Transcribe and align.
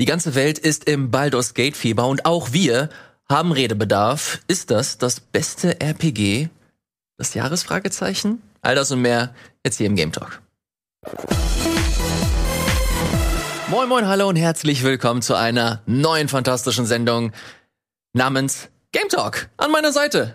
Die 0.00 0.06
ganze 0.06 0.34
Welt 0.34 0.58
ist 0.58 0.84
im 0.84 1.10
Baldur's 1.10 1.52
Gate 1.52 1.76
Fieber 1.76 2.06
und 2.06 2.24
auch 2.24 2.52
wir 2.52 2.88
haben 3.28 3.52
Redebedarf. 3.52 4.40
Ist 4.48 4.70
das 4.70 4.96
das 4.96 5.20
beste 5.20 5.78
RPG 5.78 6.48
des 7.20 7.34
Jahres? 7.34 7.64
Fragezeichen. 7.64 8.40
All 8.62 8.74
das 8.74 8.90
und 8.92 9.02
mehr 9.02 9.34
jetzt 9.62 9.76
hier 9.76 9.84
im 9.84 9.96
Game 9.96 10.10
Talk. 10.10 10.40
Moin 13.68 13.90
moin, 13.90 14.08
hallo 14.08 14.30
und 14.30 14.36
herzlich 14.36 14.82
willkommen 14.84 15.20
zu 15.20 15.34
einer 15.34 15.82
neuen 15.84 16.28
fantastischen 16.28 16.86
Sendung 16.86 17.32
namens 18.14 18.70
Game 18.92 19.10
Talk. 19.10 19.50
An 19.58 19.70
meiner 19.70 19.92
Seite 19.92 20.34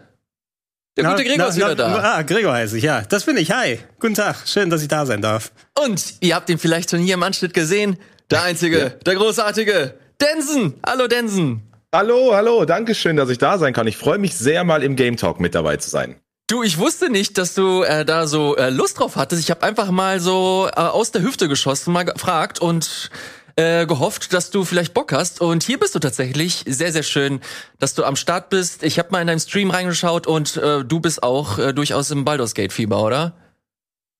der 0.95 1.05
gute 1.05 1.23
Gregor 1.23 1.37
na, 1.37 1.47
ist 1.47 1.55
wieder 1.55 1.69
na, 1.69 1.75
da. 1.75 2.17
Ah, 2.17 2.21
Gregor 2.21 2.53
heiße 2.53 2.77
ich, 2.77 2.83
ja. 2.83 3.01
Das 3.01 3.25
bin 3.25 3.35
ich. 3.35 3.49
Hi. 3.49 3.79
Guten 3.99 4.13
Tag. 4.13 4.37
Schön, 4.45 4.69
dass 4.69 4.83
ich 4.83 4.89
da 4.89 5.07
sein 5.07 5.23
darf. 5.23 5.51
Und 5.73 6.13
ihr 6.19 6.35
habt 6.35 6.51
ihn 6.51 6.59
vielleicht 6.59 6.91
schon 6.91 6.99
hier 6.99 7.15
im 7.15 7.23
Anschnitt 7.23 7.55
gesehen. 7.55 7.97
Der 8.31 8.43
einzige, 8.43 8.79
ja. 8.79 8.89
der 8.89 9.15
großartige 9.15 9.93
Densen. 10.19 10.75
Hallo 10.85 11.07
Densen. 11.07 11.61
Hallo, 11.93 12.33
hallo. 12.33 12.65
Dankeschön, 12.65 13.15
dass 13.15 13.29
ich 13.29 13.37
da 13.37 13.57
sein 13.57 13.73
kann. 13.73 13.87
Ich 13.87 13.97
freue 13.97 14.17
mich 14.17 14.35
sehr, 14.35 14.63
mal 14.63 14.83
im 14.83 14.95
Game 14.95 15.15
Talk 15.15 15.39
mit 15.39 15.53
dabei 15.53 15.77
zu 15.77 15.89
sein. 15.89 16.15
Du, 16.47 16.63
ich 16.63 16.77
wusste 16.77 17.09
nicht, 17.09 17.37
dass 17.37 17.53
du 17.53 17.83
äh, 17.83 18.03
da 18.03 18.27
so 18.27 18.55
äh, 18.55 18.69
Lust 18.69 18.99
drauf 18.99 19.15
hattest. 19.15 19.41
Ich 19.41 19.51
habe 19.51 19.63
einfach 19.63 19.91
mal 19.91 20.19
so 20.19 20.69
äh, 20.75 20.79
aus 20.79 21.11
der 21.11 21.21
Hüfte 21.21 21.47
geschossen, 21.47 21.93
mal 21.93 22.03
gefragt 22.03 22.59
und 22.59 23.09
äh, 23.55 23.85
gehofft, 23.85 24.33
dass 24.33 24.49
du 24.49 24.65
vielleicht 24.65 24.93
Bock 24.93 25.11
hast. 25.11 25.41
Und 25.41 25.63
hier 25.63 25.79
bist 25.79 25.95
du 25.95 25.99
tatsächlich. 25.99 26.63
Sehr, 26.67 26.91
sehr 26.91 27.03
schön, 27.03 27.41
dass 27.79 27.93
du 27.93 28.03
am 28.03 28.15
Start 28.15 28.49
bist. 28.49 28.83
Ich 28.83 28.99
habe 28.99 29.09
mal 29.11 29.21
in 29.21 29.27
deinem 29.27 29.39
Stream 29.39 29.71
reingeschaut 29.71 30.27
und 30.27 30.57
äh, 30.57 30.83
du 30.83 30.99
bist 30.99 31.23
auch 31.23 31.57
äh, 31.59 31.73
durchaus 31.73 32.11
im 32.11 32.25
Baldur's 32.25 32.53
Gate 32.53 32.73
Fieber, 32.73 33.01
oder? 33.03 33.33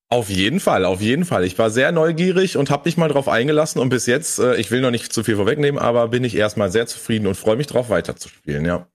Auf 0.09 0.30
jeden 0.30 0.59
Fall, 0.59 0.86
auf 0.86 1.02
jeden 1.02 1.26
Fall. 1.26 1.44
Ich 1.45 1.58
war 1.58 1.70
sehr 1.72 1.91
neugierig 1.91 2.58
und 2.58 2.70
habe 2.70 2.84
mich 2.86 2.96
mal 2.96 3.09
drauf 3.09 3.27
eingelassen 3.27 3.80
und 3.82 3.90
bis 3.90 4.05
jetzt, 4.05 4.40
äh, 4.40 4.55
ich 4.55 4.70
will 4.70 4.82
noch 4.82 4.91
nicht 4.91 5.12
zu 5.12 5.23
viel 5.23 5.36
vorwegnehmen, 5.36 5.80
aber 5.80 6.09
bin 6.09 6.23
ich 6.23 6.36
erstmal 6.36 6.72
sehr 6.72 6.86
zufrieden 6.86 7.26
und 7.27 7.36
freue 7.36 7.55
mich 7.55 7.68
drauf 7.68 7.90
weiterzuspielen, 7.90 8.66
ja. 8.66 8.88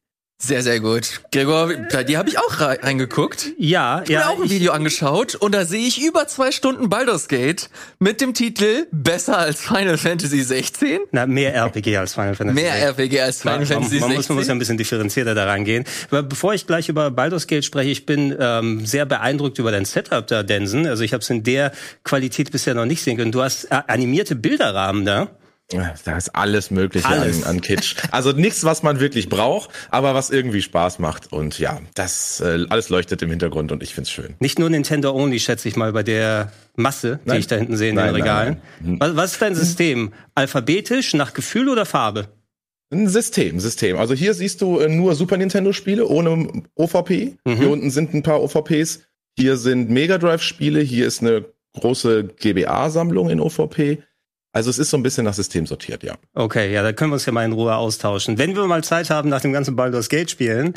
Sehr, 0.42 0.62
sehr 0.62 0.80
gut. 0.80 1.20
Gregor, 1.32 1.70
bei 1.92 2.02
dir 2.02 2.16
habe 2.16 2.30
ich 2.30 2.38
auch 2.38 2.60
reingeguckt. 2.60 3.52
Ja, 3.58 4.00
ich 4.02 4.08
ja. 4.08 4.20
Ich 4.20 4.24
habe 4.24 4.38
auch 4.38 4.42
ein 4.42 4.48
Video 4.48 4.72
angeschaut 4.72 5.34
und 5.34 5.52
da 5.52 5.66
sehe 5.66 5.86
ich 5.86 6.02
über 6.02 6.26
zwei 6.28 6.50
Stunden 6.50 6.88
Baldur's 6.88 7.28
Gate 7.28 7.68
mit 7.98 8.22
dem 8.22 8.32
Titel 8.32 8.86
Besser 8.90 9.36
als 9.36 9.60
Final 9.60 9.98
Fantasy 9.98 10.40
16. 10.40 11.00
Na, 11.12 11.26
mehr 11.26 11.54
RPG 11.54 11.94
als 11.98 12.14
Final 12.14 12.34
Fantasy 12.34 12.58
Mehr 12.58 12.72
16. 12.72 12.88
RPG 12.88 13.20
als 13.20 13.42
Final 13.42 13.58
man, 13.58 13.66
Fantasy 13.66 14.00
man, 14.00 14.00
man 14.00 14.08
16. 14.08 14.16
Muss, 14.16 14.28
man 14.30 14.38
muss 14.38 14.46
ja 14.46 14.54
ein 14.54 14.58
bisschen 14.58 14.78
differenzierter 14.78 15.34
da 15.34 15.44
rangehen. 15.44 15.84
Aber 16.10 16.22
bevor 16.22 16.54
ich 16.54 16.66
gleich 16.66 16.88
über 16.88 17.10
Baldur's 17.10 17.46
Gate 17.46 17.66
spreche, 17.66 17.90
ich 17.90 18.06
bin 18.06 18.34
ähm, 18.40 18.86
sehr 18.86 19.04
beeindruckt 19.04 19.58
über 19.58 19.70
dein 19.70 19.84
Setup 19.84 20.26
da, 20.26 20.42
Densen. 20.42 20.86
Also 20.86 21.04
ich 21.04 21.12
habe 21.12 21.20
es 21.20 21.28
in 21.28 21.42
der 21.42 21.70
Qualität 22.02 22.50
bisher 22.50 22.72
noch 22.72 22.86
nicht 22.86 23.02
sehen 23.02 23.18
können. 23.18 23.30
Du 23.30 23.42
hast 23.42 23.64
äh, 23.64 23.82
animierte 23.86 24.36
Bilderrahmen 24.36 25.04
da. 25.04 25.28
Da 26.04 26.16
ist 26.16 26.34
alles 26.34 26.70
Mögliche 26.70 27.06
alles. 27.06 27.44
An, 27.44 27.56
an, 27.56 27.60
Kitsch. 27.60 27.96
Also 28.10 28.32
nichts, 28.32 28.64
was 28.64 28.82
man 28.82 28.98
wirklich 28.98 29.28
braucht, 29.28 29.70
aber 29.90 30.14
was 30.14 30.30
irgendwie 30.30 30.62
Spaß 30.62 30.98
macht. 30.98 31.32
Und 31.32 31.58
ja, 31.58 31.80
das 31.94 32.40
äh, 32.40 32.66
alles 32.68 32.88
leuchtet 32.88 33.22
im 33.22 33.30
Hintergrund 33.30 33.70
und 33.70 33.82
ich 33.82 33.94
find's 33.94 34.10
schön. 34.10 34.34
Nicht 34.40 34.58
nur 34.58 34.68
Nintendo 34.68 35.12
Only, 35.12 35.38
schätze 35.38 35.68
ich 35.68 35.76
mal, 35.76 35.92
bei 35.92 36.02
der 36.02 36.52
Masse, 36.76 37.20
nein. 37.24 37.36
die 37.36 37.40
ich 37.40 37.46
da 37.46 37.56
hinten 37.56 37.76
sehe 37.76 37.90
in 37.90 37.96
nein, 37.96 38.06
den 38.06 38.14
Regalen. 38.16 38.56
Nein, 38.80 38.96
was, 39.00 39.16
was 39.16 39.32
ist 39.32 39.42
dein 39.42 39.54
System? 39.54 40.12
Alphabetisch, 40.34 41.14
nach 41.14 41.34
Gefühl 41.34 41.68
oder 41.68 41.86
Farbe? 41.86 42.28
Ein 42.92 43.08
System, 43.08 43.60
System. 43.60 43.96
Also 43.98 44.14
hier 44.14 44.34
siehst 44.34 44.60
du 44.62 44.80
äh, 44.80 44.88
nur 44.88 45.14
Super 45.14 45.36
Nintendo-Spiele 45.36 46.06
ohne 46.06 46.64
OVP. 46.74 47.36
Mhm. 47.44 47.56
Hier 47.56 47.70
unten 47.70 47.90
sind 47.90 48.14
ein 48.14 48.24
paar 48.24 48.42
OVPs. 48.42 49.00
Hier 49.38 49.56
sind 49.56 49.90
Mega 49.90 50.18
Drive-Spiele. 50.18 50.80
Hier 50.80 51.06
ist 51.06 51.20
eine 51.20 51.44
große 51.78 52.24
GBA-Sammlung 52.24 53.30
in 53.30 53.40
OVP. 53.40 54.02
Also 54.52 54.68
es 54.68 54.80
ist 54.80 54.90
so 54.90 54.96
ein 54.96 55.04
bisschen 55.04 55.24
nach 55.24 55.34
System 55.34 55.64
sortiert, 55.66 56.02
ja. 56.02 56.14
Okay, 56.34 56.72
ja, 56.72 56.82
da 56.82 56.92
können 56.92 57.12
wir 57.12 57.14
uns 57.14 57.26
ja 57.26 57.32
mal 57.32 57.44
in 57.44 57.52
Ruhe 57.52 57.76
austauschen. 57.76 58.36
Wenn 58.36 58.56
wir 58.56 58.66
mal 58.66 58.82
Zeit 58.82 59.08
haben 59.08 59.28
nach 59.28 59.40
dem 59.40 59.52
ganzen 59.52 59.76
Baldur's 59.76 60.08
Gate 60.08 60.28
spielen. 60.28 60.74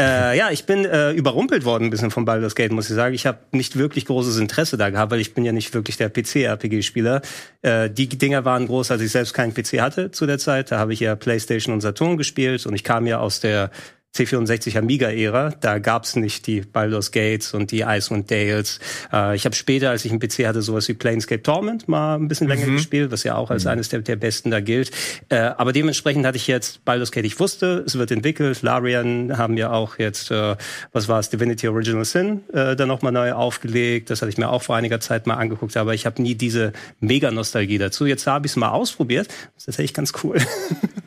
Äh, 0.00 0.36
ja, 0.36 0.50
ich 0.50 0.66
bin 0.66 0.84
äh, 0.84 1.12
überrumpelt 1.12 1.64
worden 1.64 1.84
ein 1.84 1.90
bisschen 1.90 2.10
von 2.10 2.24
Baldur's 2.24 2.56
Gate, 2.56 2.72
muss 2.72 2.90
ich 2.90 2.96
sagen. 2.96 3.14
Ich 3.14 3.24
habe 3.24 3.38
nicht 3.52 3.78
wirklich 3.78 4.06
großes 4.06 4.38
Interesse 4.38 4.76
da 4.76 4.90
gehabt, 4.90 5.12
weil 5.12 5.20
ich 5.20 5.34
bin 5.34 5.44
ja 5.44 5.52
nicht 5.52 5.72
wirklich 5.72 5.96
der 5.96 6.08
PC-RPG-Spieler. 6.08 7.22
Äh, 7.62 7.90
die 7.90 8.08
Dinger 8.08 8.44
waren 8.44 8.66
groß, 8.66 8.90
als 8.90 9.02
ich 9.02 9.12
selbst 9.12 9.34
keinen 9.34 9.54
PC 9.54 9.80
hatte 9.80 10.10
zu 10.10 10.26
der 10.26 10.38
Zeit. 10.38 10.72
Da 10.72 10.78
habe 10.80 10.92
ich 10.92 10.98
ja 10.98 11.14
PlayStation 11.14 11.72
und 11.72 11.80
Saturn 11.80 12.16
gespielt 12.16 12.66
und 12.66 12.74
ich 12.74 12.82
kam 12.82 13.06
ja 13.06 13.20
aus 13.20 13.38
der 13.38 13.70
C64 14.14 14.76
Amiga-Ära. 14.76 15.54
Da 15.60 15.78
gab's 15.78 16.16
nicht 16.16 16.46
die 16.46 16.60
Baldur's 16.60 17.12
Gates 17.12 17.54
und 17.54 17.70
die 17.70 17.80
Icewind 17.80 18.30
Dales. 18.30 18.78
Äh, 19.10 19.36
ich 19.36 19.46
habe 19.46 19.54
später, 19.54 19.90
als 19.90 20.04
ich 20.04 20.10
einen 20.10 20.20
PC 20.20 20.46
hatte, 20.46 20.60
sowas 20.60 20.86
wie 20.88 20.94
Planescape 20.94 21.42
Torment 21.42 21.88
mal 21.88 22.16
ein 22.16 22.28
bisschen 22.28 22.46
länger 22.46 22.66
mhm. 22.66 22.76
gespielt, 22.76 23.10
was 23.10 23.24
ja 23.24 23.36
auch 23.36 23.50
als 23.50 23.64
mhm. 23.64 23.70
eines 23.70 23.88
der, 23.88 24.00
der, 24.00 24.16
besten 24.16 24.50
da 24.50 24.60
gilt. 24.60 24.90
Äh, 25.30 25.36
aber 25.36 25.72
dementsprechend 25.72 26.26
hatte 26.26 26.36
ich 26.36 26.46
jetzt 26.46 26.84
Baldur's 26.84 27.10
Gate. 27.10 27.24
Ich 27.24 27.40
wusste, 27.40 27.84
es 27.86 27.96
wird 27.96 28.10
entwickelt. 28.10 28.60
Larian 28.60 29.38
haben 29.38 29.56
ja 29.56 29.70
auch 29.70 29.98
jetzt, 29.98 30.30
äh, 30.30 30.56
was 30.92 31.08
war 31.08 31.18
es, 31.18 31.30
Divinity 31.30 31.68
Original 31.68 32.04
Sin 32.04 32.42
äh, 32.52 32.76
dann 32.76 32.88
nochmal 32.88 33.12
neu 33.12 33.32
aufgelegt. 33.32 34.10
Das 34.10 34.20
hatte 34.20 34.30
ich 34.30 34.36
mir 34.36 34.50
auch 34.50 34.62
vor 34.62 34.76
einiger 34.76 35.00
Zeit 35.00 35.26
mal 35.26 35.36
angeguckt, 35.36 35.76
aber 35.78 35.94
ich 35.94 36.04
habe 36.04 36.20
nie 36.20 36.34
diese 36.34 36.74
Mega-Nostalgie 37.00 37.78
dazu. 37.78 38.04
Jetzt 38.04 38.26
habe 38.26 38.46
ich 38.46 38.52
es 38.52 38.56
mal 38.56 38.70
ausprobiert. 38.70 39.28
Das 39.28 39.62
ist 39.62 39.66
tatsächlich 39.66 39.94
ganz 39.94 40.12
cool. 40.22 40.38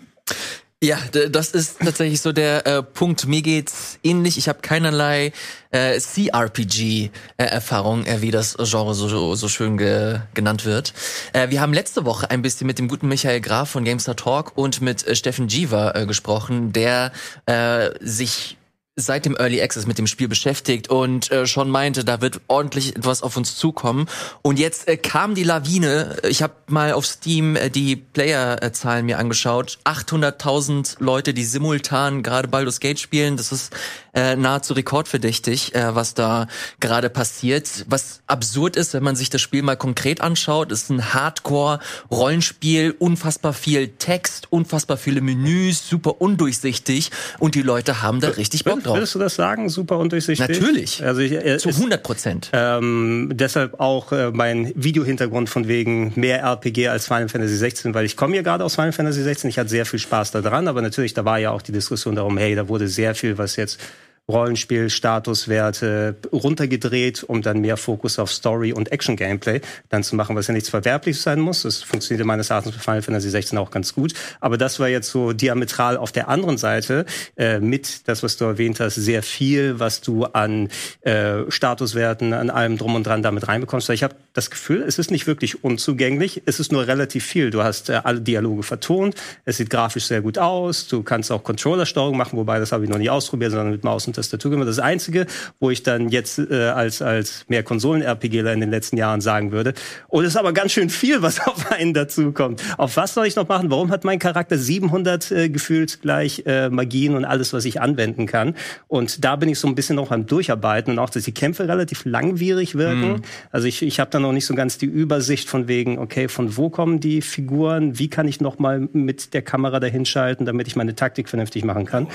Ja, 0.86 1.00
das 1.32 1.50
ist 1.50 1.80
tatsächlich 1.80 2.22
so 2.22 2.32
der 2.32 2.68
äh, 2.68 2.84
Punkt. 2.84 3.26
Mir 3.26 3.42
geht's 3.42 3.98
ähnlich. 4.04 4.38
Ich 4.38 4.48
habe 4.48 4.60
keinerlei 4.62 5.34
äh, 5.72 6.00
CRPG-Erfahrung, 6.00 8.06
äh, 8.06 8.22
wie 8.22 8.30
das 8.30 8.56
Genre 8.60 8.94
so, 8.94 9.34
so 9.34 9.48
schön 9.48 9.80
ge 9.80 10.20
genannt 10.36 10.64
wird. 10.64 10.94
Äh, 11.34 11.50
wir 11.50 11.62
haben 11.62 11.74
letzte 11.74 12.06
Woche 12.06 12.30
ein 12.30 12.44
bisschen 12.44 12.68
mit 12.68 12.78
dem 12.78 12.88
guten 12.88 13.08
Michael 13.08 13.42
Graf 13.42 13.72
von 13.72 13.84
Gamestar 13.84 14.16
Talk 14.16 14.56
und 14.60 14.80
mit 14.82 15.08
äh, 15.08 15.16
Steffen 15.16 15.48
Jiva 15.48 15.96
äh, 15.96 16.06
gesprochen, 16.06 16.72
der 16.72 17.12
äh, 17.48 17.90
sich 18.00 18.56
seit 18.98 19.26
dem 19.26 19.36
Early 19.36 19.62
Access 19.62 19.88
mit 19.88 19.98
dem 19.98 20.08
Spiel 20.08 20.30
beschäftigt 20.30 20.90
und 20.90 21.30
äh, 21.30 21.48
schon 21.48 21.70
meinte, 21.70 22.06
da 22.06 22.22
wird 22.22 22.40
ordentlich 22.48 22.96
etwas 22.96 23.24
auf 23.24 23.36
uns 23.36 23.58
zukommen. 23.58 24.08
Und 24.42 24.58
jetzt 24.58 24.88
äh, 24.88 24.96
kam 24.96 25.36
die 25.36 25.44
Lawine. 25.44 26.16
Ich 26.24 26.42
habe 26.42 26.54
mal 26.68 26.94
auf 26.94 27.06
Steam 27.06 27.58
äh, 27.58 27.70
die 27.70 27.98
Player-Zahlen 27.98 29.06
mir 29.06 29.20
angeschaut. 29.20 29.80
800.000 29.84 30.96
Leute, 31.00 31.34
die 31.34 31.44
simultan 31.44 32.24
gerade 32.24 32.48
Baldur's 32.48 32.80
Gate 32.80 33.00
spielen. 33.00 33.36
Das 33.36 33.52
ist 33.52 33.76
äh, 34.16 34.36
nahezu 34.36 34.74
rekordverdächtig, 34.74 35.76
äh, 35.76 35.94
was 35.94 36.14
da 36.14 36.48
gerade 36.80 37.10
passiert. 37.10 37.86
Was 37.88 38.22
absurd 38.28 38.76
ist, 38.78 38.94
wenn 38.94 39.04
man 39.04 39.16
sich 39.16 39.30
das 39.30 39.42
Spiel 39.42 39.62
mal 39.62 39.76
konkret 39.76 40.22
anschaut, 40.22 40.72
ist 40.72 40.90
ein 40.90 41.14
Hardcore-Rollenspiel, 41.14 42.96
unfassbar 42.98 43.54
viel 43.54 43.90
Text, 43.90 44.48
unfassbar 44.52 44.98
viele 44.98 45.22
Menüs, 45.22 45.88
super 45.88 46.22
undurchsichtig 46.22 47.12
und 47.40 47.56
die 47.56 47.62
Leute 47.62 48.02
haben 48.02 48.22
da 48.22 48.30
richtig 48.30 48.64
Bock 48.64 48.82
drauf. 48.84 48.96
Würdest 48.96 49.16
du 49.16 49.20
das 49.20 49.36
sagen, 49.36 49.70
super 49.70 49.98
undurchsichtig? 49.98 50.48
Natürlich. 50.48 51.04
Also 51.04 51.22
ich, 51.22 51.34
äh, 51.34 51.58
zu 51.58 51.70
100 51.70 52.02
Prozent. 52.02 52.50
Ähm, 52.54 53.32
deshalb 53.34 53.80
auch 53.80 54.12
äh, 54.12 54.32
mein 54.32 54.72
Videohintergrund 54.76 55.50
von 55.50 55.68
wegen 55.68 56.14
mehr 56.16 56.42
RPG 56.42 56.88
als 56.88 57.08
Final 57.08 57.28
Fantasy 57.28 57.58
16, 57.58 57.94
weil 57.94 58.06
ich 58.06 58.16
komme 58.16 58.36
ja 58.36 58.42
gerade 58.42 58.64
aus 58.64 58.76
Final 58.76 58.94
Fantasy 58.94 59.24
16. 59.24 59.50
Ich 59.50 59.60
hatte 59.60 59.70
sehr 59.70 59.86
viel 59.86 60.00
Spaß 60.00 60.32
daran, 60.32 60.68
aber 60.68 60.82
natürlich, 60.82 61.14
da 61.14 61.26
war 61.26 61.38
ja 61.38 61.52
auch 61.52 61.62
die 61.62 61.72
Diskussion 61.72 62.16
darum, 62.16 62.38
hey, 62.38 62.56
da 62.56 62.68
wurde 62.70 62.88
sehr 62.88 63.14
viel, 63.16 63.38
was 63.38 63.56
jetzt 63.58 63.80
Rollenspiel, 64.28 64.90
Statuswerte 64.90 66.16
runtergedreht, 66.32 67.24
um 67.24 67.44
dann 67.44 67.62
mehr 67.62 67.78
Fokus 67.78 68.18
auf 68.18 68.32
Story 68.32 68.74
und 68.74 68.92
Action-Gameplay 68.92 69.62
dann 69.90 70.04
zu 70.04 70.16
machen, 70.16 70.36
was 70.36 70.48
ja 70.48 70.54
nichts 70.54 70.70
Verwerbliches 70.70 71.22
sein 71.22 71.40
muss. 71.40 71.62
Das 71.62 71.84
funktioniert 71.84 72.26
meines 72.26 72.50
Erachtens 72.50 72.74
bei 72.74 72.80
Final 72.80 73.02
Fantasy 73.04 73.30
16 73.30 73.58
auch 73.60 73.70
ganz 73.70 73.94
gut. 73.94 74.14
Aber 74.40 74.58
das 74.58 74.80
war 74.80 74.88
jetzt 74.88 75.12
so 75.12 75.34
diametral 75.34 75.98
auf 75.98 76.12
der 76.12 76.28
anderen 76.28 76.58
Seite 76.58 77.06
äh, 77.38 77.60
mit, 77.60 78.08
das, 78.08 78.24
was 78.24 78.36
du 78.38 78.46
erwähnt 78.46 78.80
hast, 78.80 78.96
sehr 78.96 79.22
viel, 79.22 79.80
was 79.80 80.02
du 80.02 80.26
an 80.26 80.70
äh, 81.02 81.44
Statuswerten, 81.50 82.34
an 82.34 82.50
allem 82.50 82.78
drum 82.78 82.96
und 82.96 83.06
dran 83.06 83.22
damit 83.22 83.48
reinbekommst. 83.48 83.90
Ich 83.92 84.02
habe 84.02 84.16
das 84.34 84.50
Gefühl, 84.50 84.82
es 84.82 84.98
ist 84.98 85.12
nicht 85.12 85.28
wirklich 85.28 85.64
unzugänglich, 85.64 86.42
es 86.46 86.60
ist 86.60 86.72
nur 86.72 86.88
relativ 86.88 87.26
viel. 87.26 87.52
Du 87.52 87.62
hast 87.62 87.90
äh, 87.90 88.02
alle 88.04 88.22
Dialoge 88.22 88.64
vertont, 88.64 89.14
es 89.46 89.58
sieht 89.58 89.70
grafisch 89.70 90.06
sehr 90.06 90.22
gut 90.22 90.40
aus, 90.40 90.88
du 90.88 91.04
kannst 91.04 91.32
auch 91.32 91.44
Controller-Steuerung 91.44 92.18
machen, 92.18 92.38
wobei 92.38 92.58
das 92.58 92.72
habe 92.72 92.84
ich 92.84 92.90
noch 92.90 92.98
nie 92.98 93.10
ausprobiert, 93.10 93.52
sondern 93.52 93.70
mit 93.70 93.84
Maus 93.84 94.08
und 94.08 94.15
Tastatur 94.16 94.52
gemacht. 94.52 94.68
Das 94.68 94.80
Einzige, 94.80 95.26
wo 95.60 95.70
ich 95.70 95.84
dann 95.84 96.10
jetzt 96.10 96.40
äh, 96.40 96.70
als, 96.70 97.02
als 97.02 97.46
mehr 97.48 97.64
Konsolen-RPGler 97.64 98.54
in 98.54 98.60
den 98.60 98.72
letzten 98.72 98.98
Jahren 98.98 99.22
sagen 99.22 99.52
würde, 99.52 99.74
oh, 100.10 100.22
das 100.22 100.32
ist 100.32 100.38
aber 100.38 100.54
ganz 100.54 100.72
schön 100.72 100.90
viel, 100.90 101.22
was 101.22 101.40
auf 101.48 101.72
einen 101.72 101.94
dazukommt. 101.94 102.62
Auf 102.78 102.98
was 102.98 103.14
soll 103.14 103.28
ich 103.28 103.36
noch 103.36 103.48
machen? 103.48 103.70
Warum 103.70 103.92
hat 103.92 104.04
mein 104.04 104.20
Charakter 104.20 104.58
700 104.58 105.32
äh, 105.32 105.50
gefühlt 105.50 106.02
gleich 106.02 106.44
äh, 106.46 106.70
Magien 106.70 107.16
und 107.16 107.26
alles, 107.26 107.54
was 107.54 107.66
ich 107.66 107.82
anwenden 107.82 108.26
kann? 108.26 108.56
Und 108.88 109.24
da 109.24 109.36
bin 109.36 109.50
ich 109.50 109.60
so 109.60 109.68
ein 109.68 109.76
bisschen 109.76 109.96
noch 109.96 110.12
am 110.12 110.26
Durcharbeiten 110.26 110.94
und 110.94 111.00
auch, 111.00 111.10
dass 111.10 111.24
die 111.24 111.34
Kämpfe 111.34 111.68
relativ 111.68 112.06
langwierig 112.06 112.76
wirken. 112.76 113.14
Mhm. 113.14 113.22
Also 113.52 113.68
ich, 113.68 113.82
ich 113.82 114.00
habe 114.00 114.10
da 114.12 114.20
noch 114.20 114.32
nicht 114.32 114.46
so 114.46 114.56
ganz 114.56 114.78
die 114.78 114.86
Übersicht 114.86 115.50
von 115.50 115.68
wegen, 115.68 116.00
okay, 116.00 116.28
von 116.28 116.58
wo 116.58 116.70
kommen 116.70 117.00
die 117.00 117.22
Figuren? 117.22 118.00
Wie 118.00 118.10
kann 118.10 118.28
ich 118.28 118.42
noch 118.42 118.60
mal 118.60 118.88
mit 118.94 119.34
der 119.34 119.42
Kamera 119.42 119.80
dahin 119.80 120.06
schalten, 120.06 120.46
damit 120.46 120.68
ich 120.68 120.76
meine 120.76 120.96
Taktik 120.96 121.30
vernünftig 121.30 121.64
machen 121.64 121.86
kann? 121.86 122.08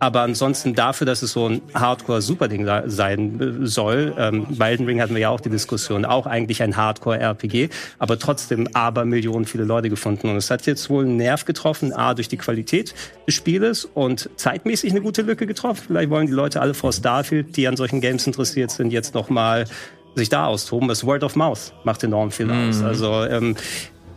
Aber 0.00 0.22
ansonsten 0.22 0.74
dafür, 0.74 1.06
dass 1.06 1.22
es 1.22 1.32
so 1.32 1.43
so 1.44 1.50
ein 1.50 1.62
Hardcore-Super-Ding 1.74 2.68
sein 2.86 3.40
äh, 3.40 3.66
soll. 3.66 4.14
Ähm, 4.18 4.46
bei 4.50 4.70
Elden 4.70 4.86
Ring 4.86 5.00
hatten 5.00 5.14
wir 5.14 5.20
ja 5.20 5.30
auch 5.30 5.40
die 5.40 5.50
Diskussion, 5.50 6.04
auch 6.04 6.26
eigentlich 6.26 6.62
ein 6.62 6.76
Hardcore-RPG, 6.76 7.68
aber 7.98 8.18
trotzdem 8.18 8.68
aber 8.72 9.04
Millionen 9.04 9.44
viele 9.44 9.64
Leute 9.64 9.90
gefunden. 9.90 10.28
Und 10.28 10.36
es 10.36 10.50
hat 10.50 10.66
jetzt 10.66 10.88
wohl 10.90 11.04
einen 11.04 11.16
Nerv 11.16 11.44
getroffen, 11.44 11.92
A, 11.92 12.14
durch 12.14 12.28
die 12.28 12.36
Qualität 12.36 12.94
des 13.26 13.34
Spieles 13.34 13.84
und 13.84 14.30
zeitmäßig 14.36 14.90
eine 14.90 15.02
gute 15.02 15.22
Lücke 15.22 15.46
getroffen. 15.46 15.84
Vielleicht 15.86 16.10
wollen 16.10 16.26
die 16.26 16.32
Leute 16.32 16.60
alle 16.60 16.74
vor 16.74 16.92
Starfield, 16.92 17.56
die 17.56 17.68
an 17.68 17.76
solchen 17.76 18.00
Games 18.00 18.26
interessiert 18.26 18.70
sind, 18.70 18.92
jetzt 18.92 19.14
noch 19.14 19.28
mal 19.28 19.66
sich 20.14 20.28
da 20.28 20.46
austoben. 20.46 20.88
Das 20.88 21.04
Word 21.04 21.24
of 21.24 21.36
Mouth 21.36 21.72
macht 21.84 22.02
enorm 22.04 22.30
viel 22.30 22.46
mhm. 22.46 22.68
aus. 22.68 22.82
Also 22.82 23.24
ähm, 23.24 23.56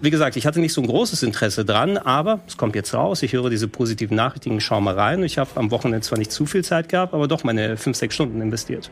wie 0.01 0.09
gesagt, 0.09 0.35
ich 0.35 0.45
hatte 0.45 0.59
nicht 0.59 0.73
so 0.73 0.81
ein 0.81 0.87
großes 0.87 1.23
Interesse 1.23 1.65
dran, 1.65 1.97
aber 1.97 2.39
es 2.47 2.57
kommt 2.57 2.75
jetzt 2.75 2.93
raus. 2.93 3.23
Ich 3.23 3.33
höre 3.33 3.49
diese 3.49 3.67
positiven 3.67 4.15
Nachrichten, 4.15 4.59
schau 4.61 4.81
mal 4.81 4.95
rein. 4.95 5.23
Ich 5.23 5.37
habe 5.37 5.49
am 5.55 5.71
Wochenende 5.71 6.01
zwar 6.05 6.17
nicht 6.17 6.31
zu 6.31 6.45
viel 6.45 6.63
Zeit 6.63 6.89
gehabt, 6.89 7.13
aber 7.13 7.27
doch 7.27 7.43
meine 7.43 7.77
fünf, 7.77 7.97
sechs 7.97 8.15
Stunden 8.15 8.41
investiert. 8.41 8.89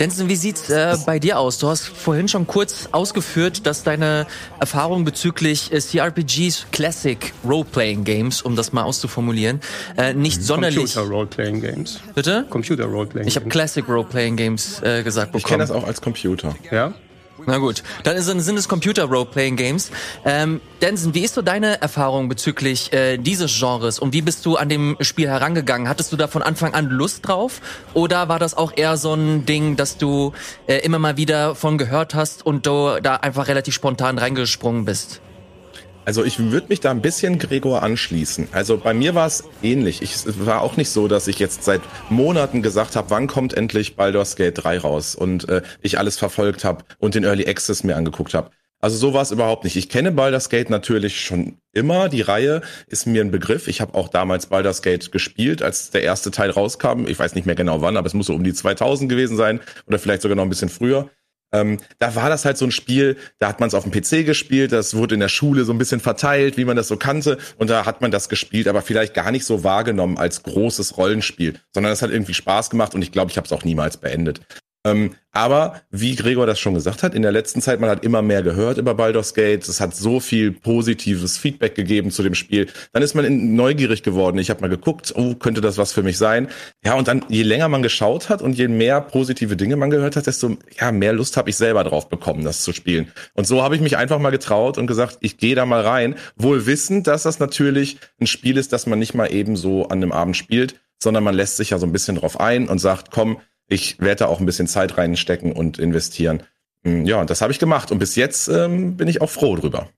Denson, 0.00 0.28
wie 0.28 0.36
sieht's 0.36 0.70
äh, 0.70 0.96
bei 1.06 1.18
dir 1.18 1.40
aus? 1.40 1.58
Du 1.58 1.68
hast 1.68 1.88
vorhin 1.88 2.28
schon 2.28 2.46
kurz 2.46 2.88
ausgeführt, 2.92 3.66
dass 3.66 3.82
deine 3.82 4.28
Erfahrung 4.60 5.04
bezüglich 5.04 5.72
äh, 5.72 5.80
CRPGs, 5.80 6.66
Classic 6.70 7.32
Role-Playing 7.44 8.04
Games, 8.04 8.42
um 8.42 8.54
das 8.54 8.72
mal 8.72 8.84
auszuformulieren, 8.84 9.60
äh, 9.96 10.14
nicht 10.14 10.42
sonderlich. 10.42 10.94
Computer 10.94 11.00
Role-Playing 11.00 11.60
Games. 11.60 12.00
Bitte? 12.14 12.46
Computer 12.48 12.84
Role-Playing. 12.84 13.26
Ich 13.26 13.34
habe 13.34 13.48
Classic 13.48 13.86
Role-Playing 13.88 14.36
Games 14.36 14.80
äh, 14.82 15.02
gesagt 15.02 15.32
bekommen. 15.32 15.40
Ich 15.40 15.44
kenne 15.46 15.62
das 15.64 15.72
auch 15.72 15.84
als 15.84 16.00
Computer. 16.00 16.54
Ja. 16.70 16.94
Na 17.46 17.58
gut, 17.58 17.82
dann 18.04 18.16
ist, 18.16 18.26
sind 18.26 18.58
es 18.58 18.68
Computer-Role-Playing-Games. 18.68 19.90
Ähm, 20.24 20.60
Denson, 20.82 21.14
wie 21.14 21.24
ist 21.24 21.34
so 21.34 21.42
deine 21.42 21.80
Erfahrung 21.80 22.28
bezüglich 22.28 22.92
äh, 22.92 23.16
dieses 23.16 23.58
Genres 23.58 23.98
und 23.98 24.12
wie 24.12 24.22
bist 24.22 24.44
du 24.44 24.56
an 24.56 24.68
dem 24.68 24.96
Spiel 25.00 25.28
herangegangen? 25.28 25.88
Hattest 25.88 26.12
du 26.12 26.16
da 26.16 26.26
von 26.26 26.42
Anfang 26.42 26.74
an 26.74 26.86
Lust 26.86 27.26
drauf 27.26 27.60
oder 27.94 28.28
war 28.28 28.38
das 28.38 28.56
auch 28.56 28.72
eher 28.76 28.96
so 28.96 29.14
ein 29.14 29.46
Ding, 29.46 29.76
dass 29.76 29.98
du 29.98 30.32
äh, 30.66 30.78
immer 30.78 30.98
mal 30.98 31.16
wieder 31.16 31.54
von 31.54 31.78
gehört 31.78 32.14
hast 32.14 32.44
und 32.44 32.66
du 32.66 33.00
da 33.02 33.16
einfach 33.16 33.48
relativ 33.48 33.74
spontan 33.74 34.18
reingesprungen 34.18 34.84
bist? 34.84 35.20
Also 36.08 36.24
ich 36.24 36.38
würde 36.38 36.68
mich 36.70 36.80
da 36.80 36.90
ein 36.90 37.02
bisschen 37.02 37.38
Gregor 37.38 37.82
anschließen. 37.82 38.48
Also 38.52 38.78
bei 38.78 38.94
mir 38.94 39.14
war 39.14 39.26
es 39.26 39.44
ähnlich. 39.62 40.00
Ich 40.00 40.14
es 40.14 40.46
war 40.46 40.62
auch 40.62 40.78
nicht 40.78 40.88
so, 40.88 41.06
dass 41.06 41.28
ich 41.28 41.38
jetzt 41.38 41.64
seit 41.64 41.82
Monaten 42.08 42.62
gesagt 42.62 42.96
habe, 42.96 43.10
wann 43.10 43.26
kommt 43.26 43.52
endlich 43.52 43.94
Baldur's 43.94 44.34
Gate 44.34 44.54
3 44.56 44.78
raus 44.78 45.14
und 45.14 45.46
äh, 45.50 45.60
ich 45.82 45.98
alles 45.98 46.16
verfolgt 46.16 46.64
habe 46.64 46.82
und 46.98 47.14
den 47.14 47.24
Early 47.24 47.46
Access 47.46 47.84
mir 47.84 47.94
angeguckt 47.94 48.32
habe. 48.32 48.50
Also 48.80 48.96
so 48.96 49.12
war 49.12 49.20
es 49.20 49.32
überhaupt 49.32 49.64
nicht. 49.64 49.76
Ich 49.76 49.90
kenne 49.90 50.10
Baldur's 50.10 50.48
Gate 50.48 50.70
natürlich 50.70 51.20
schon 51.20 51.58
immer. 51.74 52.08
Die 52.08 52.22
Reihe 52.22 52.62
ist 52.86 53.06
mir 53.06 53.20
ein 53.20 53.30
Begriff. 53.30 53.68
Ich 53.68 53.82
habe 53.82 53.92
auch 53.94 54.08
damals 54.08 54.46
Baldur's 54.46 54.80
Gate 54.80 55.12
gespielt, 55.12 55.60
als 55.60 55.90
der 55.90 56.04
erste 56.04 56.30
Teil 56.30 56.48
rauskam. 56.48 57.06
Ich 57.06 57.18
weiß 57.18 57.34
nicht 57.34 57.44
mehr 57.44 57.54
genau 57.54 57.82
wann, 57.82 57.98
aber 57.98 58.06
es 58.06 58.14
muss 58.14 58.28
so 58.28 58.34
um 58.34 58.44
die 58.44 58.54
2000 58.54 59.10
gewesen 59.10 59.36
sein 59.36 59.60
oder 59.86 59.98
vielleicht 59.98 60.22
sogar 60.22 60.36
noch 60.36 60.44
ein 60.44 60.48
bisschen 60.48 60.70
früher. 60.70 61.10
Ähm, 61.52 61.78
da 61.98 62.14
war 62.14 62.28
das 62.28 62.44
halt 62.44 62.58
so 62.58 62.66
ein 62.66 62.70
Spiel, 62.70 63.16
da 63.38 63.48
hat 63.48 63.60
man 63.60 63.68
es 63.68 63.74
auf 63.74 63.84
dem 63.84 63.92
PC 63.92 64.26
gespielt, 64.26 64.72
das 64.72 64.94
wurde 64.94 65.14
in 65.14 65.20
der 65.20 65.28
Schule 65.28 65.64
so 65.64 65.72
ein 65.72 65.78
bisschen 65.78 66.00
verteilt, 66.00 66.56
wie 66.56 66.64
man 66.64 66.76
das 66.76 66.88
so 66.88 66.96
kannte, 66.96 67.38
und 67.56 67.70
da 67.70 67.86
hat 67.86 68.00
man 68.00 68.10
das 68.10 68.28
gespielt, 68.28 68.68
aber 68.68 68.82
vielleicht 68.82 69.14
gar 69.14 69.30
nicht 69.30 69.44
so 69.44 69.64
wahrgenommen 69.64 70.18
als 70.18 70.42
großes 70.42 70.96
Rollenspiel, 70.98 71.58
sondern 71.72 71.92
es 71.92 72.02
hat 72.02 72.10
irgendwie 72.10 72.34
Spaß 72.34 72.70
gemacht 72.70 72.94
und 72.94 73.02
ich 73.02 73.12
glaube, 73.12 73.30
ich 73.30 73.38
habe 73.38 73.46
es 73.46 73.52
auch 73.52 73.64
niemals 73.64 73.96
beendet. 73.96 74.40
Ähm, 74.90 75.14
aber 75.38 75.82
wie 75.90 76.16
Gregor 76.16 76.46
das 76.46 76.58
schon 76.58 76.74
gesagt 76.74 77.02
hat, 77.02 77.14
in 77.14 77.22
der 77.22 77.30
letzten 77.30 77.60
Zeit, 77.60 77.78
man 77.78 77.90
hat 77.90 78.02
immer 78.02 78.22
mehr 78.22 78.42
gehört 78.42 78.78
über 78.78 78.94
Baldur's 78.94 79.34
Gate. 79.34 79.68
Es 79.68 79.80
hat 79.80 79.94
so 79.94 80.18
viel 80.18 80.50
positives 80.50 81.38
Feedback 81.38 81.74
gegeben 81.76 82.10
zu 82.10 82.22
dem 82.22 82.34
Spiel. 82.34 82.66
Dann 82.92 83.02
ist 83.02 83.14
man 83.14 83.24
in, 83.24 83.54
neugierig 83.54 84.02
geworden. 84.02 84.38
Ich 84.38 84.50
habe 84.50 84.62
mal 84.62 84.68
geguckt, 84.68 85.12
oh, 85.14 85.34
könnte 85.34 85.60
das 85.60 85.78
was 85.78 85.92
für 85.92 86.02
mich 86.02 86.18
sein? 86.18 86.48
Ja, 86.84 86.94
und 86.94 87.06
dann, 87.06 87.24
je 87.28 87.42
länger 87.42 87.68
man 87.68 87.82
geschaut 87.82 88.30
hat 88.30 88.42
und 88.42 88.54
je 88.54 88.68
mehr 88.68 89.00
positive 89.00 89.56
Dinge 89.56 89.76
man 89.76 89.90
gehört 89.90 90.16
hat, 90.16 90.26
desto 90.26 90.56
ja, 90.80 90.90
mehr 90.90 91.12
Lust 91.12 91.36
habe 91.36 91.50
ich 91.50 91.56
selber 91.56 91.84
drauf 91.84 92.08
bekommen, 92.08 92.42
das 92.42 92.62
zu 92.62 92.72
spielen. 92.72 93.12
Und 93.34 93.46
so 93.46 93.62
habe 93.62 93.76
ich 93.76 93.80
mich 93.80 93.96
einfach 93.96 94.18
mal 94.18 94.30
getraut 94.30 94.78
und 94.78 94.88
gesagt, 94.88 95.18
ich 95.20 95.36
gehe 95.36 95.54
da 95.54 95.66
mal 95.66 95.82
rein, 95.82 96.16
wohl 96.36 96.66
wissend, 96.66 97.06
dass 97.06 97.22
das 97.22 97.38
natürlich 97.38 97.98
ein 98.20 98.26
Spiel 98.26 98.56
ist, 98.56 98.72
das 98.72 98.86
man 98.86 98.98
nicht 98.98 99.14
mal 99.14 99.32
eben 99.32 99.54
so 99.54 99.86
an 99.86 99.98
einem 99.98 100.10
Abend 100.10 100.36
spielt, 100.36 100.80
sondern 101.00 101.22
man 101.22 101.34
lässt 101.34 101.58
sich 101.58 101.70
ja 101.70 101.78
so 101.78 101.86
ein 101.86 101.92
bisschen 101.92 102.16
drauf 102.16 102.40
ein 102.40 102.68
und 102.68 102.78
sagt, 102.78 103.10
komm, 103.12 103.38
ich 103.68 104.00
werde 104.00 104.20
da 104.20 104.26
auch 104.26 104.40
ein 104.40 104.46
bisschen 104.46 104.66
Zeit 104.66 104.98
reinstecken 104.98 105.52
und 105.52 105.78
investieren. 105.78 106.42
Hm, 106.84 107.04
ja, 107.04 107.20
und 107.20 107.30
das 107.30 107.40
habe 107.40 107.52
ich 107.52 107.58
gemacht 107.58 107.92
und 107.92 107.98
bis 107.98 108.16
jetzt 108.16 108.48
ähm, 108.48 108.96
bin 108.96 109.08
ich 109.08 109.20
auch 109.20 109.30
froh 109.30 109.56
drüber. 109.56 109.88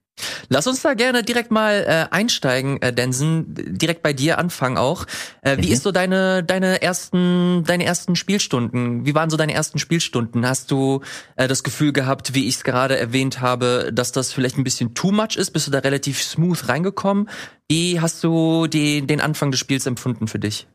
Lass 0.49 0.67
uns 0.67 0.81
da 0.81 0.93
gerne 0.93 1.23
direkt 1.23 1.51
mal 1.51 1.85
äh, 1.87 2.13
einsteigen, 2.13 2.81
äh, 2.81 2.93
Densen. 2.93 3.45
Direkt 3.77 4.03
bei 4.03 4.13
dir 4.13 4.37
anfangen 4.37 4.77
auch. 4.77 5.05
Äh, 5.41 5.57
wie 5.57 5.67
mhm. 5.67 5.73
ist 5.73 5.83
so 5.83 5.91
deine 5.91 6.43
deine 6.43 6.81
ersten 6.81 7.63
deine 7.65 7.85
ersten 7.85 8.15
Spielstunden? 8.15 9.05
Wie 9.05 9.15
waren 9.15 9.29
so 9.29 9.37
deine 9.37 9.53
ersten 9.53 9.79
Spielstunden? 9.79 10.45
Hast 10.45 10.69
du 10.69 11.01
äh, 11.37 11.47
das 11.47 11.63
Gefühl 11.63 11.93
gehabt, 11.93 12.35
wie 12.35 12.47
ich 12.47 12.55
es 12.55 12.63
gerade 12.63 12.97
erwähnt 12.97 13.41
habe, 13.41 13.91
dass 13.93 14.11
das 14.11 14.33
vielleicht 14.33 14.57
ein 14.57 14.63
bisschen 14.63 14.93
too 14.93 15.11
much 15.11 15.37
ist? 15.37 15.51
Bist 15.51 15.67
du 15.67 15.71
da 15.71 15.79
relativ 15.79 16.21
smooth 16.21 16.67
reingekommen? 16.67 17.29
Wie 17.69 17.99
hast 18.01 18.23
du 18.23 18.67
die, 18.67 19.07
den 19.07 19.21
Anfang 19.21 19.51
des 19.51 19.59
Spiels 19.59 19.85
empfunden 19.85 20.27
für 20.27 20.39
dich? 20.39 20.67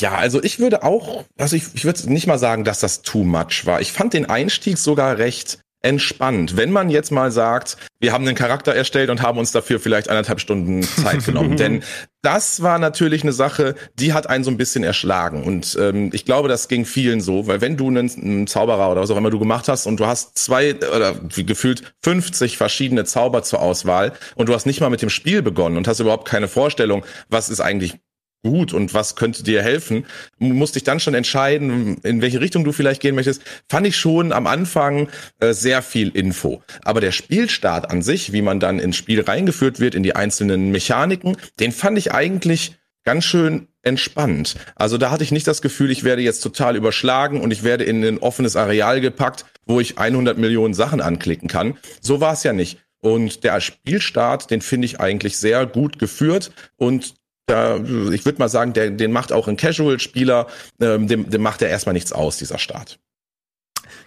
Ja, 0.00 0.14
also 0.14 0.42
ich 0.42 0.58
würde 0.58 0.82
auch, 0.82 1.24
also 1.38 1.54
ich, 1.56 1.64
ich 1.74 1.84
würde 1.84 2.12
nicht 2.12 2.26
mal 2.26 2.38
sagen, 2.38 2.64
dass 2.64 2.80
das 2.80 3.02
too 3.02 3.22
much 3.22 3.64
war. 3.64 3.80
Ich 3.80 3.92
fand 3.92 4.12
den 4.12 4.28
Einstieg 4.28 4.78
sogar 4.78 5.18
recht 5.18 5.60
entspannt. 5.84 6.56
Wenn 6.56 6.72
man 6.72 6.88
jetzt 6.88 7.12
mal 7.12 7.30
sagt, 7.30 7.76
wir 8.00 8.12
haben 8.12 8.26
einen 8.26 8.34
Charakter 8.34 8.74
erstellt 8.74 9.10
und 9.10 9.20
haben 9.20 9.38
uns 9.38 9.52
dafür 9.52 9.78
vielleicht 9.78 10.08
anderthalb 10.08 10.40
Stunden 10.40 10.82
Zeit 10.82 11.24
genommen. 11.26 11.56
Denn 11.58 11.82
das 12.22 12.62
war 12.62 12.78
natürlich 12.78 13.22
eine 13.22 13.34
Sache, 13.34 13.74
die 13.94 14.14
hat 14.14 14.26
einen 14.26 14.44
so 14.44 14.50
ein 14.50 14.56
bisschen 14.56 14.82
erschlagen. 14.82 15.44
Und 15.44 15.76
ähm, 15.78 16.08
ich 16.14 16.24
glaube, 16.24 16.48
das 16.48 16.68
ging 16.68 16.86
vielen 16.86 17.20
so, 17.20 17.46
weil 17.46 17.60
wenn 17.60 17.76
du 17.76 17.88
einen, 17.88 18.10
einen 18.10 18.46
Zauberer 18.46 18.90
oder 18.90 19.02
was 19.02 19.10
auch 19.10 19.16
immer 19.18 19.30
du 19.30 19.38
gemacht 19.38 19.68
hast 19.68 19.86
und 19.86 20.00
du 20.00 20.06
hast 20.06 20.38
zwei 20.38 20.74
oder 20.74 21.16
wie 21.34 21.44
gefühlt 21.44 21.94
50 22.02 22.56
verschiedene 22.56 23.04
Zauber 23.04 23.42
zur 23.42 23.60
Auswahl 23.60 24.12
und 24.36 24.48
du 24.48 24.54
hast 24.54 24.64
nicht 24.64 24.80
mal 24.80 24.90
mit 24.90 25.02
dem 25.02 25.10
Spiel 25.10 25.42
begonnen 25.42 25.76
und 25.76 25.86
hast 25.86 26.00
überhaupt 26.00 26.26
keine 26.26 26.48
Vorstellung, 26.48 27.04
was 27.28 27.50
ist 27.50 27.60
eigentlich 27.60 27.98
gut 28.44 28.72
und 28.72 28.94
was 28.94 29.16
könnte 29.16 29.42
dir 29.42 29.62
helfen, 29.62 30.06
du 30.38 30.46
musst 30.46 30.76
dich 30.76 30.84
dann 30.84 31.00
schon 31.00 31.14
entscheiden, 31.14 31.96
in 32.02 32.22
welche 32.22 32.40
Richtung 32.40 32.62
du 32.62 32.70
vielleicht 32.72 33.00
gehen 33.00 33.16
möchtest, 33.16 33.42
fand 33.68 33.86
ich 33.86 33.96
schon 33.96 34.32
am 34.32 34.46
Anfang 34.46 35.08
äh, 35.40 35.52
sehr 35.52 35.82
viel 35.82 36.10
Info. 36.10 36.62
Aber 36.82 37.00
der 37.00 37.10
Spielstart 37.10 37.90
an 37.90 38.02
sich, 38.02 38.32
wie 38.32 38.42
man 38.42 38.60
dann 38.60 38.78
ins 38.78 38.96
Spiel 38.96 39.22
reingeführt 39.22 39.80
wird, 39.80 39.94
in 39.94 40.02
die 40.02 40.14
einzelnen 40.14 40.70
Mechaniken, 40.70 41.36
den 41.58 41.72
fand 41.72 41.98
ich 41.98 42.12
eigentlich 42.12 42.76
ganz 43.04 43.24
schön 43.24 43.68
entspannt. 43.82 44.56
Also 44.76 44.98
da 44.98 45.10
hatte 45.10 45.24
ich 45.24 45.32
nicht 45.32 45.46
das 45.46 45.62
Gefühl, 45.62 45.90
ich 45.90 46.04
werde 46.04 46.22
jetzt 46.22 46.40
total 46.40 46.76
überschlagen 46.76 47.40
und 47.40 47.50
ich 47.50 47.62
werde 47.62 47.84
in 47.84 48.04
ein 48.04 48.18
offenes 48.18 48.56
Areal 48.56 49.00
gepackt, 49.00 49.44
wo 49.66 49.80
ich 49.80 49.98
100 49.98 50.38
Millionen 50.38 50.74
Sachen 50.74 51.00
anklicken 51.00 51.48
kann. 51.48 51.76
So 52.00 52.20
war 52.20 52.32
es 52.32 52.42
ja 52.42 52.52
nicht. 52.52 52.78
Und 53.00 53.44
der 53.44 53.60
Spielstart, 53.60 54.50
den 54.50 54.62
finde 54.62 54.86
ich 54.86 55.00
eigentlich 55.00 55.36
sehr 55.36 55.66
gut 55.66 55.98
geführt 55.98 56.52
und 56.76 57.14
da, 57.46 57.76
ich 57.76 58.24
würde 58.24 58.38
mal 58.38 58.48
sagen, 58.48 58.72
der, 58.72 58.90
den 58.90 59.12
macht 59.12 59.32
auch 59.32 59.48
ein 59.48 59.56
Casual-Spieler, 59.56 60.46
ähm, 60.80 61.08
dem, 61.08 61.28
dem 61.28 61.42
macht 61.42 61.62
er 61.62 61.68
erstmal 61.68 61.92
nichts 61.92 62.12
aus, 62.12 62.38
dieser 62.38 62.58
Start. 62.58 62.98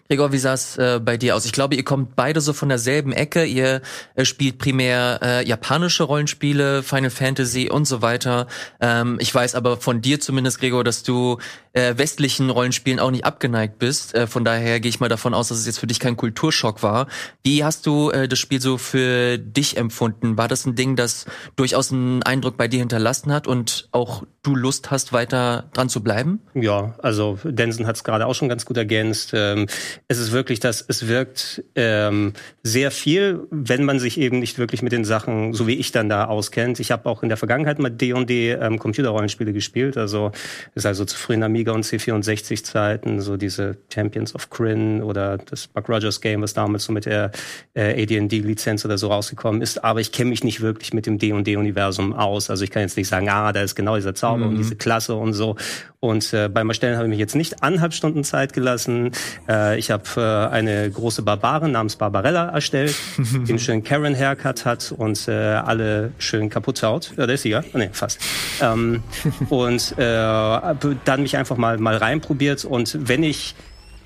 Gregor, 0.09 0.31
wie 0.31 0.37
sah 0.37 0.53
es 0.53 0.77
äh, 0.77 0.99
bei 1.03 1.17
dir 1.17 1.35
aus? 1.35 1.45
Ich 1.45 1.51
glaube, 1.51 1.75
ihr 1.75 1.83
kommt 1.83 2.15
beide 2.15 2.39
so 2.39 2.53
von 2.53 2.69
derselben 2.69 3.11
Ecke. 3.11 3.45
Ihr 3.45 3.81
äh, 4.15 4.23
spielt 4.25 4.57
primär 4.57 5.19
äh, 5.21 5.47
japanische 5.47 6.03
Rollenspiele, 6.03 6.81
Final 6.81 7.09
Fantasy 7.09 7.69
und 7.69 7.85
so 7.85 8.01
weiter. 8.01 8.47
Ähm, 8.79 9.17
ich 9.19 9.33
weiß 9.33 9.55
aber 9.55 9.77
von 9.77 10.01
dir 10.01 10.19
zumindest, 10.19 10.59
Gregor, 10.59 10.83
dass 10.83 11.03
du 11.03 11.39
äh, 11.73 11.97
westlichen 11.97 12.49
Rollenspielen 12.49 12.99
auch 12.99 13.11
nicht 13.11 13.25
abgeneigt 13.25 13.79
bist. 13.79 14.15
Äh, 14.15 14.27
von 14.27 14.43
daher 14.43 14.79
gehe 14.79 14.89
ich 14.89 14.99
mal 14.99 15.09
davon 15.09 15.33
aus, 15.33 15.49
dass 15.49 15.59
es 15.59 15.65
jetzt 15.65 15.79
für 15.79 15.87
dich 15.87 15.99
kein 15.99 16.17
Kulturschock 16.17 16.81
war. 16.83 17.07
Wie 17.43 17.63
hast 17.63 17.85
du 17.85 18.09
äh, 18.09 18.27
das 18.27 18.39
Spiel 18.39 18.61
so 18.61 18.77
für 18.77 19.37
dich 19.37 19.77
empfunden? 19.77 20.37
War 20.37 20.47
das 20.47 20.65
ein 20.65 20.75
Ding, 20.75 20.95
das 20.95 21.25
durchaus 21.55 21.91
einen 21.91 22.23
Eindruck 22.23 22.57
bei 22.57 22.67
dir 22.67 22.79
hinterlassen 22.79 23.31
hat 23.31 23.45
und 23.45 23.89
auch 23.91 24.23
du 24.41 24.55
Lust 24.55 24.89
hast, 24.89 25.13
weiter 25.13 25.69
dran 25.73 25.89
zu 25.89 26.01
bleiben? 26.01 26.39
Ja, 26.55 26.95
also 26.99 27.37
Denson 27.43 27.85
hat 27.85 27.97
es 27.97 28.03
gerade 28.03 28.25
auch 28.25 28.35
schon 28.35 28.49
ganz 28.49 28.65
gut 28.65 28.77
ergänzt. 28.77 29.31
Ähm, 29.33 29.67
es 30.07 30.19
ist 30.19 30.31
wirklich 30.31 30.59
das, 30.59 30.83
es 30.87 31.07
wirkt 31.07 31.63
ähm, 31.75 32.33
sehr 32.63 32.91
viel, 32.91 33.41
wenn 33.51 33.83
man 33.83 33.99
sich 33.99 34.19
eben 34.19 34.39
nicht 34.39 34.57
wirklich 34.57 34.81
mit 34.81 34.91
den 34.91 35.05
Sachen, 35.05 35.53
so 35.53 35.67
wie 35.67 35.75
ich 35.75 35.91
dann 35.91 36.09
da 36.09 36.25
auskennt. 36.25 36.79
Ich 36.79 36.91
habe 36.91 37.07
auch 37.09 37.23
in 37.23 37.29
der 37.29 37.37
Vergangenheit 37.37 37.79
mal 37.79 37.89
D&D 37.89 38.51
ähm, 38.51 38.79
Computerrollenspiele 38.79 39.53
gespielt, 39.53 39.97
also 39.97 40.31
ist 40.75 40.85
also 40.85 41.05
zu 41.05 41.17
frühen 41.17 41.43
Amiga 41.43 41.73
und 41.73 41.85
C64 41.85 42.63
Zeiten, 42.63 43.21
so 43.21 43.37
diese 43.37 43.77
Champions 43.93 44.33
of 44.33 44.49
Kryn 44.49 45.03
oder 45.03 45.37
das 45.37 45.67
Buck 45.67 45.89
Rogers 45.89 46.21
Game, 46.21 46.41
was 46.41 46.53
damals 46.53 46.85
so 46.85 46.93
mit 46.93 47.05
der 47.05 47.31
äh, 47.73 48.03
AD&D 48.03 48.39
Lizenz 48.39 48.85
oder 48.85 48.97
so 48.97 49.07
rausgekommen 49.07 49.61
ist, 49.61 49.83
aber 49.83 49.99
ich 49.99 50.11
kenne 50.11 50.29
mich 50.29 50.43
nicht 50.43 50.61
wirklich 50.61 50.93
mit 50.93 51.05
dem 51.05 51.17
D&D 51.17 51.55
Universum 51.57 52.13
aus. 52.13 52.49
Also 52.49 52.63
ich 52.63 52.71
kann 52.71 52.81
jetzt 52.81 52.97
nicht 52.97 53.07
sagen, 53.07 53.29
ah, 53.29 53.51
da 53.51 53.61
ist 53.61 53.75
genau 53.75 53.95
dieser 53.95 54.15
Zauber 54.15 54.45
mhm. 54.45 54.49
und 54.49 54.57
diese 54.57 54.75
Klasse 54.75 55.15
und 55.15 55.33
so. 55.33 55.55
Und 55.99 56.31
äh, 56.33 56.47
beim 56.47 56.69
Erstellen 56.69 56.95
habe 56.95 57.07
ich 57.07 57.09
mich 57.09 57.19
jetzt 57.19 57.35
nicht 57.35 57.63
anderthalb 57.63 57.93
Stunden 57.93 58.23
Zeit 58.23 58.53
gelassen. 58.53 59.11
Äh, 59.47 59.57
Äh, 59.57 59.79
ich 59.87 59.91
habe 59.91 60.03
äh, 60.17 60.53
eine 60.53 60.91
große 60.91 61.21
Barbarin 61.21 61.71
namens 61.71 61.95
Barbarella 61.95 62.49
erstellt, 62.49 62.93
die 63.17 63.51
einen 63.51 63.59
schönen 63.59 63.85
Karen-Haircut 63.85 64.65
hat 64.65 64.91
und 64.91 65.29
äh, 65.29 65.31
alle 65.31 66.11
schön 66.17 66.49
kaputt 66.49 66.83
haut. 66.83 67.13
Ja, 67.15 67.25
der 67.25 67.35
ist 67.35 67.43
sie, 67.43 67.51
ja? 67.51 67.63
Oh, 67.73 67.77
nee, 67.77 67.89
fast. 67.93 68.19
Ähm, 68.61 69.01
und 69.49 69.97
äh, 69.97 70.75
dann 71.05 71.21
mich 71.21 71.37
einfach 71.37 71.55
mal, 71.55 71.77
mal 71.77 71.95
reinprobiert 71.95 72.65
und 72.65 72.97
wenn 73.07 73.23
ich 73.23 73.55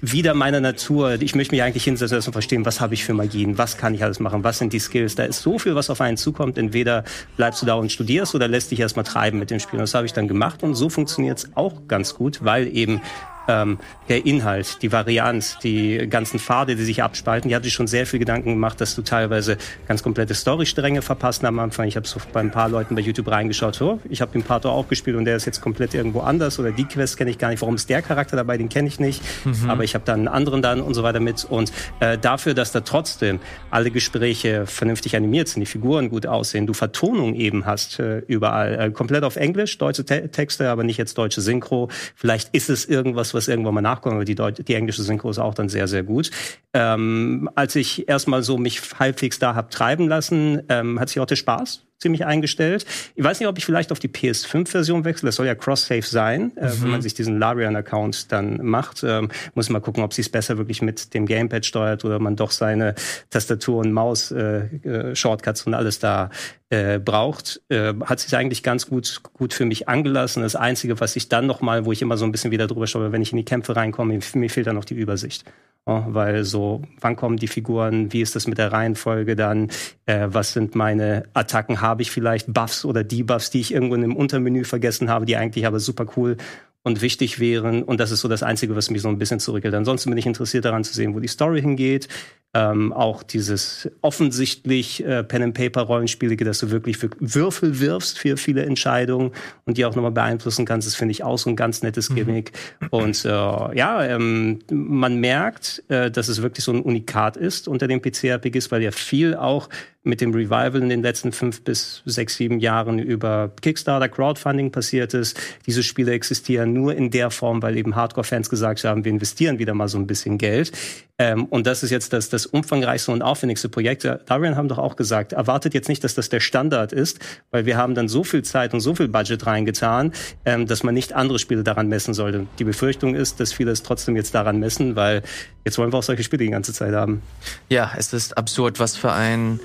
wieder 0.03 0.33
meiner 0.33 0.59
Natur. 0.59 1.21
Ich 1.21 1.35
möchte 1.35 1.53
mich 1.53 1.61
eigentlich 1.61 1.83
hinsetzen 1.83 2.17
und 2.17 2.31
verstehen, 2.31 2.65
was 2.65 2.81
habe 2.81 2.95
ich 2.95 3.05
für 3.05 3.13
Magien, 3.13 3.59
was 3.59 3.77
kann 3.77 3.93
ich 3.93 4.03
alles 4.03 4.19
machen, 4.19 4.43
was 4.43 4.57
sind 4.57 4.73
die 4.73 4.79
Skills. 4.79 5.13
Da 5.13 5.25
ist 5.25 5.43
so 5.43 5.59
viel, 5.59 5.75
was 5.75 5.91
auf 5.91 6.01
einen 6.01 6.17
zukommt. 6.17 6.57
Entweder 6.57 7.03
bleibst 7.37 7.61
du 7.61 7.67
da 7.67 7.75
und 7.75 7.91
studierst 7.91 8.33
oder 8.33 8.47
lässt 8.47 8.71
dich 8.71 8.79
erstmal 8.79 9.05
treiben 9.05 9.37
mit 9.37 9.51
dem 9.51 9.59
Spiel. 9.59 9.77
Und 9.77 9.83
das 9.83 9.93
habe 9.93 10.07
ich 10.07 10.13
dann 10.13 10.27
gemacht 10.27 10.63
und 10.63 10.73
so 10.73 10.89
funktioniert 10.89 11.37
es 11.37 11.49
auch 11.55 11.87
ganz 11.87 12.15
gut, 12.15 12.43
weil 12.43 12.75
eben 12.75 12.99
ähm, 13.47 13.79
der 14.09 14.25
Inhalt, 14.25 14.81
die 14.81 14.91
Varianz, 14.91 15.57
die 15.59 16.07
ganzen 16.09 16.39
Pfade, 16.39 16.75
die 16.75 16.83
sich 16.83 17.03
abspalten, 17.03 17.49
die 17.49 17.55
hatte 17.55 17.67
ich 17.67 17.73
schon 17.73 17.87
sehr 17.87 18.05
viel 18.05 18.19
Gedanken 18.19 18.51
gemacht, 18.51 18.81
dass 18.81 18.95
du 18.95 19.01
teilweise 19.01 19.57
ganz 19.87 20.03
komplette 20.03 20.33
Storystränge 20.33 21.01
verpasst 21.01 21.43
am 21.45 21.59
Anfang. 21.59 21.87
Ich 21.87 21.95
habe 21.95 22.07
so 22.07 22.19
bei 22.33 22.39
ein 22.39 22.51
paar 22.51 22.69
Leuten 22.69 22.95
bei 22.95 23.01
YouTube 23.01 23.29
reingeschaut, 23.29 23.75
so, 23.75 23.99
ich 24.09 24.21
habe 24.21 24.31
den 24.31 24.43
Pato 24.43 24.69
auch 24.69 24.87
gespielt 24.87 25.17
und 25.17 25.25
der 25.25 25.35
ist 25.35 25.45
jetzt 25.45 25.61
komplett 25.61 25.93
irgendwo 25.93 26.19
anders 26.21 26.59
oder 26.59 26.71
die 26.71 26.85
Quest 26.85 27.17
kenne 27.17 27.31
ich 27.31 27.37
gar 27.37 27.49
nicht. 27.49 27.61
Warum 27.61 27.75
ist 27.75 27.89
der 27.89 28.01
Charakter 28.01 28.35
dabei? 28.35 28.57
Den 28.57 28.69
kenne 28.69 28.87
ich 28.87 28.99
nicht. 28.99 29.21
Mhm. 29.45 29.69
Aber 29.69 29.83
ich 29.83 29.95
habe 29.95 30.05
dann 30.05 30.19
einen 30.19 30.27
anderen 30.27 30.61
dann 30.61 30.81
und 30.81 30.93
so 30.93 31.03
weiter 31.03 31.19
mit. 31.19 31.45
Und 31.45 31.71
äh, 31.99 32.17
dafür, 32.17 32.53
dass 32.53 32.71
da 32.71 32.81
trotzdem 32.81 33.39
alle 33.69 33.91
Gespräche 33.91 34.65
vernünftig 34.65 35.15
animiert 35.15 35.47
sind, 35.47 35.61
die 35.61 35.65
Figuren 35.65 36.09
gut 36.09 36.25
aussehen, 36.25 36.67
du 36.67 36.73
Vertonung 36.73 37.35
eben 37.35 37.65
hast 37.65 37.99
äh, 37.99 38.19
überall, 38.27 38.79
äh, 38.79 38.91
komplett 38.91 39.23
auf 39.23 39.35
Englisch, 39.35 39.77
deutsche 39.77 40.05
Te 40.05 40.29
Texte, 40.29 40.69
aber 40.69 40.83
nicht 40.83 40.97
jetzt 40.97 41.17
deutsche 41.17 41.41
Synchro. 41.41 41.89
Vielleicht 42.15 42.53
ist 42.53 42.69
es 42.69 42.85
irgendwas, 42.85 43.30
was 43.33 43.47
irgendwann 43.47 43.73
mal 43.73 43.81
nachkommt, 43.81 44.15
aber 44.15 44.25
die, 44.25 44.35
Deut 44.35 44.67
die 44.67 44.75
englische 44.75 45.03
Synchro 45.03 45.29
ist 45.29 45.39
auch 45.39 45.53
dann 45.53 45.69
sehr, 45.69 45.87
sehr 45.87 46.03
gut. 46.03 46.31
Ähm, 46.73 47.49
als 47.55 47.75
ich 47.75 48.07
erstmal 48.07 48.43
so 48.43 48.57
mich 48.57 48.81
halbwegs 48.99 49.39
da 49.39 49.55
hab 49.55 49.71
treiben 49.71 50.07
lassen, 50.07 50.61
ähm, 50.69 50.99
hat 50.99 51.09
sich 51.09 51.19
auch 51.19 51.25
der 51.25 51.35
Spaß 51.35 51.83
ziemlich 52.01 52.25
eingestellt. 52.25 52.85
Ich 53.15 53.23
weiß 53.23 53.39
nicht, 53.39 53.47
ob 53.47 53.57
ich 53.57 53.65
vielleicht 53.65 53.91
auf 53.91 53.99
die 53.99 54.09
PS5-Version 54.09 55.05
wechsle. 55.05 55.27
Das 55.27 55.35
soll 55.35 55.45
ja 55.45 55.55
Cross-Save 55.55 56.01
sein, 56.01 56.51
mhm. 56.55 56.57
äh, 56.57 56.81
wenn 56.81 56.89
man 56.89 56.99
mhm. 56.99 57.03
sich 57.03 57.13
diesen 57.13 57.37
Larian-Account 57.39 58.31
dann 58.31 58.57
macht. 58.65 59.03
Ähm, 59.03 59.29
muss 59.53 59.69
mal 59.69 59.79
gucken, 59.79 60.03
ob 60.03 60.13
sie 60.13 60.21
es 60.21 60.29
besser 60.29 60.57
wirklich 60.57 60.81
mit 60.81 61.13
dem 61.13 61.25
Gamepad 61.25 61.65
steuert 61.65 62.03
oder 62.03 62.19
man 62.19 62.35
doch 62.35 62.51
seine 62.51 62.95
Tastatur 63.29 63.77
und 63.77 63.93
Maus, 63.93 64.31
äh, 64.31 64.65
äh, 64.83 65.15
Shortcuts 65.15 65.67
und 65.67 65.75
alles 65.75 65.99
da 65.99 66.31
äh, 66.71 66.99
braucht. 66.99 67.61
Äh, 67.69 67.93
hat 68.05 68.19
sich 68.19 68.35
eigentlich 68.35 68.63
ganz 68.63 68.87
gut 68.87 69.21
gut 69.33 69.53
für 69.53 69.65
mich 69.65 69.89
angelassen. 69.89 70.41
Das 70.41 70.55
Einzige, 70.55 70.99
was 70.99 71.15
ich 71.15 71.29
dann 71.29 71.45
noch 71.45 71.61
mal, 71.61 71.85
wo 71.85 71.91
ich 71.91 72.01
immer 72.01 72.17
so 72.17 72.25
ein 72.25 72.31
bisschen 72.31 72.51
wieder 72.51 72.67
drüber 72.67 72.87
schaue, 72.87 73.11
wenn 73.11 73.21
ich 73.21 73.31
in 73.31 73.37
die 73.37 73.45
Kämpfe 73.45 73.75
reinkomme, 73.75 74.19
mir 74.33 74.49
fehlt 74.49 74.67
dann 74.67 74.75
noch 74.75 74.85
die 74.85 74.95
Übersicht. 74.95 75.43
Ja, 75.87 76.05
weil 76.09 76.43
so, 76.43 76.83
wann 76.99 77.15
kommen 77.15 77.37
die 77.37 77.47
Figuren, 77.47 78.13
wie 78.13 78.21
ist 78.21 78.35
das 78.35 78.47
mit 78.47 78.59
der 78.59 78.71
Reihenfolge 78.71 79.35
dann, 79.35 79.69
äh, 80.05 80.27
was 80.29 80.53
sind 80.53 80.75
meine 80.75 81.23
Attacken, 81.33 81.81
habe 81.81 82.03
ich 82.03 82.11
vielleicht 82.11 82.53
Buffs 82.53 82.85
oder 82.85 83.03
Debuffs, 83.03 83.49
die 83.49 83.61
ich 83.61 83.73
irgendwo 83.73 83.95
in 83.95 84.03
einem 84.03 84.15
Untermenü 84.15 84.63
vergessen 84.63 85.09
habe, 85.09 85.25
die 85.25 85.37
eigentlich 85.37 85.65
aber 85.65 85.79
super 85.79 86.05
cool 86.15 86.37
und 86.83 87.01
wichtig 87.01 87.39
wären. 87.39 87.83
Und 87.83 87.99
das 87.99 88.11
ist 88.11 88.21
so 88.21 88.27
das 88.27 88.43
Einzige, 88.43 88.75
was 88.75 88.89
mich 88.89 89.01
so 89.01 89.09
ein 89.09 89.19
bisschen 89.19 89.39
zurückhält. 89.39 89.75
Ansonsten 89.75 90.09
bin 90.09 90.17
ich 90.17 90.25
interessiert 90.25 90.65
daran 90.65 90.83
zu 90.83 90.93
sehen, 90.93 91.13
wo 91.13 91.19
die 91.19 91.27
Story 91.27 91.61
hingeht. 91.61 92.07
Ähm, 92.53 92.91
auch 92.91 93.23
dieses 93.23 93.89
offensichtlich 94.01 95.05
äh, 95.05 95.23
Pen-and-Paper-Rollenspielige, 95.23 96.43
dass 96.43 96.59
du 96.59 96.69
wirklich 96.69 96.97
Würfel 97.19 97.79
wirfst 97.79 98.19
für 98.19 98.35
viele 98.35 98.65
Entscheidungen 98.65 99.31
und 99.63 99.77
die 99.77 99.85
auch 99.85 99.95
nochmal 99.95 100.11
beeinflussen 100.11 100.65
kannst, 100.65 100.85
das 100.85 100.95
finde 100.95 101.13
ich 101.13 101.23
auch 101.23 101.37
so 101.37 101.49
ein 101.49 101.55
ganz 101.55 101.81
nettes 101.81 102.09
mhm. 102.09 102.15
Gimmick. 102.15 102.51
Und 102.89 103.23
äh, 103.23 103.29
ja, 103.29 104.03
ähm, 104.03 104.59
man 104.69 105.21
merkt, 105.21 105.83
äh, 105.87 106.11
dass 106.11 106.27
es 106.27 106.41
wirklich 106.41 106.65
so 106.65 106.73
ein 106.73 106.81
Unikat 106.81 107.37
ist 107.37 107.69
unter 107.69 107.87
den 107.87 108.01
PC-RPGs, 108.01 108.69
weil 108.69 108.81
ja 108.81 108.91
viel 108.91 109.35
auch 109.35 109.69
mit 110.03 110.19
dem 110.19 110.33
Revival 110.33 110.77
in 110.77 110.89
den 110.89 111.03
letzten 111.03 111.31
fünf 111.31 111.63
bis 111.63 112.01
sechs, 112.05 112.35
sieben 112.35 112.59
Jahren 112.59 112.97
über 112.97 113.51
Kickstarter, 113.61 114.09
Crowdfunding 114.09 114.71
passiert 114.71 115.13
ist. 115.13 115.39
Diese 115.67 115.83
Spiele 115.83 116.11
existieren 116.13 116.73
nur 116.73 116.95
in 116.95 117.11
der 117.11 117.29
Form, 117.29 117.61
weil 117.61 117.77
eben 117.77 117.95
Hardcore-Fans 117.95 118.49
gesagt 118.49 118.83
haben, 118.83 119.05
wir 119.05 119.11
investieren 119.11 119.59
wieder 119.59 119.75
mal 119.75 119.87
so 119.87 119.99
ein 119.99 120.07
bisschen 120.07 120.39
Geld. 120.39 120.71
Ähm, 121.19 121.45
und 121.45 121.67
das 121.67 121.83
ist 121.83 121.91
jetzt 121.91 122.13
das, 122.13 122.29
das 122.29 122.47
umfangreichste 122.47 123.11
und 123.11 123.21
aufwendigste 123.21 123.69
Projekt. 123.69 124.03
Darian 124.03 124.55
haben 124.55 124.69
doch 124.69 124.79
auch 124.79 124.95
gesagt, 124.95 125.33
erwartet 125.33 125.75
jetzt 125.75 125.87
nicht, 125.87 126.03
dass 126.03 126.15
das 126.15 126.29
der 126.29 126.39
Standard 126.39 126.93
ist, 126.93 127.19
weil 127.51 127.67
wir 127.67 127.77
haben 127.77 127.93
dann 127.93 128.07
so 128.07 128.23
viel 128.23 128.41
Zeit 128.41 128.73
und 128.73 128.79
so 128.79 128.95
viel 128.95 129.07
Budget 129.07 129.45
reingetan, 129.45 130.13
ähm, 130.45 130.65
dass 130.65 130.81
man 130.81 130.95
nicht 130.95 131.13
andere 131.13 131.37
Spiele 131.37 131.63
daran 131.63 131.89
messen 131.89 132.15
sollte. 132.15 132.47
Die 132.57 132.63
Befürchtung 132.63 133.13
ist, 133.13 133.39
dass 133.39 133.53
viele 133.53 133.69
es 133.69 133.83
trotzdem 133.83 134.15
jetzt 134.15 134.33
daran 134.33 134.59
messen, 134.59 134.95
weil 134.95 135.21
jetzt 135.63 135.77
wollen 135.77 135.93
wir 135.93 135.99
auch 135.99 136.03
solche 136.03 136.23
Spiele 136.23 136.45
die 136.45 136.49
ganze 136.49 136.73
Zeit 136.73 136.95
haben. 136.95 137.21
Ja, 137.69 137.91
es 137.95 138.13
ist 138.13 138.35
absurd, 138.35 138.79
was 138.79 138.97
für 138.97 139.11
ein 139.11 139.59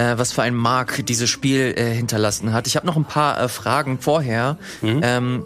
äh, 0.00 0.18
was 0.18 0.32
für 0.32 0.42
ein 0.42 0.54
Mark 0.54 1.04
dieses 1.06 1.28
Spiel 1.28 1.74
äh, 1.76 1.94
hinterlassen 1.94 2.52
hat. 2.52 2.66
Ich 2.66 2.76
habe 2.76 2.86
noch 2.86 2.96
ein 2.96 3.04
paar 3.04 3.40
äh, 3.40 3.48
Fragen 3.48 3.98
vorher. 4.00 4.56
Mhm. 4.80 5.00
Ähm, 5.02 5.44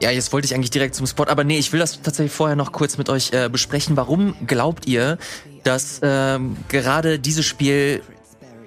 ja, 0.00 0.10
jetzt 0.10 0.32
wollte 0.32 0.46
ich 0.46 0.54
eigentlich 0.54 0.70
direkt 0.70 0.94
zum 0.94 1.06
Spot, 1.06 1.24
aber 1.24 1.42
nee, 1.42 1.58
ich 1.58 1.72
will 1.72 1.80
das 1.80 2.02
tatsächlich 2.02 2.32
vorher 2.32 2.54
noch 2.54 2.70
kurz 2.70 2.98
mit 2.98 3.08
euch 3.08 3.32
äh, 3.32 3.48
besprechen. 3.48 3.96
Warum 3.96 4.36
glaubt 4.46 4.86
ihr, 4.86 5.18
dass 5.64 6.00
ähm, 6.02 6.56
gerade 6.68 7.18
dieses 7.18 7.46
Spiel 7.46 8.02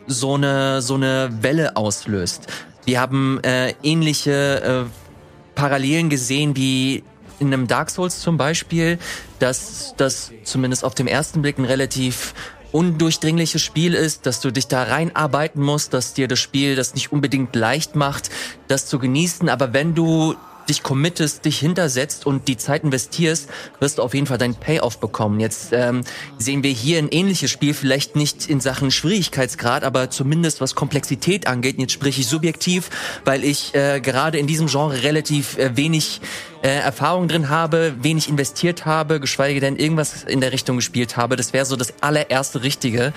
so 0.08 0.36
eine 0.36 0.82
so 0.82 0.96
eine 0.96 1.30
Welle 1.42 1.78
auslöst? 1.78 2.48
Wir 2.84 3.00
haben 3.00 3.40
äh, 3.44 3.76
ähnliche 3.84 4.88
äh, 4.90 5.56
Parallelen 5.56 6.10
gesehen 6.10 6.56
wie 6.58 7.04
in 7.40 7.54
einem 7.54 7.68
Dark 7.68 7.92
Souls 7.92 8.20
zum 8.20 8.38
Beispiel, 8.38 8.98
dass 9.40 9.94
das 9.98 10.32
zumindest 10.44 10.84
auf 10.84 10.96
dem 10.96 11.08
ersten 11.08 11.42
Blick 11.42 11.58
ein 11.58 11.66
relativ 11.66 12.34
undurchdringliches 12.72 13.62
Spiel 13.62 13.94
ist, 13.94 14.26
dass 14.26 14.40
du 14.40 14.52
dich 14.52 14.68
da 14.68 14.84
reinarbeiten 14.84 15.62
musst, 15.62 15.94
dass 15.94 16.14
dir 16.14 16.28
das 16.28 16.40
Spiel 16.40 16.76
das 16.76 16.94
nicht 16.94 17.12
unbedingt 17.12 17.56
leicht 17.56 17.96
macht, 17.96 18.30
das 18.68 18.88
zu 18.88 19.00
genießen. 19.00 19.50
Aber 19.50 19.74
wenn 19.74 19.96
du 19.96 20.36
dich 20.72 20.84
committest, 20.84 21.46
dich 21.46 21.60
hintersetzt 21.60 22.26
und 22.26 22.48
die 22.48 22.58
Zeit 22.58 22.84
investierst, 22.84 23.50
wirst 23.80 23.98
du 23.98 24.02
auf 24.02 24.14
jeden 24.14 24.26
Fall 24.26 24.38
deinen 24.38 24.56
Payoff 24.56 25.00
bekommen. 25.00 25.40
Jetzt 25.40 25.74
ähm, 25.74 26.02
sehen 26.38 26.64
wir 26.64 26.72
hier 26.72 26.98
ein 26.98 27.10
ähnliches 27.10 27.52
Spiel, 27.52 27.74
vielleicht 27.74 28.16
nicht 28.16 28.50
in 28.50 28.62
Sachen 28.62 28.90
Schwierigkeitsgrad, 28.90 29.84
aber 29.84 30.10
zumindest 30.10 30.62
was 30.62 30.74
Komplexität 30.74 31.46
angeht. 31.48 31.78
Jetzt 31.78 31.92
spreche 31.92 32.22
ich 32.22 32.28
subjektiv, 32.28 32.90
weil 33.26 33.44
ich 33.44 33.76
äh, 33.76 34.00
gerade 34.00 34.40
in 34.40 34.48
diesem 34.48 34.68
Genre 34.68 35.04
relativ 35.04 35.58
äh, 35.58 35.76
wenig 35.76 36.22
äh, 36.64 36.70
Erfahrung 36.70 37.28
drin 37.28 37.50
habe, 37.50 37.96
wenig 38.02 38.30
investiert 38.30 38.86
habe, 38.86 39.20
geschweige 39.20 39.60
denn 39.60 39.76
irgendwas 39.76 40.24
in 40.24 40.40
der 40.40 40.54
Richtung 40.54 40.78
gespielt 40.78 41.18
habe. 41.18 41.36
Das 41.36 41.52
wäre 41.54 41.66
so 41.66 41.76
das 41.76 41.94
allererste 42.02 42.64
Richtige, 42.64 43.14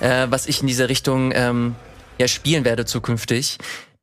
äh, 0.00 0.26
was 0.28 0.46
ich 0.46 0.60
in 0.60 0.66
dieser 0.66 0.88
Richtung 0.88 1.32
ähm, 1.34 1.74
ja 2.18 2.28
spielen 2.28 2.64
werde 2.64 2.84
zukünftig. 2.84 3.58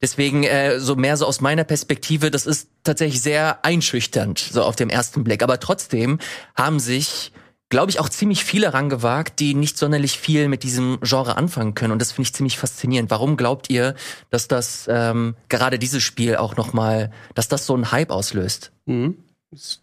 Deswegen 0.06 0.44
äh, 0.44 0.80
so 0.80 0.96
mehr 0.96 1.18
so 1.18 1.26
aus 1.26 1.42
meiner 1.42 1.64
Perspektive, 1.64 2.30
das 2.30 2.46
ist 2.46 2.70
tatsächlich 2.84 3.24
sehr 3.24 3.66
einschüchternd 3.66 4.38
so 4.38 4.62
auf 4.62 4.76
dem 4.76 4.92
ersten 4.92 5.24
Blick. 5.24 5.42
Aber 5.42 5.60
trotzdem 5.60 6.20
haben 6.56 6.80
sich 6.80 7.32
glaube 7.70 7.90
ich, 7.90 8.00
auch 8.00 8.08
ziemlich 8.08 8.46
viele 8.46 8.76
rangewagt, 8.76 9.40
die 9.40 9.56
nicht 9.56 9.80
sonderlich 9.80 10.20
viel 10.20 10.48
mit 10.48 10.62
diesem 10.62 11.00
Genre 11.02 11.36
anfangen 11.36 11.74
können. 11.74 11.92
Und 11.92 12.00
das 12.00 12.12
finde 12.12 12.28
ich 12.28 12.34
ziemlich 12.36 12.60
faszinierend. 12.60 13.10
Warum 13.10 13.36
glaubt 13.36 13.72
ihr, 13.72 13.96
dass 14.30 14.48
das 14.48 14.88
ähm, 14.88 15.36
gerade 15.50 15.80
dieses 15.80 16.04
Spiel 16.04 16.36
auch 16.36 16.56
nochmal, 16.56 17.10
dass 17.34 17.48
das 17.48 17.66
so 17.66 17.74
einen 17.74 17.92
Hype 17.92 18.12
auslöst? 18.12 18.72
Mhm. 18.86 19.18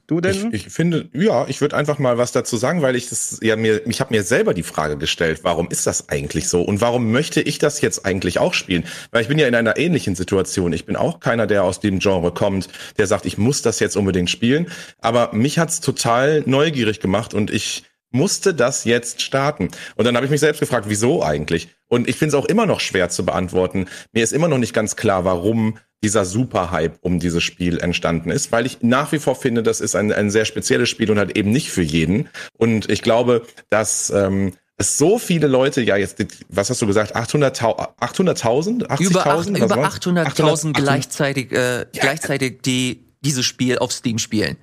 Du 0.07 0.21
denn? 0.21 0.53
Ich, 0.53 0.67
ich 0.67 0.73
finde, 0.73 1.09
ja, 1.15 1.47
ich 1.49 1.61
würde 1.61 1.77
einfach 1.77 1.99
mal 1.99 2.19
was 2.19 2.33
dazu 2.33 2.57
sagen, 2.57 2.83
weil 2.83 2.97
ich 2.97 3.09
das 3.09 3.39
ja 3.43 3.57
mir, 3.57 3.87
ich 3.87 4.01
habe 4.01 4.13
mir 4.13 4.23
selber 4.23 4.55
die 4.55 4.63
Frage 4.63 4.99
gestellt, 4.99 5.41
warum 5.45 5.69
ist 5.71 5.87
das 5.87 6.09
eigentlich 6.09 6.49
so 6.49 6.63
und 6.63 6.81
warum 6.81 7.11
möchte 7.11 7.41
ich 7.41 7.59
das 7.59 7.81
jetzt 7.81 8.05
eigentlich 8.05 8.39
auch 8.39 8.55
spielen? 8.55 8.85
Weil 9.13 9.23
ich 9.23 9.29
bin 9.29 9.39
ja 9.39 9.49
in 9.49 9.55
einer 9.55 9.79
ähnlichen 9.79 10.15
Situation. 10.15 10.73
Ich 10.73 10.85
bin 10.85 10.97
auch 10.97 11.21
keiner, 11.21 11.47
der 11.47 11.65
aus 11.65 11.81
dem 11.81 12.01
Genre 12.01 12.33
kommt, 12.33 12.69
der 12.99 13.07
sagt, 13.07 13.25
ich 13.25 13.39
muss 13.39 13.63
das 13.63 13.81
jetzt 13.81 13.97
unbedingt 13.97 14.31
spielen. 14.31 14.71
Aber 15.01 15.33
mich 15.33 15.59
hat's 15.59 15.81
total 15.81 16.43
neugierig 16.45 17.01
gemacht 17.01 17.33
und 17.33 17.51
ich 17.51 17.85
musste 18.11 18.53
das 18.53 18.85
jetzt 18.85 19.23
starten. 19.23 19.71
Und 19.97 20.05
dann 20.05 20.17
habe 20.17 20.27
ich 20.27 20.31
mich 20.31 20.41
selbst 20.41 20.61
gefragt, 20.61 20.87
wieso 20.89 21.23
eigentlich? 21.23 21.69
Und 21.89 22.09
ich 22.09 22.17
finde 22.17 22.37
es 22.37 22.43
auch 22.43 22.47
immer 22.47 22.67
noch 22.67 22.81
schwer 22.81 23.09
zu 23.09 23.25
beantworten. 23.25 23.87
Mir 24.13 24.23
ist 24.23 24.33
immer 24.33 24.49
noch 24.49 24.59
nicht 24.59 24.75
ganz 24.75 24.97
klar, 24.97 25.25
warum 25.25 25.79
dieser 26.03 26.25
Superhype 26.25 26.99
um 27.01 27.21
dieses 27.21 27.43
Spiel 27.43 27.79
entstanden 27.79 28.31
ist, 28.31 28.51
weil 28.53 28.67
ich 28.67 28.83
nach 28.83 29.13
wie 29.13 29.19
vor 29.19 29.35
finde, 29.35 29.63
das 29.63 29.81
ist 29.81 29.95
ein, 29.95 30.13
ein 30.13 30.31
sehr 30.31 30.45
spezielles 30.45 30.89
Spiel 30.89 31.11
und 31.11 31.19
halt 31.19 31.37
eben 31.37 31.51
nicht 31.51 31.71
für 31.71 31.83
jeden. 31.83 32.29
Und 32.59 32.91
ich 32.91 33.03
glaube, 33.03 33.47
dass 33.71 34.11
ähm, 34.11 34.53
es 34.79 34.99
so 34.99 35.19
viele 35.19 35.47
Leute, 35.47 35.81
ja 35.81 35.97
jetzt, 35.97 36.25
was 36.49 36.71
hast 36.71 36.83
du 36.83 36.87
gesagt, 36.87 37.15
800.000, 37.15 37.99
800.000, 38.01 38.87
80.000? 38.87 39.01
Über, 39.01 39.65
über 39.65 39.87
800.000 39.87 40.73
gleichzeitig, 40.73 41.53
äh, 41.53 41.81
ja. 41.81 41.85
gleichzeitig, 41.93 42.63
die 42.63 43.05
dieses 43.21 43.45
Spiel 43.45 43.79
auf 43.79 43.93
Steam 43.93 44.19
spielen. 44.19 44.57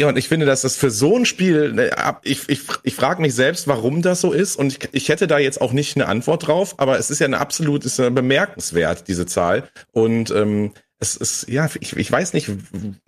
Ja, 0.00 0.08
und 0.08 0.16
ich 0.16 0.28
finde, 0.28 0.46
dass 0.46 0.62
das 0.62 0.76
für 0.76 0.92
so 0.92 1.16
ein 1.16 1.26
Spiel, 1.26 1.72
ne, 1.72 1.90
ich, 2.22 2.48
ich, 2.48 2.60
ich 2.84 2.94
frage 2.94 3.20
mich 3.20 3.34
selbst, 3.34 3.66
warum 3.66 4.00
das 4.00 4.20
so 4.20 4.32
ist. 4.32 4.56
Und 4.56 4.72
ich, 4.72 4.88
ich 4.92 5.08
hätte 5.08 5.26
da 5.26 5.38
jetzt 5.38 5.60
auch 5.60 5.72
nicht 5.72 5.96
eine 5.96 6.06
Antwort 6.06 6.46
drauf, 6.46 6.76
aber 6.78 6.98
es 6.98 7.10
ist 7.10 7.18
ja 7.18 7.26
eine 7.26 7.40
absolut, 7.40 7.84
ist 7.84 7.98
ja 7.98 8.08
bemerkenswert, 8.08 9.08
diese 9.08 9.26
Zahl. 9.26 9.68
Und 9.90 10.30
ähm, 10.30 10.72
es 11.00 11.16
ist, 11.16 11.48
ja, 11.48 11.68
ich, 11.80 11.96
ich 11.96 12.10
weiß 12.10 12.32
nicht, 12.32 12.48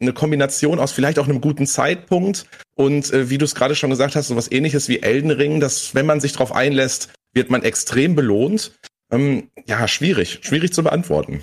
eine 0.00 0.12
Kombination 0.12 0.80
aus 0.80 0.92
vielleicht 0.92 1.18
auch 1.20 1.28
einem 1.28 1.40
guten 1.40 1.66
Zeitpunkt 1.66 2.46
und 2.74 3.12
äh, 3.12 3.30
wie 3.30 3.38
du 3.38 3.44
es 3.44 3.54
gerade 3.54 3.74
schon 3.74 3.90
gesagt 3.90 4.16
hast, 4.16 4.28
so 4.28 4.36
was 4.36 4.50
ähnliches 4.50 4.88
wie 4.88 5.00
Elden 5.00 5.30
Ring, 5.30 5.60
dass 5.60 5.94
wenn 5.94 6.06
man 6.06 6.20
sich 6.20 6.32
darauf 6.32 6.52
einlässt, 6.52 7.10
wird 7.32 7.50
man 7.50 7.62
extrem 7.62 8.14
belohnt. 8.14 8.72
Ähm, 9.12 9.50
ja, 9.66 9.86
schwierig, 9.88 10.40
schwierig 10.42 10.72
zu 10.72 10.82
beantworten. 10.82 11.42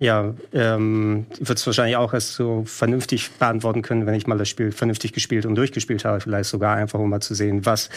Ja, 0.00 0.34
ähm, 0.54 1.26
wird 1.38 1.58
es 1.58 1.66
wahrscheinlich 1.66 1.96
auch 1.96 2.14
erst 2.14 2.32
so 2.32 2.64
vernünftig 2.64 3.30
beantworten 3.32 3.82
können, 3.82 4.06
wenn 4.06 4.14
ich 4.14 4.26
mal 4.26 4.38
das 4.38 4.48
Spiel 4.48 4.72
vernünftig 4.72 5.12
gespielt 5.12 5.44
und 5.44 5.56
durchgespielt 5.56 6.06
habe. 6.06 6.20
Vielleicht 6.20 6.48
sogar 6.48 6.74
einfach, 6.74 6.98
um 6.98 7.10
mal 7.10 7.20
zu 7.20 7.34
sehen, 7.34 7.66
was 7.66 7.90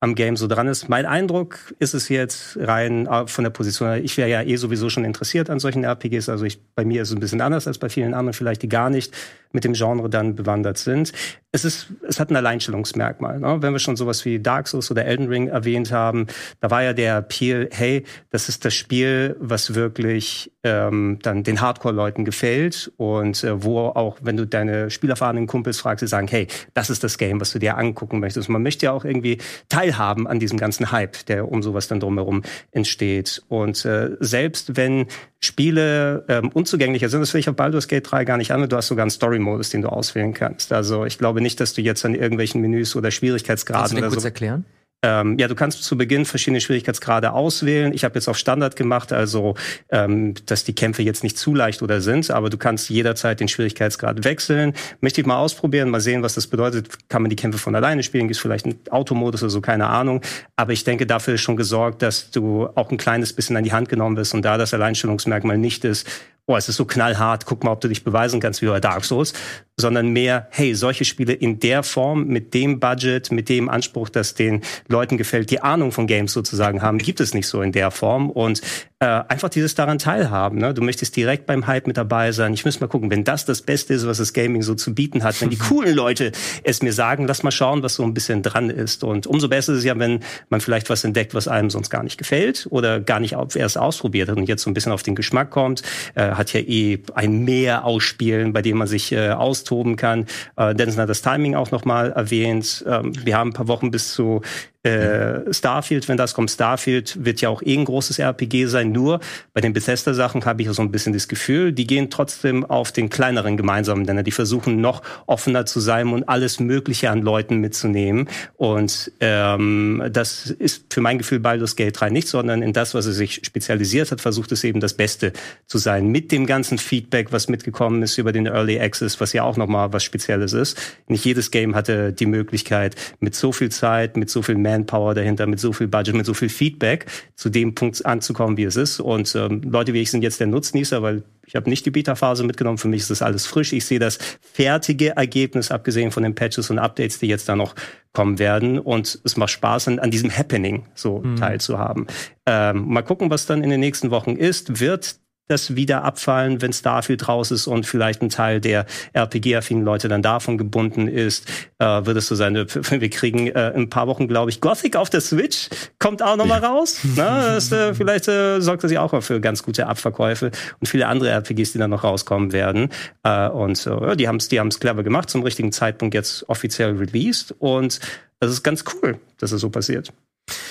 am 0.00 0.14
Game 0.14 0.38
so 0.38 0.46
dran 0.46 0.66
ist. 0.66 0.88
Mein 0.88 1.04
Eindruck 1.04 1.74
ist 1.78 1.92
es 1.92 2.08
jetzt 2.08 2.56
rein 2.58 3.06
äh, 3.06 3.26
von 3.26 3.44
der 3.44 3.50
Position. 3.50 4.02
Ich 4.02 4.16
wäre 4.16 4.30
ja 4.30 4.42
eh 4.42 4.56
sowieso 4.56 4.88
schon 4.88 5.04
interessiert 5.04 5.50
an 5.50 5.60
solchen 5.60 5.84
RPGs. 5.84 6.30
Also 6.30 6.46
ich, 6.46 6.58
bei 6.74 6.86
mir 6.86 7.02
ist 7.02 7.10
es 7.10 7.14
ein 7.14 7.20
bisschen 7.20 7.42
anders 7.42 7.66
als 7.66 7.76
bei 7.76 7.90
vielen 7.90 8.14
anderen 8.14 8.32
vielleicht, 8.32 8.62
die 8.62 8.68
gar 8.70 8.88
nicht 8.88 9.14
mit 9.52 9.64
dem 9.64 9.72
Genre 9.72 10.08
dann 10.08 10.34
bewandert 10.34 10.78
sind. 10.78 11.12
Es 11.52 11.64
ist, 11.64 11.88
es 12.08 12.20
hat 12.20 12.30
ein 12.30 12.36
Alleinstellungsmerkmal. 12.36 13.40
Ne? 13.40 13.56
Wenn 13.60 13.72
wir 13.72 13.80
schon 13.80 13.96
sowas 13.96 14.24
wie 14.24 14.38
Dark 14.38 14.68
Souls 14.68 14.90
oder 14.90 15.04
Elden 15.04 15.26
Ring 15.26 15.48
erwähnt 15.48 15.90
haben, 15.90 16.28
da 16.60 16.70
war 16.70 16.84
ja 16.84 16.92
der 16.92 17.18
Appeal, 17.18 17.68
hey, 17.72 18.04
das 18.30 18.48
ist 18.48 18.64
das 18.64 18.74
Spiel, 18.74 19.36
was 19.40 19.74
wirklich 19.74 20.52
ähm, 20.62 21.18
dann 21.22 21.42
den 21.42 21.60
Hardcore-Leuten 21.60 22.24
gefällt 22.24 22.92
und 22.98 23.42
äh, 23.42 23.64
wo 23.64 23.80
auch, 23.80 24.18
wenn 24.22 24.36
du 24.36 24.46
deine 24.46 24.90
spielerfahrenen 24.90 25.48
Kumpels 25.48 25.80
fragst, 25.80 26.00
sie 26.00 26.06
sagen, 26.06 26.28
hey, 26.28 26.46
das 26.74 26.88
ist 26.88 27.02
das 27.02 27.18
Game, 27.18 27.40
was 27.40 27.50
du 27.50 27.58
dir 27.58 27.76
angucken 27.76 28.20
möchtest. 28.20 28.48
Man 28.48 28.62
möchte 28.62 28.86
ja 28.86 28.92
auch 28.92 29.04
irgendwie 29.04 29.38
teilhaben 29.68 30.28
an 30.28 30.38
diesem 30.38 30.58
ganzen 30.58 30.92
Hype, 30.92 31.26
der 31.26 31.50
um 31.50 31.64
sowas 31.64 31.88
dann 31.88 31.98
drumherum 31.98 32.42
entsteht. 32.70 33.42
Und 33.48 33.84
äh, 33.84 34.10
selbst 34.20 34.76
wenn 34.76 35.06
Spiele 35.40 36.24
ähm, 36.28 36.50
unzugänglicher 36.50 37.08
sind, 37.08 37.20
das 37.20 37.32
will 37.34 37.40
ich 37.40 37.48
auf 37.48 37.56
Baldur's 37.56 37.88
Gate 37.88 38.08
3 38.08 38.24
gar 38.24 38.36
nicht 38.36 38.52
an, 38.52 38.68
du 38.68 38.76
hast 38.76 38.88
sogar 38.88 39.02
einen 39.02 39.10
Story 39.10 39.39
Story-Modus, 39.40 39.70
den 39.70 39.82
du 39.82 39.88
auswählen 39.88 40.34
kannst. 40.34 40.72
Also 40.72 41.04
ich 41.04 41.18
glaube 41.18 41.40
nicht, 41.40 41.60
dass 41.60 41.74
du 41.74 41.82
jetzt 41.82 42.04
an 42.04 42.14
irgendwelchen 42.14 42.60
Menüs 42.60 42.94
oder 42.94 43.10
Schwierigkeitsgraden 43.10 43.80
Kannst 43.80 43.92
du 43.92 43.96
den 43.96 44.04
oder 44.04 44.10
kurz 44.10 44.22
so 44.22 44.28
erklären? 44.28 44.64
Ähm, 45.02 45.38
ja, 45.38 45.48
du 45.48 45.54
kannst 45.54 45.82
zu 45.82 45.96
Beginn 45.96 46.26
verschiedene 46.26 46.60
Schwierigkeitsgrade 46.60 47.32
auswählen. 47.32 47.94
Ich 47.94 48.04
habe 48.04 48.16
jetzt 48.16 48.28
auf 48.28 48.36
Standard 48.36 48.76
gemacht, 48.76 49.14
also 49.14 49.54
ähm, 49.88 50.34
dass 50.44 50.64
die 50.64 50.74
Kämpfe 50.74 51.02
jetzt 51.02 51.22
nicht 51.22 51.38
zu 51.38 51.54
leicht 51.54 51.80
oder 51.80 52.02
sind, 52.02 52.30
aber 52.30 52.50
du 52.50 52.58
kannst 52.58 52.90
jederzeit 52.90 53.40
den 53.40 53.48
Schwierigkeitsgrad 53.48 54.24
wechseln. 54.24 54.74
Möchte 55.00 55.22
ich 55.22 55.26
mal 55.26 55.38
ausprobieren, 55.38 55.88
mal 55.88 56.02
sehen, 56.02 56.22
was 56.22 56.34
das 56.34 56.48
bedeutet. 56.48 57.08
Kann 57.08 57.22
man 57.22 57.30
die 57.30 57.36
Kämpfe 57.36 57.58
von 57.58 57.74
alleine 57.74 58.02
spielen? 58.02 58.28
Gibt 58.28 58.36
es 58.36 58.42
vielleicht 58.42 58.66
einen 58.66 58.78
Automodus 58.90 59.42
oder 59.42 59.48
so? 59.48 59.62
Keine 59.62 59.86
Ahnung. 59.86 60.20
Aber 60.56 60.74
ich 60.74 60.84
denke, 60.84 61.06
dafür 61.06 61.32
ist 61.36 61.40
schon 61.40 61.56
gesorgt, 61.56 62.02
dass 62.02 62.30
du 62.30 62.68
auch 62.74 62.90
ein 62.90 62.98
kleines 62.98 63.32
bisschen 63.32 63.56
an 63.56 63.64
die 63.64 63.72
Hand 63.72 63.88
genommen 63.88 64.18
wirst 64.18 64.34
und 64.34 64.42
da 64.42 64.58
das 64.58 64.74
Alleinstellungsmerkmal 64.74 65.56
nicht 65.56 65.86
ist, 65.86 66.06
oh, 66.50 66.56
es 66.56 66.68
ist 66.68 66.76
so 66.76 66.84
knallhart, 66.84 67.46
guck 67.46 67.64
mal, 67.64 67.72
ob 67.72 67.80
du 67.80 67.88
dich 67.88 68.04
beweisen 68.04 68.40
kannst 68.40 68.60
wie 68.62 68.66
bei 68.66 68.80
Dark 68.80 69.04
Souls, 69.04 69.32
sondern 69.80 70.10
mehr, 70.10 70.46
hey, 70.50 70.74
solche 70.74 71.04
Spiele 71.04 71.32
in 71.32 71.60
der 71.60 71.82
Form, 71.82 72.26
mit 72.26 72.54
dem 72.54 72.80
Budget, 72.80 73.32
mit 73.32 73.48
dem 73.48 73.68
Anspruch, 73.68 74.08
dass 74.08 74.34
den 74.34 74.62
Leuten 74.88 75.16
gefällt, 75.16 75.50
die 75.50 75.60
Ahnung 75.60 75.92
von 75.92 76.06
Games 76.06 76.32
sozusagen 76.32 76.82
haben, 76.82 76.98
gibt 76.98 77.20
es 77.20 77.34
nicht 77.34 77.46
so 77.46 77.62
in 77.62 77.72
der 77.72 77.90
Form 77.90 78.30
und 78.30 78.60
äh, 79.02 79.06
einfach 79.06 79.48
dieses 79.48 79.74
daran 79.74 79.98
teilhaben. 79.98 80.58
Ne? 80.58 80.74
Du 80.74 80.82
möchtest 80.82 81.16
direkt 81.16 81.46
beim 81.46 81.66
Hype 81.66 81.86
mit 81.86 81.96
dabei 81.96 82.32
sein. 82.32 82.52
Ich 82.52 82.66
muss 82.66 82.80
mal 82.80 82.86
gucken, 82.86 83.10
wenn 83.10 83.24
das 83.24 83.46
das 83.46 83.62
Beste 83.62 83.94
ist, 83.94 84.06
was 84.06 84.18
das 84.18 84.34
Gaming 84.34 84.60
so 84.60 84.74
zu 84.74 84.94
bieten 84.94 85.24
hat, 85.24 85.40
wenn 85.40 85.48
die 85.48 85.56
coolen 85.70 85.94
Leute 85.94 86.32
es 86.64 86.82
mir 86.82 86.92
sagen, 86.92 87.26
lass 87.26 87.42
mal 87.42 87.50
schauen, 87.50 87.82
was 87.82 87.94
so 87.94 88.02
ein 88.02 88.12
bisschen 88.12 88.42
dran 88.42 88.68
ist. 88.68 89.02
Und 89.02 89.26
umso 89.26 89.48
besser 89.48 89.72
ist 89.72 89.78
es 89.78 89.84
ja, 89.84 89.98
wenn 89.98 90.20
man 90.50 90.60
vielleicht 90.60 90.90
was 90.90 91.02
entdeckt, 91.02 91.32
was 91.32 91.48
einem 91.48 91.70
sonst 91.70 91.88
gar 91.88 92.02
nicht 92.02 92.18
gefällt 92.18 92.66
oder 92.68 93.00
gar 93.00 93.20
nicht 93.20 93.36
erst 93.54 93.78
ausprobiert 93.78 94.28
hat 94.28 94.36
und 94.36 94.50
jetzt 94.50 94.62
so 94.62 94.70
ein 94.70 94.74
bisschen 94.74 94.92
auf 94.92 95.02
den 95.02 95.14
Geschmack 95.14 95.48
kommt. 95.48 95.82
Äh, 96.14 96.32
hat 96.32 96.52
ja 96.52 96.60
eh 96.60 96.98
ein 97.14 97.44
Mehr 97.44 97.86
ausspielen, 97.86 98.52
bei 98.52 98.60
dem 98.60 98.76
man 98.76 98.86
sich 98.86 99.12
äh, 99.12 99.30
austoben 99.70 99.96
kann. 99.96 100.26
Äh, 100.56 100.74
Dennis 100.74 100.98
hat 100.98 101.08
das 101.08 101.22
Timing 101.22 101.54
auch 101.54 101.70
nochmal 101.70 102.12
erwähnt. 102.12 102.84
Ähm, 102.86 103.12
wir 103.24 103.36
haben 103.36 103.50
ein 103.50 103.54
paar 103.54 103.68
Wochen 103.68 103.90
bis 103.90 104.12
zu 104.12 104.42
äh, 104.82 105.52
Starfield, 105.52 106.08
wenn 106.08 106.16
das 106.16 106.32
kommt, 106.32 106.50
Starfield 106.50 107.22
wird 107.22 107.42
ja 107.42 107.50
auch 107.50 107.62
eh 107.62 107.76
ein 107.76 107.84
großes 107.84 108.18
RPG 108.18 108.66
sein. 108.66 108.92
Nur 108.92 109.20
bei 109.52 109.60
den 109.60 109.74
Bethesda-Sachen 109.74 110.44
habe 110.46 110.62
ich 110.62 110.70
so 110.70 110.80
ein 110.80 110.90
bisschen 110.90 111.12
das 111.12 111.28
Gefühl, 111.28 111.72
die 111.72 111.86
gehen 111.86 112.08
trotzdem 112.08 112.64
auf 112.64 112.90
den 112.90 113.10
kleineren 113.10 113.58
gemeinsamen 113.58 114.02
Nenner. 114.02 114.22
Die 114.22 114.30
versuchen 114.30 114.80
noch 114.80 115.02
offener 115.26 115.66
zu 115.66 115.80
sein 115.80 116.08
und 116.08 116.28
alles 116.28 116.60
Mögliche 116.60 117.10
an 117.10 117.20
Leuten 117.20 117.58
mitzunehmen. 117.58 118.28
Und 118.56 119.12
ähm, 119.20 120.02
das 120.10 120.46
ist 120.46 120.92
für 120.92 121.02
mein 121.02 121.18
Gefühl 121.18 121.40
Baldur's 121.40 121.76
Gate 121.76 122.00
3 122.00 122.10
nicht, 122.10 122.28
sondern 122.28 122.62
in 122.62 122.72
das, 122.72 122.94
was 122.94 123.04
es 123.04 123.16
sich 123.16 123.42
spezialisiert 123.44 124.10
hat, 124.10 124.20
versucht 124.22 124.50
es 124.52 124.64
eben 124.64 124.80
das 124.80 124.94
Beste 124.94 125.34
zu 125.66 125.76
sein. 125.76 126.08
Mit 126.08 126.32
dem 126.32 126.46
ganzen 126.46 126.78
Feedback, 126.78 127.32
was 127.32 127.48
mitgekommen 127.48 128.02
ist 128.02 128.16
über 128.16 128.32
den 128.32 128.46
Early 128.46 128.80
Access, 128.80 129.20
was 129.20 129.34
ja 129.34 129.42
auch 129.42 129.58
nochmal 129.58 129.92
was 129.92 130.04
Spezielles 130.04 130.54
ist. 130.54 130.78
Nicht 131.06 131.24
jedes 131.26 131.50
Game 131.50 131.74
hatte 131.74 132.14
die 132.14 132.26
Möglichkeit, 132.26 132.96
mit 133.20 133.34
so 133.34 133.52
viel 133.52 133.70
Zeit, 133.70 134.16
mit 134.16 134.30
so 134.30 134.40
viel 134.40 134.56
Manpower 134.70 135.14
dahinter, 135.14 135.46
mit 135.46 135.58
so 135.58 135.72
viel 135.72 135.88
Budget, 135.88 136.14
mit 136.14 136.26
so 136.26 136.34
viel 136.34 136.48
Feedback 136.48 137.06
zu 137.34 137.50
dem 137.50 137.74
Punkt 137.74 138.04
anzukommen, 138.06 138.56
wie 138.56 138.64
es 138.64 138.76
ist. 138.76 139.00
Und 139.00 139.34
ähm, 139.34 139.62
Leute 139.62 139.92
wie 139.92 140.00
ich 140.00 140.10
sind 140.10 140.22
jetzt 140.22 140.40
der 140.40 140.46
Nutznießer, 140.46 141.02
weil 141.02 141.22
ich 141.46 141.56
habe 141.56 141.68
nicht 141.68 141.84
die 141.84 141.90
Beta-Phase 141.90 142.44
mitgenommen. 142.44 142.78
Für 142.78 142.88
mich 142.88 143.02
ist 143.02 143.10
das 143.10 143.22
alles 143.22 143.46
frisch. 143.46 143.72
Ich 143.72 143.84
sehe 143.84 143.98
das 143.98 144.18
fertige 144.40 145.16
Ergebnis, 145.16 145.70
abgesehen 145.70 146.12
von 146.12 146.22
den 146.22 146.34
Patches 146.34 146.70
und 146.70 146.78
Updates, 146.78 147.18
die 147.18 147.26
jetzt 147.26 147.48
da 147.48 147.56
noch 147.56 147.74
kommen 148.12 148.38
werden. 148.38 148.78
Und 148.78 149.20
es 149.24 149.36
macht 149.36 149.50
Spaß, 149.50 149.88
an, 149.88 149.98
an 149.98 150.10
diesem 150.10 150.30
Happening 150.36 150.86
so 150.94 151.18
mhm. 151.18 151.36
teilzuhaben. 151.36 152.06
Ähm, 152.46 152.86
mal 152.86 153.02
gucken, 153.02 153.30
was 153.30 153.46
dann 153.46 153.64
in 153.64 153.70
den 153.70 153.80
nächsten 153.80 154.10
Wochen 154.10 154.36
ist. 154.36 154.80
Wird 154.80 155.16
das 155.50 155.76
wieder 155.76 156.04
abfallen, 156.04 156.62
wenn 156.62 156.72
Starfield 156.72 157.28
raus 157.28 157.50
ist 157.50 157.66
und 157.66 157.86
vielleicht 157.86 158.22
ein 158.22 158.28
Teil 158.28 158.60
der 158.60 158.86
RPG-affinen 159.12 159.84
Leute 159.84 160.08
dann 160.08 160.22
davon 160.22 160.58
gebunden 160.58 161.08
ist, 161.08 161.48
äh, 161.78 161.84
wird 161.84 162.16
es 162.16 162.28
so 162.28 162.34
sein. 162.34 162.54
Wir 162.54 162.66
kriegen 163.10 163.48
äh, 163.48 163.70
in 163.70 163.82
ein 163.82 163.90
paar 163.90 164.06
Wochen, 164.06 164.28
glaube 164.28 164.50
ich, 164.50 164.60
Gothic 164.60 164.96
auf 164.96 165.10
der 165.10 165.20
Switch, 165.20 165.68
kommt 165.98 166.22
auch 166.22 166.36
noch 166.36 166.46
mal 166.46 166.64
raus. 166.64 167.00
Na, 167.16 167.54
das, 167.54 167.72
äh, 167.72 167.94
vielleicht 167.94 168.28
äh, 168.28 168.60
sorgt 168.60 168.84
das 168.84 168.92
ja 168.92 169.02
auch 169.02 169.20
für 169.22 169.40
ganz 169.40 169.62
gute 169.62 169.86
Abverkäufe 169.86 170.50
und 170.78 170.86
viele 170.86 171.06
andere 171.06 171.30
RPGs, 171.30 171.72
die 171.72 171.78
dann 171.78 171.90
noch 171.90 172.04
rauskommen 172.04 172.52
werden. 172.52 172.90
Äh, 173.22 173.48
und 173.48 173.86
äh, 173.86 174.16
die 174.16 174.28
haben 174.28 174.36
es 174.36 174.48
die 174.48 174.60
haben's 174.60 174.80
clever 174.80 175.02
gemacht, 175.02 175.30
zum 175.30 175.42
richtigen 175.42 175.72
Zeitpunkt 175.72 176.14
jetzt 176.14 176.48
offiziell 176.48 176.96
released. 176.96 177.54
Und 177.58 178.00
das 178.38 178.50
ist 178.50 178.62
ganz 178.62 178.84
cool, 178.94 179.18
dass 179.38 179.52
es 179.52 179.60
so 179.60 179.70
passiert. 179.70 180.12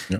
Ja. 0.09 0.19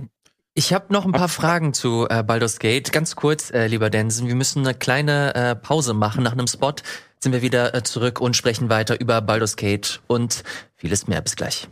Ich 0.56 0.74
habe 0.74 0.92
noch 0.92 1.06
ein 1.06 1.12
paar 1.12 1.30
Fragen 1.30 1.74
zu 1.74 2.08
äh, 2.10 2.24
Baldur's 2.24 2.60
Gate. 2.60 2.92
Ganz 2.92 3.16
kurz, 3.16 3.52
äh, 3.52 3.68
lieber 3.68 3.90
Densen, 3.90 4.28
wir 4.28 4.36
müssen 4.36 4.66
eine 4.66 4.74
kleine 4.74 5.36
äh, 5.36 5.56
Pause 5.56 5.94
machen. 5.94 6.24
Nach 6.24 6.34
einem 6.34 6.48
Spot 6.48 6.74
sind 7.20 7.32
wir 7.34 7.42
wieder 7.42 7.74
äh, 7.76 7.84
zurück 7.84 8.20
und 8.20 8.36
sprechen 8.36 8.70
weiter 8.70 9.00
über 9.00 9.22
Baldur's 9.22 9.56
Gate 9.56 10.02
und 10.08 10.44
vieles 10.76 11.08
mehr. 11.08 11.22
Bis 11.22 11.36
gleich. 11.36 11.68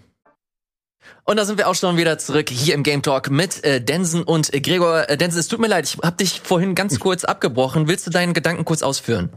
Und 1.23 1.37
da 1.37 1.45
sind 1.45 1.57
wir 1.57 1.67
auch 1.67 1.75
schon 1.75 1.97
wieder 1.97 2.17
zurück 2.17 2.49
hier 2.49 2.75
im 2.75 2.83
Game 2.83 3.01
Talk 3.01 3.29
mit 3.29 3.63
äh, 3.63 3.81
Densen 3.81 4.23
und 4.23 4.53
äh, 4.53 4.61
Gregor. 4.61 5.09
Äh, 5.09 5.17
Densen, 5.17 5.39
es 5.39 5.47
tut 5.47 5.59
mir 5.59 5.67
leid, 5.67 5.85
ich 5.85 5.97
habe 6.01 6.17
dich 6.17 6.41
vorhin 6.41 6.75
ganz 6.75 6.99
kurz 6.99 7.25
abgebrochen. 7.25 7.87
Willst 7.87 8.07
du 8.07 8.11
deinen 8.11 8.33
Gedanken 8.33 8.63
kurz 8.63 8.83
ausführen? 8.83 9.29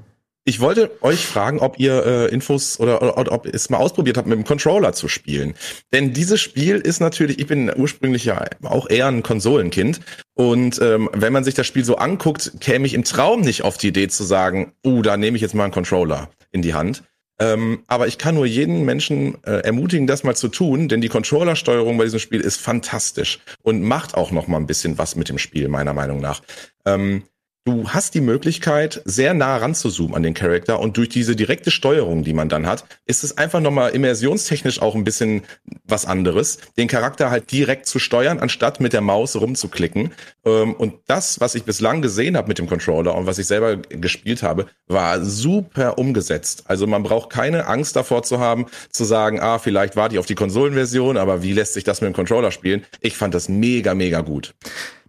Ich 0.44 0.60
wollte 0.60 0.90
euch 1.02 1.26
fragen, 1.26 1.58
ob 1.60 1.78
ihr 1.78 2.04
äh, 2.04 2.26
Infos 2.32 2.80
oder, 2.80 3.02
oder, 3.02 3.18
oder 3.18 3.32
ob 3.32 3.46
ihr 3.46 3.54
es 3.54 3.68
mal 3.68 3.76
ausprobiert 3.76 4.16
habt, 4.16 4.26
mit 4.26 4.38
dem 4.38 4.44
Controller 4.44 4.94
zu 4.94 5.06
spielen. 5.06 5.54
Denn 5.92 6.14
dieses 6.14 6.40
Spiel 6.40 6.76
ist 6.76 6.98
natürlich, 7.00 7.38
ich 7.38 7.46
bin 7.46 7.70
ursprünglich 7.76 8.24
ja 8.24 8.46
auch 8.62 8.88
eher 8.88 9.06
ein 9.06 9.22
Konsolenkind. 9.22 10.00
Und 10.34 10.80
ähm, 10.80 11.10
wenn 11.12 11.34
man 11.34 11.44
sich 11.44 11.54
das 11.54 11.66
Spiel 11.66 11.84
so 11.84 11.96
anguckt, 11.96 12.52
käme 12.60 12.86
ich 12.86 12.94
im 12.94 13.04
Traum 13.04 13.42
nicht 13.42 13.64
auf 13.64 13.76
die 13.76 13.88
Idee 13.88 14.08
zu 14.08 14.24
sagen, 14.24 14.72
uh, 14.84 15.02
da 15.02 15.18
nehme 15.18 15.36
ich 15.36 15.42
jetzt 15.42 15.54
mal 15.54 15.64
einen 15.64 15.74
Controller 15.74 16.30
in 16.52 16.62
die 16.62 16.72
Hand. 16.72 17.02
Ähm, 17.38 17.84
aber 17.86 18.06
ich 18.06 18.18
kann 18.18 18.34
nur 18.34 18.44
jeden 18.44 18.84
Menschen 18.84 19.42
äh, 19.44 19.60
ermutigen, 19.60 20.06
das 20.06 20.24
mal 20.24 20.36
zu 20.36 20.48
tun, 20.48 20.88
denn 20.88 21.00
die 21.00 21.08
Controllersteuerung 21.08 21.96
bei 21.96 22.04
diesem 22.04 22.18
Spiel 22.18 22.40
ist 22.40 22.60
fantastisch 22.60 23.40
und 23.62 23.82
macht 23.82 24.14
auch 24.14 24.30
noch 24.30 24.46
mal 24.46 24.58
ein 24.58 24.66
bisschen 24.66 24.98
was 24.98 25.16
mit 25.16 25.30
dem 25.30 25.38
Spiel, 25.38 25.68
meiner 25.68 25.94
Meinung 25.94 26.20
nach. 26.20 26.42
Ähm, 26.84 27.24
du 27.64 27.88
hast 27.90 28.14
die 28.14 28.20
Möglichkeit, 28.20 29.02
sehr 29.04 29.34
nah 29.34 29.56
ranzuzoomen 29.56 30.14
an 30.14 30.22
den 30.22 30.34
Charakter 30.34 30.80
und 30.80 30.96
durch 30.96 31.10
diese 31.10 31.36
direkte 31.36 31.70
Steuerung, 31.70 32.24
die 32.24 32.32
man 32.32 32.48
dann 32.48 32.66
hat, 32.66 32.84
ist 33.06 33.22
es 33.22 33.36
einfach 33.36 33.60
nochmal 33.60 33.90
immersionstechnisch 33.90 34.80
auch 34.80 34.94
ein 34.94 35.04
bisschen 35.04 35.42
was 35.84 36.06
anderes, 36.06 36.58
den 36.78 36.88
Charakter 36.88 37.30
halt 37.30 37.52
direkt 37.52 37.86
zu 37.86 37.98
steuern, 37.98 38.38
anstatt 38.38 38.80
mit 38.80 38.92
der 38.92 39.02
Maus 39.02 39.36
rumzuklicken. 39.36 40.12
Ähm, 40.44 40.74
und 40.74 40.94
das, 41.06 41.40
was 41.40 41.54
ich 41.54 41.64
bislang 41.64 42.00
gesehen 42.00 42.36
habe 42.36 42.48
mit 42.48 42.58
dem 42.58 42.66
Controller 42.66 43.14
und 43.14 43.26
was 43.26 43.38
ich 43.38 43.46
selber 43.46 43.76
gespielt 43.76 44.42
habe, 44.42 44.66
war 44.86 45.22
super 45.22 45.98
umgesetzt. 45.98 46.64
Also 46.66 46.86
man 46.86 47.02
braucht 47.02 47.30
keine 47.30 47.66
Angst 47.66 47.94
davor 47.94 48.22
zu 48.22 48.40
haben, 48.40 48.66
zu 48.90 49.04
sagen, 49.04 49.38
ah, 49.40 49.58
vielleicht 49.58 49.96
warte 49.96 50.14
ich 50.14 50.18
auf 50.18 50.26
die 50.26 50.34
Konsolenversion, 50.34 51.16
aber 51.16 51.42
wie 51.42 51.52
lässt 51.52 51.74
sich 51.74 51.84
das 51.84 52.00
mit 52.00 52.08
dem 52.08 52.14
Controller 52.14 52.50
spielen? 52.50 52.84
Ich 53.00 53.16
fand 53.16 53.34
das 53.34 53.48
mega, 53.48 53.94
mega 53.94 54.22
gut. 54.22 54.54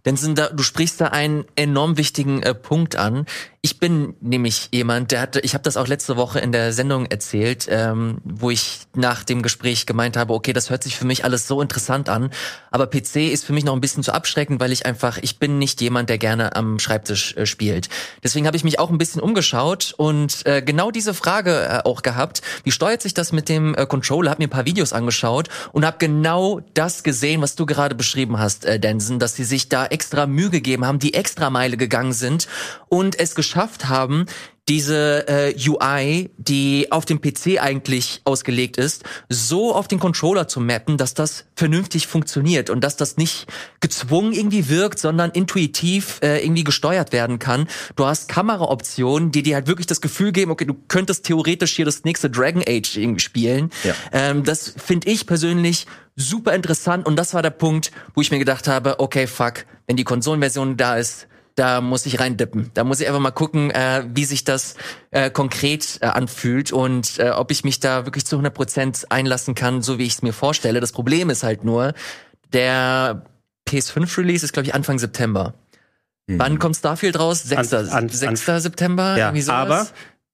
Denn 0.04 0.16
sind 0.16 0.38
da, 0.38 0.48
du 0.48 0.62
sprichst 0.62 1.00
da 1.00 1.08
einen 1.08 1.44
enorm 1.54 1.96
wichtigen 1.96 2.42
äh, 2.42 2.54
Punkt 2.54 2.96
an. 2.96 3.26
Ich 3.64 3.78
bin 3.78 4.16
nämlich 4.20 4.70
jemand, 4.72 5.12
der 5.12 5.20
hatte, 5.20 5.38
ich 5.38 5.54
habe 5.54 5.62
das 5.62 5.76
auch 5.76 5.86
letzte 5.86 6.16
Woche 6.16 6.40
in 6.40 6.50
der 6.50 6.72
Sendung 6.72 7.06
erzählt, 7.06 7.68
ähm, 7.70 8.18
wo 8.24 8.50
ich 8.50 8.80
nach 8.96 9.22
dem 9.22 9.40
Gespräch 9.40 9.86
gemeint 9.86 10.16
habe, 10.16 10.34
okay, 10.34 10.52
das 10.52 10.68
hört 10.68 10.82
sich 10.82 10.96
für 10.96 11.04
mich 11.04 11.24
alles 11.24 11.46
so 11.46 11.62
interessant 11.62 12.08
an, 12.08 12.30
aber 12.72 12.88
PC 12.88 13.30
ist 13.30 13.44
für 13.44 13.52
mich 13.52 13.62
noch 13.62 13.74
ein 13.74 13.80
bisschen 13.80 14.02
zu 14.02 14.12
abschreckend, 14.12 14.58
weil 14.58 14.72
ich 14.72 14.84
einfach, 14.84 15.18
ich 15.18 15.38
bin 15.38 15.60
nicht 15.60 15.80
jemand, 15.80 16.10
der 16.10 16.18
gerne 16.18 16.56
am 16.56 16.80
Schreibtisch 16.80 17.36
äh, 17.36 17.46
spielt. 17.46 17.88
Deswegen 18.24 18.48
habe 18.48 18.56
ich 18.56 18.64
mich 18.64 18.80
auch 18.80 18.90
ein 18.90 18.98
bisschen 18.98 19.20
umgeschaut 19.20 19.94
und 19.96 20.44
äh, 20.44 20.60
genau 20.60 20.90
diese 20.90 21.14
Frage 21.14 21.64
äh, 21.64 21.88
auch 21.88 22.02
gehabt, 22.02 22.42
wie 22.64 22.72
steuert 22.72 23.00
sich 23.00 23.14
das 23.14 23.30
mit 23.30 23.48
dem 23.48 23.76
äh, 23.76 23.86
Controller? 23.86 24.32
Hab 24.32 24.40
mir 24.40 24.48
ein 24.48 24.50
paar 24.50 24.66
Videos 24.66 24.92
angeschaut 24.92 25.48
und 25.70 25.86
habe 25.86 25.98
genau 25.98 26.62
das 26.74 27.04
gesehen, 27.04 27.42
was 27.42 27.54
du 27.54 27.64
gerade 27.64 27.94
beschrieben 27.94 28.40
hast, 28.40 28.64
äh, 28.64 28.80
Denson, 28.80 29.20
dass 29.20 29.36
sie 29.36 29.44
sich 29.44 29.68
da 29.68 29.86
extra 29.86 30.26
Mühe 30.26 30.50
gegeben 30.50 30.84
haben, 30.84 30.98
die 30.98 31.14
extra 31.14 31.48
Meile 31.48 31.76
gegangen 31.76 32.12
sind 32.12 32.48
und 32.88 33.16
es 33.20 33.36
geschafft 33.36 33.51
haben, 33.56 34.26
diese 34.68 35.26
äh, 35.26 35.54
UI, 35.68 36.30
die 36.38 36.86
auf 36.92 37.04
dem 37.04 37.20
PC 37.20 37.60
eigentlich 37.60 38.20
ausgelegt 38.24 38.76
ist, 38.76 39.02
so 39.28 39.74
auf 39.74 39.88
den 39.88 39.98
Controller 39.98 40.46
zu 40.46 40.60
mappen, 40.60 40.96
dass 40.96 41.14
das 41.14 41.46
vernünftig 41.56 42.06
funktioniert 42.06 42.70
und 42.70 42.84
dass 42.84 42.96
das 42.96 43.16
nicht 43.16 43.46
gezwungen 43.80 44.32
irgendwie 44.32 44.68
wirkt, 44.68 45.00
sondern 45.00 45.32
intuitiv 45.32 46.20
äh, 46.22 46.44
irgendwie 46.44 46.62
gesteuert 46.62 47.12
werden 47.12 47.40
kann. 47.40 47.66
Du 47.96 48.06
hast 48.06 48.28
Kameraoptionen, 48.28 49.32
die 49.32 49.42
dir 49.42 49.56
halt 49.56 49.66
wirklich 49.66 49.88
das 49.88 50.00
Gefühl 50.00 50.30
geben, 50.30 50.52
okay, 50.52 50.64
du 50.64 50.74
könntest 50.86 51.26
theoretisch 51.26 51.74
hier 51.74 51.84
das 51.84 52.04
nächste 52.04 52.30
Dragon 52.30 52.62
Age 52.62 52.96
irgendwie 52.96 53.20
spielen. 53.20 53.70
Ja. 53.82 53.94
Ähm, 54.12 54.44
das 54.44 54.74
finde 54.76 55.10
ich 55.10 55.26
persönlich 55.26 55.86
super 56.14 56.54
interessant 56.54 57.06
und 57.06 57.16
das 57.16 57.34
war 57.34 57.42
der 57.42 57.50
Punkt, 57.50 57.90
wo 58.14 58.20
ich 58.20 58.30
mir 58.30 58.38
gedacht 58.38 58.68
habe, 58.68 59.00
okay, 59.00 59.26
fuck, 59.26 59.66
wenn 59.88 59.96
die 59.96 60.04
Konsolenversion 60.04 60.76
da 60.76 60.96
ist, 60.96 61.26
da 61.54 61.80
muss 61.80 62.06
ich 62.06 62.20
reindippen. 62.20 62.70
Da 62.74 62.84
muss 62.84 63.00
ich 63.00 63.06
einfach 63.06 63.20
mal 63.20 63.30
gucken, 63.30 63.70
äh, 63.70 64.04
wie 64.08 64.24
sich 64.24 64.44
das 64.44 64.74
äh, 65.10 65.30
konkret 65.30 65.98
äh, 66.00 66.06
anfühlt 66.06 66.72
und 66.72 67.18
äh, 67.18 67.30
ob 67.30 67.50
ich 67.50 67.64
mich 67.64 67.80
da 67.80 68.06
wirklich 68.06 68.24
zu 68.26 68.36
100 68.36 68.54
Prozent 68.54 69.06
einlassen 69.10 69.54
kann, 69.54 69.82
so 69.82 69.98
wie 69.98 70.04
ich 70.04 70.14
es 70.14 70.22
mir 70.22 70.32
vorstelle. 70.32 70.80
Das 70.80 70.92
Problem 70.92 71.30
ist 71.30 71.42
halt 71.42 71.64
nur, 71.64 71.94
der 72.52 73.24
PS5-Release 73.68 74.44
ist, 74.44 74.52
glaube 74.52 74.66
ich, 74.66 74.74
Anfang 74.74 74.98
September. 74.98 75.54
Mhm. 76.26 76.38
Wann 76.38 76.58
kommt 76.58 76.76
Starfield 76.76 77.18
raus? 77.18 77.42
6. 77.42 77.74
An, 77.74 77.88
an, 77.88 78.08
6. 78.08 78.48
An, 78.48 78.60
September? 78.60 79.16
Ja, 79.16 79.32
aber 79.52 79.86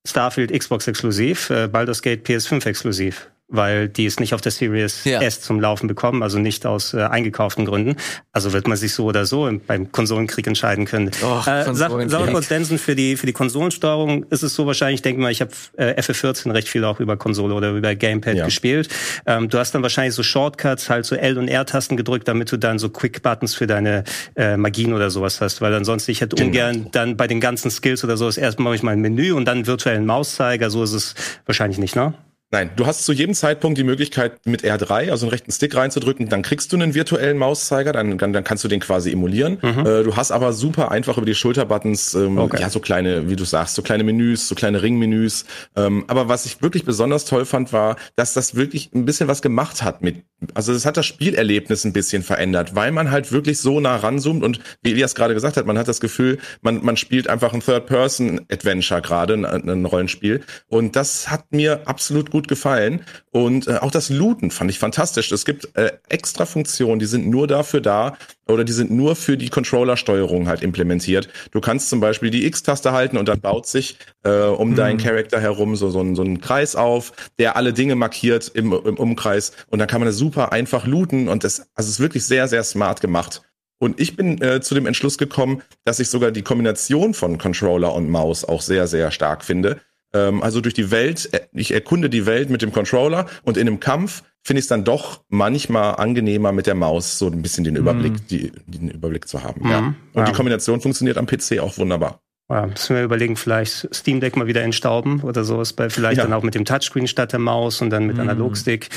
Starfield 0.07 0.53
Xbox 0.53 0.87
exklusiv, 0.87 1.51
äh, 1.51 1.69
Baldur's 1.69 2.03
Gate 2.03 2.27
PS5 2.27 2.67
exklusiv 2.67 3.29
weil 3.49 3.89
die 3.89 4.05
es 4.05 4.21
nicht 4.21 4.35
auf 4.35 4.43
der 4.43 4.53
Series 4.53 5.05
ja. 5.05 5.23
S 5.23 5.41
zum 5.41 5.61
Laufen 5.61 5.89
bekommen, 5.89 6.23
also 6.23 6.39
nicht 6.39 6.67
aus 6.67 6.93
äh, 6.93 6.99
eingekauften 6.99 7.65
Gründen. 7.65 7.97
Also 8.31 8.53
wird 8.53 8.69
man 8.69 8.77
sich 8.77 8.93
so 8.93 9.07
oder 9.07 9.25
so 9.25 9.49
im, 9.49 9.61
beim 9.61 9.91
Konsolenkrieg 9.91 10.47
entscheiden 10.47 10.85
können. 10.85 11.11
Oh, 11.23 11.41
äh, 11.41 11.65
sag, 11.73 11.91
sag 12.07 12.21
mal 12.21 12.31
kurz, 12.31 12.49
Denson, 12.49 12.79
für 12.79 12.95
die, 12.95 13.17
für 13.17 13.27
die 13.27 13.33
Konsolensteuerung 13.33 14.25
ist 14.25 14.43
es 14.43 14.55
so 14.55 14.67
wahrscheinlich, 14.67 14.99
ich 14.99 15.03
denke 15.03 15.23
mal, 15.23 15.33
ich 15.33 15.41
habe 15.41 15.51
äh, 15.79 15.99
FF14 16.01 16.53
recht 16.53 16.69
viel 16.69 16.85
auch 16.85 17.01
über 17.01 17.17
Konsole 17.17 17.55
oder 17.55 17.71
über 17.71 17.95
Gamepad 17.95 18.37
ja. 18.37 18.45
gespielt. 18.45 18.91
Ähm, 19.27 19.49
du 19.49 19.59
hast 19.59 19.75
dann 19.75 19.83
wahrscheinlich 19.83 20.15
so 20.15 20.23
Shortcuts, 20.23 20.91
halt 20.91 21.07
so 21.07 21.15
L- 21.17 21.39
und 21.39 21.49
R-Tasten 21.49 21.97
gedrückt, 21.97 22.29
damit 22.29 22.53
du 22.53 22.59
dann 22.59 22.79
so 22.79 22.91
Quick-Buttons 22.91 23.55
für 23.55 23.67
deine 23.67 24.05
äh, 24.37 24.59
Magien 24.59 24.93
oder 24.93 25.09
sowas 25.11 25.41
hast, 25.41 25.63
weil 25.63 25.73
ansonsten, 25.73 26.11
ich 26.11 26.21
hätte 26.21 26.37
genau. 26.37 26.49
ungern 26.49 26.89
dann 26.93 27.17
bei 27.17 27.27
den 27.27 27.41
ganzen 27.41 27.71
Skills 27.71 28.05
oder 28.05 28.19
so, 28.19 28.29
ist 28.29 28.37
erstmal 28.37 28.75
ich 28.75 28.83
mal 28.83 28.93
ein 28.93 29.01
Menü 29.01 29.33
und 29.33 29.47
dann 29.47 29.67
virtuellen 29.67 30.05
Mauszeiger, 30.05 30.69
so 30.69 30.83
ist 30.83 30.93
es 30.93 31.15
wahrscheinlich 31.47 31.79
nicht, 31.79 31.97
ne? 31.97 32.13
Nein, 32.51 32.71
du 32.77 32.87
hast 32.87 33.05
zu 33.05 33.13
jedem 33.13 33.35
Zeitpunkt 33.35 33.77
die 33.77 33.85
Möglichkeit, 33.85 34.47
mit 34.47 34.65
R3, 34.65 35.11
also 35.11 35.27
einen 35.27 35.31
rechten 35.31 35.53
Stick 35.53 35.77
reinzudrücken, 35.77 36.31
dann 36.31 36.41
kriegst 36.41 36.73
du 36.73 36.77
einen 36.77 36.95
virtuellen 36.95 37.37
Mauszeiger, 37.37 37.93
dann, 37.93 38.17
dann, 38.17 38.33
dann 38.33 38.43
kannst 38.43 38.65
du 38.65 38.69
den 38.69 38.81
quasi 38.81 39.13
emulieren. 39.13 39.59
Mhm. 39.61 39.81
Äh, 39.81 40.03
du 40.03 40.17
hast 40.17 40.31
aber 40.31 40.55
super 40.55 40.91
einfach 40.91 41.19
über 41.19 41.27
die 41.27 41.35
Schulterbuttons, 41.35 42.15
ähm, 42.15 42.39
okay. 42.39 42.63
ja, 42.63 42.71
so 42.71 42.81
kleine, 42.81 43.29
wie 43.29 43.37
du 43.37 43.45
sagst, 43.45 43.75
so 43.75 43.83
kleine 43.83 44.03
Menüs, 44.03 44.49
so 44.49 44.55
kleine 44.55 44.81
Ringmenüs. 44.81 45.45
Ähm, 45.77 46.05
aber 46.09 46.29
was 46.29 46.47
ich 46.47 46.63
wirklich 46.63 46.87
besonders 46.87 47.27
toll 47.27 47.45
fand, 47.45 47.75
war, 47.75 47.97
dass 48.17 48.33
das 48.33 48.55
wirklich 48.55 48.93
ein 48.95 49.05
bisschen 49.05 49.29
was 49.29 49.43
gemacht 49.43 49.83
hat 49.83 50.03
mit, 50.03 50.25
also 50.55 50.73
es 50.73 50.87
hat 50.87 50.97
das 50.97 51.05
Spielerlebnis 51.05 51.85
ein 51.85 51.93
bisschen 51.93 52.23
verändert, 52.23 52.75
weil 52.75 52.93
man 52.93 53.11
halt 53.11 53.31
wirklich 53.31 53.61
so 53.61 53.79
nah 53.79 53.97
ranzoomt 53.97 54.43
und 54.43 54.61
wie 54.83 54.93
Elias 54.93 55.15
gerade 55.15 55.35
gesagt 55.35 55.59
hat, 55.59 55.67
man 55.67 55.77
hat 55.77 55.89
das 55.89 56.01
Gefühl, 56.01 56.39
man, 56.63 56.83
man 56.83 56.97
spielt 56.97 57.29
einfach 57.29 57.53
ein 57.53 57.61
Third-Person-Adventure 57.61 59.03
gerade, 59.03 59.35
ein, 59.35 59.45
ein 59.45 59.85
Rollenspiel. 59.85 60.41
Und 60.69 60.97
das 60.97 61.31
hat 61.31 61.53
mir 61.53 61.83
absolut 61.87 62.31
gut 62.31 62.38
gut 62.39 62.47
gefallen. 62.47 63.01
Und 63.33 63.67
äh, 63.67 63.79
auch 63.79 63.91
das 63.91 64.11
Looten 64.11 64.53
fand 64.53 64.71
ich 64.71 64.79
fantastisch. 64.79 65.33
Es 65.33 65.45
gibt 65.45 65.77
äh, 65.77 65.91
extra 66.09 66.47
Funktionen, 66.47 67.01
die 67.01 67.07
sind 67.07 67.27
nur 67.27 67.49
dafür 67.49 67.81
da 67.81 68.17
oder 68.47 68.63
die 68.63 68.73
sind 68.73 68.93
nur 68.93 69.17
für 69.17 69.37
die 69.37 69.49
Controller-Steuerung 69.49 70.47
halt 70.47 70.63
implementiert. 70.63 71.29
Du 71.51 71.61
kannst 71.61 71.91
zum 71.91 71.99
Beispiel 71.99 72.31
die 72.31 72.47
X-Taste 72.47 72.93
halten 72.93 73.17
und 73.17 73.27
dann 73.27 73.41
baut 73.41 73.67
sich 73.67 73.99
äh, 74.23 74.31
um 74.31 74.71
mhm. 74.71 74.77
deinen 74.77 74.99
Charakter 74.99 75.41
herum 75.41 75.75
so, 75.75 75.91
so, 75.91 76.01
ein, 76.01 76.15
so 76.15 76.23
ein 76.23 76.41
Kreis 76.41 76.77
auf, 76.77 77.13
der 77.41 77.57
alle 77.57 77.73
Dinge 77.73 77.97
markiert 77.97 78.53
im, 78.55 78.73
im 78.73 78.97
Umkreis. 78.97 79.53
Und 79.69 79.81
dann 79.81 79.89
kann 79.89 80.01
man 80.01 80.07
das 80.07 80.17
super 80.17 80.53
einfach 80.53 80.87
looten 80.87 81.27
und 81.27 81.43
das 81.43 81.61
also 81.75 81.89
es 81.89 81.95
ist 81.95 82.01
wirklich 82.01 82.25
sehr, 82.25 82.47
sehr 82.47 82.63
smart 82.63 83.01
gemacht. 83.01 83.43
Und 83.81 84.01
ich 84.01 84.17
bin 84.17 84.41
äh, 84.43 84.61
zu 84.61 84.75
dem 84.75 84.87
Entschluss 84.87 85.19
gekommen, 85.19 85.63
dass 85.85 86.01
ich 86.01 86.09
sogar 86.09 86.31
die 86.31 86.43
Kombination 86.43 87.15
von 87.15 87.39
Controller 87.39 87.95
und 87.95 88.09
Maus 88.09 88.45
auch 88.45 88.61
sehr, 88.61 88.87
sehr 88.87 89.11
stark 89.11 89.45
finde. 89.45 89.81
Ähm, 90.15 90.43
also 90.43 90.61
durch 90.61 90.75
die 90.75 90.91
Welt, 90.91 91.29
äh, 91.33 91.41
ich 91.53 91.73
erkunde 91.73 92.09
die 92.09 92.27
Welt 92.27 92.51
mit 92.51 92.63
dem 92.63 92.73
Controller 92.73 93.27
und 93.43 93.57
in 93.57 93.67
einem 93.67 93.81
Kampf 93.81 94.23
finde 94.43 94.61
ich 94.61 94.65
es 94.65 94.69
dann 94.69 94.85
doch 94.85 95.23
manchmal 95.29 95.97
angenehmer 95.97 96.53
mit 96.53 96.67
der 96.67 96.75
Maus 96.75 97.19
so 97.19 97.27
ein 97.27 97.43
bisschen 97.43 97.65
den 97.65 97.77
Überblick, 97.77 98.15
mm. 98.15 98.27
die, 98.31 98.53
den 98.67 98.91
Überblick 98.91 99.29
zu 99.29 99.43
haben. 99.43 99.69
Mm. 99.69 99.71
Ja. 99.71 99.79
Und 99.79 99.97
ja. 100.15 100.25
die 100.25 100.33
Kombination 100.33 100.81
funktioniert 100.81 101.19
am 101.19 101.27
PC 101.27 101.59
auch 101.61 101.77
wunderbar. 101.77 102.21
Ja, 102.51 102.67
müssen 102.67 102.97
wir 102.97 103.05
überlegen, 103.05 103.37
vielleicht 103.37 103.95
Steam 103.95 104.21
Deck 104.21 104.37
mal 104.37 104.47
wieder 104.47 104.63
entstauben 104.63 105.21
oder 105.21 105.45
sowas, 105.45 105.75
bei 105.75 105.91
vielleicht 105.91 106.17
ja. 106.17 106.25
dann 106.25 106.33
auch 106.33 106.43
mit 106.43 106.55
dem 106.55 106.65
Touchscreen 106.65 107.07
statt 107.07 107.33
der 107.33 107.41
Maus 107.41 107.83
und 107.83 107.91
dann 107.91 108.07
mit 108.07 108.17
mm. 108.17 108.21
Analogstick 108.21 108.89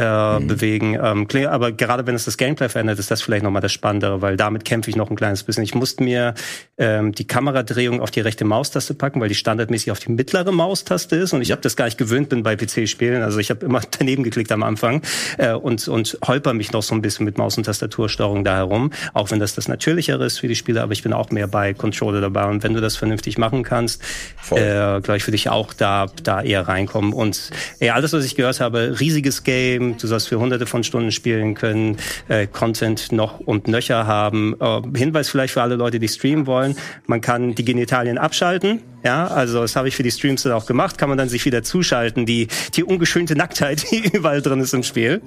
äh, 0.00 0.40
mhm. 0.40 0.46
bewegen. 0.46 0.98
Ähm, 1.02 1.26
aber 1.48 1.72
gerade 1.72 2.06
wenn 2.06 2.14
es 2.14 2.24
das 2.24 2.36
Gameplay 2.36 2.68
verändert, 2.68 2.98
ist 2.98 3.10
das 3.10 3.22
vielleicht 3.22 3.42
nochmal 3.42 3.62
das 3.62 3.72
Spannendere, 3.72 4.22
weil 4.22 4.36
damit 4.36 4.64
kämpfe 4.64 4.90
ich 4.90 4.96
noch 4.96 5.10
ein 5.10 5.16
kleines 5.16 5.42
bisschen. 5.42 5.62
Ich 5.62 5.74
musste 5.74 6.02
mir 6.02 6.34
ähm, 6.78 7.12
die 7.12 7.26
Kameradrehung 7.26 8.00
auf 8.00 8.10
die 8.10 8.20
rechte 8.20 8.44
Maustaste 8.44 8.94
packen, 8.94 9.20
weil 9.20 9.28
die 9.28 9.34
standardmäßig 9.34 9.90
auf 9.90 9.98
die 9.98 10.12
mittlere 10.12 10.52
Maustaste 10.52 11.16
ist 11.16 11.32
und 11.32 11.42
ich 11.42 11.52
habe 11.52 11.60
das 11.60 11.76
gar 11.76 11.84
nicht 11.84 11.98
gewöhnt 11.98 12.30
bin 12.30 12.42
bei 12.42 12.56
PC-Spielen. 12.56 13.22
Also 13.22 13.38
ich 13.38 13.50
habe 13.50 13.66
immer 13.66 13.80
daneben 13.98 14.22
geklickt 14.22 14.52
am 14.52 14.62
Anfang 14.62 15.02
äh, 15.38 15.52
und, 15.52 15.86
und 15.88 16.18
holper 16.26 16.54
mich 16.54 16.72
noch 16.72 16.82
so 16.82 16.94
ein 16.94 17.02
bisschen 17.02 17.24
mit 17.24 17.36
Maus- 17.36 17.58
und 17.58 17.64
Tastatursteuerung 17.64 18.44
da 18.44 18.56
herum, 18.56 18.92
auch 19.12 19.30
wenn 19.30 19.38
das 19.38 19.54
das 19.54 19.68
Natürlichere 19.68 20.24
ist 20.24 20.38
für 20.38 20.48
die 20.48 20.56
Spieler, 20.56 20.82
aber 20.82 20.92
ich 20.92 21.02
bin 21.02 21.12
auch 21.12 21.30
mehr 21.30 21.46
bei 21.46 21.74
Controller 21.74 22.20
dabei 22.20 22.46
und 22.46 22.62
wenn 22.62 22.74
du 22.74 22.80
das 22.80 22.96
vernünftig 22.96 23.38
machen 23.38 23.62
kannst, 23.62 24.02
äh, 24.52 25.00
glaube 25.00 25.16
ich, 25.16 25.26
würde 25.26 25.36
ich 25.36 25.48
auch 25.48 25.74
da, 25.74 26.06
da 26.22 26.42
eher 26.42 26.66
reinkommen. 26.68 27.12
Und 27.12 27.50
ja, 27.80 27.94
alles, 27.94 28.12
was 28.12 28.24
ich 28.24 28.36
gehört 28.36 28.60
habe, 28.60 28.96
riesiges 29.00 29.44
Game, 29.44 29.89
du 29.98 30.06
sollst 30.06 30.28
für 30.28 30.38
hunderte 30.38 30.66
von 30.66 30.84
Stunden 30.84 31.12
spielen 31.12 31.54
können, 31.54 31.96
äh, 32.28 32.46
Content 32.46 33.12
noch 33.12 33.40
und 33.40 33.68
nöcher 33.68 34.06
haben. 34.06 34.54
Äh, 34.60 34.80
Hinweis 34.96 35.28
vielleicht 35.28 35.54
für 35.54 35.62
alle 35.62 35.76
Leute, 35.76 35.98
die 35.98 36.08
streamen 36.08 36.46
wollen, 36.46 36.76
man 37.06 37.20
kann 37.20 37.54
die 37.54 37.64
Genitalien 37.64 38.18
abschalten. 38.18 38.82
Ja, 39.02 39.28
also 39.28 39.62
das 39.62 39.76
habe 39.76 39.88
ich 39.88 39.96
für 39.96 40.02
die 40.02 40.10
Streams 40.10 40.42
dann 40.42 40.52
auch 40.52 40.66
gemacht, 40.66 40.98
kann 40.98 41.08
man 41.08 41.16
dann 41.16 41.28
sich 41.28 41.44
wieder 41.46 41.62
zuschalten, 41.62 42.26
die, 42.26 42.48
die 42.74 42.84
ungeschönte 42.84 43.34
Nacktheit, 43.34 43.86
die 43.90 44.08
überall 44.12 44.42
drin 44.42 44.60
ist 44.60 44.74
im 44.74 44.82
Spiel, 44.82 45.22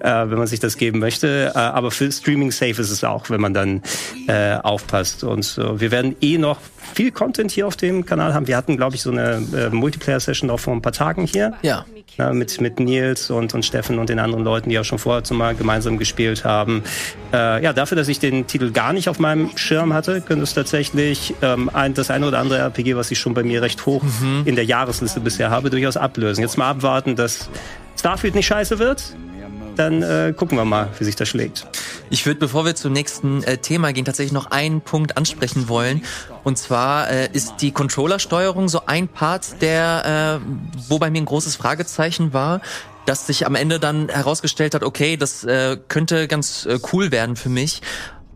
äh, 0.00 0.08
wenn 0.08 0.38
man 0.38 0.46
sich 0.46 0.60
das 0.60 0.76
geben 0.76 0.98
möchte. 0.98 1.52
Äh, 1.54 1.58
aber 1.58 1.90
für 1.90 2.10
Streaming 2.12 2.50
safe 2.50 2.80
ist 2.80 2.90
es 2.90 3.02
auch, 3.02 3.30
wenn 3.30 3.40
man 3.40 3.54
dann 3.54 3.82
äh, 4.28 4.56
aufpasst. 4.56 5.24
Und 5.24 5.58
äh, 5.58 5.80
wir 5.80 5.90
werden 5.90 6.16
eh 6.20 6.38
noch 6.38 6.58
viel 6.94 7.10
Content 7.12 7.50
hier 7.50 7.66
auf 7.66 7.76
dem 7.76 8.04
Kanal 8.04 8.34
haben. 8.34 8.46
Wir 8.46 8.56
hatten, 8.56 8.76
glaube 8.76 8.96
ich, 8.96 9.02
so 9.02 9.10
eine 9.10 9.42
äh, 9.56 9.70
Multiplayer-Session 9.70 10.50
auch 10.50 10.60
vor 10.60 10.74
ein 10.74 10.82
paar 10.82 10.92
Tagen 10.92 11.26
hier. 11.26 11.54
Ja. 11.62 11.86
Ja 12.18 12.32
mit, 12.32 12.60
mit 12.60 12.80
Nils 12.80 13.30
und, 13.30 13.54
und 13.54 13.64
Steffen 13.64 13.98
und 13.98 14.08
den 14.08 14.18
anderen 14.18 14.44
Leuten, 14.44 14.70
die 14.70 14.78
auch 14.78 14.84
schon 14.84 14.98
vorher 14.98 15.24
zumal 15.24 15.54
gemeinsam 15.54 15.98
gespielt 15.98 16.44
haben. 16.44 16.82
Äh, 17.32 17.62
ja, 17.62 17.72
dafür, 17.72 17.96
dass 17.96 18.08
ich 18.08 18.18
den 18.18 18.46
Titel 18.46 18.70
gar 18.70 18.92
nicht 18.92 19.08
auf 19.08 19.18
meinem 19.18 19.56
Schirm 19.56 19.92
hatte, 19.92 20.20
könnte 20.20 20.44
es 20.44 20.54
tatsächlich 20.54 21.34
ähm, 21.42 21.70
ein, 21.72 21.94
das 21.94 22.10
eine 22.10 22.26
oder 22.26 22.38
andere 22.38 22.58
RPG, 22.58 22.96
was 22.96 23.10
ich 23.10 23.18
schon 23.18 23.34
bei 23.34 23.42
mir 23.42 23.62
recht 23.62 23.84
hoch 23.86 24.02
mhm. 24.02 24.42
in 24.44 24.54
der 24.54 24.64
Jahresliste 24.64 25.20
bisher 25.20 25.50
habe, 25.50 25.70
durchaus 25.70 25.96
ablösen. 25.96 26.42
Jetzt 26.42 26.58
mal 26.58 26.70
abwarten, 26.70 27.16
dass 27.16 27.48
Starfield 27.98 28.34
nicht 28.34 28.46
scheiße 28.46 28.78
wird 28.78 29.14
dann 29.76 30.02
äh, 30.02 30.34
gucken 30.36 30.58
wir 30.58 30.64
mal, 30.64 30.88
wie 30.98 31.04
sich 31.04 31.16
das 31.16 31.28
schlägt. 31.28 31.66
Ich 32.10 32.26
würde, 32.26 32.40
bevor 32.40 32.64
wir 32.64 32.74
zum 32.74 32.92
nächsten 32.92 33.42
äh, 33.42 33.58
Thema 33.58 33.92
gehen, 33.92 34.04
tatsächlich 34.04 34.32
noch 34.32 34.50
einen 34.50 34.80
Punkt 34.80 35.16
ansprechen 35.16 35.68
wollen. 35.68 36.02
Und 36.42 36.58
zwar 36.58 37.10
äh, 37.10 37.28
ist 37.32 37.56
die 37.60 37.72
Controllersteuerung 37.72 38.68
so 38.68 38.86
ein 38.86 39.08
Part, 39.08 39.62
der, 39.62 40.40
äh, 40.42 40.46
wo 40.88 40.98
bei 40.98 41.10
mir 41.10 41.22
ein 41.22 41.26
großes 41.26 41.56
Fragezeichen 41.56 42.32
war 42.32 42.60
dass 43.06 43.26
sich 43.26 43.44
am 43.44 43.54
Ende 43.54 43.78
dann 43.78 44.08
herausgestellt 44.08 44.74
hat, 44.74 44.82
okay, 44.82 45.18
das 45.18 45.44
äh, 45.44 45.76
könnte 45.88 46.26
ganz 46.26 46.64
äh, 46.64 46.78
cool 46.92 47.10
werden 47.10 47.36
für 47.36 47.50
mich. 47.50 47.82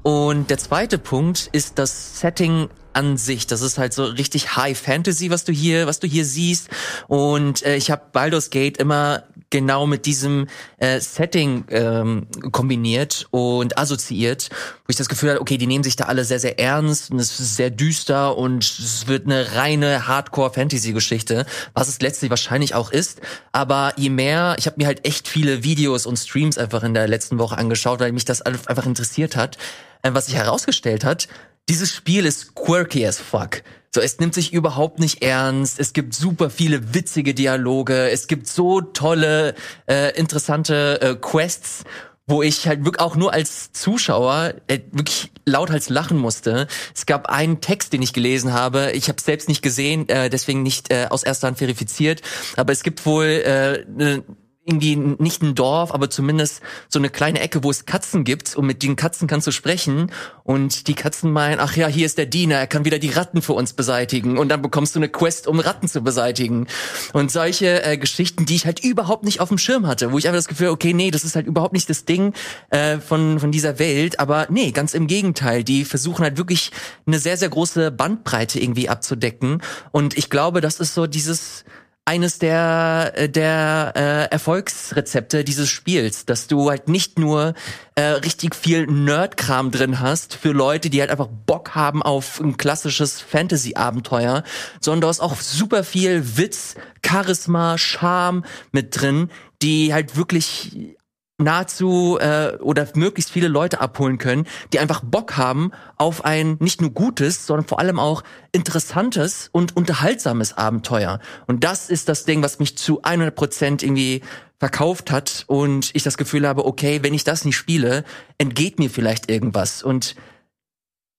Und 0.03 0.51
der 0.51 0.59
zweite 0.59 0.99
Punkt 0.99 1.49
ist 1.53 1.79
das 1.79 2.21
Setting 2.21 2.69
an 2.93 3.17
sich. 3.17 3.47
Das 3.47 3.61
ist 3.61 3.79
halt 3.79 3.93
so 3.93 4.05
richtig 4.05 4.57
High 4.57 4.79
Fantasy, 4.79 5.31
was 5.31 5.45
du 5.45 5.53
hier, 5.53 5.87
was 5.87 6.01
du 6.01 6.07
hier 6.07 6.25
siehst. 6.25 6.69
Und 7.07 7.65
äh, 7.65 7.77
ich 7.77 7.91
habe 7.91 8.03
Baldur's 8.13 8.51
Gate 8.51 8.79
immer 8.79 9.25
genau 9.51 9.87
mit 9.87 10.07
diesem 10.07 10.47
äh, 10.79 11.01
Setting 11.01 11.65
ähm, 11.71 12.27
kombiniert 12.53 13.27
und 13.31 13.79
assoziiert, 13.79 14.51
wo 14.51 14.87
ich 14.89 14.97
das 14.97 15.09
Gefühl 15.09 15.31
hatte, 15.31 15.41
okay, 15.41 15.57
die 15.57 15.67
nehmen 15.67 15.85
sich 15.85 15.97
da 15.97 16.05
alle 16.05 16.25
sehr, 16.25 16.39
sehr 16.39 16.59
ernst 16.59 17.11
und 17.11 17.19
es 17.19 17.41
ist 17.41 17.57
sehr 17.57 17.71
düster 17.71 18.37
und 18.37 18.65
es 18.65 19.07
wird 19.07 19.27
eine 19.27 19.55
reine 19.55 20.07
Hardcore-Fantasy-Geschichte, 20.07 21.47
was 21.73 21.89
es 21.89 22.01
letztlich 22.01 22.31
wahrscheinlich 22.31 22.75
auch 22.75 22.91
ist. 22.91 23.21
Aber 23.53 23.93
je 23.97 24.11
mehr, 24.11 24.57
ich 24.59 24.67
habe 24.67 24.77
mir 24.79 24.87
halt 24.87 25.07
echt 25.07 25.29
viele 25.29 25.65
Videos 25.65 26.05
und 26.05 26.19
Streams 26.19 26.59
einfach 26.59 26.83
in 26.83 26.95
der 26.95 27.09
letzten 27.09 27.39
Woche 27.39 27.57
angeschaut, 27.57 28.01
weil 28.01 28.13
mich 28.13 28.25
das 28.25 28.43
einfach 28.43 28.87
interessiert 28.87 29.37
hat. 29.37 29.57
Äh, 30.03 30.15
was 30.15 30.27
sich 30.27 30.37
herausgestellt 30.37 31.05
hat, 31.05 31.29
dieses 31.69 31.95
Spiel 31.95 32.27
ist 32.27 32.55
quirky 32.55 33.07
as 33.07 33.19
fuck. 33.19 33.63
So, 33.95 34.01
es 34.03 34.19
nimmt 34.19 34.35
sich 34.35 34.53
überhaupt 34.53 34.99
nicht 34.99 35.23
ernst. 35.23 35.81
Es 35.81 35.93
gibt 35.93 36.15
super 36.15 36.51
viele 36.51 36.95
witzige 36.95 37.35
Dialoge. 37.35 38.11
Es 38.11 38.27
gibt 38.27 38.47
so 38.47 38.81
tolle, 38.81 39.55
äh, 39.87 40.15
interessante 40.17 41.01
äh, 41.01 41.15
Quests, 41.15 41.85
wo 42.27 42.43
ich 42.43 42.69
halt 42.69 42.85
wirklich 42.85 43.01
auch 43.01 43.17
nur 43.17 43.33
als 43.33 43.73
Zuschauer 43.73 44.55
äh, 44.67 44.81
wirklich 44.93 45.31
lauthals 45.47 45.89
lachen 45.89 46.19
musste. 46.19 46.67
Es 46.95 47.07
gab 47.07 47.31
einen 47.31 47.63
Text, 47.63 47.95
den 47.95 48.03
ich 48.03 48.13
gelesen 48.13 48.53
habe. 48.53 48.93
Ich 48.93 49.09
habe 49.09 49.21
selbst 49.21 49.49
nicht 49.49 49.63
gesehen, 49.63 50.07
äh, 50.11 50.29
deswegen 50.29 50.63
nicht 50.63 50.93
äh, 50.93 51.07
aus 51.09 51.23
erster 51.23 51.47
Hand 51.47 51.59
verifiziert. 51.59 52.21
Aber 52.57 52.73
es 52.73 52.83
gibt 52.83 53.07
wohl 53.07 53.25
äh, 53.25 53.85
ne, 53.91 54.23
irgendwie 54.69 54.97
nicht 54.97 55.43
ein 55.43 55.55
Dorf, 55.55 55.93
aber 55.93 56.11
zumindest 56.11 56.61
so 56.89 56.99
eine 56.99 57.11
kleine 57.11 57.41
Ecke, 57.41 57.65
wo 57.65 57.71
es 57.71 57.87
Katzen 57.87 58.25
gibt 58.25 58.55
und 58.55 58.67
mit 58.67 58.83
den 58.83 58.97
Katzen 58.97 59.27
kannst 59.27 59.47
du 59.47 59.51
sprechen. 59.51 60.13
Und 60.45 60.89
die 60.89 60.95
Katzen 60.95 61.33
meinen, 61.33 61.61
ach 61.61 61.77
ja, 61.77 61.89
hier 61.89 62.07
ist 62.07 62.19
der 62.19 62.27
Diener, 62.27 62.57
er 62.57 62.67
kann 62.67 62.85
wieder 62.85 62.99
die 62.99 63.11
Ratten 63.11 63.43
für 63.43 63.53
uns 63.55 63.73
beseitigen. 63.73 64.39
Und 64.39 64.49
dann 64.49 64.63
bekommst 64.63 64.95
du 64.95 64.99
eine 64.99 65.09
Quest, 65.09 65.47
um 65.47 65.61
Ratten 65.61 65.89
zu 65.89 66.03
beseitigen. 66.03 66.67
Und 67.13 67.31
solche 67.31 67.83
äh, 67.83 67.99
Geschichten, 67.99 68.47
die 68.47 68.55
ich 68.55 68.67
halt 68.67 68.83
überhaupt 68.85 69.25
nicht 69.25 69.41
auf 69.41 69.49
dem 69.49 69.59
Schirm 69.59 69.87
hatte, 69.87 70.13
wo 70.13 70.19
ich 70.19 70.27
einfach 70.27 70.39
das 70.39 70.49
Gefühl, 70.49 70.69
okay, 70.69 70.93
nee, 70.93 71.11
das 71.11 71.25
ist 71.25 71.35
halt 71.37 71.47
überhaupt 71.47 71.73
nicht 71.73 71.89
das 71.91 72.05
Ding 72.05 72.33
äh, 72.71 72.99
von 72.99 73.39
von 73.41 73.53
dieser 73.53 73.79
Welt, 73.79 74.21
aber 74.21 74.47
nee, 74.51 74.71
ganz 74.73 74.95
im 74.95 75.07
Gegenteil, 75.07 75.65
die 75.65 75.85
versuchen 75.85 76.23
halt 76.23 76.37
wirklich 76.39 76.71
eine 77.07 77.19
sehr 77.19 77.37
sehr 77.37 77.49
große 77.49 77.91
Bandbreite 77.91 78.61
irgendwie 78.61 78.89
abzudecken. 78.89 79.63
Und 79.91 80.17
ich 80.17 80.31
glaube, 80.31 80.61
das 80.61 80.81
ist 80.81 80.95
so 80.95 81.07
dieses 81.07 81.65
eines 82.09 82.39
der 82.39 83.13
äh, 83.17 83.29
der 83.29 83.93
äh, 83.95 84.33
Erfolgsrezepte 84.33 85.45
dieses 85.45 85.69
Spiels, 85.69 86.25
dass 86.25 86.47
du 86.47 86.71
halt 86.71 86.89
nicht 86.89 87.19
nur 87.19 87.53
äh, 87.97 88.03
richtig 88.03 88.55
viel 88.55 88.87
Nerdkram 88.87 89.71
drin 89.71 90.01
hast 90.01 90.35
für 90.35 90.53
Leute, 90.53 90.89
die 90.89 91.01
halt 91.01 91.11
einfach 91.11 91.29
Bock 91.29 91.75
haben 91.75 92.03
auf 92.03 92.41
ein 92.41 92.57
klassisches 92.57 93.21
Fantasy-Abenteuer, 93.21 94.43
sondern 94.81 95.03
du 95.03 95.09
hast 95.09 95.21
auch 95.21 95.37
super 95.37 95.85
viel 95.85 96.39
Witz, 96.39 96.77
Charisma, 97.05 97.77
Charme 97.77 98.43
mit 98.73 98.99
drin, 98.99 99.29
die 99.61 99.93
halt 99.93 100.17
wirklich 100.17 100.97
nahezu 101.39 102.19
äh, 102.21 102.57
oder 102.61 102.87
möglichst 102.95 103.31
viele 103.31 103.49
Leute 103.49 103.81
abholen 103.81 104.19
können, 104.19 104.47
die 104.73 104.81
einfach 104.81 105.01
Bock 105.03 105.37
haben 105.37 105.71
auf 105.97 106.25
ein 106.25 106.57
nicht 106.61 106.81
nur 106.81 106.91
gutes, 106.91 107.47
sondern 107.47 107.67
vor 107.67 107.79
allem 107.79 107.99
auch 107.99 108.23
interessantes 108.53 109.49
und 109.53 109.77
unterhaltsames 109.77 110.57
Abenteuer. 110.59 111.21
Und 111.47 111.65
das 111.65 111.89
ist 111.89 112.09
das 112.09 112.25
Ding, 112.25 112.43
was 112.43 112.59
mich 112.59 112.77
zu 112.77 113.03
100 113.03 113.35
Prozent 113.35 113.83
irgendwie 113.83 114.23
verkauft 114.59 115.13
hat 115.13 115.45
und 115.47 115.91
ich 115.95 116.03
das 116.03 116.19
Gefühl 116.19 116.47
habe, 116.47 116.65
okay, 116.67 117.01
wenn 117.03 117.15
ich 117.15 117.23
das 117.23 117.45
nicht 117.45 117.57
spiele, 117.57 118.05
entgeht 118.39 118.81
mir 118.81 118.91
vielleicht 118.91 119.31
irgendwas. 119.31 119.85
Und 119.85 120.17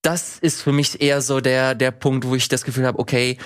das 0.02 0.38
ist 0.38 0.60
für 0.60 0.72
mich 0.72 1.00
eher 1.00 1.22
so 1.22 1.40
der 1.40 1.74
der 1.74 1.90
Punkt, 1.90 2.26
wo 2.26 2.34
ich 2.34 2.48
das 2.48 2.64
Gefühl 2.64 2.86
habe, 2.86 2.98
okay, 2.98 3.38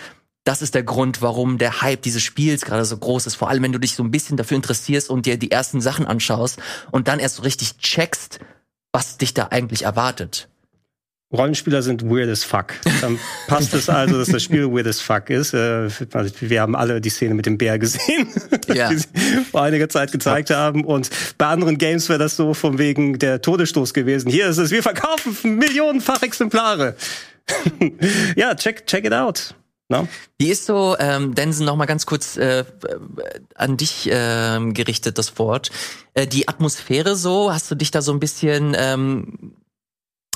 das 0.45 0.61
ist 0.61 0.75
der 0.75 0.83
Grund, 0.83 1.23
warum 1.23 1.59
der 1.59 1.81
Hype 1.81 2.03
dieses 2.03 2.23
Spiels 2.23 2.65
gerade 2.65 2.85
so 2.85 2.97
groß 2.97 3.27
ist. 3.27 3.35
Vor 3.35 3.49
allem, 3.49 3.63
wenn 3.63 3.73
du 3.73 3.79
dich 3.79 3.95
so 3.95 4.03
ein 4.03 4.11
bisschen 4.11 4.37
dafür 4.37 4.57
interessierst 4.57 5.09
und 5.09 5.27
dir 5.27 5.39
die 5.39 5.51
ersten 5.51 5.81
Sachen 5.81 6.07
anschaust 6.07 6.61
und 6.91 7.09
dann 7.09 7.19
erst 7.19 7.37
so 7.37 7.43
richtig 7.43 7.79
checkst, 7.79 8.41
was 8.93 9.17
dich 9.17 9.35
da 9.35 9.49
eigentlich 9.51 9.83
erwartet. 9.83 10.49
Rollenspieler 11.33 11.83
sind 11.83 12.05
weird 12.05 12.29
as 12.29 12.45
fuck. 12.45 12.75
Dann 13.01 13.19
passt 13.49 13.75
es 13.75 13.89
also, 13.89 14.19
dass 14.19 14.29
das 14.29 14.43
Spiel 14.43 14.71
weird 14.71 14.87
as 14.87 15.01
fuck 15.01 15.31
ist. 15.31 15.53
Äh, 15.53 15.89
wir 16.41 16.61
haben 16.61 16.77
alle 16.77 17.01
die 17.01 17.09
Szene 17.09 17.35
mit 17.35 17.47
dem 17.47 17.59
Bär 17.59 17.79
gesehen, 17.79 18.29
ja. 18.73 18.89
die 18.89 18.99
sie 18.99 19.09
vor 19.51 19.63
einiger 19.63 19.89
Zeit 19.89 20.13
gezeigt 20.13 20.51
haben. 20.51 20.85
Und 20.85 21.11
bei 21.37 21.47
anderen 21.47 21.79
Games 21.79 22.09
wäre 22.09 22.21
das 22.21 22.37
so 22.37 22.55
von 22.55 22.79
wegen 22.79 23.19
der 23.19 23.43
Todesstoß 23.43 23.95
gewesen. 23.95 24.31
Hier 24.31 24.47
ist 24.47 24.59
es, 24.59 24.71
wir 24.71 24.83
verkaufen 24.83 25.57
millionenfach 25.57 26.23
Exemplare. 26.23 26.95
ja, 28.37 28.55
check, 28.55 28.87
check 28.87 29.05
it 29.05 29.13
out. 29.13 29.55
No? 29.89 30.09
Wie 30.39 30.49
ist 30.49 30.65
so, 30.65 30.97
ähm, 30.99 31.35
Densen, 31.35 31.67
noch 31.67 31.77
mal 31.77 31.85
ganz 31.87 32.07
kurz 32.07 32.37
äh, 32.37 32.65
an 33.55 33.77
dich 33.77 34.11
äh, 34.11 34.59
gerichtet, 34.73 35.19
das 35.19 35.39
Wort. 35.39 35.71
Äh, 36.15 36.27
die 36.27 36.49
Atmosphäre 36.49 37.17
so, 37.17 37.53
hast 37.53 37.71
du 37.71 37.75
dich 37.75 37.91
da 37.91 38.01
so 38.01 38.13
ein 38.13 38.21
bisschen 38.21 38.75
ähm, 38.79 39.57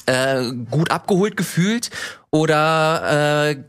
äh, 0.05 0.53
gut 0.71 0.91
abgeholt 0.91 1.37
gefühlt? 1.37 1.91
Oder 2.31 3.51
äh, 3.51 3.65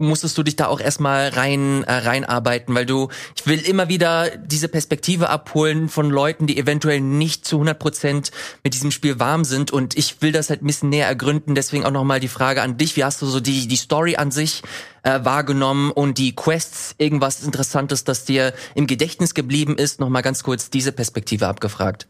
musstest 0.00 0.36
du 0.36 0.42
dich 0.42 0.56
da 0.56 0.66
auch 0.66 0.80
erstmal 0.80 1.28
rein 1.28 1.84
äh, 1.84 1.92
reinarbeiten, 1.92 2.74
weil 2.74 2.86
du 2.86 3.08
ich 3.36 3.46
will 3.46 3.60
immer 3.60 3.88
wieder 3.88 4.30
diese 4.36 4.68
Perspektive 4.68 5.28
abholen 5.28 5.88
von 5.88 6.10
Leuten, 6.10 6.46
die 6.46 6.58
eventuell 6.58 7.00
nicht 7.00 7.44
zu 7.44 7.56
100 7.56 7.78
Prozent 7.78 8.30
mit 8.64 8.74
diesem 8.74 8.90
Spiel 8.90 9.18
warm 9.20 9.44
sind 9.44 9.70
und 9.70 9.96
ich 9.96 10.22
will 10.22 10.32
das 10.32 10.50
halt 10.50 10.62
ein 10.62 10.66
bisschen 10.66 10.88
näher 10.88 11.06
ergründen. 11.06 11.54
Deswegen 11.54 11.84
auch 11.84 11.90
nochmal 11.90 12.20
die 12.20 12.28
Frage 12.28 12.62
an 12.62 12.76
dich: 12.76 12.96
Wie 12.96 13.04
hast 13.04 13.22
du 13.22 13.26
so 13.26 13.40
die 13.40 13.68
die 13.68 13.76
Story 13.76 14.16
an 14.16 14.30
sich 14.30 14.62
äh, 15.02 15.20
wahrgenommen 15.22 15.90
und 15.90 16.18
die 16.18 16.34
Quests? 16.34 16.94
Irgendwas 16.98 17.42
Interessantes, 17.42 18.04
das 18.04 18.24
dir 18.24 18.52
im 18.74 18.86
Gedächtnis 18.86 19.34
geblieben 19.34 19.76
ist? 19.76 20.00
Nochmal 20.00 20.22
ganz 20.22 20.42
kurz 20.42 20.70
diese 20.70 20.92
Perspektive 20.92 21.46
abgefragt. 21.46 22.06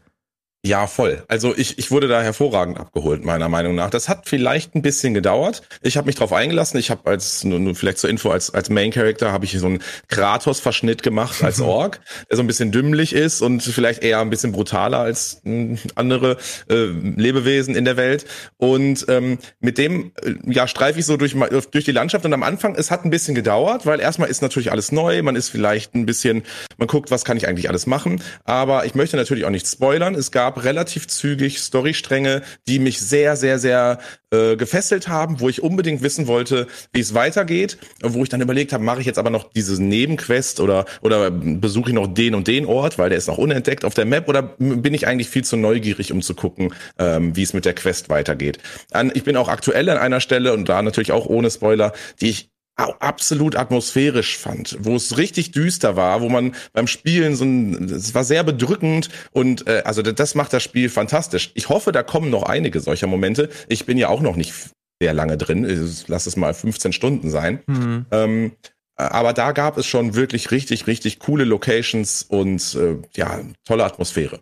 Ja, 0.63 0.85
voll. 0.85 1.23
Also 1.27 1.57
ich, 1.57 1.79
ich 1.79 1.89
wurde 1.89 2.07
da 2.07 2.21
hervorragend 2.21 2.79
abgeholt, 2.79 3.25
meiner 3.25 3.49
Meinung 3.49 3.73
nach. 3.73 3.89
Das 3.89 4.07
hat 4.07 4.29
vielleicht 4.29 4.75
ein 4.75 4.83
bisschen 4.83 5.15
gedauert. 5.15 5.63
Ich 5.81 5.97
habe 5.97 6.05
mich 6.05 6.13
drauf 6.13 6.31
eingelassen. 6.33 6.77
Ich 6.77 6.91
habe 6.91 7.09
als, 7.09 7.43
nur, 7.43 7.59
nur 7.59 7.73
vielleicht 7.73 7.97
zur 7.97 8.11
Info, 8.11 8.29
als, 8.29 8.53
als 8.53 8.69
Main 8.69 8.91
Character 8.91 9.31
habe 9.31 9.45
ich 9.45 9.57
so 9.57 9.65
einen 9.65 9.81
Kratos-Verschnitt 10.09 11.01
gemacht 11.01 11.43
als 11.43 11.61
Ork, 11.61 11.99
der 12.29 12.37
so 12.37 12.43
ein 12.43 12.47
bisschen 12.47 12.71
dümmlich 12.71 13.13
ist 13.13 13.41
und 13.41 13.63
vielleicht 13.63 14.03
eher 14.03 14.19
ein 14.19 14.29
bisschen 14.29 14.51
brutaler 14.51 14.99
als 14.99 15.41
äh, 15.45 15.77
andere 15.95 16.37
äh, 16.69 16.75
Lebewesen 16.75 17.73
in 17.73 17.83
der 17.83 17.97
Welt. 17.97 18.25
Und 18.57 19.07
ähm, 19.09 19.39
mit 19.61 19.79
dem 19.79 20.11
äh, 20.23 20.35
ja 20.45 20.67
streife 20.67 20.99
ich 20.99 21.07
so 21.07 21.17
durch, 21.17 21.35
durch 21.71 21.85
die 21.85 21.91
Landschaft. 21.91 22.23
Und 22.23 22.33
am 22.33 22.43
Anfang, 22.43 22.75
es 22.75 22.91
hat 22.91 23.03
ein 23.03 23.09
bisschen 23.09 23.33
gedauert, 23.33 23.87
weil 23.87 23.99
erstmal 23.99 24.29
ist 24.29 24.43
natürlich 24.43 24.71
alles 24.71 24.91
neu. 24.91 25.23
Man 25.23 25.35
ist 25.35 25.49
vielleicht 25.49 25.95
ein 25.95 26.05
bisschen, 26.05 26.43
man 26.77 26.87
guckt, 26.87 27.09
was 27.09 27.25
kann 27.25 27.35
ich 27.35 27.47
eigentlich 27.47 27.67
alles 27.67 27.87
machen. 27.87 28.21
Aber 28.43 28.85
ich 28.85 28.93
möchte 28.93 29.17
natürlich 29.17 29.45
auch 29.45 29.49
nicht 29.49 29.65
spoilern. 29.67 30.13
Es 30.13 30.29
gab 30.29 30.50
gab 30.51 30.63
relativ 30.65 31.07
zügig 31.07 31.59
Storystränge, 31.59 32.41
die 32.67 32.79
mich 32.79 32.99
sehr, 32.99 33.37
sehr, 33.37 33.57
sehr 33.57 33.99
äh, 34.31 34.57
gefesselt 34.57 35.07
haben, 35.07 35.39
wo 35.39 35.47
ich 35.47 35.63
unbedingt 35.63 36.01
wissen 36.01 36.27
wollte, 36.27 36.67
wie 36.91 36.99
es 36.99 37.13
weitergeht, 37.13 37.77
wo 38.01 38.21
ich 38.23 38.29
dann 38.29 38.41
überlegt 38.41 38.73
habe, 38.73 38.83
mache 38.83 38.99
ich 38.99 39.05
jetzt 39.05 39.19
aber 39.19 39.29
noch 39.29 39.51
dieses 39.53 39.79
Nebenquest 39.79 40.59
oder 40.59 40.85
oder 41.01 41.31
besuche 41.31 41.91
ich 41.91 41.95
noch 41.95 42.07
den 42.07 42.35
und 42.35 42.47
den 42.47 42.65
Ort, 42.65 42.97
weil 42.97 43.09
der 43.09 43.17
ist 43.17 43.27
noch 43.27 43.37
unentdeckt 43.37 43.85
auf 43.85 43.93
der 43.93 44.05
Map 44.05 44.27
oder 44.27 44.41
bin 44.41 44.93
ich 44.93 45.07
eigentlich 45.07 45.29
viel 45.29 45.45
zu 45.45 45.55
neugierig, 45.55 46.11
um 46.11 46.21
zu 46.21 46.33
gucken, 46.33 46.73
ähm, 46.99 47.35
wie 47.35 47.43
es 47.43 47.53
mit 47.53 47.63
der 47.63 47.73
Quest 47.73 48.09
weitergeht. 48.09 48.59
An, 48.91 49.11
ich 49.13 49.23
bin 49.23 49.37
auch 49.37 49.47
aktuell 49.47 49.87
an 49.89 49.97
einer 49.97 50.19
Stelle 50.19 50.51
und 50.53 50.67
da 50.67 50.81
natürlich 50.81 51.13
auch 51.13 51.27
ohne 51.27 51.49
Spoiler, 51.49 51.93
die 52.19 52.29
ich 52.29 52.50
absolut 52.89 53.55
atmosphärisch 53.55 54.37
fand, 54.37 54.77
wo 54.81 54.95
es 54.95 55.17
richtig 55.17 55.51
düster 55.51 55.95
war, 55.95 56.21
wo 56.21 56.29
man 56.29 56.55
beim 56.73 56.87
Spielen 56.87 57.35
so 57.35 57.45
ein, 57.45 57.85
es 57.85 58.13
war 58.13 58.23
sehr 58.23 58.43
bedrückend 58.43 59.09
und 59.31 59.67
äh, 59.67 59.83
also 59.85 60.01
das 60.01 60.35
macht 60.35 60.53
das 60.53 60.63
Spiel 60.63 60.89
fantastisch. 60.89 61.51
Ich 61.53 61.69
hoffe, 61.69 61.91
da 61.91 62.03
kommen 62.03 62.29
noch 62.29 62.43
einige 62.43 62.79
solcher 62.79 63.07
Momente. 63.07 63.49
Ich 63.67 63.85
bin 63.85 63.97
ja 63.97 64.09
auch 64.09 64.21
noch 64.21 64.35
nicht 64.35 64.53
sehr 65.01 65.13
lange 65.13 65.37
drin, 65.37 65.65
lass 66.07 66.27
es 66.27 66.35
mal 66.35 66.53
15 66.53 66.93
Stunden 66.93 67.29
sein. 67.31 67.59
Mhm. 67.65 68.05
Ähm, 68.11 68.51
aber 68.95 69.33
da 69.33 69.51
gab 69.51 69.77
es 69.77 69.87
schon 69.87 70.13
wirklich 70.13 70.51
richtig, 70.51 70.85
richtig 70.85 71.19
coole 71.19 71.43
Locations 71.43 72.23
und 72.23 72.75
äh, 72.75 72.97
ja, 73.15 73.39
tolle 73.65 73.83
Atmosphäre. 73.83 74.41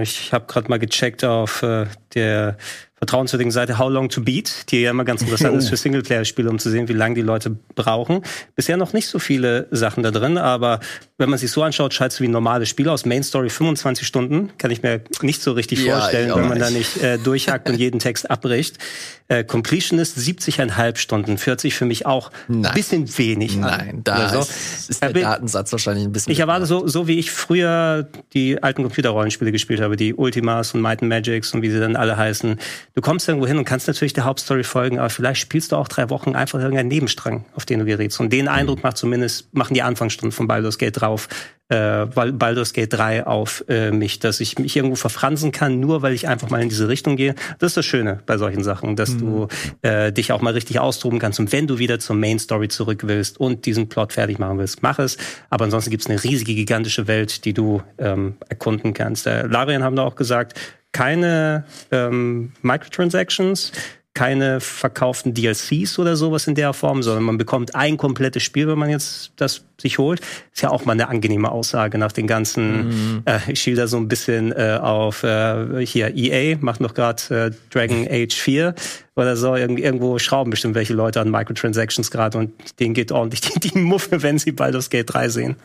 Ich 0.00 0.32
habe 0.32 0.46
gerade 0.46 0.68
mal 0.70 0.78
gecheckt 0.78 1.24
auf 1.24 1.62
äh, 1.62 1.86
der 2.14 2.56
vertrauenswürdigen 3.04 3.50
Seite 3.50 3.78
How 3.78 3.90
Long 3.90 4.08
to 4.08 4.22
Beat, 4.22 4.70
die 4.70 4.80
ja 4.80 4.90
immer 4.90 5.04
ganz 5.04 5.20
interessant 5.20 5.56
ist 5.58 5.68
für 5.68 5.76
Singleplayer-Spiele, 5.76 6.48
um 6.48 6.58
zu 6.58 6.70
sehen, 6.70 6.88
wie 6.88 6.94
lange 6.94 7.14
die 7.14 7.22
Leute 7.22 7.54
brauchen. 7.74 8.22
Bisher 8.56 8.78
noch 8.78 8.94
nicht 8.94 9.08
so 9.08 9.18
viele 9.18 9.68
Sachen 9.70 10.02
da 10.02 10.10
drin, 10.10 10.38
aber 10.38 10.80
wenn 11.18 11.28
man 11.28 11.38
sich 11.38 11.50
so 11.50 11.62
anschaut, 11.62 11.92
scheint 11.92 12.12
es 12.12 12.20
wie 12.20 12.28
ein 12.28 12.30
normales 12.30 12.68
Spiel 12.68 12.88
aus. 12.88 13.04
Main 13.04 13.22
Story 13.22 13.50
25 13.50 14.06
Stunden, 14.06 14.50
kann 14.56 14.70
ich 14.70 14.82
mir 14.82 15.02
nicht 15.20 15.42
so 15.42 15.52
richtig 15.52 15.84
ja, 15.84 15.98
vorstellen, 15.98 16.34
wenn 16.34 16.48
man 16.48 16.58
nicht. 16.58 16.62
da 16.62 16.70
nicht 16.70 17.02
äh, 17.02 17.18
durchhackt 17.18 17.68
und 17.68 17.76
jeden 17.76 18.00
Text 18.00 18.30
abbricht. 18.30 18.78
Äh, 19.28 19.44
Completion 19.44 19.98
ist 19.98 20.18
70,5 20.18 20.96
Stunden, 20.96 21.38
40 21.38 21.74
für 21.74 21.86
mich 21.86 22.04
auch 22.04 22.30
ein 22.48 22.68
bisschen 22.74 23.06
wenig. 23.16 23.56
Nein, 23.56 24.00
da 24.04 24.28
so. 24.28 24.40
ist, 24.40 24.90
ist, 24.90 25.02
der 25.02 25.12
Datensatz 25.12 25.72
wahrscheinlich 25.72 26.04
ein 26.04 26.12
bisschen. 26.12 26.32
Ich 26.32 26.40
erwarte 26.40 26.66
so, 26.66 26.86
so 26.86 27.08
wie 27.08 27.18
ich 27.18 27.30
früher 27.30 28.06
die 28.34 28.62
alten 28.62 28.82
Computerrollenspiele 28.82 29.50
gespielt 29.50 29.80
habe, 29.80 29.96
die 29.96 30.14
Ultimas 30.14 30.74
und 30.74 30.82
Might 30.82 31.00
and 31.00 31.08
Magics 31.08 31.54
und 31.54 31.62
wie 31.62 31.70
sie 31.70 31.80
dann 31.80 31.96
alle 31.96 32.18
heißen, 32.18 32.58
du 32.94 33.02
kommst 33.02 33.28
irgendwo 33.28 33.46
hin 33.46 33.58
und 33.58 33.64
kannst 33.64 33.86
natürlich 33.86 34.12
der 34.12 34.24
Hauptstory 34.24 34.64
folgen, 34.64 34.98
aber 34.98 35.10
vielleicht 35.10 35.40
spielst 35.40 35.72
du 35.72 35.76
auch 35.76 35.88
drei 35.88 36.10
Wochen 36.10 36.34
einfach 36.34 36.58
irgendeinen 36.58 36.88
Nebenstrang, 36.88 37.44
auf 37.54 37.66
den 37.66 37.80
du 37.80 37.84
gerätst. 37.84 38.20
Und 38.20 38.32
den 38.32 38.48
Eindruck 38.48 38.82
macht 38.82 38.96
zumindest, 38.96 39.52
machen 39.54 39.74
die 39.74 39.82
Anfangsstunden 39.82 40.32
von 40.32 40.46
Baldur's 40.46 40.78
Gate 40.78 41.00
drauf, 41.00 41.28
äh, 41.70 42.04
Baldur's 42.06 42.74
Gate 42.74 42.92
3 42.92 43.26
auf 43.26 43.64
äh, 43.68 43.90
mich, 43.90 44.18
dass 44.18 44.40
ich 44.40 44.58
mich 44.58 44.76
irgendwo 44.76 44.96
verfransen 44.96 45.50
kann, 45.50 45.80
nur 45.80 46.02
weil 46.02 46.12
ich 46.12 46.28
einfach 46.28 46.50
mal 46.50 46.62
in 46.62 46.68
diese 46.68 46.88
Richtung 46.88 47.16
gehe. 47.16 47.34
Das 47.58 47.70
ist 47.70 47.76
das 47.78 47.86
Schöne 47.86 48.20
bei 48.26 48.36
solchen 48.36 48.62
Sachen, 48.62 48.96
dass 48.96 49.10
mhm. 49.14 49.18
du 49.18 49.48
äh, 49.80 50.12
dich 50.12 50.32
auch 50.32 50.42
mal 50.42 50.52
richtig 50.52 50.78
austoben 50.78 51.18
kannst. 51.18 51.40
Und 51.40 51.52
wenn 51.52 51.66
du 51.66 51.78
wieder 51.78 51.98
zur 51.98 52.16
Main 52.16 52.38
Story 52.38 52.68
zurück 52.68 53.02
willst 53.04 53.40
und 53.40 53.64
diesen 53.64 53.88
Plot 53.88 54.12
fertig 54.12 54.38
machen 54.38 54.58
willst, 54.58 54.82
mach 54.82 54.98
es. 54.98 55.16
Aber 55.48 55.64
ansonsten 55.64 55.90
gibt 55.90 56.02
es 56.02 56.10
eine 56.10 56.22
riesige, 56.22 56.54
gigantische 56.54 57.06
Welt, 57.06 57.46
die 57.46 57.54
du 57.54 57.82
ähm, 57.96 58.36
erkunden 58.48 58.92
kannst. 58.92 59.26
Äh, 59.26 59.46
Larian 59.46 59.82
haben 59.82 59.96
da 59.96 60.02
auch 60.02 60.16
gesagt, 60.16 60.60
keine 60.94 61.64
ähm, 61.90 62.52
Microtransactions, 62.62 63.72
keine 64.14 64.60
verkauften 64.60 65.34
DLCs 65.34 65.98
oder 65.98 66.14
sowas 66.14 66.46
in 66.46 66.54
der 66.54 66.72
Form, 66.72 67.02
sondern 67.02 67.24
man 67.24 67.36
bekommt 67.36 67.74
ein 67.74 67.96
komplettes 67.96 68.44
Spiel, 68.44 68.68
wenn 68.68 68.78
man 68.78 68.88
jetzt 68.88 69.32
das 69.36 69.64
sich 69.80 69.98
holt. 69.98 70.20
Ist 70.52 70.62
ja 70.62 70.70
auch 70.70 70.84
mal 70.84 70.92
eine 70.92 71.08
angenehme 71.08 71.50
Aussage 71.50 71.98
nach 71.98 72.12
den 72.12 72.28
ganzen, 72.28 72.86
mhm. 72.86 73.22
äh, 73.24 73.40
ich 73.48 73.60
schiel 73.60 73.74
da 73.74 73.88
so 73.88 73.96
ein 73.96 74.06
bisschen 74.06 74.52
äh, 74.52 74.78
auf 74.80 75.24
äh, 75.24 75.84
hier 75.84 76.14
EA, 76.16 76.56
macht 76.60 76.80
noch 76.80 76.94
gerade 76.94 77.22
äh, 77.34 77.50
Dragon 77.70 78.06
Age 78.08 78.34
4 78.34 78.76
oder 79.16 79.36
so. 79.36 79.56
Irg 79.56 79.80
irgendwo 79.80 80.20
schrauben 80.20 80.50
bestimmt 80.50 80.76
welche 80.76 80.94
Leute 80.94 81.20
an 81.20 81.28
Microtransactions 81.28 82.12
gerade 82.12 82.38
und 82.38 82.52
denen 82.78 82.94
geht 82.94 83.10
ordentlich 83.10 83.40
die, 83.40 83.68
die 83.68 83.78
Muffe, 83.78 84.22
wenn 84.22 84.38
sie 84.38 84.52
Baldur's 84.52 84.90
Gate 84.90 85.12
3 85.12 85.28
sehen. 85.28 85.56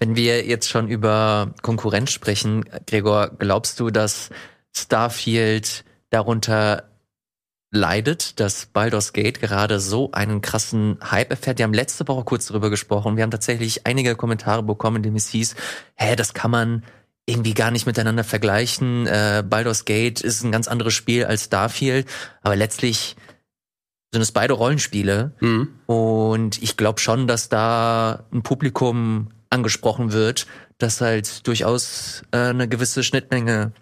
Wenn 0.00 0.16
wir 0.16 0.46
jetzt 0.46 0.68
schon 0.68 0.88
über 0.88 1.54
Konkurrenz 1.60 2.10
sprechen, 2.10 2.64
Gregor, 2.86 3.32
glaubst 3.38 3.78
du, 3.78 3.90
dass 3.90 4.30
Starfield 4.74 5.84
darunter 6.08 6.84
leidet, 7.70 8.40
dass 8.40 8.64
Baldur's 8.64 9.12
Gate 9.12 9.40
gerade 9.40 9.78
so 9.78 10.10
einen 10.12 10.40
krassen 10.40 10.98
Hype 11.10 11.30
erfährt. 11.30 11.58
Wir 11.58 11.64
haben 11.64 11.74
letzte 11.74 12.08
Woche 12.08 12.24
kurz 12.24 12.46
darüber 12.46 12.70
gesprochen. 12.70 13.16
Wir 13.16 13.22
haben 13.22 13.30
tatsächlich 13.30 13.86
einige 13.86 14.16
Kommentare 14.16 14.62
bekommen, 14.62 14.96
in 14.96 15.02
denen 15.02 15.16
es 15.16 15.28
hieß, 15.28 15.54
hä, 15.94 16.16
das 16.16 16.32
kann 16.32 16.50
man 16.50 16.82
irgendwie 17.26 17.54
gar 17.54 17.70
nicht 17.70 17.84
miteinander 17.84 18.24
vergleichen. 18.24 19.06
Äh, 19.06 19.44
Baldur's 19.46 19.84
Gate 19.84 20.22
ist 20.22 20.42
ein 20.42 20.50
ganz 20.50 20.66
anderes 20.66 20.94
Spiel 20.94 21.26
als 21.26 21.44
Starfield, 21.44 22.08
aber 22.40 22.56
letztlich 22.56 23.16
sind 24.12 24.22
es 24.22 24.32
beide 24.32 24.54
Rollenspiele. 24.54 25.32
Mhm. 25.40 25.68
Und 25.84 26.60
ich 26.62 26.78
glaube 26.78 27.00
schon, 27.00 27.28
dass 27.28 27.50
da 27.50 28.24
ein 28.32 28.42
Publikum 28.42 29.28
angesprochen 29.50 30.12
wird, 30.12 30.46
das 30.78 31.00
halt 31.00 31.46
durchaus 31.46 32.22
äh, 32.32 32.38
eine 32.38 32.68
gewisse 32.68 33.02
Schnittmenge 33.02 33.72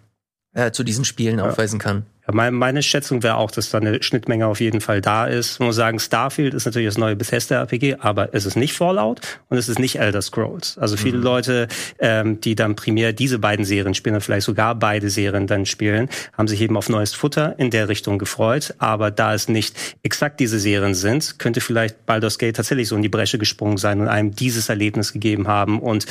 äh, 0.53 0.71
zu 0.71 0.83
diesen 0.83 1.05
Spielen 1.05 1.39
ja. 1.39 1.45
aufweisen 1.45 1.79
kann. 1.79 2.05
Ja, 2.27 2.33
meine, 2.33 2.51
meine 2.51 2.83
Schätzung 2.83 3.23
wäre 3.23 3.35
auch, 3.35 3.51
dass 3.51 3.69
da 3.69 3.77
eine 3.77 4.01
Schnittmenge 4.01 4.47
auf 4.47 4.59
jeden 4.59 4.81
Fall 4.81 5.01
da 5.01 5.25
ist. 5.25 5.53
Ich 5.53 5.59
muss 5.59 5.75
sagen, 5.75 5.99
Starfield 5.99 6.53
ist 6.53 6.65
natürlich 6.65 6.87
das 6.87 6.97
neue 6.97 7.15
Bethesda-RPG, 7.15 7.97
aber 7.99 8.33
es 8.33 8.45
ist 8.45 8.55
nicht 8.55 8.73
Fallout 8.73 9.21
und 9.49 9.57
es 9.57 9.69
ist 9.69 9.79
nicht 9.79 9.99
Elder 9.99 10.21
Scrolls. 10.21 10.77
Also 10.77 10.97
viele 10.97 11.17
mhm. 11.17 11.23
Leute, 11.23 11.67
ähm, 11.99 12.41
die 12.41 12.55
dann 12.55 12.75
primär 12.75 13.13
diese 13.13 13.39
beiden 13.39 13.65
Serien 13.65 13.93
spielen 13.93 14.15
oder 14.15 14.21
vielleicht 14.21 14.45
sogar 14.45 14.75
beide 14.75 15.09
Serien 15.09 15.47
dann 15.47 15.65
spielen, 15.65 16.09
haben 16.33 16.47
sich 16.47 16.61
eben 16.61 16.77
auf 16.77 16.89
neues 16.89 17.13
Futter 17.13 17.57
in 17.57 17.69
der 17.69 17.89
Richtung 17.89 18.17
gefreut. 18.17 18.73
Aber 18.79 19.11
da 19.11 19.33
es 19.33 19.49
nicht 19.49 19.75
exakt 20.03 20.39
diese 20.39 20.59
Serien 20.59 20.95
sind, 20.95 21.37
könnte 21.39 21.61
vielleicht 21.61 22.05
Baldur's 22.05 22.37
Gate 22.37 22.55
tatsächlich 22.55 22.87
so 22.87 22.95
in 22.95 23.01
die 23.01 23.09
Bresche 23.09 23.37
gesprungen 23.37 23.77
sein 23.77 24.01
und 24.01 24.07
einem 24.07 24.35
dieses 24.35 24.69
Erlebnis 24.69 25.13
gegeben 25.13 25.47
haben 25.47 25.79
und 25.79 26.05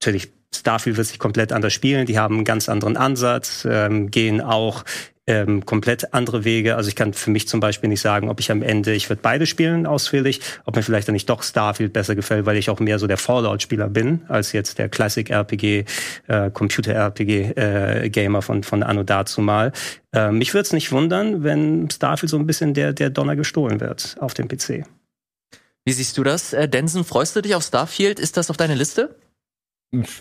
natürlich 0.00 0.30
Starfield 0.54 0.96
wird 0.96 1.06
sich 1.06 1.18
komplett 1.18 1.52
anders 1.52 1.72
spielen. 1.72 2.06
Die 2.06 2.18
haben 2.18 2.36
einen 2.36 2.44
ganz 2.44 2.68
anderen 2.68 2.96
Ansatz, 2.96 3.66
ähm, 3.68 4.10
gehen 4.10 4.40
auch 4.40 4.84
ähm, 5.26 5.64
komplett 5.64 6.14
andere 6.14 6.44
Wege. 6.44 6.76
Also 6.76 6.88
ich 6.88 6.96
kann 6.96 7.12
für 7.12 7.30
mich 7.30 7.46
zum 7.46 7.60
Beispiel 7.60 7.88
nicht 7.88 8.00
sagen, 8.00 8.28
ob 8.28 8.40
ich 8.40 8.50
am 8.50 8.62
Ende, 8.62 8.92
ich 8.92 9.08
würde 9.08 9.20
beide 9.22 9.46
spielen 9.46 9.86
ausführlich, 9.86 10.40
ob 10.64 10.74
mir 10.74 10.82
vielleicht 10.82 11.08
dann 11.08 11.12
nicht 11.12 11.28
doch 11.28 11.42
Starfield 11.42 11.92
besser 11.92 12.14
gefällt, 12.14 12.44
weil 12.46 12.56
ich 12.56 12.70
auch 12.70 12.80
mehr 12.80 12.98
so 12.98 13.06
der 13.06 13.18
Fallout-Spieler 13.18 13.88
bin, 13.88 14.22
als 14.28 14.52
jetzt 14.52 14.78
der 14.78 14.88
Classic-RPG, 14.88 15.84
äh, 16.26 16.50
Computer-RPG-Gamer 16.50 18.38
äh, 18.38 18.42
von, 18.42 18.62
von 18.64 18.82
Anno 18.82 19.04
dazu 19.04 19.40
mal. 19.40 19.72
Äh, 20.12 20.32
mich 20.32 20.54
würde 20.54 20.66
es 20.66 20.72
nicht 20.72 20.90
wundern, 20.90 21.44
wenn 21.44 21.88
Starfield 21.90 22.30
so 22.30 22.38
ein 22.38 22.46
bisschen 22.46 22.74
der, 22.74 22.92
der 22.92 23.10
Donner 23.10 23.36
gestohlen 23.36 23.80
wird 23.80 24.16
auf 24.18 24.34
dem 24.34 24.48
PC. 24.48 24.84
Wie 25.84 25.92
siehst 25.92 26.18
du 26.18 26.24
das, 26.24 26.52
äh, 26.52 26.68
Denson? 26.68 27.04
Freust 27.04 27.36
du 27.36 27.42
dich 27.42 27.54
auf 27.54 27.62
Starfield? 27.62 28.18
Ist 28.18 28.36
das 28.36 28.50
auf 28.50 28.56
deiner 28.56 28.76
Liste? 28.76 29.14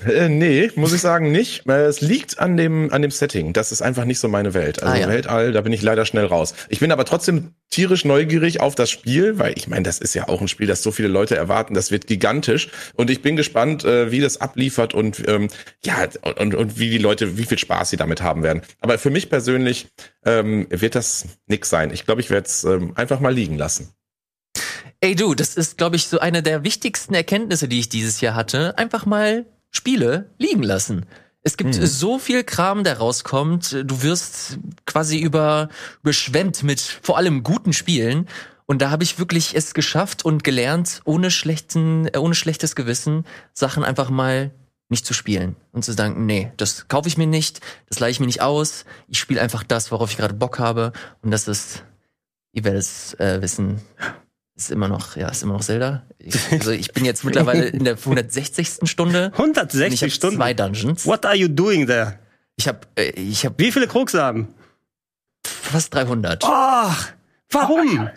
Äh, 0.06 0.28
nee, 0.28 0.70
muss 0.76 0.92
ich 0.92 1.00
sagen, 1.00 1.32
nicht. 1.32 1.66
Es 1.66 2.02
liegt 2.02 2.40
an 2.40 2.58
dem, 2.58 2.92
an 2.92 3.02
dem 3.02 3.12
Setting. 3.12 3.54
Das 3.54 3.72
ist 3.72 3.82
einfach 3.82 4.04
nicht 4.04 4.20
so 4.20 4.28
meine 4.28 4.54
Welt. 4.54 4.84
Also 4.84 4.94
ah, 4.94 4.98
ja. 4.98 5.08
Weltall, 5.08 5.54
da 5.54 5.62
bin 5.62 5.72
ich 5.72 5.82
leider 5.82 6.06
schnell 6.06 6.26
raus. 6.26 6.54
Ich 6.68 6.82
bin 6.82 6.92
aber 6.92 7.06
trotzdem 7.06 7.54
tierisch 7.70 8.04
neugierig 8.04 8.60
auf 8.60 8.76
das 8.76 8.90
Spiel, 8.90 9.40
weil 9.40 9.54
ich 9.58 9.70
meine, 9.70 9.84
das 9.84 10.00
ist 10.00 10.14
ja 10.14 10.28
auch 10.28 10.42
ein 10.42 10.50
Spiel, 10.50 10.68
das 10.68 10.84
so 10.84 10.92
viele 10.92 11.08
Leute 11.08 11.38
erwarten. 11.38 11.74
Das 11.74 11.90
wird 11.90 12.06
gigantisch. 12.06 12.70
Und 12.96 13.10
ich 13.10 13.22
bin 13.22 13.38
gespannt, 13.38 13.86
äh, 13.86 14.12
wie 14.12 14.20
das 14.20 14.42
abliefert 14.42 14.94
und 14.94 15.26
ähm, 15.30 15.48
ja, 15.86 16.06
und, 16.38 16.54
und 16.54 16.78
wie 16.78 16.90
die 16.90 16.98
Leute, 16.98 17.38
wie 17.38 17.46
viel 17.46 17.58
Spaß 17.58 17.92
sie 17.92 17.98
damit 17.98 18.22
haben 18.22 18.44
werden. 18.44 18.64
Aber 18.82 18.98
für 18.98 19.10
mich 19.10 19.30
persönlich 19.30 19.88
ähm, 20.26 20.68
wird 20.70 20.96
das 20.96 21.26
nix 21.48 21.70
sein. 21.70 21.92
Ich 21.94 22.06
glaube, 22.06 22.20
ich 22.20 22.30
werde 22.30 22.48
es 22.48 22.66
ähm, 22.66 22.92
einfach 22.96 23.22
mal 23.22 23.34
liegen 23.34 23.58
lassen. 23.58 23.94
Ey 25.00 25.16
du, 25.16 25.34
das 25.34 25.56
ist, 25.56 25.78
glaube 25.78 25.96
ich, 25.96 26.08
so 26.08 26.20
eine 26.20 26.44
der 26.44 26.66
wichtigsten 26.66 27.14
Erkenntnisse, 27.14 27.70
die 27.70 27.80
ich 27.80 27.88
dieses 27.88 28.20
Jahr 28.20 28.36
hatte. 28.36 28.78
Einfach 28.78 29.06
mal 29.06 29.46
Spiele 29.72 30.30
liegen 30.38 30.64
lassen. 30.64 31.06
Es 31.44 31.58
gibt 31.58 31.76
mhm. 31.76 31.86
so 31.86 32.20
viel 32.20 32.44
Kram, 32.44 32.84
der 32.84 33.00
rauskommt. 33.00 33.72
Du 33.84 34.04
wirst 34.04 34.60
quasi 34.86 35.20
über, 35.20 35.70
überschwemmt 36.04 36.62
mit 36.64 36.80
vor 36.80 37.18
allem 37.18 37.42
guten 37.42 37.74
Spielen. 37.74 38.28
Und 38.68 38.82
da 38.82 38.92
habe 38.92 39.04
ich 39.04 39.18
wirklich 39.18 39.56
es 39.56 39.74
geschafft 39.74 40.24
und 40.24 40.44
gelernt, 40.44 41.02
ohne 41.04 41.32
schlechten, 41.32 42.08
äh, 42.08 42.18
ohne 42.20 42.36
schlechtes 42.36 42.76
Gewissen 42.76 43.26
Sachen 43.54 43.84
einfach 43.84 44.10
mal 44.10 44.52
nicht 44.88 45.06
zu 45.06 45.14
spielen 45.14 45.56
und 45.72 45.84
zu 45.84 45.94
sagen, 45.94 46.26
nee, 46.26 46.52
das 46.58 46.88
kaufe 46.90 47.08
ich 47.08 47.18
mir 47.18 47.26
nicht, 47.26 47.62
das 47.88 48.00
leihe 48.00 48.12
ich 48.12 48.20
mir 48.20 48.26
nicht 48.28 48.42
aus. 48.42 48.86
Ich 49.08 49.20
spiele 49.20 49.42
einfach 49.42 49.64
das, 49.64 49.92
worauf 49.92 50.12
ich 50.12 50.18
gerade 50.18 50.34
Bock 50.34 50.60
habe. 50.60 50.92
Und 51.22 51.32
das 51.32 51.48
ist, 51.48 51.84
ihr 52.52 52.66
werdet 52.66 52.82
es 52.82 53.14
äh, 53.16 53.42
wissen, 53.42 53.82
ist 54.56 54.72
immer 54.72 54.88
noch, 54.88 55.16
ja, 55.16 55.30
ist 55.30 55.44
immer 55.44 55.54
noch 55.54 55.64
Zelda. 55.64 56.04
Ich, 56.20 56.36
also 56.52 56.72
ich 56.72 56.92
bin 56.92 57.06
jetzt 57.06 57.24
mittlerweile 57.24 57.66
in 57.68 57.84
der 57.84 57.98
160. 57.98 58.90
Stunde. 58.90 59.32
160 59.34 60.04
ich 60.04 60.14
Stunden? 60.14 60.38
Zwei 60.38 60.54
Dungeons. 60.54 61.06
What 61.06 61.26
are 61.26 61.36
you 61.36 61.48
doing 61.48 61.88
there? 61.88 62.20
Ich 62.56 62.68
habe, 62.68 62.80
äh, 62.96 63.10
ich 63.12 63.46
habe. 63.46 63.56
Wie 63.58 63.72
viele 63.72 63.88
Krux 63.88 64.14
haben? 64.14 64.50
Fast 65.44 65.94
300. 65.94 66.44
Ach, 66.46 67.12
warum? 67.50 68.00
Oh, 68.04 68.10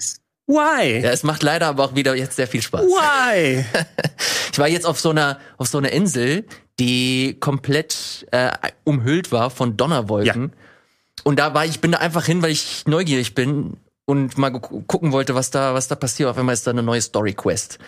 Why? 0.47 1.01
Ja, 1.01 1.11
es 1.11 1.23
macht 1.23 1.42
leider 1.42 1.68
aber 1.68 1.85
auch 1.85 1.94
wieder 1.94 2.14
jetzt 2.14 2.37
sehr 2.37 2.47
viel 2.47 2.61
Spaß. 2.61 2.83
Why? 2.83 3.64
ich 4.53 4.59
war 4.59 4.68
jetzt 4.68 4.85
auf 4.85 5.01
so 5.01 5.11
einer, 5.11 5.38
auf 5.57 5.68
so 5.68 5.79
einer 5.79 5.90
Insel, 5.90 6.44
die 6.79 7.38
komplett 7.40 8.27
äh, 8.31 8.51
umhüllt 8.85 9.33
war 9.33 9.49
von 9.49 9.77
Donnerwolken. 9.77 10.53
Ja. 10.55 11.23
Und 11.23 11.38
da 11.38 11.55
war 11.55 11.64
ich, 11.64 11.81
bin 11.81 11.92
da 11.92 11.99
einfach 11.99 12.27
hin, 12.27 12.42
weil 12.42 12.51
ich 12.51 12.85
neugierig 12.87 13.35
bin 13.35 13.79
und 14.07 14.38
mal 14.38 14.51
gucken 14.51 15.12
wollte, 15.12 15.35
was 15.35 15.51
da, 15.51 15.75
was 15.75 15.88
da 15.88 15.95
passiert. 15.95 16.29
Auf 16.29 16.38
einmal 16.38 16.53
ist 16.53 16.67
da 16.67 16.71
eine 16.71 16.83
neue 16.83 17.01
Story 17.01 17.33
Quest. 17.35 17.79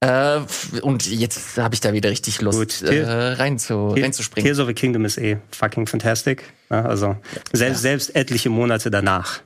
Äh, 0.00 0.40
und 0.82 1.06
jetzt 1.06 1.56
habe 1.56 1.74
ich 1.74 1.80
da 1.80 1.92
wieder 1.92 2.10
richtig 2.10 2.42
Lust, 2.42 2.58
Gut, 2.58 2.82
äh, 2.82 3.04
rein 3.04 3.58
zu, 3.58 3.88
reinzuspringen. 3.88 4.44
Tears 4.46 4.58
of 4.58 4.66
the 4.66 4.74
Kingdom 4.74 5.04
ist 5.04 5.16
eh 5.18 5.38
fucking 5.50 5.86
fantastic. 5.86 6.44
Ja, 6.70 6.84
also 6.84 7.16
selbst, 7.52 7.78
ja. 7.78 7.90
selbst 7.90 8.14
etliche 8.14 8.50
Monate 8.50 8.90
danach. 8.90 9.40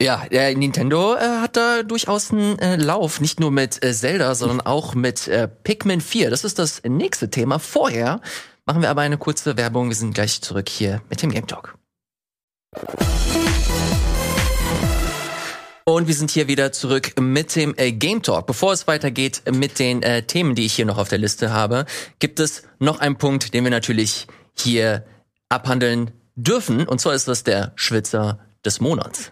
Ja, 0.00 0.24
äh, 0.30 0.54
Nintendo 0.54 1.16
äh, 1.16 1.40
hat 1.40 1.56
da 1.56 1.82
durchaus 1.82 2.30
einen 2.30 2.58
äh, 2.58 2.76
Lauf, 2.76 3.20
nicht 3.20 3.40
nur 3.40 3.50
mit 3.50 3.82
äh, 3.82 3.92
Zelda, 3.94 4.34
sondern 4.34 4.60
auch 4.60 4.94
mit 4.94 5.26
äh, 5.26 5.48
Pikmin 5.48 6.00
4. 6.00 6.30
Das 6.30 6.44
ist 6.44 6.58
das 6.58 6.82
nächste 6.84 7.30
Thema. 7.30 7.58
Vorher 7.58 8.20
machen 8.66 8.82
wir 8.82 8.90
aber 8.90 9.00
eine 9.00 9.16
kurze 9.16 9.56
Werbung. 9.56 9.88
Wir 9.88 9.96
sind 9.96 10.14
gleich 10.14 10.42
zurück 10.42 10.68
hier 10.68 11.00
mit 11.08 11.22
dem 11.22 11.30
Game 11.30 11.46
Talk. 11.46 11.76
Und 15.88 16.08
wir 16.08 16.14
sind 16.14 16.32
hier 16.32 16.48
wieder 16.48 16.72
zurück 16.72 17.12
mit 17.20 17.54
dem 17.54 17.72
äh, 17.76 17.92
Game 17.92 18.20
Talk. 18.20 18.48
Bevor 18.48 18.72
es 18.72 18.88
weitergeht 18.88 19.42
mit 19.52 19.78
den 19.78 20.02
äh, 20.02 20.24
Themen, 20.24 20.56
die 20.56 20.66
ich 20.66 20.74
hier 20.74 20.84
noch 20.84 20.98
auf 20.98 21.08
der 21.08 21.18
Liste 21.18 21.52
habe, 21.52 21.86
gibt 22.18 22.40
es 22.40 22.64
noch 22.80 22.98
einen 22.98 23.18
Punkt, 23.18 23.54
den 23.54 23.62
wir 23.62 23.70
natürlich 23.70 24.26
hier 24.58 25.06
abhandeln 25.48 26.10
dürfen. 26.34 26.88
Und 26.88 27.00
zwar 27.00 27.14
ist 27.14 27.28
das 27.28 27.44
der 27.44 27.72
Schwitzer 27.76 28.40
des 28.64 28.80
Monats. 28.80 29.30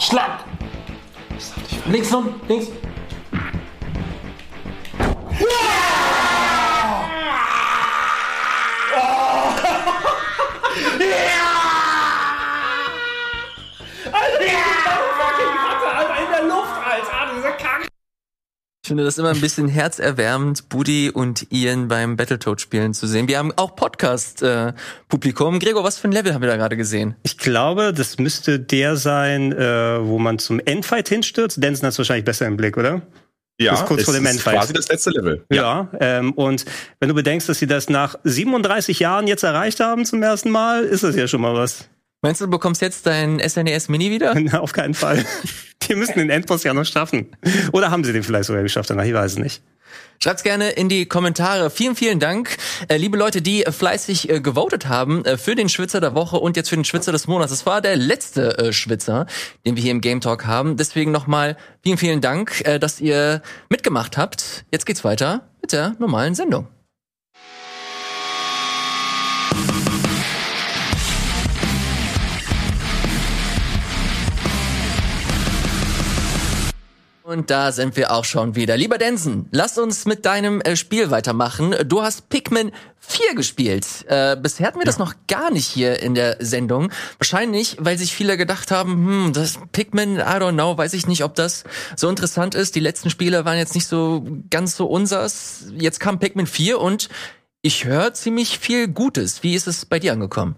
Schlag! 0.00 0.44
Links 1.86 2.10
nun, 2.10 2.34
links. 2.48 2.68
Ich 18.88 18.90
finde 18.90 19.04
das 19.04 19.18
immer 19.18 19.28
ein 19.28 19.40
bisschen 19.42 19.68
herzerwärmend, 19.68 20.70
Buddy 20.70 21.10
und 21.10 21.52
Ian 21.52 21.88
beim 21.88 22.16
Battletoad 22.16 22.58
spielen 22.58 22.94
zu 22.94 23.06
sehen. 23.06 23.28
Wir 23.28 23.36
haben 23.36 23.52
auch 23.54 23.76
Podcast-Publikum. 23.76 25.56
Äh, 25.56 25.58
Gregor, 25.58 25.84
was 25.84 25.98
für 25.98 26.08
ein 26.08 26.12
Level 26.12 26.32
haben 26.32 26.40
wir 26.40 26.48
da 26.48 26.56
gerade 26.56 26.78
gesehen? 26.78 27.14
Ich 27.22 27.36
glaube, 27.36 27.92
das 27.92 28.18
müsste 28.18 28.58
der 28.58 28.96
sein, 28.96 29.52
äh, 29.52 29.98
wo 30.02 30.18
man 30.18 30.38
zum 30.38 30.58
Endfight 30.58 31.10
hinstürzt. 31.10 31.62
Denson 31.62 31.84
hat 31.84 31.92
es 31.92 31.98
wahrscheinlich 31.98 32.24
besser 32.24 32.46
im 32.46 32.56
Blick, 32.56 32.78
oder? 32.78 33.02
Ja, 33.60 33.72
das 33.72 33.80
ist 33.80 33.86
kurz 33.88 34.04
vor 34.04 34.14
dem 34.14 34.24
Endfight. 34.24 34.54
quasi 34.56 34.72
das 34.72 34.88
letzte 34.88 35.10
Level. 35.10 35.44
Ja, 35.52 35.90
ja 35.92 35.98
ähm, 36.00 36.32
und 36.32 36.64
wenn 36.98 37.10
du 37.10 37.14
bedenkst, 37.14 37.46
dass 37.46 37.58
sie 37.58 37.66
das 37.66 37.90
nach 37.90 38.18
37 38.24 39.00
Jahren 39.00 39.26
jetzt 39.26 39.42
erreicht 39.42 39.80
haben 39.80 40.06
zum 40.06 40.22
ersten 40.22 40.48
Mal, 40.48 40.84
ist 40.84 41.04
das 41.04 41.14
ja 41.14 41.28
schon 41.28 41.42
mal 41.42 41.52
was. 41.52 41.90
Meinst 42.20 42.40
du, 42.40 42.46
du 42.46 42.50
bekommst 42.50 42.82
jetzt 42.82 43.06
dein 43.06 43.40
SNES 43.40 43.88
Mini 43.88 44.10
wieder? 44.10 44.34
Auf 44.60 44.72
keinen 44.72 44.94
Fall. 44.94 45.24
Die 45.82 45.94
müssen 45.94 46.18
den 46.18 46.30
Endboss 46.30 46.64
ja 46.64 46.74
noch 46.74 46.84
schaffen. 46.84 47.36
Oder 47.72 47.90
haben 47.90 48.02
sie 48.02 48.12
den 48.12 48.24
vielleicht 48.24 48.46
sogar 48.46 48.62
geschafft 48.62 48.90
danach? 48.90 49.04
Ich 49.04 49.14
weiß 49.14 49.32
es 49.32 49.38
nicht. 49.38 49.62
Schreibt's 50.20 50.42
gerne 50.42 50.70
in 50.70 50.88
die 50.88 51.06
Kommentare. 51.06 51.70
Vielen, 51.70 51.94
vielen 51.94 52.18
Dank, 52.18 52.56
äh, 52.88 52.96
liebe 52.96 53.16
Leute, 53.16 53.40
die 53.40 53.64
äh, 53.64 53.70
fleißig 53.70 54.28
äh, 54.28 54.40
gewotet 54.40 54.88
haben 54.88 55.24
äh, 55.24 55.38
für 55.38 55.54
den 55.54 55.68
Schwitzer 55.68 56.00
der 56.00 56.14
Woche 56.14 56.38
und 56.38 56.56
jetzt 56.56 56.68
für 56.68 56.74
den 56.74 56.84
Schwitzer 56.84 57.12
des 57.12 57.28
Monats. 57.28 57.52
Das 57.52 57.66
war 57.66 57.80
der 57.80 57.96
letzte 57.96 58.58
äh, 58.58 58.72
Schwitzer, 58.72 59.26
den 59.64 59.76
wir 59.76 59.82
hier 59.82 59.92
im 59.92 60.00
Game 60.00 60.20
Talk 60.20 60.44
haben. 60.44 60.76
Deswegen 60.76 61.12
nochmal 61.12 61.56
vielen, 61.84 61.98
vielen 61.98 62.20
Dank, 62.20 62.62
äh, 62.66 62.80
dass 62.80 63.00
ihr 63.00 63.42
mitgemacht 63.68 64.18
habt. 64.18 64.64
Jetzt 64.72 64.86
geht's 64.86 65.04
weiter 65.04 65.48
mit 65.62 65.72
der 65.72 65.94
normalen 66.00 66.34
Sendung. 66.34 66.66
Und 77.28 77.50
da 77.50 77.72
sind 77.72 77.98
wir 77.98 78.10
auch 78.10 78.24
schon 78.24 78.54
wieder. 78.54 78.78
Lieber 78.78 78.96
Densen, 78.96 79.50
lass 79.50 79.76
uns 79.76 80.06
mit 80.06 80.24
deinem 80.24 80.62
äh, 80.62 80.76
Spiel 80.76 81.10
weitermachen. 81.10 81.74
Du 81.84 82.00
hast 82.00 82.30
Pikmin 82.30 82.72
4 83.00 83.34
gespielt. 83.34 83.86
Äh, 84.08 84.34
bisher 84.40 84.66
hatten 84.66 84.78
wir 84.78 84.84
ja. 84.84 84.86
das 84.86 84.98
noch 84.98 85.12
gar 85.26 85.50
nicht 85.50 85.66
hier 85.66 86.00
in 86.00 86.14
der 86.14 86.38
Sendung. 86.40 86.90
Wahrscheinlich, 87.18 87.76
weil 87.80 87.98
sich 87.98 88.14
viele 88.14 88.38
gedacht 88.38 88.70
haben, 88.70 88.92
hm, 88.92 89.32
das 89.34 89.58
Pikmin, 89.72 90.16
I 90.16 90.38
don't 90.38 90.54
know, 90.54 90.78
weiß 90.78 90.94
ich 90.94 91.06
nicht, 91.06 91.22
ob 91.22 91.34
das 91.34 91.64
so 91.96 92.08
interessant 92.08 92.54
ist. 92.54 92.74
Die 92.76 92.80
letzten 92.80 93.10
Spiele 93.10 93.44
waren 93.44 93.58
jetzt 93.58 93.74
nicht 93.74 93.88
so 93.88 94.26
ganz 94.48 94.74
so 94.74 94.86
unsers. 94.86 95.66
Jetzt 95.76 96.00
kam 96.00 96.20
Pikmin 96.20 96.46
4 96.46 96.80
und 96.80 97.10
ich 97.60 97.84
höre 97.84 98.14
ziemlich 98.14 98.58
viel 98.58 98.88
Gutes. 98.88 99.42
Wie 99.42 99.54
ist 99.54 99.66
es 99.66 99.84
bei 99.84 99.98
dir 99.98 100.14
angekommen? 100.14 100.56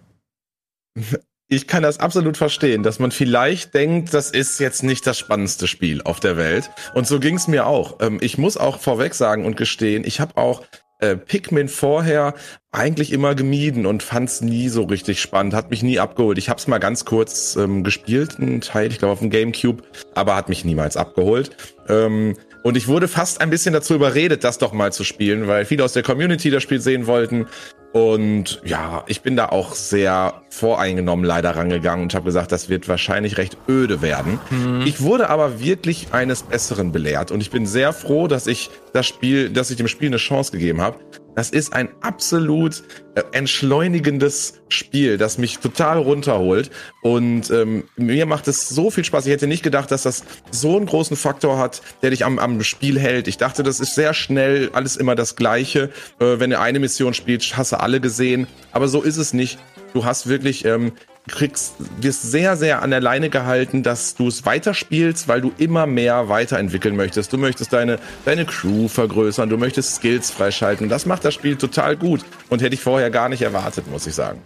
ich 1.50 1.66
kann 1.66 1.82
das 1.82 1.98
absolut 1.98 2.36
verstehen, 2.36 2.84
dass 2.84 3.00
man 3.00 3.10
vielleicht 3.10 3.74
denkt, 3.74 4.14
das 4.14 4.30
ist 4.30 4.60
jetzt 4.60 4.84
nicht 4.84 5.04
das 5.06 5.18
spannendste 5.18 5.66
Spiel 5.66 6.00
auf 6.02 6.20
der 6.20 6.36
Welt. 6.36 6.70
Und 6.94 7.08
so 7.08 7.18
ging 7.18 7.34
es 7.34 7.48
mir 7.48 7.66
auch. 7.66 7.98
Ähm, 8.00 8.18
ich 8.20 8.38
muss 8.38 8.56
auch 8.56 8.78
vorweg 8.78 9.14
sagen 9.14 9.44
und 9.44 9.56
gestehen, 9.56 10.04
ich 10.06 10.20
habe 10.20 10.36
auch 10.36 10.62
äh, 11.00 11.16
Pikmin 11.16 11.68
vorher 11.68 12.34
eigentlich 12.70 13.12
immer 13.12 13.34
gemieden 13.34 13.84
und 13.84 14.04
fand's 14.04 14.42
nie 14.42 14.68
so 14.68 14.84
richtig 14.84 15.20
spannend, 15.20 15.52
hat 15.54 15.70
mich 15.70 15.82
nie 15.82 15.98
abgeholt. 15.98 16.38
Ich 16.38 16.48
habe 16.48 16.60
es 16.60 16.68
mal 16.68 16.78
ganz 16.78 17.04
kurz 17.04 17.56
ähm, 17.56 17.82
gespielt, 17.82 18.38
einen 18.38 18.60
Teil, 18.60 18.92
ich 18.92 18.98
glaube 18.98 19.12
auf 19.12 19.18
dem 19.18 19.30
GameCube, 19.30 19.82
aber 20.14 20.36
hat 20.36 20.48
mich 20.48 20.64
niemals 20.64 20.96
abgeholt. 20.96 21.50
Ähm, 21.88 22.36
und 22.62 22.76
ich 22.76 22.88
wurde 22.88 23.08
fast 23.08 23.40
ein 23.40 23.50
bisschen 23.50 23.72
dazu 23.72 23.94
überredet, 23.94 24.44
das 24.44 24.58
doch 24.58 24.72
mal 24.72 24.92
zu 24.92 25.04
spielen, 25.04 25.46
weil 25.46 25.64
viele 25.64 25.84
aus 25.84 25.92
der 25.92 26.02
Community 26.02 26.50
das 26.50 26.62
Spiel 26.62 26.80
sehen 26.80 27.06
wollten. 27.06 27.46
Und 27.92 28.60
ja, 28.64 29.02
ich 29.08 29.22
bin 29.22 29.34
da 29.34 29.46
auch 29.46 29.74
sehr 29.74 30.42
voreingenommen 30.50 31.24
leider 31.24 31.56
rangegangen 31.56 32.04
und 32.04 32.14
habe 32.14 32.26
gesagt, 32.26 32.52
das 32.52 32.68
wird 32.68 32.86
wahrscheinlich 32.86 33.36
recht 33.36 33.56
öde 33.68 34.00
werden. 34.00 34.38
Mhm. 34.50 34.82
Ich 34.86 35.00
wurde 35.00 35.28
aber 35.28 35.58
wirklich 35.58 36.08
eines 36.12 36.44
Besseren 36.44 36.92
belehrt 36.92 37.32
und 37.32 37.40
ich 37.40 37.50
bin 37.50 37.66
sehr 37.66 37.92
froh, 37.92 38.28
dass 38.28 38.46
ich 38.46 38.70
das 38.92 39.06
Spiel, 39.06 39.50
dass 39.50 39.70
ich 39.70 39.76
dem 39.76 39.88
Spiel 39.88 40.08
eine 40.08 40.18
Chance 40.18 40.52
gegeben 40.52 40.80
habe. 40.80 40.98
Das 41.34 41.50
ist 41.50 41.72
ein 41.72 41.88
absolut 42.00 42.82
äh, 43.14 43.22
entschleunigendes 43.32 44.60
Spiel, 44.68 45.16
das 45.16 45.38
mich 45.38 45.58
total 45.58 45.98
runterholt. 45.98 46.70
Und 47.02 47.50
ähm, 47.50 47.84
mir 47.96 48.26
macht 48.26 48.48
es 48.48 48.68
so 48.68 48.90
viel 48.90 49.04
Spaß. 49.04 49.26
Ich 49.26 49.32
hätte 49.32 49.46
nicht 49.46 49.62
gedacht, 49.62 49.90
dass 49.90 50.02
das 50.02 50.24
so 50.50 50.76
einen 50.76 50.86
großen 50.86 51.16
Faktor 51.16 51.58
hat, 51.58 51.82
der 52.02 52.10
dich 52.10 52.24
am, 52.24 52.38
am 52.38 52.62
Spiel 52.62 52.98
hält. 52.98 53.28
Ich 53.28 53.38
dachte, 53.38 53.62
das 53.62 53.80
ist 53.80 53.94
sehr 53.94 54.14
schnell, 54.14 54.70
alles 54.72 54.96
immer 54.96 55.14
das 55.14 55.36
Gleiche. 55.36 55.90
Äh, 56.18 56.38
wenn 56.38 56.50
du 56.50 56.58
eine 56.58 56.78
Mission 56.78 57.14
spielst, 57.14 57.56
hast 57.56 57.72
du 57.72 57.80
alle 57.80 58.00
gesehen. 58.00 58.46
Aber 58.72 58.88
so 58.88 59.02
ist 59.02 59.16
es 59.16 59.32
nicht. 59.32 59.58
Du 59.92 60.04
hast 60.04 60.28
wirklich 60.28 60.64
ähm, 60.64 60.92
kriegst, 61.28 61.74
wirst 62.00 62.22
sehr, 62.22 62.56
sehr 62.56 62.82
an 62.82 62.90
der 62.90 63.00
Leine 63.00 63.30
gehalten, 63.30 63.82
dass 63.82 64.14
du 64.14 64.28
es 64.28 64.44
weiterspielst, 64.44 65.28
weil 65.28 65.40
du 65.40 65.52
immer 65.58 65.86
mehr 65.86 66.28
weiterentwickeln 66.28 66.96
möchtest. 66.96 67.32
Du 67.32 67.38
möchtest 67.38 67.72
deine, 67.72 67.98
deine 68.24 68.44
Crew 68.44 68.88
vergrößern, 68.88 69.48
du 69.48 69.56
möchtest 69.56 69.96
Skills 69.96 70.30
freischalten. 70.30 70.88
Das 70.88 71.06
macht 71.06 71.24
das 71.24 71.34
Spiel 71.34 71.56
total 71.56 71.96
gut 71.96 72.24
und 72.48 72.62
hätte 72.62 72.74
ich 72.74 72.80
vorher 72.80 73.10
gar 73.10 73.28
nicht 73.28 73.42
erwartet, 73.42 73.88
muss 73.90 74.06
ich 74.06 74.14
sagen. 74.14 74.40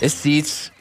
Es 0.00 0.22
sieht 0.22 0.72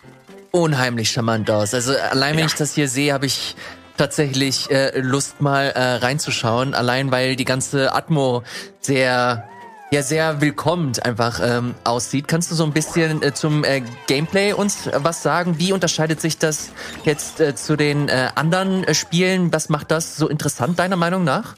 unheimlich 0.52 1.12
charmant 1.12 1.50
aus. 1.50 1.74
Also 1.74 1.94
allein 1.96 2.34
wenn 2.34 2.42
ja. 2.42 2.46
ich 2.46 2.56
das 2.56 2.74
hier 2.74 2.88
sehe, 2.88 3.14
habe 3.14 3.26
ich 3.26 3.56
tatsächlich 3.98 4.70
äh, 4.70 5.00
Lust 5.00 5.42
mal 5.42 5.70
äh, 5.70 5.82
reinzuschauen. 5.96 6.74
Allein 6.74 7.12
weil 7.12 7.36
die 7.36 7.46
ganze 7.46 7.94
Atmo 7.94 8.44
sehr 8.80 9.48
ja 9.92 10.04
sehr 10.04 10.42
willkommen 10.42 10.94
einfach 11.04 11.40
ähm, 11.42 11.76
aussieht. 11.84 12.28
Kannst 12.28 12.52
du 12.52 12.56
so 12.56 12.64
ein 12.64 12.74
bisschen 12.74 13.24
äh, 13.24 13.34
zum 13.34 13.64
äh, 13.64 13.82
Gameplay 14.08 14.54
uns 14.54 14.88
äh, 14.88 15.00
was 15.02 15.24
sagen? 15.24 15.56
Wie 15.60 15.72
unterscheidet 15.72 16.20
sich 16.20 16.38
das 16.38 16.70
jetzt 17.06 17.40
äh, 17.40 17.56
zu 17.56 17.78
den 17.78 18.10
äh, 18.10 18.30
anderen 18.36 18.84
äh, 18.84 18.94
Spielen? 18.94 19.54
Was 19.54 19.70
macht 19.70 19.92
das 19.92 20.18
so 20.18 20.28
interessant 20.28 20.80
deiner 20.80 20.98
Meinung 20.98 21.24
nach? 21.24 21.56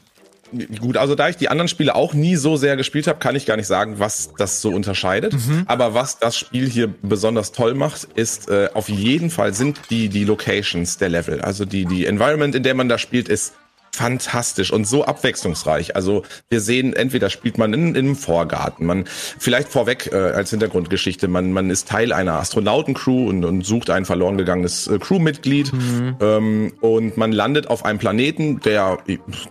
Gut, 0.80 0.96
also 0.96 1.14
da 1.14 1.28
ich 1.28 1.36
die 1.36 1.48
anderen 1.48 1.68
Spiele 1.68 1.94
auch 1.94 2.12
nie 2.12 2.34
so 2.34 2.56
sehr 2.56 2.76
gespielt 2.76 3.06
habe, 3.06 3.20
kann 3.20 3.36
ich 3.36 3.46
gar 3.46 3.56
nicht 3.56 3.68
sagen, 3.68 4.00
was 4.00 4.30
das 4.36 4.60
so 4.60 4.70
unterscheidet. 4.70 5.32
Mhm. 5.32 5.62
Aber 5.66 5.94
was 5.94 6.18
das 6.18 6.36
Spiel 6.36 6.68
hier 6.68 6.92
besonders 7.02 7.52
toll 7.52 7.74
macht, 7.74 8.08
ist 8.16 8.48
äh, 8.48 8.68
auf 8.74 8.88
jeden 8.88 9.30
Fall 9.30 9.54
sind 9.54 9.80
die 9.90 10.08
die 10.08 10.24
Locations 10.24 10.98
der 10.98 11.08
Level. 11.08 11.40
Also 11.40 11.64
die 11.64 11.84
die 11.84 12.06
Environment, 12.06 12.54
in 12.54 12.64
der 12.64 12.74
man 12.74 12.88
da 12.88 12.98
spielt, 12.98 13.28
ist 13.28 13.54
fantastisch 14.00 14.72
und 14.72 14.86
so 14.86 15.04
abwechslungsreich. 15.04 15.94
Also 15.94 16.22
wir 16.48 16.62
sehen, 16.62 16.94
entweder 16.94 17.28
spielt 17.28 17.58
man 17.58 17.74
in, 17.74 17.94
in 17.94 17.96
einem 17.96 18.16
Vorgarten, 18.16 18.86
man 18.86 19.04
vielleicht 19.06 19.68
vorweg 19.68 20.08
äh, 20.10 20.16
als 20.16 20.48
Hintergrundgeschichte, 20.48 21.28
man, 21.28 21.52
man 21.52 21.68
ist 21.68 21.86
Teil 21.86 22.14
einer 22.14 22.32
Astronautencrew 22.34 23.28
und, 23.28 23.44
und 23.44 23.66
sucht 23.66 23.90
ein 23.90 24.06
verloren 24.06 24.38
gegangenes 24.38 24.86
äh, 24.86 24.98
Crewmitglied 24.98 25.74
mhm. 25.74 26.16
ähm, 26.20 26.72
und 26.80 27.18
man 27.18 27.30
landet 27.32 27.66
auf 27.66 27.84
einem 27.84 27.98
Planeten, 27.98 28.60
der 28.60 28.96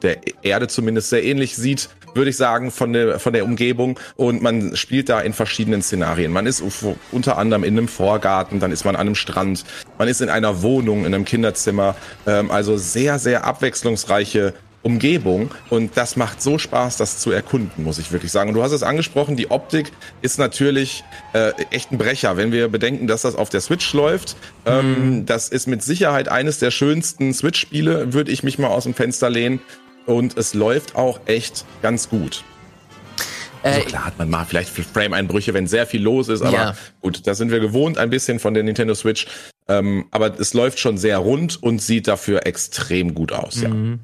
der 0.01 0.17
Erde 0.41 0.67
zumindest 0.67 1.11
sehr 1.11 1.23
ähnlich 1.23 1.55
sieht 1.55 1.89
würde 2.15 2.29
ich 2.29 2.37
sagen, 2.37 2.71
von 2.71 2.93
der, 2.93 3.19
von 3.19 3.33
der 3.33 3.45
Umgebung. 3.45 3.99
Und 4.15 4.41
man 4.41 4.75
spielt 4.75 5.09
da 5.09 5.19
in 5.19 5.33
verschiedenen 5.33 5.81
Szenarien. 5.81 6.31
Man 6.31 6.45
ist 6.45 6.63
unter 7.11 7.37
anderem 7.37 7.63
in 7.63 7.77
einem 7.77 7.87
Vorgarten, 7.87 8.59
dann 8.59 8.71
ist 8.71 8.85
man 8.85 8.95
an 8.95 9.01
einem 9.01 9.15
Strand, 9.15 9.63
man 9.97 10.07
ist 10.07 10.21
in 10.21 10.29
einer 10.29 10.61
Wohnung, 10.61 11.05
in 11.05 11.13
einem 11.13 11.25
Kinderzimmer. 11.25 11.95
Ähm, 12.27 12.51
also 12.51 12.77
sehr, 12.77 13.19
sehr 13.19 13.45
abwechslungsreiche 13.45 14.38
Umgebung 14.81 15.51
und 15.69 15.97
das 15.97 16.15
macht 16.15 16.41
so 16.41 16.57
Spaß, 16.57 16.97
das 16.97 17.19
zu 17.19 17.31
erkunden, 17.31 17.83
muss 17.83 17.99
ich 17.99 18.11
wirklich 18.11 18.31
sagen. 18.31 18.49
Und 18.49 18.55
du 18.55 18.63
hast 18.63 18.71
es 18.71 18.81
angesprochen, 18.81 19.35
die 19.35 19.51
Optik 19.51 19.91
ist 20.21 20.39
natürlich 20.39 21.03
äh, 21.33 21.51
echt 21.71 21.91
ein 21.91 21.97
Brecher, 21.97 22.37
wenn 22.37 22.51
wir 22.53 22.69
bedenken, 22.69 23.07
dass 23.07 23.23
das 23.23 23.35
auf 23.35 23.49
der 23.49 23.59
Switch 23.59 23.93
läuft. 23.93 24.37
Ähm, 24.65 24.89
mhm. 24.89 24.95
Ähm, 24.95 25.25
das 25.25 25.49
ist 25.49 25.67
mit 25.67 25.83
Sicherheit 25.83 26.29
eines 26.29 26.59
der 26.59 26.71
schönsten 26.71 27.33
Switch-Spiele, 27.33 28.13
würde 28.13 28.31
ich 28.31 28.43
mich 28.43 28.57
mal 28.57 28.67
aus 28.67 28.83
dem 28.85 28.93
Fenster 28.93 29.29
lehnen 29.29 29.59
und 30.05 30.37
es 30.37 30.53
läuft 30.53 30.95
auch 30.95 31.19
echt 31.25 31.65
ganz 31.81 32.07
gut. 32.07 32.43
Also 33.61 33.81
klar 33.81 34.05
hat 34.05 34.17
man 34.17 34.29
mal 34.29 34.45
vielleicht 34.45 34.69
Frame-Einbrüche, 34.69 35.53
wenn 35.53 35.67
sehr 35.67 35.85
viel 35.85 36.01
los 36.01 36.29
ist, 36.29 36.41
aber 36.41 36.53
ja. 36.53 36.75
gut, 37.01 37.27
da 37.27 37.35
sind 37.35 37.51
wir 37.51 37.59
gewohnt 37.59 37.97
ein 37.97 38.09
bisschen 38.09 38.39
von 38.39 38.53
der 38.53 38.63
Nintendo 38.63 38.95
Switch. 38.95 39.27
Ähm, 39.67 40.05
aber 40.11 40.39
es 40.39 40.53
läuft 40.53 40.79
schon 40.79 40.97
sehr 40.97 41.17
rund 41.17 41.61
und 41.61 41.81
sieht 41.81 42.07
dafür 42.07 42.45
extrem 42.45 43.13
gut 43.13 43.33
aus, 43.33 43.57
mhm. 43.57 43.63
ja. 43.63 43.99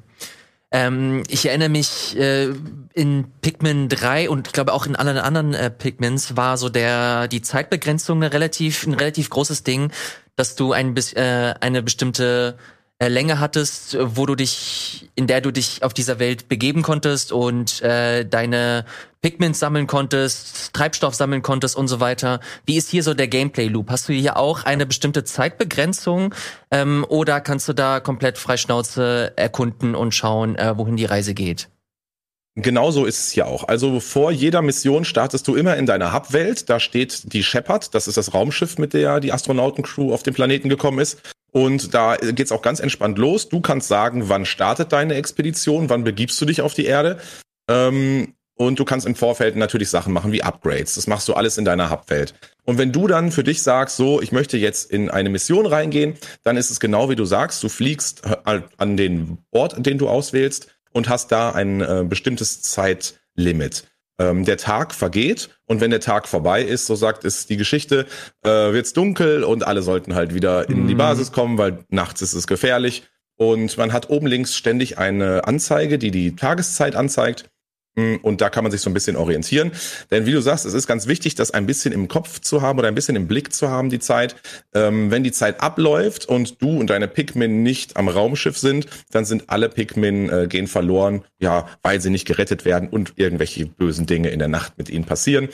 Ähm, 0.72 1.22
ich 1.28 1.46
erinnere 1.46 1.68
mich, 1.68 2.16
äh, 2.16 2.52
in 2.96 3.30
Pikmin 3.42 3.88
3 3.88 4.30
und 4.30 4.48
ich 4.48 4.52
glaube 4.54 4.72
auch 4.72 4.86
in 4.86 4.96
allen 4.96 5.18
anderen 5.18 5.52
äh, 5.52 5.70
Pikmins 5.70 6.36
war 6.36 6.56
so 6.56 6.70
der 6.70 7.28
die 7.28 7.42
Zeitbegrenzung 7.42 8.22
eine 8.22 8.32
relativ, 8.32 8.86
ein 8.86 8.94
relativ 8.94 9.28
großes 9.28 9.64
Ding, 9.64 9.92
dass 10.34 10.56
du 10.56 10.72
ein, 10.72 10.96
äh, 10.96 11.54
eine 11.60 11.82
bestimmte 11.82 12.56
Länge 13.00 13.40
hattest, 13.40 13.96
wo 14.00 14.24
du 14.24 14.34
dich, 14.34 15.10
in 15.14 15.26
der 15.26 15.42
du 15.42 15.50
dich 15.50 15.82
auf 15.82 15.92
dieser 15.92 16.18
Welt 16.18 16.48
begeben 16.48 16.80
konntest 16.80 17.30
und 17.30 17.82
äh, 17.82 18.24
deine 18.24 18.86
Pigments 19.20 19.58
sammeln 19.58 19.86
konntest, 19.86 20.72
Treibstoff 20.72 21.14
sammeln 21.14 21.42
konntest 21.42 21.76
und 21.76 21.88
so 21.88 22.00
weiter. 22.00 22.40
Wie 22.64 22.76
ist 22.76 22.88
hier 22.88 23.02
so 23.02 23.12
der 23.12 23.28
Gameplay-Loop? 23.28 23.90
Hast 23.90 24.08
du 24.08 24.14
hier 24.14 24.38
auch 24.38 24.64
eine 24.64 24.86
bestimmte 24.86 25.24
Zeitbegrenzung 25.24 26.34
ähm, 26.70 27.04
oder 27.08 27.42
kannst 27.42 27.68
du 27.68 27.74
da 27.74 28.00
komplett 28.00 28.38
freischnauze 28.38 29.32
erkunden 29.36 29.94
und 29.94 30.14
schauen, 30.14 30.56
äh, 30.56 30.78
wohin 30.78 30.96
die 30.96 31.04
Reise 31.04 31.34
geht? 31.34 31.68
Genauso 32.58 33.04
ist 33.04 33.18
es 33.18 33.30
hier 33.32 33.46
auch. 33.46 33.64
Also 33.68 34.00
vor 34.00 34.32
jeder 34.32 34.62
Mission 34.62 35.04
startest 35.04 35.46
du 35.46 35.56
immer 35.56 35.76
in 35.76 35.84
deiner 35.84 36.14
Hub-Welt. 36.14 36.70
Da 36.70 36.80
steht 36.80 37.34
die 37.34 37.42
Shepard, 37.42 37.94
das 37.94 38.08
ist 38.08 38.16
das 38.16 38.32
Raumschiff, 38.32 38.78
mit 38.78 38.94
der 38.94 39.20
die 39.20 39.34
Astronautencrew 39.34 40.14
auf 40.14 40.22
den 40.22 40.32
Planeten 40.32 40.70
gekommen 40.70 40.98
ist. 40.98 41.20
Und 41.56 41.94
da 41.94 42.16
geht's 42.16 42.52
auch 42.52 42.60
ganz 42.60 42.80
entspannt 42.80 43.16
los. 43.16 43.48
Du 43.48 43.62
kannst 43.62 43.88
sagen, 43.88 44.28
wann 44.28 44.44
startet 44.44 44.92
deine 44.92 45.14
Expedition, 45.14 45.88
wann 45.88 46.04
begibst 46.04 46.38
du 46.38 46.44
dich 46.44 46.60
auf 46.60 46.74
die 46.74 46.84
Erde. 46.84 47.18
Ähm, 47.66 48.34
und 48.56 48.78
du 48.78 48.84
kannst 48.84 49.06
im 49.06 49.14
Vorfeld 49.14 49.56
natürlich 49.56 49.88
Sachen 49.88 50.12
machen 50.12 50.32
wie 50.32 50.42
Upgrades. 50.42 50.96
Das 50.96 51.06
machst 51.06 51.26
du 51.28 51.32
alles 51.32 51.56
in 51.56 51.64
deiner 51.64 51.90
Hubwelt. 51.90 52.34
Und 52.64 52.76
wenn 52.76 52.92
du 52.92 53.06
dann 53.06 53.32
für 53.32 53.42
dich 53.42 53.62
sagst, 53.62 53.96
so, 53.96 54.20
ich 54.20 54.32
möchte 54.32 54.58
jetzt 54.58 54.90
in 54.90 55.08
eine 55.08 55.30
Mission 55.30 55.64
reingehen, 55.64 56.18
dann 56.44 56.58
ist 56.58 56.70
es 56.70 56.78
genau 56.78 57.08
wie 57.08 57.16
du 57.16 57.24
sagst. 57.24 57.62
Du 57.62 57.70
fliegst 57.70 58.24
an 58.44 58.98
den 58.98 59.38
Ort, 59.50 59.86
den 59.86 59.96
du 59.96 60.10
auswählst 60.10 60.76
und 60.92 61.08
hast 61.08 61.32
da 61.32 61.52
ein 61.52 61.80
äh, 61.80 62.04
bestimmtes 62.06 62.60
Zeitlimit. 62.60 63.84
Ähm, 64.18 64.44
der 64.44 64.56
Tag 64.56 64.94
vergeht 64.94 65.50
und 65.66 65.80
wenn 65.80 65.90
der 65.90 66.00
Tag 66.00 66.26
vorbei 66.26 66.62
ist, 66.62 66.86
so 66.86 66.94
sagt 66.94 67.24
es 67.24 67.46
die 67.46 67.58
Geschichte, 67.58 68.06
äh, 68.42 68.48
wird's 68.48 68.94
dunkel 68.94 69.44
und 69.44 69.66
alle 69.66 69.82
sollten 69.82 70.14
halt 70.14 70.32
wieder 70.32 70.70
in 70.70 70.86
die 70.86 70.94
mhm. 70.94 70.98
Basis 70.98 71.32
kommen, 71.32 71.58
weil 71.58 71.84
nachts 71.90 72.22
ist 72.22 72.32
es 72.32 72.46
gefährlich. 72.46 73.02
Und 73.38 73.76
man 73.76 73.92
hat 73.92 74.08
oben 74.08 74.26
links 74.26 74.56
ständig 74.56 74.96
eine 74.96 75.46
Anzeige, 75.46 75.98
die 75.98 76.10
die 76.10 76.34
Tageszeit 76.34 76.96
anzeigt. 76.96 77.50
Und 77.96 78.42
da 78.42 78.50
kann 78.50 78.62
man 78.62 78.70
sich 78.70 78.82
so 78.82 78.90
ein 78.90 78.94
bisschen 78.94 79.16
orientieren. 79.16 79.72
Denn 80.10 80.26
wie 80.26 80.32
du 80.32 80.42
sagst, 80.42 80.66
es 80.66 80.74
ist 80.74 80.86
ganz 80.86 81.06
wichtig, 81.06 81.34
das 81.34 81.52
ein 81.52 81.64
bisschen 81.64 81.94
im 81.94 82.08
Kopf 82.08 82.40
zu 82.40 82.60
haben 82.60 82.78
oder 82.78 82.88
ein 82.88 82.94
bisschen 82.94 83.16
im 83.16 83.26
Blick 83.26 83.54
zu 83.54 83.70
haben, 83.70 83.88
die 83.88 84.00
Zeit. 84.00 84.36
Ähm, 84.74 85.10
wenn 85.10 85.24
die 85.24 85.32
Zeit 85.32 85.62
abläuft 85.62 86.26
und 86.26 86.60
du 86.60 86.78
und 86.78 86.90
deine 86.90 87.08
Pikmin 87.08 87.62
nicht 87.62 87.96
am 87.96 88.08
Raumschiff 88.08 88.58
sind, 88.58 88.86
dann 89.12 89.24
sind 89.24 89.44
alle 89.48 89.70
Pikmin 89.70 90.28
äh, 90.28 90.46
gehen 90.46 90.66
verloren, 90.66 91.24
ja, 91.38 91.68
weil 91.82 92.02
sie 92.02 92.10
nicht 92.10 92.26
gerettet 92.26 92.66
werden 92.66 92.90
und 92.90 93.14
irgendwelche 93.16 93.64
bösen 93.64 94.04
Dinge 94.04 94.28
in 94.28 94.40
der 94.40 94.48
Nacht 94.48 94.76
mit 94.76 94.90
ihnen 94.90 95.04
passieren. 95.04 95.48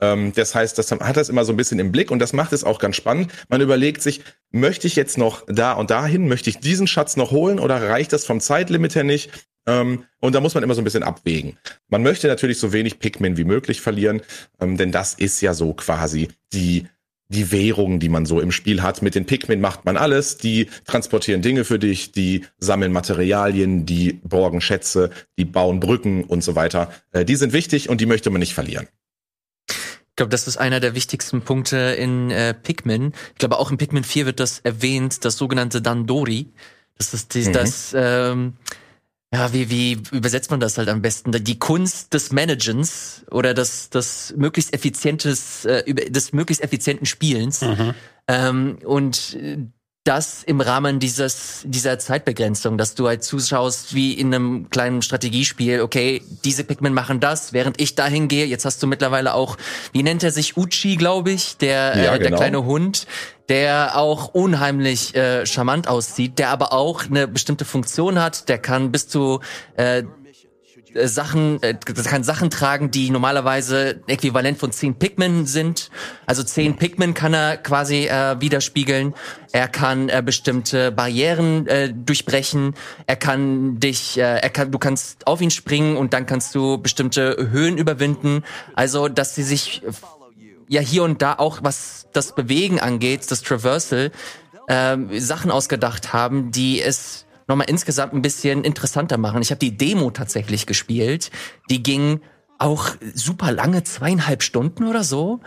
Ähm, 0.00 0.32
das 0.34 0.54
heißt, 0.54 0.78
das 0.78 0.90
hat 0.90 1.16
das 1.16 1.28
immer 1.28 1.44
so 1.44 1.52
ein 1.52 1.56
bisschen 1.56 1.78
im 1.78 1.92
Blick 1.92 2.10
und 2.10 2.18
das 2.18 2.32
macht 2.32 2.54
es 2.54 2.64
auch 2.64 2.78
ganz 2.78 2.96
spannend. 2.96 3.30
Man 3.48 3.60
überlegt 3.60 4.00
sich, 4.02 4.22
möchte 4.50 4.86
ich 4.86 4.96
jetzt 4.96 5.18
noch 5.18 5.44
da 5.46 5.72
und 5.72 5.90
dahin? 5.90 6.26
Möchte 6.26 6.48
ich 6.48 6.58
diesen 6.58 6.86
Schatz 6.86 7.16
noch 7.16 7.30
holen 7.30 7.60
oder 7.60 7.90
reicht 7.90 8.12
das 8.12 8.24
vom 8.24 8.40
Zeitlimit 8.40 8.94
her 8.94 9.04
nicht? 9.04 9.30
Ähm, 9.66 10.04
und 10.20 10.34
da 10.34 10.40
muss 10.40 10.54
man 10.54 10.62
immer 10.62 10.74
so 10.74 10.80
ein 10.80 10.84
bisschen 10.84 11.02
abwägen. 11.02 11.58
Man 11.88 12.02
möchte 12.02 12.26
natürlich 12.26 12.58
so 12.58 12.72
wenig 12.72 12.98
Pikmin 12.98 13.36
wie 13.36 13.44
möglich 13.44 13.80
verlieren, 13.80 14.22
ähm, 14.60 14.76
denn 14.76 14.92
das 14.92 15.14
ist 15.14 15.40
ja 15.40 15.54
so 15.54 15.72
quasi 15.74 16.28
die 16.52 16.86
die 17.32 17.50
Währung, 17.50 17.98
die 17.98 18.10
man 18.10 18.26
so 18.26 18.40
im 18.40 18.52
Spiel 18.52 18.82
hat. 18.82 19.02
Mit 19.02 19.14
den 19.14 19.24
Pikmin 19.24 19.60
macht 19.60 19.84
man 19.84 19.96
alles. 19.96 20.36
Die 20.36 20.68
transportieren 20.86 21.42
Dinge 21.42 21.64
für 21.64 21.78
dich, 21.78 22.12
die 22.12 22.44
sammeln 22.58 22.92
Materialien, 22.92 23.86
die 23.86 24.20
borgen 24.22 24.60
Schätze, 24.60 25.10
die 25.38 25.46
bauen 25.46 25.80
Brücken 25.80 26.24
und 26.24 26.44
so 26.44 26.54
weiter. 26.54 26.92
Äh, 27.10 27.24
die 27.24 27.36
sind 27.36 27.52
wichtig 27.52 27.88
und 27.88 28.00
die 28.00 28.06
möchte 28.06 28.30
man 28.30 28.40
nicht 28.40 28.54
verlieren. 28.54 28.86
Ich 29.68 30.16
glaube, 30.16 30.28
das 30.28 30.46
ist 30.46 30.58
einer 30.58 30.78
der 30.78 30.94
wichtigsten 30.94 31.40
Punkte 31.40 31.76
in 31.76 32.30
äh, 32.30 32.52
Pikmin. 32.52 33.14
Ich 33.32 33.38
glaube, 33.38 33.58
auch 33.58 33.70
in 33.70 33.78
Pikmin 33.78 34.04
4 34.04 34.26
wird 34.26 34.40
das 34.40 34.58
erwähnt, 34.58 35.24
das 35.24 35.38
sogenannte 35.38 35.80
Dandori. 35.80 36.52
Das 36.98 37.14
ist 37.14 37.34
die, 37.34 37.48
mhm. 37.48 37.52
das, 37.54 37.94
ähm, 37.96 38.52
ja, 39.32 39.52
wie, 39.52 39.70
wie 39.70 40.02
übersetzt 40.10 40.50
man 40.50 40.60
das 40.60 40.76
halt 40.76 40.88
am 40.88 41.00
besten? 41.00 41.32
Die 41.32 41.58
Kunst 41.58 42.12
des 42.12 42.32
Managens 42.32 43.24
oder 43.30 43.54
des, 43.54 43.88
des 43.88 44.34
möglichst 44.36 44.74
effizientes, 44.74 45.64
äh, 45.64 45.94
des 45.94 46.32
möglichst 46.32 46.62
effizienten 46.62 47.06
Spielens. 47.06 47.62
Mhm. 47.62 47.94
Ähm, 48.28 48.78
und 48.84 49.36
das 50.04 50.42
im 50.42 50.60
Rahmen 50.60 50.98
dieses, 50.98 51.62
dieser 51.64 51.98
Zeitbegrenzung, 51.98 52.76
dass 52.76 52.94
du 52.94 53.06
halt 53.06 53.22
zuschaust 53.22 53.94
wie 53.94 54.14
in 54.14 54.34
einem 54.34 54.68
kleinen 54.68 55.00
Strategiespiel, 55.00 55.80
okay, 55.80 56.22
diese 56.44 56.64
Pikmin 56.64 56.92
machen 56.92 57.20
das, 57.20 57.52
während 57.52 57.80
ich 57.80 57.94
dahin 57.94 58.26
gehe. 58.26 58.44
Jetzt 58.46 58.64
hast 58.64 58.82
du 58.82 58.88
mittlerweile 58.88 59.34
auch, 59.34 59.56
wie 59.92 60.02
nennt 60.02 60.24
er 60.24 60.32
sich, 60.32 60.56
Uchi, 60.56 60.96
glaube 60.96 61.30
ich, 61.30 61.56
der, 61.56 61.96
ja, 61.96 62.14
äh, 62.14 62.18
der 62.18 62.18
genau. 62.18 62.36
kleine 62.36 62.64
Hund, 62.64 63.06
der 63.52 63.98
auch 63.98 64.28
unheimlich 64.28 65.14
äh, 65.14 65.44
charmant 65.44 65.86
aussieht, 65.86 66.38
der 66.38 66.48
aber 66.48 66.72
auch 66.72 67.04
eine 67.04 67.28
bestimmte 67.28 67.66
Funktion 67.66 68.18
hat, 68.18 68.48
der 68.48 68.56
kann 68.56 68.90
bis 68.90 69.08
zu 69.08 69.40
äh, 69.76 70.04
äh, 70.94 71.06
Sachen, 71.06 71.62
äh, 71.62 71.74
kann 71.74 72.24
Sachen 72.24 72.48
tragen, 72.48 72.90
die 72.90 73.10
normalerweise 73.10 74.00
äquivalent 74.06 74.56
von 74.58 74.72
zehn 74.72 74.94
Pikmin 74.94 75.44
sind. 75.44 75.90
Also 76.24 76.42
zehn 76.42 76.76
Pikmin 76.76 77.12
kann 77.12 77.34
er 77.34 77.58
quasi 77.58 78.06
äh, 78.06 78.40
widerspiegeln. 78.40 79.12
Er 79.52 79.68
kann 79.68 80.08
äh, 80.08 80.22
bestimmte 80.24 80.90
Barrieren 80.90 81.66
äh, 81.66 81.92
durchbrechen. 81.92 82.72
Er 83.06 83.16
kann 83.16 83.80
dich, 83.80 84.16
äh, 84.16 84.38
er 84.38 84.48
kann, 84.48 84.70
du 84.70 84.78
kannst 84.78 85.26
auf 85.26 85.42
ihn 85.42 85.50
springen 85.50 85.98
und 85.98 86.14
dann 86.14 86.24
kannst 86.24 86.54
du 86.54 86.78
bestimmte 86.78 87.48
Höhen 87.50 87.76
überwinden. 87.76 88.44
Also, 88.74 89.08
dass 89.08 89.34
sie 89.34 89.42
sich 89.42 89.82
ja 90.72 90.80
hier 90.80 91.02
und 91.02 91.20
da 91.20 91.34
auch, 91.34 91.58
was 91.62 92.06
das 92.14 92.34
Bewegen 92.34 92.80
angeht, 92.80 93.30
das 93.30 93.42
Traversal, 93.42 94.10
äh, 94.68 94.96
Sachen 95.20 95.50
ausgedacht 95.50 96.14
haben, 96.14 96.50
die 96.50 96.80
es 96.80 97.26
nochmal 97.46 97.68
insgesamt 97.68 98.14
ein 98.14 98.22
bisschen 98.22 98.64
interessanter 98.64 99.18
machen. 99.18 99.42
Ich 99.42 99.50
habe 99.50 99.58
die 99.58 99.76
Demo 99.76 100.10
tatsächlich 100.10 100.66
gespielt. 100.66 101.30
Die 101.68 101.82
ging 101.82 102.22
auch 102.58 102.86
super 103.12 103.52
lange, 103.52 103.84
zweieinhalb 103.84 104.42
Stunden 104.42 104.86
oder 104.86 105.04
so. 105.04 105.40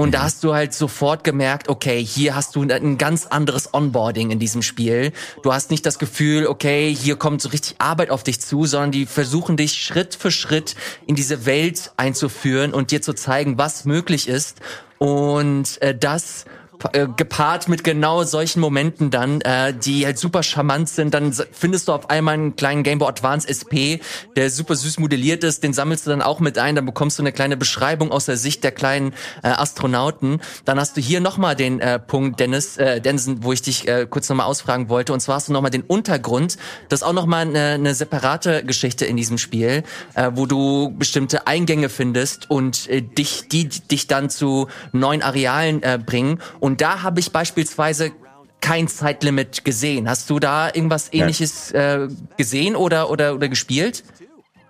Und 0.00 0.12
da 0.12 0.20
mhm. 0.20 0.22
hast 0.22 0.44
du 0.44 0.54
halt 0.54 0.72
sofort 0.72 1.24
gemerkt, 1.24 1.68
okay, 1.68 2.02
hier 2.02 2.34
hast 2.34 2.56
du 2.56 2.62
ein 2.62 2.96
ganz 2.96 3.26
anderes 3.26 3.74
Onboarding 3.74 4.30
in 4.30 4.38
diesem 4.38 4.62
Spiel. 4.62 5.12
Du 5.42 5.52
hast 5.52 5.70
nicht 5.70 5.84
das 5.84 5.98
Gefühl, 5.98 6.46
okay, 6.46 6.96
hier 6.98 7.16
kommt 7.16 7.42
so 7.42 7.50
richtig 7.50 7.74
Arbeit 7.76 8.08
auf 8.08 8.22
dich 8.22 8.40
zu, 8.40 8.64
sondern 8.64 8.92
die 8.92 9.04
versuchen 9.04 9.58
dich 9.58 9.74
Schritt 9.74 10.14
für 10.14 10.30
Schritt 10.30 10.74
in 11.06 11.16
diese 11.16 11.44
Welt 11.44 11.92
einzuführen 11.98 12.72
und 12.72 12.92
dir 12.92 13.02
zu 13.02 13.12
zeigen, 13.12 13.58
was 13.58 13.84
möglich 13.84 14.26
ist. 14.26 14.60
Und 14.96 15.82
äh, 15.82 15.94
das 15.94 16.46
äh, 16.92 17.06
gepaart 17.16 17.68
mit 17.68 17.84
genau 17.84 18.24
solchen 18.24 18.60
Momenten 18.60 19.10
dann, 19.10 19.40
äh, 19.42 19.74
die 19.74 20.04
halt 20.04 20.18
super 20.18 20.42
charmant 20.42 20.88
sind. 20.88 21.14
Dann 21.14 21.32
findest 21.52 21.88
du 21.88 21.92
auf 21.92 22.10
einmal 22.10 22.34
einen 22.34 22.56
kleinen 22.56 22.82
Game 22.82 22.98
Boy 22.98 23.08
Advance 23.08 23.48
SP, 23.48 24.00
der 24.36 24.50
super 24.50 24.76
süß 24.76 24.98
modelliert 24.98 25.44
ist. 25.44 25.62
Den 25.62 25.72
sammelst 25.72 26.06
du 26.06 26.10
dann 26.10 26.22
auch 26.22 26.40
mit 26.40 26.58
ein. 26.58 26.74
Dann 26.74 26.86
bekommst 26.86 27.18
du 27.18 27.22
eine 27.22 27.32
kleine 27.32 27.56
Beschreibung 27.56 28.10
aus 28.12 28.26
der 28.26 28.36
Sicht 28.36 28.64
der 28.64 28.72
kleinen 28.72 29.12
äh, 29.42 29.48
Astronauten. 29.48 30.40
Dann 30.64 30.78
hast 30.78 30.96
du 30.96 31.00
hier 31.00 31.20
nochmal 31.20 31.56
den 31.56 31.80
äh, 31.80 31.98
Punkt, 31.98 32.40
Dennis, 32.40 32.76
äh, 32.76 33.00
Densen, 33.00 33.44
wo 33.44 33.52
ich 33.52 33.62
dich 33.62 33.88
äh, 33.88 34.06
kurz 34.08 34.28
nochmal 34.28 34.46
ausfragen 34.46 34.88
wollte. 34.88 35.12
Und 35.12 35.20
zwar 35.20 35.36
hast 35.36 35.48
du 35.48 35.52
nochmal 35.52 35.70
den 35.70 35.82
Untergrund. 35.82 36.56
Das 36.88 37.00
ist 37.00 37.06
auch 37.06 37.12
nochmal 37.12 37.42
eine, 37.42 37.72
eine 37.74 37.94
separate 37.94 38.64
Geschichte 38.64 39.04
in 39.04 39.16
diesem 39.16 39.38
Spiel, 39.38 39.82
äh, 40.14 40.30
wo 40.34 40.46
du 40.46 40.94
bestimmte 40.96 41.46
Eingänge 41.46 41.88
findest 41.88 42.50
und 42.50 42.88
äh, 42.88 43.02
dich, 43.02 43.48
die 43.48 43.68
dich 43.68 44.06
dann 44.06 44.30
zu 44.30 44.68
neuen 44.92 45.22
Arealen 45.22 45.82
äh, 45.82 45.98
bringen. 46.04 46.40
Und 46.60 46.69
und 46.70 46.80
da 46.80 47.02
habe 47.02 47.18
ich 47.18 47.32
beispielsweise 47.32 48.12
kein 48.60 48.86
Zeitlimit 48.86 49.64
gesehen. 49.64 50.08
Hast 50.08 50.30
du 50.30 50.38
da 50.38 50.68
irgendwas 50.72 51.12
ähnliches 51.12 51.72
äh, 51.72 52.06
gesehen 52.36 52.76
oder, 52.76 53.10
oder, 53.10 53.34
oder 53.34 53.48
gespielt? 53.48 54.04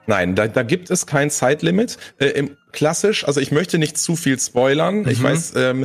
Nein, 0.06 0.34
da, 0.34 0.48
da 0.48 0.62
gibt 0.62 0.90
es 0.90 1.04
kein 1.04 1.28
Zeitlimit. 1.28 1.98
Äh, 2.18 2.28
Im 2.28 2.56
klassisch. 2.72 3.26
Also 3.26 3.40
ich 3.40 3.50
möchte 3.52 3.78
nicht 3.78 3.98
zu 3.98 4.16
viel 4.16 4.38
spoilern. 4.38 5.02
Mhm. 5.02 5.08
Ich 5.08 5.22
weiß, 5.22 5.52
ähm, 5.56 5.84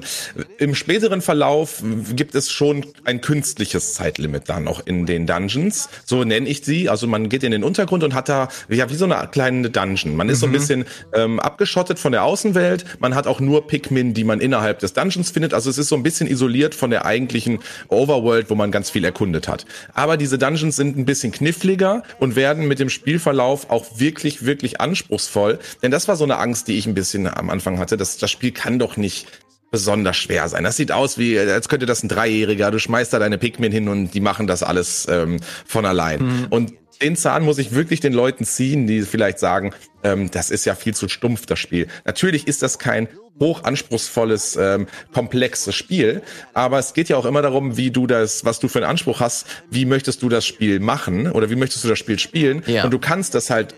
im 0.58 0.76
späteren 0.76 1.22
Verlauf 1.22 1.84
gibt 2.16 2.36
es 2.36 2.52
schon 2.52 2.86
ein 3.04 3.22
künstliches 3.22 3.94
Zeitlimit 3.94 4.44
dann 4.48 4.64
noch 4.64 4.86
in 4.86 5.06
den 5.06 5.28
Dungeons. 5.28 5.90
So 6.06 6.24
nenne 6.24 6.48
ich 6.48 6.64
sie. 6.64 6.90
Also 6.90 7.08
man 7.08 7.30
geht 7.30 7.44
in 7.44 7.52
den 7.52 7.64
Untergrund 7.64 8.04
und 8.04 8.14
hat 8.14 8.30
da 8.30 8.50
ja 8.70 8.90
wie 8.90 8.96
so 8.96 9.06
eine 9.06 9.28
kleine 9.32 9.70
Dungeon. 9.70 10.16
Man 10.16 10.30
ist 10.30 10.38
mhm. 10.38 10.40
so 10.40 10.46
ein 10.46 10.50
mhm. 10.50 10.54
bisschen 10.54 10.86
ähm, 11.14 11.40
abgeschottet 11.40 12.00
von 12.00 12.12
der 12.12 12.24
Außenwelt. 12.24 12.86
Man 13.00 13.16
hat 13.16 13.28
auch 13.28 13.40
nur 13.40 13.68
Pikmin, 13.68 14.14
die 14.14 14.24
man 14.24 14.40
innerhalb 14.40 14.80
des 14.80 14.94
Dungeons 14.94 15.32
findet. 15.32 15.54
Also 15.54 15.70
es 15.70 15.78
ist 15.78 15.90
so 15.90 15.96
ein 15.96 16.04
bisschen 16.04 16.28
isoliert 16.28 16.76
von 16.76 16.90
der 16.90 17.06
eigentlichen 17.06 17.60
Overworld, 17.90 18.50
wo 18.50 18.56
man 18.56 18.72
ganz 18.72 18.90
viel 18.90 19.04
erkundet 19.06 19.48
hat. 19.48 19.66
Aber 19.94 20.18
diese 20.18 20.38
Dungeons 20.38 20.76
sind 20.76 20.98
ein 20.98 21.06
bisschen 21.06 21.32
kniffliger 21.32 22.04
und 22.20 22.36
werden 22.36 22.68
mit 22.68 22.80
dem 22.80 22.90
Spielverlauf 22.90 23.70
auch 23.70 24.00
wirklich, 24.00 24.46
wirklich 24.46 24.82
anspruchsvoll. 24.82 25.60
Denn 25.82 25.92
das 25.92 26.08
war 26.08 26.16
so 26.16 26.24
eine 26.24 26.38
Angst, 26.38 26.68
die 26.68 26.75
die 26.76 26.80
ich 26.80 26.88
ein 26.88 26.94
bisschen 26.94 27.26
am 27.26 27.50
Anfang 27.50 27.80
hatte. 27.80 27.96
Das, 27.96 28.18
das 28.18 28.30
Spiel 28.30 28.52
kann 28.52 28.80
doch 28.80 28.98
nicht 28.98 29.28
besonders 29.72 30.18
schwer 30.18 30.50
sein. 30.50 30.66
Das 30.66 30.76
sieht 30.76 30.92
aus 30.92 31.18
wie, 31.18 31.40
als 31.40 31.70
könnte 31.70 31.86
das 31.86 32.04
ein 32.04 32.10
Dreijähriger. 32.10 32.70
Du 32.70 32.80
schmeißt 32.80 33.14
da 33.14 33.20
deine 33.20 33.38
Pikmin 33.38 33.72
hin 33.72 33.88
und 33.88 34.14
die 34.14 34.20
machen 34.20 34.46
das 34.46 34.62
alles 34.62 35.08
ähm, 35.10 35.40
von 35.66 35.86
allein. 35.86 36.22
Mhm. 36.22 36.48
Und 36.50 36.74
den 37.02 37.16
Zahn 37.16 37.44
muss 37.44 37.58
ich 37.60 37.74
wirklich 37.74 38.02
den 38.02 38.12
Leuten 38.12 38.44
ziehen, 38.44 38.88
die 38.88 39.04
vielleicht 39.04 39.40
sagen, 39.40 39.74
ähm, 40.04 40.30
das 40.32 40.50
ist 40.50 40.66
ja 40.66 40.76
viel 40.76 40.94
zu 40.94 41.08
stumpf, 41.08 41.46
das 41.46 41.60
Spiel. 41.60 41.88
Natürlich 42.04 42.46
ist 42.48 42.62
das 42.62 42.78
kein 42.78 43.08
hochanspruchsvolles, 43.40 44.58
ähm, 44.58 44.88
komplexes 45.14 45.76
Spiel, 45.76 46.22
aber 46.54 46.80
es 46.80 46.94
geht 46.94 47.10
ja 47.10 47.18
auch 47.18 47.26
immer 47.26 47.42
darum, 47.42 47.76
wie 47.76 47.92
du 47.92 48.08
das, 48.08 48.46
was 48.46 48.60
du 48.60 48.68
für 48.68 48.80
einen 48.80 48.90
Anspruch 48.90 49.20
hast, 49.20 49.46
wie 49.70 49.86
möchtest 49.86 50.24
du 50.24 50.30
das 50.30 50.46
Spiel 50.46 50.80
machen 50.80 51.32
oder 51.32 51.50
wie 51.50 51.56
möchtest 51.56 51.84
du 51.84 51.90
das 51.90 52.00
Spiel 52.00 52.20
spielen. 52.20 52.64
Ja. 52.66 52.86
Und 52.86 52.92
du 52.92 53.00
kannst 53.00 53.36
das 53.36 53.50
halt 53.50 53.76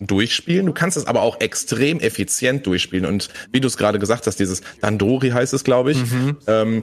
durchspielen. 0.00 0.66
Du 0.66 0.72
kannst 0.72 0.96
es 0.96 1.06
aber 1.06 1.22
auch 1.22 1.40
extrem 1.40 2.00
effizient 2.00 2.66
durchspielen. 2.66 3.06
Und 3.06 3.28
wie 3.52 3.60
du 3.60 3.68
es 3.68 3.76
gerade 3.76 3.98
gesagt 3.98 4.26
hast, 4.26 4.40
dieses 4.40 4.62
Dandori 4.80 5.30
heißt 5.30 5.52
es, 5.52 5.64
glaube 5.64 5.92
ich, 5.92 5.98
mhm. 5.98 6.36
ähm, 6.46 6.82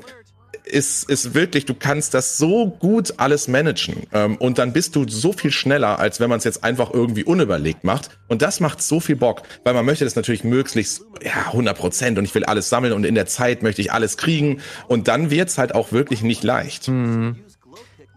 ist, 0.66 1.10
ist 1.10 1.34
wirklich, 1.34 1.66
du 1.66 1.74
kannst 1.74 2.14
das 2.14 2.38
so 2.38 2.68
gut 2.68 3.16
alles 3.18 3.48
managen. 3.48 4.04
Ähm, 4.14 4.38
und 4.38 4.58
dann 4.58 4.74
bist 4.74 4.96
du 4.96 5.08
so 5.08 5.34
viel 5.34 5.52
schneller, 5.52 6.00
als 6.00 6.20
wenn 6.20 6.30
man 6.30 6.38
es 6.40 6.44
jetzt 6.44 6.64
einfach 6.64 6.94
irgendwie 6.94 7.24
unüberlegt 7.24 7.84
macht. 7.84 8.18
Und 8.28 8.42
das 8.42 8.60
macht 8.60 8.82
so 8.82 9.00
viel 9.00 9.16
Bock, 9.16 9.44
weil 9.64 9.74
man 9.74 9.86
möchte 9.86 10.04
das 10.04 10.16
natürlich 10.16 10.44
möglichst, 10.44 11.04
ja, 11.24 11.48
100 11.48 11.78
Prozent 11.78 12.18
und 12.18 12.26
ich 12.26 12.36
will 12.36 12.44
alles 12.44 12.70
sammeln 12.70 12.94
und 12.94 13.06
in 13.06 13.16
der 13.16 13.26
Zeit 13.26 13.64
möchte 13.64 13.82
ich 13.82 13.92
alles 13.92 14.18
kriegen. 14.18 14.62
Und 14.88 15.08
dann 15.08 15.32
wird's 15.32 15.58
halt 15.58 15.74
auch 15.74 15.92
wirklich 15.92 16.22
nicht 16.22 16.44
leicht. 16.44 16.88
Mhm. 16.88 17.38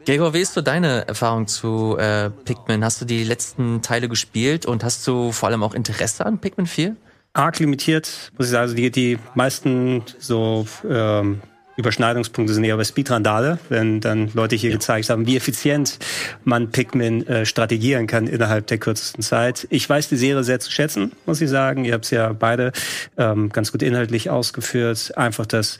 Gregor, 0.07 0.32
wie 0.32 0.40
ist 0.40 0.55
so 0.55 0.62
deine 0.62 1.07
Erfahrung 1.07 1.46
zu 1.46 1.96
äh, 1.98 2.30
Pikmin? 2.30 2.84
Hast 2.84 3.01
du 3.01 3.05
die 3.05 3.22
letzten 3.22 3.82
Teile 3.82 4.09
gespielt 4.09 4.64
und 4.64 4.82
hast 4.82 5.07
du 5.07 5.30
vor 5.30 5.48
allem 5.48 5.62
auch 5.62 5.74
Interesse 5.74 6.24
an 6.24 6.38
Pikmin 6.38 6.66
4? 6.66 6.96
Arg 7.32 7.59
limitiert, 7.59 8.32
muss 8.36 8.46
ich 8.46 8.53
sagen. 8.53 8.62
Also 8.62 8.74
die, 8.74 8.90
die 8.90 9.18
meisten 9.34 10.03
so 10.18 10.66
ähm, 10.88 11.42
Überschneidungspunkte 11.76 12.55
sind 12.55 12.64
eher 12.64 12.76
bei 12.76 12.84
Speedrandale, 12.84 13.59
wenn 13.68 14.01
dann 14.01 14.30
Leute 14.32 14.57
hier 14.57 14.70
ja. 14.70 14.76
gezeigt 14.76 15.11
haben, 15.11 15.26
wie 15.26 15.36
effizient 15.36 15.98
man 16.44 16.70
Pikmin 16.70 17.26
äh, 17.26 17.44
strategieren 17.44 18.07
kann 18.07 18.26
innerhalb 18.26 18.66
der 18.68 18.78
kürzesten 18.78 19.22
Zeit. 19.22 19.66
Ich 19.70 19.88
weiß 19.88 20.09
die 20.09 20.16
Serie 20.16 20.44
sehr 20.44 20.61
zu 20.61 20.70
schätzen, 20.70 21.12
muss 21.26 21.40
ich 21.40 21.51
sagen. 21.51 21.84
Ihr 21.84 21.94
habt 21.94 22.07
es 22.07 22.11
ja 22.11 22.32
beide 22.32 22.72
ähm, 23.16 23.51
ganz 23.51 23.70
gut 23.70 23.82
inhaltlich 23.82 24.30
ausgeführt. 24.30 25.16
Einfach 25.16 25.46
das 25.46 25.78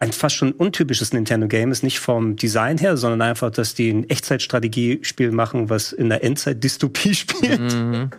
ein 0.00 0.12
fast 0.12 0.36
schon 0.36 0.52
untypisches 0.52 1.12
Nintendo-Game 1.12 1.72
ist, 1.72 1.82
nicht 1.82 1.98
vom 1.98 2.36
Design 2.36 2.78
her, 2.78 2.96
sondern 2.96 3.20
einfach, 3.20 3.50
dass 3.50 3.74
die 3.74 3.90
ein 3.90 4.08
Echtzeitstrategiespiel 4.08 5.32
machen, 5.32 5.70
was 5.70 5.92
in 5.92 6.08
der 6.08 6.22
Endzeit-Dystopie 6.22 7.14
spielt. 7.16 7.60
Mhm. 7.60 8.10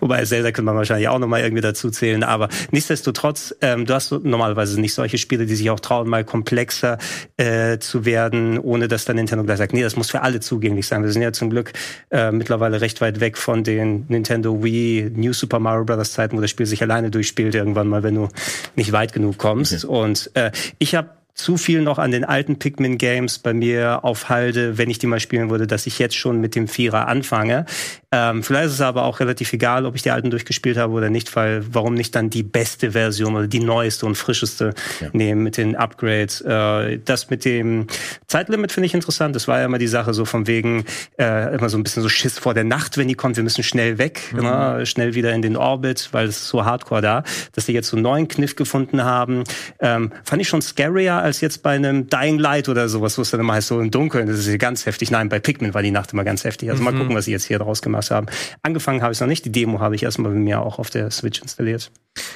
Wobei 0.00 0.24
Zelda 0.24 0.50
könnte 0.50 0.62
man 0.62 0.74
wahrscheinlich 0.74 1.06
auch 1.06 1.20
nochmal 1.20 1.42
irgendwie 1.42 1.62
dazu 1.62 1.90
zählen. 1.90 2.24
Aber 2.24 2.48
nichtsdestotrotz, 2.72 3.54
ähm, 3.60 3.86
du 3.86 3.94
hast 3.94 4.10
normalerweise 4.10 4.80
nicht 4.80 4.94
solche 4.94 5.16
Spiele, 5.16 5.46
die 5.46 5.54
sich 5.54 5.70
auch 5.70 5.78
trauen, 5.78 6.08
mal 6.08 6.24
komplexer 6.24 6.98
äh, 7.36 7.78
zu 7.78 8.04
werden, 8.04 8.58
ohne 8.58 8.88
dass 8.88 9.04
dann 9.04 9.14
Nintendo 9.14 9.44
gleich 9.44 9.58
sagt, 9.58 9.72
nee, 9.72 9.82
das 9.82 9.94
muss 9.94 10.10
für 10.10 10.22
alle 10.22 10.40
zugänglich 10.40 10.88
sein. 10.88 11.04
Wir 11.04 11.12
sind 11.12 11.22
ja 11.22 11.32
zum 11.32 11.50
Glück 11.50 11.72
äh, 12.10 12.32
mittlerweile 12.32 12.80
recht 12.80 13.00
weit 13.00 13.20
weg 13.20 13.38
von 13.38 13.62
den 13.62 14.06
Nintendo 14.08 14.64
Wii 14.64 15.12
New 15.14 15.32
Super 15.32 15.60
Mario 15.60 15.84
Bros. 15.84 16.10
Zeiten, 16.10 16.36
wo 16.36 16.40
das 16.40 16.50
Spiel 16.50 16.66
sich 16.66 16.82
alleine 16.82 17.12
durchspielt 17.12 17.54
irgendwann 17.54 17.86
mal, 17.86 18.02
wenn 18.02 18.16
du 18.16 18.28
nicht 18.74 18.90
weit 18.90 19.12
genug 19.12 19.38
kommst. 19.38 19.84
Okay. 19.84 19.96
Und 19.96 20.30
äh, 20.34 20.50
ich 20.80 20.96
habe 20.96 21.10
zu 21.34 21.56
viel 21.56 21.82
noch 21.82 21.98
an 21.98 22.10
den 22.10 22.24
alten 22.24 22.58
Pikmin-Games 22.58 23.38
bei 23.38 23.54
mir 23.54 24.00
auf 24.02 24.28
Halde, 24.28 24.78
wenn 24.78 24.90
ich 24.90 24.98
die 24.98 25.06
mal 25.06 25.20
spielen 25.20 25.48
würde, 25.48 25.66
dass 25.66 25.86
ich 25.86 25.98
jetzt 25.98 26.16
schon 26.16 26.40
mit 26.40 26.54
dem 26.54 26.68
Vierer 26.68 27.06
anfange. 27.06 27.66
Ähm, 28.12 28.42
vielleicht 28.42 28.66
ist 28.66 28.72
es 28.72 28.80
aber 28.80 29.04
auch 29.04 29.20
relativ 29.20 29.52
egal, 29.52 29.86
ob 29.86 29.94
ich 29.94 30.02
die 30.02 30.10
alten 30.10 30.30
durchgespielt 30.30 30.76
habe 30.76 30.92
oder 30.94 31.10
nicht, 31.10 31.36
weil 31.36 31.62
warum 31.72 31.94
nicht 31.94 32.16
dann 32.16 32.28
die 32.28 32.42
beste 32.42 32.90
Version 32.90 33.36
oder 33.36 33.46
die 33.46 33.60
neueste 33.60 34.04
und 34.04 34.16
frischeste 34.16 34.74
ja. 35.00 35.08
nehmen 35.12 35.44
mit 35.44 35.56
den 35.56 35.76
Upgrades. 35.76 36.40
Äh, 36.40 36.98
das 37.04 37.30
mit 37.30 37.44
dem 37.44 37.86
Zeitlimit 38.26 38.72
finde 38.72 38.86
ich 38.86 38.94
interessant. 38.94 39.36
Das 39.36 39.46
war 39.46 39.60
ja 39.60 39.66
immer 39.66 39.78
die 39.78 39.86
Sache 39.86 40.12
so 40.12 40.24
von 40.24 40.48
wegen 40.48 40.86
äh, 41.20 41.54
immer 41.54 41.68
so 41.68 41.78
ein 41.78 41.84
bisschen 41.84 42.02
so 42.02 42.08
Schiss 42.08 42.36
vor 42.36 42.52
der 42.52 42.64
Nacht, 42.64 42.98
wenn 42.98 43.06
die 43.06 43.14
kommt. 43.14 43.36
Wir 43.36 43.44
müssen 43.44 43.62
schnell 43.62 43.98
weg, 43.98 44.20
mhm. 44.32 44.42
ne? 44.42 44.86
schnell 44.86 45.14
wieder 45.14 45.32
in 45.32 45.42
den 45.42 45.56
Orbit, 45.56 46.08
weil 46.10 46.26
es 46.26 46.38
ist 46.38 46.48
so 46.48 46.64
hardcore 46.64 47.02
da. 47.02 47.22
Dass 47.52 47.66
sie 47.66 47.74
jetzt 47.74 47.90
so 47.90 47.96
einen 47.96 48.02
neuen 48.02 48.26
Kniff 48.26 48.56
gefunden 48.56 49.04
haben, 49.04 49.44
ähm, 49.78 50.10
fand 50.24 50.42
ich 50.42 50.48
schon 50.48 50.62
scarier 50.62 51.14
als 51.14 51.40
jetzt 51.40 51.62
bei 51.62 51.76
einem 51.76 52.08
Dying 52.08 52.40
Light 52.40 52.68
oder 52.68 52.88
sowas, 52.88 53.18
wo 53.18 53.22
es 53.22 53.30
dann 53.30 53.38
immer 53.38 53.52
heißt, 53.52 53.68
so 53.68 53.80
im 53.80 53.92
Dunkeln, 53.92 54.26
das 54.26 54.40
ist 54.40 54.48
hier 54.48 54.58
ganz 54.58 54.84
heftig. 54.84 55.12
Nein, 55.12 55.28
bei 55.28 55.38
Pikmin 55.38 55.74
war 55.74 55.82
die 55.82 55.92
Nacht 55.92 56.12
immer 56.12 56.24
ganz 56.24 56.42
heftig. 56.42 56.70
Also 56.70 56.82
mhm. 56.82 56.90
mal 56.90 56.98
gucken, 56.98 57.14
was 57.14 57.26
sie 57.26 57.30
jetzt 57.30 57.44
hier 57.44 57.60
draus 57.60 57.80
gemacht 57.80 57.99
haben. 58.08 58.26
Angefangen 58.62 59.02
habe 59.02 59.12
ich 59.12 59.20
noch 59.20 59.26
nicht. 59.26 59.44
Die 59.44 59.52
Demo 59.52 59.80
habe 59.80 59.94
ich 59.94 60.02
erstmal 60.02 60.32
bei 60.32 60.38
mir 60.38 60.62
auch 60.62 60.78
auf 60.78 60.90
der 60.90 61.10
Switch 61.10 61.42
installiert. 61.42 61.90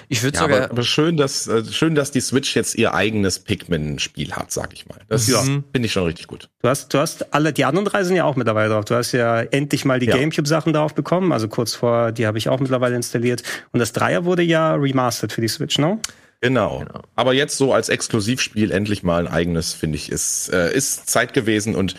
Ich 0.08 0.22
würde 0.22 0.36
ja, 0.36 0.42
sogar. 0.42 0.56
Aber, 0.58 0.70
aber, 0.70 0.82
schön, 0.82 1.16
dass 1.16 1.46
äh, 1.46 1.64
schön, 1.64 1.94
dass 1.94 2.10
die 2.10 2.20
Switch 2.20 2.54
jetzt 2.54 2.74
ihr 2.74 2.94
eigenes 2.94 3.38
Pikmin-Spiel 3.38 4.32
hat, 4.32 4.52
sag 4.52 4.72
ich 4.72 4.86
mal. 4.86 4.98
Das 5.08 5.26
ja. 5.26 5.40
finde 5.40 5.82
ich 5.82 5.92
schon 5.92 6.04
richtig 6.04 6.26
gut. 6.26 6.48
Du 6.62 6.68
hast, 6.68 6.92
du 6.92 6.98
hast 6.98 7.32
alle 7.34 7.52
die 7.52 7.64
anderen 7.64 7.84
drei 7.84 8.04
sind 8.04 8.16
ja 8.16 8.24
auch 8.24 8.36
mittlerweile 8.36 8.68
drauf. 8.72 8.84
Du 8.84 8.94
hast 8.94 9.12
ja 9.12 9.40
endlich 9.40 9.84
mal 9.84 9.98
die 9.98 10.06
ja. 10.06 10.16
GameCube-Sachen 10.16 10.72
darauf 10.72 10.94
bekommen. 10.94 11.32
Also 11.32 11.48
kurz 11.48 11.74
vor, 11.74 12.12
die 12.12 12.26
habe 12.26 12.38
ich 12.38 12.48
auch 12.48 12.60
mittlerweile 12.60 12.96
installiert. 12.96 13.42
Und 13.72 13.80
das 13.80 13.92
Dreier 13.92 14.24
wurde 14.24 14.42
ja 14.42 14.74
remastered 14.74 15.32
für 15.32 15.40
die 15.40 15.48
Switch, 15.48 15.78
ne? 15.78 15.98
Genau. 16.40 16.80
genau. 16.80 17.00
Aber 17.14 17.32
jetzt 17.32 17.56
so 17.56 17.72
als 17.72 17.88
Exklusivspiel 17.88 18.70
endlich 18.70 19.02
mal 19.02 19.26
ein 19.26 19.32
eigenes, 19.32 19.72
finde 19.72 19.96
ich, 19.96 20.12
ist, 20.12 20.52
äh, 20.52 20.74
ist 20.74 21.08
Zeit 21.08 21.32
gewesen 21.32 21.74
und 21.74 21.94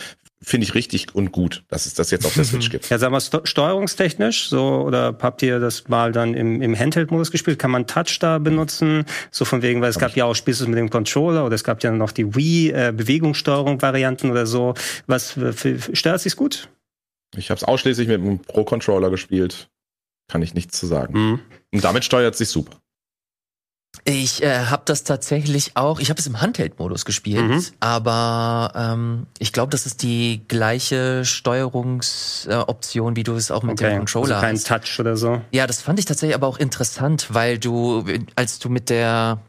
finde 0.45 0.65
ich 0.65 0.75
richtig 0.75 1.13
und 1.15 1.31
gut, 1.31 1.63
dass 1.67 1.85
es 1.85 1.95
das 1.95 2.11
jetzt 2.11 2.25
auf 2.25 2.33
der 2.35 2.43
Switch 2.45 2.69
gibt. 2.69 2.89
Ja, 2.89 2.97
sagen 2.97 3.13
wir 3.13 3.45
steuerungstechnisch, 3.45 4.47
so 4.47 4.81
oder 4.81 5.17
habt 5.19 5.41
ihr 5.41 5.59
das 5.59 5.87
mal 5.87 6.11
dann 6.11 6.33
im, 6.33 6.61
im 6.61 6.77
Handheld-Modus 6.77 7.31
gespielt? 7.31 7.59
Kann 7.59 7.71
man 7.71 7.87
Touch 7.87 8.19
da 8.19 8.37
benutzen? 8.37 9.05
So 9.31 9.43
von 9.45 9.61
wegen, 9.61 9.81
weil 9.81 9.89
es 9.89 9.95
Hab 9.95 10.01
gab 10.01 10.15
ja 10.15 10.25
auch 10.25 10.35
Spiele 10.35 10.67
mit 10.67 10.77
dem 10.77 10.89
Controller 10.89 11.45
oder 11.45 11.55
es 11.55 11.63
gab 11.63 11.83
ja 11.83 11.91
noch 11.91 12.11
die 12.11 12.35
Wii 12.35 12.69
äh, 12.69 12.93
Bewegungssteuerung-Varianten 12.95 14.29
oder 14.29 14.45
so. 14.45 14.75
Was 15.07 15.31
für, 15.31 15.53
steuert 15.93 16.21
sich's 16.21 16.35
gut? 16.35 16.69
Ich 17.35 17.49
habe 17.49 17.57
es 17.57 17.63
ausschließlich 17.63 18.07
mit 18.07 18.21
einem 18.21 18.39
Pro-Controller 18.39 19.09
gespielt. 19.09 19.69
Kann 20.27 20.41
ich 20.41 20.53
nichts 20.53 20.79
zu 20.79 20.87
sagen. 20.87 21.13
Mhm. 21.13 21.39
Und 21.73 21.83
damit 21.83 22.05
steuert 22.05 22.35
sich 22.35 22.49
super. 22.49 22.77
Ich 24.07 24.43
äh, 24.43 24.65
habe 24.65 24.83
das 24.85 25.03
tatsächlich 25.03 25.71
auch, 25.73 25.99
ich 25.99 26.11
habe 26.11 26.19
es 26.19 26.27
im 26.27 26.39
Handheld-Modus 26.39 27.05
gespielt, 27.05 27.49
mhm. 27.49 27.65
aber 27.79 28.71
ähm, 28.75 29.25
ich 29.39 29.51
glaube, 29.51 29.71
das 29.71 29.87
ist 29.87 30.03
die 30.03 30.43
gleiche 30.47 31.25
Steuerungsoption, 31.25 33.13
äh, 33.13 33.15
wie 33.15 33.23
du 33.23 33.33
es 33.33 33.49
auch 33.49 33.63
mit 33.63 33.81
okay. 33.81 33.89
dem 33.89 33.99
Controller 33.99 34.35
also 34.35 34.45
kein 34.45 34.55
hast. 34.57 34.67
Touch 34.67 34.99
oder 34.99 35.17
so. 35.17 35.41
Ja, 35.51 35.65
das 35.65 35.81
fand 35.81 35.97
ich 35.97 36.05
tatsächlich 36.05 36.35
aber 36.35 36.45
auch 36.45 36.59
interessant, 36.59 37.29
weil 37.31 37.57
du, 37.57 38.05
als 38.35 38.59
du 38.59 38.69
mit 38.69 38.91
der 38.91 39.39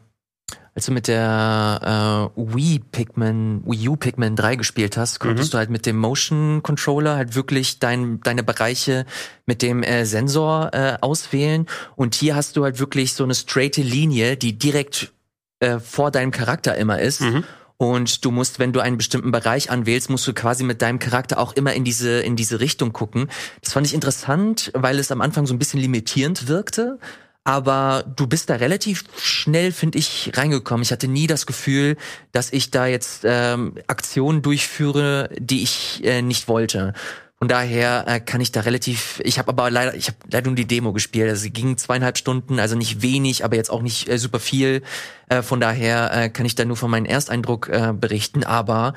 als 0.77 0.85
du 0.85 0.91
mit 0.91 1.07
der 1.07 2.29
äh, 2.37 2.39
Wii 2.39 2.77
Pikmin, 2.91 3.63
Wii 3.65 3.89
U 3.89 3.95
Pikmin 3.95 4.35
3 4.35 4.57
gespielt 4.57 4.95
hast, 4.95 5.19
konntest 5.19 5.49
mhm. 5.49 5.51
du 5.53 5.57
halt 5.57 5.69
mit 5.71 5.87
dem 5.87 5.97
Motion 5.97 6.61
Controller 6.61 7.15
halt 7.15 7.33
wirklich 7.33 7.79
dein, 7.79 8.21
deine 8.21 8.43
Bereiche 8.43 9.07
mit 9.47 9.63
dem 9.63 9.81
äh, 9.81 10.05
Sensor 10.05 10.69
äh, 10.73 10.97
auswählen. 11.01 11.65
Und 11.95 12.13
hier 12.13 12.35
hast 12.35 12.57
du 12.57 12.63
halt 12.63 12.77
wirklich 12.77 13.13
so 13.13 13.23
eine 13.23 13.33
straighte 13.33 13.81
Linie, 13.81 14.37
die 14.37 14.59
direkt 14.59 15.13
äh, 15.61 15.79
vor 15.79 16.11
deinem 16.11 16.29
Charakter 16.29 16.75
immer 16.75 16.99
ist. 16.99 17.21
Mhm. 17.21 17.43
Und 17.77 18.23
du 18.23 18.29
musst, 18.29 18.59
wenn 18.59 18.71
du 18.71 18.79
einen 18.79 18.97
bestimmten 18.97 19.31
Bereich 19.31 19.71
anwählst, 19.71 20.11
musst 20.11 20.27
du 20.27 20.33
quasi 20.33 20.63
mit 20.63 20.83
deinem 20.83 20.99
Charakter 20.99 21.39
auch 21.39 21.53
immer 21.53 21.73
in 21.73 21.85
diese, 21.85 22.19
in 22.19 22.35
diese 22.35 22.59
Richtung 22.59 22.93
gucken. 22.93 23.31
Das 23.63 23.73
fand 23.73 23.87
ich 23.87 23.95
interessant, 23.95 24.71
weil 24.75 24.99
es 24.99 25.11
am 25.11 25.21
Anfang 25.21 25.47
so 25.47 25.55
ein 25.55 25.59
bisschen 25.59 25.79
limitierend 25.79 26.47
wirkte 26.47 26.99
aber 27.47 28.03
du 28.13 28.27
bist 28.27 28.49
da 28.49 28.55
relativ 28.55 29.05
schnell, 29.21 29.71
finde 29.71 29.99
ich, 29.99 30.33
reingekommen. 30.35 30.83
Ich 30.83 30.91
hatte 30.91 31.07
nie 31.07 31.27
das 31.27 31.45
Gefühl, 31.45 31.95
dass 32.33 32.51
ich 32.51 32.71
da 32.71 32.87
jetzt 32.87 33.21
ähm, 33.23 33.75
Aktionen 33.87 34.41
durchführe, 34.41 35.29
die 35.39 35.63
ich 35.63 36.03
äh, 36.03 36.21
nicht 36.21 36.49
wollte. 36.49 36.93
Von 37.39 37.47
daher 37.47 38.03
äh, 38.05 38.19
kann 38.19 38.41
ich 38.41 38.51
da 38.51 38.61
relativ. 38.61 39.21
Ich 39.23 39.39
habe 39.39 39.47
aber 39.47 39.71
leider, 39.71 39.95
ich 39.95 40.07
habe 40.07 40.17
leider 40.29 40.47
nur 40.47 40.57
die 40.57 40.67
Demo 40.67 40.91
gespielt. 40.91 41.29
Also 41.29 41.43
sie 41.43 41.51
ging 41.51 41.77
zweieinhalb 41.77 42.17
Stunden, 42.17 42.59
also 42.59 42.75
nicht 42.75 43.01
wenig, 43.01 43.45
aber 43.45 43.55
jetzt 43.55 43.71
auch 43.71 43.81
nicht 43.81 44.09
äh, 44.09 44.17
super 44.17 44.41
viel. 44.41 44.83
Äh, 45.29 45.41
von 45.41 45.61
daher 45.61 46.11
äh, 46.13 46.29
kann 46.29 46.45
ich 46.45 46.55
da 46.55 46.65
nur 46.65 46.75
von 46.75 46.91
meinem 46.91 47.05
Ersteindruck 47.05 47.69
äh, 47.69 47.93
berichten. 47.93 48.43
Aber 48.43 48.93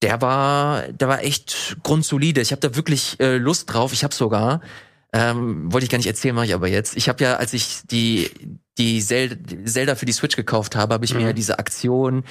der 0.00 0.20
war, 0.20 0.82
der 0.92 1.08
war 1.08 1.24
echt 1.24 1.76
grundsolide. 1.82 2.40
Ich 2.40 2.52
habe 2.52 2.60
da 2.60 2.76
wirklich 2.76 3.18
äh, 3.18 3.36
Lust 3.36 3.72
drauf. 3.72 3.92
Ich 3.92 4.04
habe 4.04 4.14
sogar 4.14 4.60
ähm, 5.14 5.72
wollte 5.72 5.84
ich 5.84 5.90
gar 5.90 5.98
nicht 5.98 6.08
erzählen, 6.08 6.34
mache 6.34 6.46
ich 6.46 6.54
aber 6.54 6.68
jetzt. 6.68 6.96
Ich 6.96 7.08
habe 7.08 7.22
ja, 7.22 7.36
als 7.36 7.52
ich 7.52 7.82
die 7.90 8.30
die 8.76 9.00
Zelda 9.00 9.94
für 9.94 10.06
die 10.06 10.12
Switch 10.12 10.34
gekauft 10.34 10.74
habe, 10.74 10.94
habe 10.94 11.04
ich 11.04 11.14
mhm. 11.14 11.20
mir 11.20 11.26
ja 11.28 11.32
diese 11.32 11.58
Aktion 11.60 12.24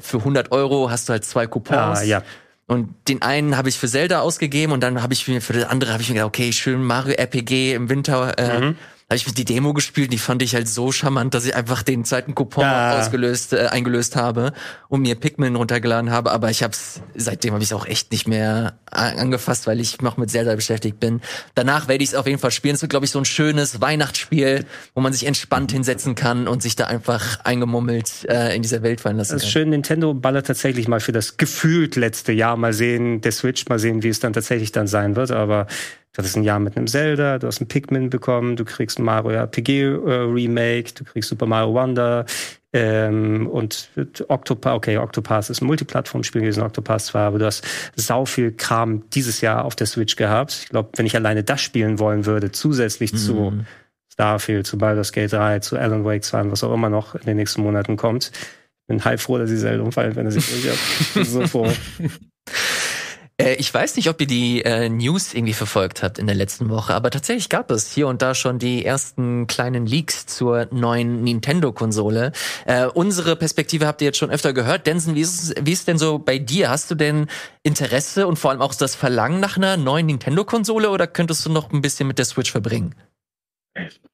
für 0.00 0.18
100 0.18 0.50
Euro 0.50 0.90
hast 0.90 1.08
du 1.08 1.12
halt 1.12 1.24
zwei 1.24 1.46
Coupons. 1.46 2.00
Ah, 2.00 2.02
ja. 2.02 2.22
Und 2.66 2.92
den 3.06 3.22
einen 3.22 3.56
habe 3.56 3.68
ich 3.68 3.78
für 3.78 3.86
Zelda 3.86 4.20
ausgegeben 4.20 4.72
und 4.72 4.80
dann 4.80 5.00
habe 5.00 5.12
ich 5.12 5.26
mir 5.28 5.40
für 5.40 5.52
das 5.52 5.64
andere 5.64 5.92
habe 5.92 6.02
ich 6.02 6.08
mir 6.08 6.14
gedacht, 6.14 6.28
okay, 6.28 6.52
schön 6.52 6.82
Mario 6.82 7.14
RPG 7.14 7.74
im 7.74 7.88
Winter 7.88 8.36
äh, 8.38 8.60
mhm 8.60 8.76
habe 9.10 9.16
ich 9.16 9.34
die 9.34 9.44
Demo 9.44 9.74
gespielt, 9.74 10.12
die 10.12 10.18
fand 10.18 10.40
ich 10.40 10.54
halt 10.54 10.68
so 10.68 10.92
charmant, 10.92 11.34
dass 11.34 11.44
ich 11.44 11.56
einfach 11.56 11.82
den 11.82 12.04
zweiten 12.04 12.36
Coupon 12.36 12.62
ja. 12.62 12.96
ausgelöst, 12.96 13.52
äh, 13.52 13.66
eingelöst 13.66 14.14
habe 14.14 14.52
und 14.88 15.02
mir 15.02 15.16
Pikmin 15.16 15.56
runtergeladen 15.56 16.12
habe. 16.12 16.30
Aber 16.30 16.48
ich 16.48 16.62
hab's, 16.62 17.02
seitdem 17.16 17.52
habe 17.52 17.62
ich 17.62 17.70
es 17.70 17.72
auch 17.72 17.86
echt 17.86 18.12
nicht 18.12 18.28
mehr 18.28 18.78
angefasst, 18.86 19.66
weil 19.66 19.80
ich 19.80 20.00
noch 20.00 20.16
mit 20.16 20.30
Zelda 20.30 20.54
beschäftigt 20.54 21.00
bin. 21.00 21.20
Danach 21.56 21.88
werde 21.88 22.04
ich 22.04 22.10
es 22.10 22.14
auf 22.14 22.26
jeden 22.26 22.38
Fall 22.38 22.52
spielen. 22.52 22.76
Es 22.76 22.82
wird, 22.82 22.90
glaube 22.90 23.04
ich, 23.04 23.10
so 23.10 23.18
ein 23.18 23.24
schönes 23.24 23.80
Weihnachtsspiel, 23.80 24.64
wo 24.94 25.00
man 25.00 25.12
sich 25.12 25.26
entspannt 25.26 25.72
hinsetzen 25.72 26.14
kann 26.14 26.46
und 26.46 26.62
sich 26.62 26.76
da 26.76 26.86
einfach 26.86 27.40
eingemummelt 27.44 28.28
äh, 28.28 28.54
in 28.54 28.62
dieser 28.62 28.82
Welt 28.84 29.00
fallen 29.00 29.16
lassen 29.16 29.30
kann. 29.30 29.38
Das 29.38 29.44
ist 29.44 29.50
schön, 29.50 29.70
Nintendo 29.70 30.14
ballert 30.14 30.46
tatsächlich 30.46 30.86
mal 30.86 31.00
für 31.00 31.12
das 31.12 31.36
gefühlt 31.36 31.96
letzte 31.96 32.30
Jahr. 32.30 32.56
Mal 32.56 32.72
sehen, 32.72 33.20
der 33.22 33.32
Switch, 33.32 33.66
mal 33.68 33.80
sehen, 33.80 34.04
wie 34.04 34.08
es 34.08 34.20
dann 34.20 34.32
tatsächlich 34.32 34.70
dann 34.70 34.86
sein 34.86 35.16
wird. 35.16 35.32
Aber 35.32 35.66
Du 36.12 36.18
hattest 36.18 36.36
ein 36.36 36.42
Jahr 36.42 36.58
mit 36.58 36.76
einem 36.76 36.88
Zelda, 36.88 37.38
du 37.38 37.46
hast 37.46 37.60
ein 37.60 37.68
Pikmin 37.68 38.10
bekommen, 38.10 38.56
du 38.56 38.64
kriegst 38.64 38.98
ein 38.98 39.04
Mario 39.04 39.30
RPG 39.30 39.82
äh, 39.82 39.94
Remake, 39.94 40.92
du 40.94 41.04
kriegst 41.04 41.28
Super 41.28 41.46
Mario 41.46 41.72
Wonder 41.72 42.26
ähm, 42.72 43.46
und 43.46 43.90
Octopath, 44.26 44.74
okay, 44.74 44.98
Octopath 44.98 45.50
ist 45.50 45.60
ein 45.60 45.66
Multiplattform-Spiel 45.66 46.40
gewesen, 46.40 46.62
Octopath 46.62 47.02
zwar, 47.02 47.28
aber 47.28 47.38
du 47.38 47.46
hast 47.46 47.64
sau 47.94 48.24
viel 48.24 48.50
Kram 48.50 49.08
dieses 49.10 49.40
Jahr 49.40 49.64
auf 49.64 49.76
der 49.76 49.86
Switch 49.86 50.16
gehabt. 50.16 50.58
Ich 50.62 50.68
glaube, 50.70 50.90
wenn 50.96 51.06
ich 51.06 51.14
alleine 51.14 51.44
das 51.44 51.60
spielen 51.60 52.00
wollen 52.00 52.26
würde, 52.26 52.50
zusätzlich 52.50 53.12
mhm. 53.12 53.16
zu 53.16 53.64
Starfield, 54.12 54.66
zu 54.66 54.78
Baldur's 54.78 55.12
Gate 55.12 55.32
3, 55.32 55.60
zu 55.60 55.78
Alan 55.78 56.04
Wake 56.04 56.24
2, 56.24 56.50
was 56.50 56.64
auch 56.64 56.74
immer 56.74 56.90
noch 56.90 57.14
in 57.14 57.22
den 57.22 57.36
nächsten 57.36 57.62
Monaten 57.62 57.96
kommt, 57.96 58.32
bin 58.88 59.04
halb 59.04 59.20
froh, 59.20 59.38
dass 59.38 59.50
ich 59.50 59.60
Zelda 59.60 59.84
umfallen, 59.84 60.16
wenn 60.16 60.26
er 60.26 60.32
sich 60.32 60.44
so 61.14 61.46
froh. 61.46 61.70
Äh, 63.40 63.54
ich 63.54 63.72
weiß 63.72 63.96
nicht, 63.96 64.08
ob 64.08 64.20
ihr 64.20 64.26
die 64.26 64.62
äh, 64.62 64.88
News 64.88 65.34
irgendwie 65.34 65.54
verfolgt 65.54 66.02
habt 66.02 66.18
in 66.18 66.26
der 66.26 66.36
letzten 66.36 66.68
Woche, 66.68 66.94
aber 66.94 67.10
tatsächlich 67.10 67.48
gab 67.48 67.70
es 67.70 67.92
hier 67.92 68.06
und 68.06 68.22
da 68.22 68.34
schon 68.34 68.58
die 68.58 68.84
ersten 68.84 69.46
kleinen 69.46 69.86
Leaks 69.86 70.26
zur 70.26 70.68
neuen 70.70 71.24
Nintendo-Konsole. 71.24 72.32
Äh, 72.66 72.86
unsere 72.86 73.36
Perspektive 73.36 73.86
habt 73.86 74.02
ihr 74.02 74.06
jetzt 74.06 74.18
schon 74.18 74.30
öfter 74.30 74.52
gehört. 74.52 74.86
Densen, 74.86 75.14
wie 75.14 75.22
ist, 75.22 75.54
wie 75.60 75.72
ist 75.72 75.88
denn 75.88 75.98
so 75.98 76.18
bei 76.18 76.38
dir? 76.38 76.70
Hast 76.70 76.90
du 76.90 76.94
denn 76.94 77.26
Interesse 77.62 78.26
und 78.26 78.38
vor 78.38 78.50
allem 78.50 78.60
auch 78.60 78.74
das 78.74 78.94
Verlangen 78.94 79.40
nach 79.40 79.56
einer 79.56 79.76
neuen 79.76 80.06
Nintendo-Konsole 80.06 80.90
oder 80.90 81.06
könntest 81.06 81.44
du 81.46 81.50
noch 81.50 81.72
ein 81.72 81.80
bisschen 81.80 82.06
mit 82.06 82.18
der 82.18 82.26
Switch 82.26 82.50
verbringen? 82.50 82.94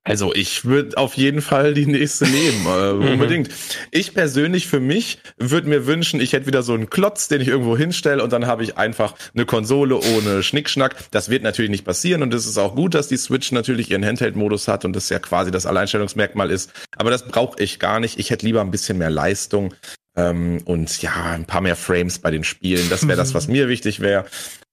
Also 0.05 0.33
ich 0.33 0.65
würde 0.65 0.97
auf 0.97 1.15
jeden 1.15 1.43
Fall 1.43 1.75
die 1.75 1.87
nächste 1.87 2.27
nehmen, 2.27 2.67
äh, 2.67 2.93
mhm. 2.93 3.13
unbedingt. 3.13 3.51
Ich 3.91 4.15
persönlich 4.15 4.69
für 4.69 4.79
mich 4.79 5.19
würde 5.37 5.69
mir 5.69 5.87
wünschen, 5.87 6.21
ich 6.21 6.33
hätte 6.33 6.47
wieder 6.47 6.63
so 6.63 6.75
einen 6.75 6.91
Klotz, 6.91 7.27
den 7.27 7.41
ich 7.41 7.49
irgendwo 7.49 7.77
hinstelle 7.77 8.23
und 8.23 8.33
dann 8.33 8.47
habe 8.47 8.63
ich 8.63 8.77
einfach 8.77 9.15
eine 9.35 9.47
Konsole 9.47 9.97
ohne 9.97 10.43
Schnickschnack. 10.43 10.95
Das 11.11 11.29
wird 11.29 11.43
natürlich 11.43 11.71
nicht 11.71 11.85
passieren 11.85 12.23
und 12.23 12.33
es 12.33 12.47
ist 12.47 12.59
auch 12.59 12.77
gut, 12.77 12.95
dass 12.95 13.09
die 13.09 13.17
Switch 13.17 13.51
natürlich 13.51 13.91
ihren 13.91 14.05
Handheld-Modus 14.05 14.69
hat 14.69 14.85
und 14.85 14.95
das 14.95 15.09
ja 15.09 15.19
quasi 15.19 15.51
das 15.51 15.67
Alleinstellungsmerkmal 15.67 16.51
ist. 16.51 16.73
Aber 16.97 17.11
das 17.11 17.27
brauche 17.27 17.61
ich 17.61 17.81
gar 17.81 17.99
nicht. 17.99 18.19
Ich 18.19 18.31
hätte 18.31 18.47
lieber 18.47 18.61
ein 18.61 18.71
bisschen 18.71 18.99
mehr 18.99 19.11
Leistung 19.11 19.75
ähm, 20.17 20.63
und 20.65 21.03
ja, 21.03 21.33
ein 21.33 21.47
paar 21.47 21.61
mehr 21.61 21.77
Frames 21.77 22.21
bei 22.21 22.31
den 22.31 22.45
Spielen. 22.45 22.89
Das 22.91 23.07
wäre 23.09 23.19
das, 23.19 23.35
was 23.35 23.49
mir 23.49 23.69
wichtig 23.69 24.01
wäre. 24.01 24.25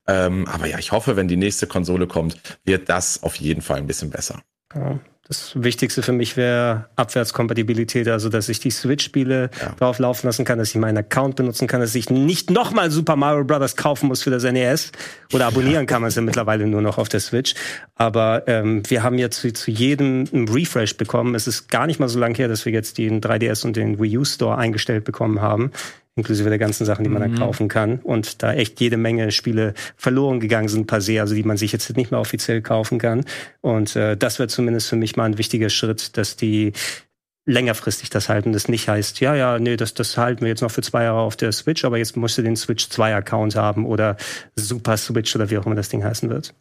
Ähm, 0.08 0.48
aber 0.48 0.68
ja, 0.68 0.80
ich 0.80 0.91
hoffe, 0.91 1.16
wenn 1.16 1.28
die 1.28 1.38
nächste 1.38 1.68
Konsole 1.68 2.08
kommt, 2.08 2.38
wird 2.66 2.89
das 2.89 3.24
auf 3.24 3.36
jeden 3.36 3.62
Fall 3.62 3.78
ein 3.78 3.88
bisschen 3.88 4.10
besser. 4.10 4.41
Ja, 4.76 5.00
das 5.28 5.54
Wichtigste 5.56 6.02
für 6.02 6.12
mich 6.12 6.36
wäre 6.36 6.90
Abwärtskompatibilität, 6.98 8.10
also 8.10 8.28
dass 8.28 8.50
ich 8.50 8.60
die 8.60 8.72
Switch-Spiele 8.72 9.50
ja. 9.60 9.70
drauf 9.80 9.98
laufen 10.00 10.28
lassen 10.28 10.44
kann, 10.44 10.60
dass 10.60 10.70
ich 10.70 10.76
meinen 10.76 10.98
Account 10.98 11.38
benutzen 11.38 11.66
kann, 11.66 11.80
dass 11.80 11.96
ich 11.96 12.10
nicht 12.10 12.50
nochmal 12.50 12.92
Super 12.92 13.16
Mario 13.16 13.46
Bros. 13.46 13.78
kaufen 13.78 14.08
muss 14.08 14.22
für 14.22 14.32
das 14.32 14.44
NES. 14.44 14.92
Oder 15.32 15.48
abonnieren 15.48 15.86
kann 15.86 16.02
man 16.02 16.10
es 16.10 16.16
ja 16.16 16.22
mittlerweile 16.22 16.68
nur 16.68 16.82
noch 16.82 16.98
auf 16.98 17.08
der 17.08 17.22
Switch. 17.22 17.56
Aber 17.96 18.44
ähm, 18.48 18.84
wir 18.90 19.02
haben 19.02 19.18
jetzt 19.18 19.40
zu, 19.40 19.54
zu 19.54 19.72
jedem 19.72 20.26
einen 20.34 20.50
Refresh 20.50 20.98
bekommen. 20.98 21.36
Es 21.36 21.48
ist 21.48 21.70
gar 21.70 21.88
nicht 21.88 22.02
mal 22.02 22.10
so 22.10 22.20
lang 22.20 22.36
her, 22.36 22.50
dass 22.50 22.66
wir 22.66 22.74
jetzt 22.74 22.98
den 22.98 23.22
3DS 23.22 23.66
und 23.66 23.78
den 23.78 24.02
Wii 24.02 24.18
U 24.18 24.26
Store 24.26 24.58
eingestellt 24.58 25.06
bekommen 25.06 25.42
haben 25.42 25.72
inklusive 26.16 26.49
der 26.49 26.59
ganzen 26.59 26.86
Sachen, 26.86 27.03
die 27.03 27.09
man 27.09 27.28
mhm. 27.28 27.36
da 27.36 27.45
kaufen 27.45 27.68
kann. 27.68 27.99
Und 27.99 28.43
da 28.43 28.53
echt 28.53 28.80
jede 28.80 28.97
Menge 28.97 29.32
Spiele 29.32 29.74
verloren 29.95 30.39
gegangen 30.39 30.68
sind 30.68 30.88
per 30.88 31.01
se, 31.01 31.20
also 31.20 31.34
die 31.34 31.43
man 31.43 31.57
sich 31.57 31.72
jetzt 31.72 31.95
nicht 31.95 32.11
mehr 32.11 32.20
offiziell 32.20 32.61
kaufen 32.61 32.99
kann. 32.99 33.26
Und 33.61 33.95
äh, 33.95 34.16
das 34.16 34.39
wäre 34.39 34.47
zumindest 34.47 34.89
für 34.89 34.95
mich 34.95 35.16
mal 35.16 35.26
ein 35.26 35.38
wichtiger 35.38 35.70
Schritt, 35.70 36.18
dass 36.18 36.36
die 36.36 36.74
längerfristig 37.45 38.09
das 38.09 38.30
halten. 38.30 38.53
Das 38.53 38.68
nicht 38.68 38.88
heißt, 38.88 39.20
ja, 39.20 39.36
ja, 39.36 39.59
nee, 39.59 39.76
das, 39.76 39.93
das 39.93 40.18
halten 40.18 40.41
wir 40.41 40.47
jetzt 40.47 40.61
noch 40.61 40.72
für 40.72 40.82
zwei 40.82 41.03
Jahre 41.03 41.20
auf 41.20 41.36
der 41.36 41.51
Switch, 41.51 41.84
aber 41.84 41.97
jetzt 41.97 42.16
musst 42.16 42.38
du 42.38 42.41
den 42.41 42.55
Switch 42.55 42.89
2 42.89 43.16
Account 43.16 43.55
haben 43.55 43.86
oder 43.86 44.18
Super 44.55 44.97
Switch 44.97 45.36
oder 45.36 45.49
wie 45.49 45.57
auch 45.57 45.66
immer 45.66 45.76
das 45.76 45.89
Ding 45.89 46.03
heißen 46.03 46.30
wird. 46.30 46.53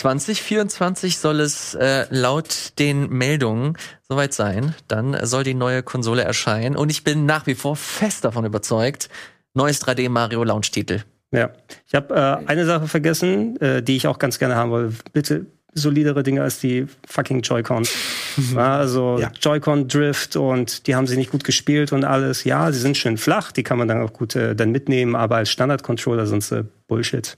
2024 0.00 1.18
soll 1.18 1.40
es 1.40 1.74
äh, 1.74 2.06
laut 2.08 2.72
den 2.78 3.10
Meldungen 3.10 3.76
soweit 4.08 4.32
sein. 4.32 4.74
Dann 4.88 5.26
soll 5.26 5.44
die 5.44 5.52
neue 5.52 5.82
Konsole 5.82 6.22
erscheinen. 6.22 6.74
Und 6.74 6.90
ich 6.90 7.04
bin 7.04 7.26
nach 7.26 7.46
wie 7.46 7.54
vor 7.54 7.76
fest 7.76 8.24
davon 8.24 8.46
überzeugt, 8.46 9.10
neues 9.52 9.84
3D 9.84 10.08
Mario 10.08 10.42
Launch-Titel. 10.42 11.02
Ja, 11.32 11.50
ich 11.86 11.94
habe 11.94 12.14
äh, 12.14 12.48
eine 12.48 12.64
Sache 12.64 12.88
vergessen, 12.88 13.60
äh, 13.60 13.82
die 13.82 13.96
ich 13.96 14.06
auch 14.06 14.18
ganz 14.18 14.38
gerne 14.38 14.56
haben 14.56 14.70
wollte. 14.70 14.94
Bitte 15.12 15.46
solidere 15.74 16.22
Dinge 16.22 16.42
als 16.42 16.60
die 16.60 16.86
fucking 17.06 17.42
Joy-Cons. 17.42 17.94
also 18.56 19.18
ja. 19.20 19.30
Joy-Con 19.38 19.86
Drift 19.86 20.34
und 20.34 20.86
die 20.86 20.94
haben 20.94 21.06
sie 21.08 21.18
nicht 21.18 21.30
gut 21.30 21.44
gespielt 21.44 21.92
und 21.92 22.04
alles. 22.04 22.44
Ja, 22.44 22.72
sie 22.72 22.80
sind 22.80 22.96
schön 22.96 23.18
flach, 23.18 23.52
die 23.52 23.64
kann 23.64 23.76
man 23.76 23.86
dann 23.86 24.00
auch 24.02 24.14
gut 24.14 24.34
äh, 24.34 24.56
dann 24.56 24.70
mitnehmen, 24.70 25.14
aber 25.14 25.36
als 25.36 25.50
Standard-Controller 25.50 26.26
sind 26.26 26.42
sie 26.42 26.66
Bullshit. 26.88 27.36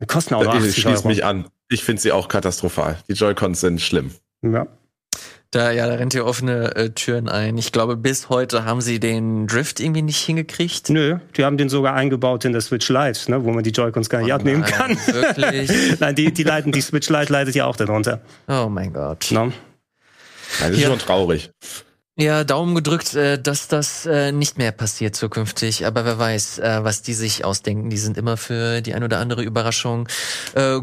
Die 0.00 0.06
kosten 0.06 0.34
auch 0.34 0.44
noch 0.44 0.54
80 0.54 0.76
Ich 0.76 0.82
schließe 0.82 1.06
mich 1.06 1.24
an. 1.24 1.48
Ich 1.68 1.84
finde 1.84 2.02
sie 2.02 2.12
auch 2.12 2.28
katastrophal. 2.28 2.98
Die 3.08 3.12
Joy-Cons 3.12 3.60
sind 3.60 3.80
schlimm. 3.80 4.10
Ja. 4.42 4.66
Da, 5.52 5.72
ja, 5.72 5.88
da 5.88 5.94
rennt 5.94 6.14
ihr 6.14 6.24
offene 6.24 6.76
äh, 6.76 6.90
Türen 6.90 7.28
ein. 7.28 7.58
Ich 7.58 7.72
glaube, 7.72 7.96
bis 7.96 8.28
heute 8.28 8.64
haben 8.64 8.80
sie 8.80 9.00
den 9.00 9.48
Drift 9.48 9.80
irgendwie 9.80 10.02
nicht 10.02 10.24
hingekriegt. 10.24 10.90
Nö, 10.90 11.18
die 11.36 11.44
haben 11.44 11.56
den 11.56 11.68
sogar 11.68 11.94
eingebaut 11.94 12.44
in 12.44 12.52
der 12.52 12.60
Switch 12.60 12.88
Lite, 12.88 13.28
ne, 13.30 13.44
wo 13.44 13.50
man 13.50 13.64
die 13.64 13.70
Joy-Cons 13.70 14.08
gar 14.08 14.20
nicht 14.22 14.30
oh 14.30 14.36
abnehmen 14.36 14.60
nein, 14.60 14.70
kann. 14.70 14.96
Wirklich? 15.06 15.70
nein, 16.00 16.14
die, 16.14 16.32
die 16.32 16.44
leiten, 16.44 16.70
die 16.70 16.80
Switch 16.80 17.08
Lite 17.08 17.32
leitet 17.32 17.56
ja 17.56 17.66
auch 17.66 17.74
darunter. 17.74 18.20
Oh 18.46 18.68
mein 18.70 18.92
Gott. 18.92 19.26
No? 19.32 19.46
Ne? 19.46 19.52
das 20.60 20.70
ist 20.70 20.80
ja. 20.80 20.88
schon 20.88 20.98
traurig. 21.00 21.50
Ja, 22.18 22.44
Daumen 22.44 22.74
gedrückt, 22.74 23.14
äh, 23.14 23.40
dass 23.40 23.68
das 23.68 24.04
äh, 24.04 24.30
nicht 24.32 24.58
mehr 24.58 24.72
passiert 24.72 25.16
zukünftig. 25.16 25.86
Aber 25.86 26.04
wer 26.04 26.18
weiß, 26.18 26.58
äh, 26.58 26.80
was 26.82 27.02
die 27.02 27.14
sich 27.14 27.44
ausdenken. 27.44 27.88
Die 27.88 27.96
sind 27.96 28.18
immer 28.18 28.36
für 28.36 28.82
die 28.82 28.94
ein 28.94 29.04
oder 29.04 29.18
andere 29.18 29.42
Überraschung 29.42 30.08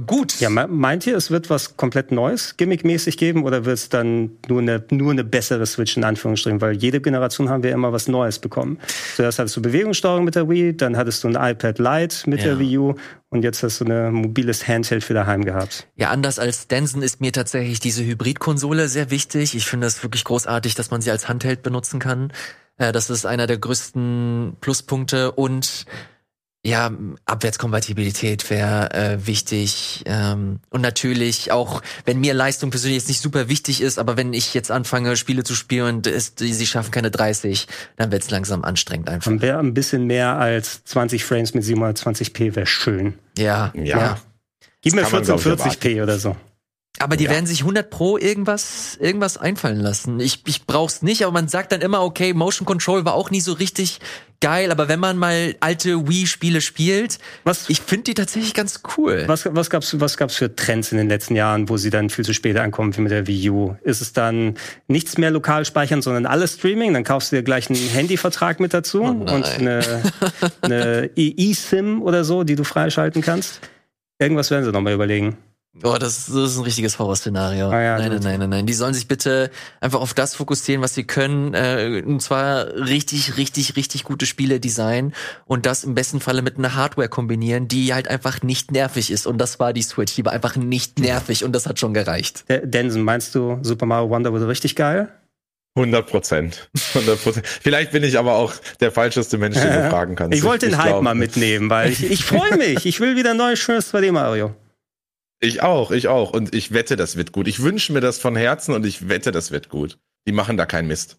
gut. 0.05 0.39
Ja, 0.39 0.49
meint 0.49 1.05
ihr, 1.05 1.15
es 1.17 1.29
wird 1.29 1.49
was 1.49 1.77
komplett 1.77 2.11
Neues 2.11 2.57
gimmickmäßig 2.57 3.17
geben 3.17 3.43
oder 3.43 3.65
wird 3.65 3.77
es 3.77 3.89
dann 3.89 4.31
nur 4.47 4.61
eine, 4.61 4.83
nur 4.91 5.11
eine 5.11 5.23
bessere 5.23 5.65
Switch 5.65 5.97
in 5.97 6.03
Anführungsstrichen? 6.03 6.61
Weil 6.61 6.73
jede 6.73 7.01
Generation 7.01 7.49
haben 7.49 7.63
wir 7.63 7.71
immer 7.71 7.91
was 7.91 8.07
Neues 8.07 8.39
bekommen. 8.39 8.79
Zuerst 9.15 9.39
hattest 9.39 9.57
du 9.57 9.61
Bewegungssteuerung 9.61 10.23
mit 10.23 10.35
der 10.35 10.49
Wii, 10.49 10.75
dann 10.75 10.95
hattest 10.95 11.23
du 11.23 11.27
ein 11.27 11.35
iPad 11.35 11.79
Lite 11.79 12.29
mit 12.29 12.39
ja. 12.39 12.45
der 12.45 12.59
Wii 12.59 12.77
U 12.77 12.95
und 13.29 13.43
jetzt 13.43 13.61
hast 13.63 13.81
du 13.81 13.85
ein 13.85 14.13
mobiles 14.13 14.67
Handheld 14.67 15.03
für 15.03 15.13
daheim 15.13 15.43
gehabt. 15.43 15.87
Ja, 15.95 16.09
anders 16.11 16.39
als 16.39 16.67
Denson 16.67 17.01
ist 17.01 17.19
mir 17.19 17.33
tatsächlich 17.33 17.79
diese 17.79 18.03
Hybridkonsole 18.05 18.87
sehr 18.87 19.09
wichtig. 19.09 19.55
Ich 19.55 19.65
finde 19.65 19.87
es 19.87 20.01
wirklich 20.01 20.23
großartig, 20.23 20.75
dass 20.75 20.91
man 20.91 21.01
sie 21.01 21.11
als 21.11 21.27
Handheld 21.27 21.61
benutzen 21.61 21.99
kann. 21.99 22.31
Äh, 22.77 22.91
das 22.91 23.09
ist 23.09 23.25
einer 23.25 23.47
der 23.47 23.57
größten 23.57 24.57
Pluspunkte 24.61 25.31
und 25.33 25.85
ja, 26.65 26.91
Abwärtskompatibilität 27.25 28.49
wäre 28.49 28.93
äh, 28.93 29.25
wichtig. 29.25 30.03
Ähm, 30.05 30.59
und 30.69 30.81
natürlich 30.81 31.51
auch, 31.51 31.81
wenn 32.05 32.19
mir 32.19 32.33
Leistung 32.33 32.71
persönlich 32.71 32.97
jetzt 32.97 33.07
nicht 33.07 33.21
super 33.21 33.47
wichtig 33.47 33.81
ist, 33.81 33.97
aber 33.99 34.17
wenn 34.17 34.33
ich 34.33 34.53
jetzt 34.53 34.71
anfange, 34.71 35.15
Spiele 35.15 35.43
zu 35.43 35.55
spielen 35.55 35.97
und 35.97 36.07
es, 36.07 36.35
die, 36.35 36.53
sie 36.53 36.67
schaffen 36.67 36.91
keine 36.91 37.11
30, 37.11 37.67
dann 37.95 38.11
wird 38.11 38.23
es 38.23 38.31
langsam 38.31 38.63
anstrengend 38.63 39.09
einfach. 39.09 39.31
Dann 39.31 39.41
wäre 39.41 39.59
ein 39.59 39.73
bisschen 39.73 40.05
mehr 40.05 40.37
als 40.37 40.83
20 40.83 41.23
Frames 41.23 41.53
mit 41.53 41.63
720p 41.63 42.55
wäre 42.55 42.65
schön. 42.65 43.13
Ja, 43.37 43.71
ja. 43.75 43.83
ja. 43.83 44.17
Gib 44.81 44.93
mir 44.93 45.05
1440p 45.05 46.03
oder 46.03 46.19
so. 46.19 46.35
Aber 46.99 47.17
die 47.17 47.25
ja. 47.25 47.31
werden 47.31 47.45
sich 47.45 47.61
100 47.61 47.89
pro 47.89 48.17
irgendwas 48.17 48.97
irgendwas 48.99 49.37
einfallen 49.37 49.79
lassen. 49.79 50.19
Ich 50.19 50.41
ich 50.47 50.65
brauch's 50.65 51.01
nicht, 51.01 51.23
aber 51.23 51.31
man 51.31 51.47
sagt 51.47 51.71
dann 51.71 51.81
immer 51.81 52.01
okay, 52.01 52.33
Motion 52.33 52.65
Control 52.65 53.05
war 53.05 53.13
auch 53.13 53.29
nie 53.29 53.41
so 53.41 53.53
richtig 53.53 53.99
geil, 54.39 54.71
aber 54.71 54.87
wenn 54.87 54.99
man 54.99 55.17
mal 55.17 55.55
alte 55.59 56.07
Wii 56.07 56.27
Spiele 56.27 56.61
spielt, 56.61 57.17
was 57.43 57.69
ich 57.69 57.81
finde 57.81 58.03
die 58.05 58.13
tatsächlich 58.13 58.53
ganz 58.53 58.81
cool. 58.97 59.23
Was 59.27 59.47
was 59.53 59.69
gab's 59.69 59.99
was 59.99 60.17
gab's 60.17 60.35
für 60.35 60.55
Trends 60.55 60.91
in 60.91 60.97
den 60.97 61.09
letzten 61.09 61.35
Jahren, 61.35 61.69
wo 61.69 61.77
sie 61.77 61.89
dann 61.89 62.09
viel 62.09 62.25
zu 62.25 62.33
spät 62.33 62.57
ankommen 62.57 62.95
wie 62.95 63.01
mit 63.01 63.11
der 63.11 63.27
Wii 63.27 63.49
U? 63.49 63.75
Ist 63.83 64.01
es 64.01 64.13
dann 64.13 64.55
nichts 64.87 65.17
mehr 65.17 65.31
lokal 65.31 65.65
speichern, 65.65 66.01
sondern 66.01 66.25
alles 66.25 66.55
Streaming, 66.55 66.93
dann 66.93 67.03
kaufst 67.03 67.31
du 67.31 67.35
dir 67.35 67.43
gleich 67.43 67.69
einen 67.69 67.79
Handyvertrag 67.79 68.59
mit 68.59 68.73
dazu 68.73 69.03
oh 69.03 69.33
und 69.33 69.45
eine 69.45 69.81
eine 70.61 71.09
eSIM 71.15 72.01
oder 72.01 72.23
so, 72.23 72.43
die 72.43 72.55
du 72.55 72.63
freischalten 72.63 73.21
kannst. 73.21 73.61
Irgendwas 74.19 74.49
werden 74.49 74.65
sie 74.65 74.71
noch 74.71 74.81
mal 74.81 74.93
überlegen. 74.93 75.37
Oh, 75.83 75.95
das, 75.99 76.25
das 76.25 76.35
ist 76.35 76.57
ein 76.57 76.63
richtiges 76.63 76.97
Horrorszenario. 76.97 77.69
Ah, 77.69 77.81
ja, 77.81 77.97
nein, 77.97 78.09
nein, 78.09 78.21
nein, 78.23 78.39
nein, 78.39 78.49
nein. 78.49 78.65
Die 78.65 78.73
sollen 78.73 78.93
sich 78.93 79.07
bitte 79.07 79.51
einfach 79.79 80.01
auf 80.01 80.13
das 80.13 80.35
fokussieren, 80.35 80.81
was 80.81 80.95
sie 80.95 81.03
können. 81.03 81.53
Äh, 81.53 82.03
und 82.05 82.21
zwar 82.21 82.73
richtig, 82.73 83.37
richtig, 83.37 83.75
richtig 83.75 84.03
gute 84.03 84.25
Spiele 84.25 84.59
designen 84.59 85.13
und 85.45 85.65
das 85.65 85.83
im 85.83 85.93
besten 85.93 86.19
Falle 86.19 86.41
mit 86.41 86.57
einer 86.57 86.75
Hardware 86.75 87.09
kombinieren, 87.09 87.67
die 87.67 87.93
halt 87.93 88.07
einfach 88.07 88.41
nicht 88.41 88.71
nervig 88.71 89.11
ist. 89.11 89.27
Und 89.27 89.37
das 89.37 89.59
war 89.59 89.73
die 89.73 89.83
Switch. 89.83 90.15
Die 90.15 90.25
war 90.25 90.33
einfach 90.33 90.55
nicht 90.55 90.99
nervig 90.99 91.43
und 91.43 91.53
das 91.53 91.67
hat 91.67 91.79
schon 91.79 91.93
gereicht. 91.93 92.45
Densen, 92.47 93.03
meinst 93.03 93.35
du, 93.35 93.59
Super 93.61 93.85
Mario 93.85 94.09
Wonder 94.09 94.33
wurde 94.33 94.47
richtig 94.47 94.75
geil? 94.75 95.09
100 95.75 96.07
Prozent. 96.07 96.69
100 96.95 97.23
Prozent. 97.23 97.47
Vielleicht 97.47 97.91
bin 97.91 98.03
ich 98.03 98.17
aber 98.17 98.33
auch 98.33 98.53
der 98.79 98.91
falscheste 98.91 99.37
Mensch, 99.37 99.57
den 99.57 99.71
du 99.71 99.89
fragen 99.91 100.15
kannst. 100.15 100.35
Ich 100.35 100.43
wollte 100.43 100.69
den 100.69 100.77
Hype 100.79 101.01
mal 101.03 101.13
mitnehmen, 101.13 101.69
weil 101.69 101.91
ich, 101.91 102.03
ich 102.03 102.25
freue 102.25 102.57
mich. 102.57 102.87
Ich 102.87 102.99
will 102.99 103.15
wieder 103.15 103.31
ein 103.31 103.37
neues, 103.37 103.59
schönes 103.59 103.93
2D 103.93 104.11
Mario. 104.11 104.55
Ich 105.39 105.61
auch, 105.61 105.91
ich 105.91 106.07
auch. 106.07 106.31
Und 106.31 106.55
ich 106.55 106.73
wette, 106.73 106.95
das 106.95 107.15
wird 107.15 107.31
gut. 107.31 107.47
Ich 107.47 107.61
wünsche 107.61 107.93
mir 107.93 108.01
das 108.01 108.17
von 108.19 108.35
Herzen 108.35 108.73
und 108.73 108.85
ich 108.85 109.07
wette, 109.07 109.31
das 109.31 109.51
wird 109.51 109.69
gut. 109.69 109.99
Die 110.27 110.31
machen 110.31 110.57
da 110.57 110.65
keinen 110.65 110.87
Mist. 110.87 111.17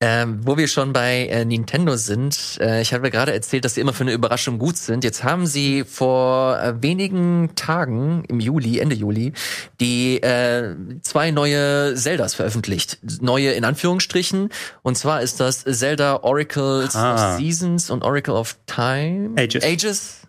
Ähm, 0.00 0.46
wo 0.46 0.56
wir 0.56 0.68
schon 0.68 0.92
bei 0.92 1.26
äh, 1.26 1.44
Nintendo 1.44 1.96
sind, 1.96 2.56
äh, 2.60 2.80
ich 2.80 2.94
habe 2.94 3.10
gerade 3.10 3.32
erzählt, 3.32 3.64
dass 3.64 3.74
sie 3.74 3.80
immer 3.80 3.92
für 3.92 4.04
eine 4.04 4.12
Überraschung 4.12 4.60
gut 4.60 4.76
sind. 4.76 5.02
Jetzt 5.02 5.24
haben 5.24 5.44
sie 5.44 5.82
vor 5.82 6.56
äh, 6.60 6.80
wenigen 6.80 7.50
Tagen 7.56 8.22
im 8.28 8.38
Juli, 8.38 8.78
Ende 8.78 8.94
Juli, 8.94 9.32
die 9.80 10.22
äh, 10.22 10.76
zwei 11.02 11.32
neue 11.32 11.96
Zeldas 11.96 12.34
veröffentlicht. 12.34 13.00
Neue 13.20 13.50
in 13.50 13.64
Anführungsstrichen. 13.64 14.50
Und 14.82 14.96
zwar 14.96 15.20
ist 15.20 15.40
das 15.40 15.64
Zelda 15.64 16.22
Oracles 16.22 16.94
ah. 16.94 17.14
of 17.32 17.38
Seasons 17.40 17.90
und 17.90 18.04
Oracle 18.04 18.34
of 18.34 18.56
Time. 18.66 19.32
Ages. 19.36 19.64
Ages. 19.64 20.27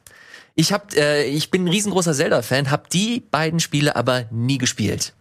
Ich 0.60 0.74
hab, 0.74 0.94
äh, 0.94 1.24
ich 1.24 1.52
bin 1.52 1.64
ein 1.64 1.68
riesengroßer 1.70 2.14
Zelda-Fan, 2.14 2.70
habe 2.70 2.84
die 2.92 3.22
beiden 3.22 3.62
Spiele 3.62 3.96
aber 3.96 4.26
nie 4.30 4.58
gespielt. 4.58 5.14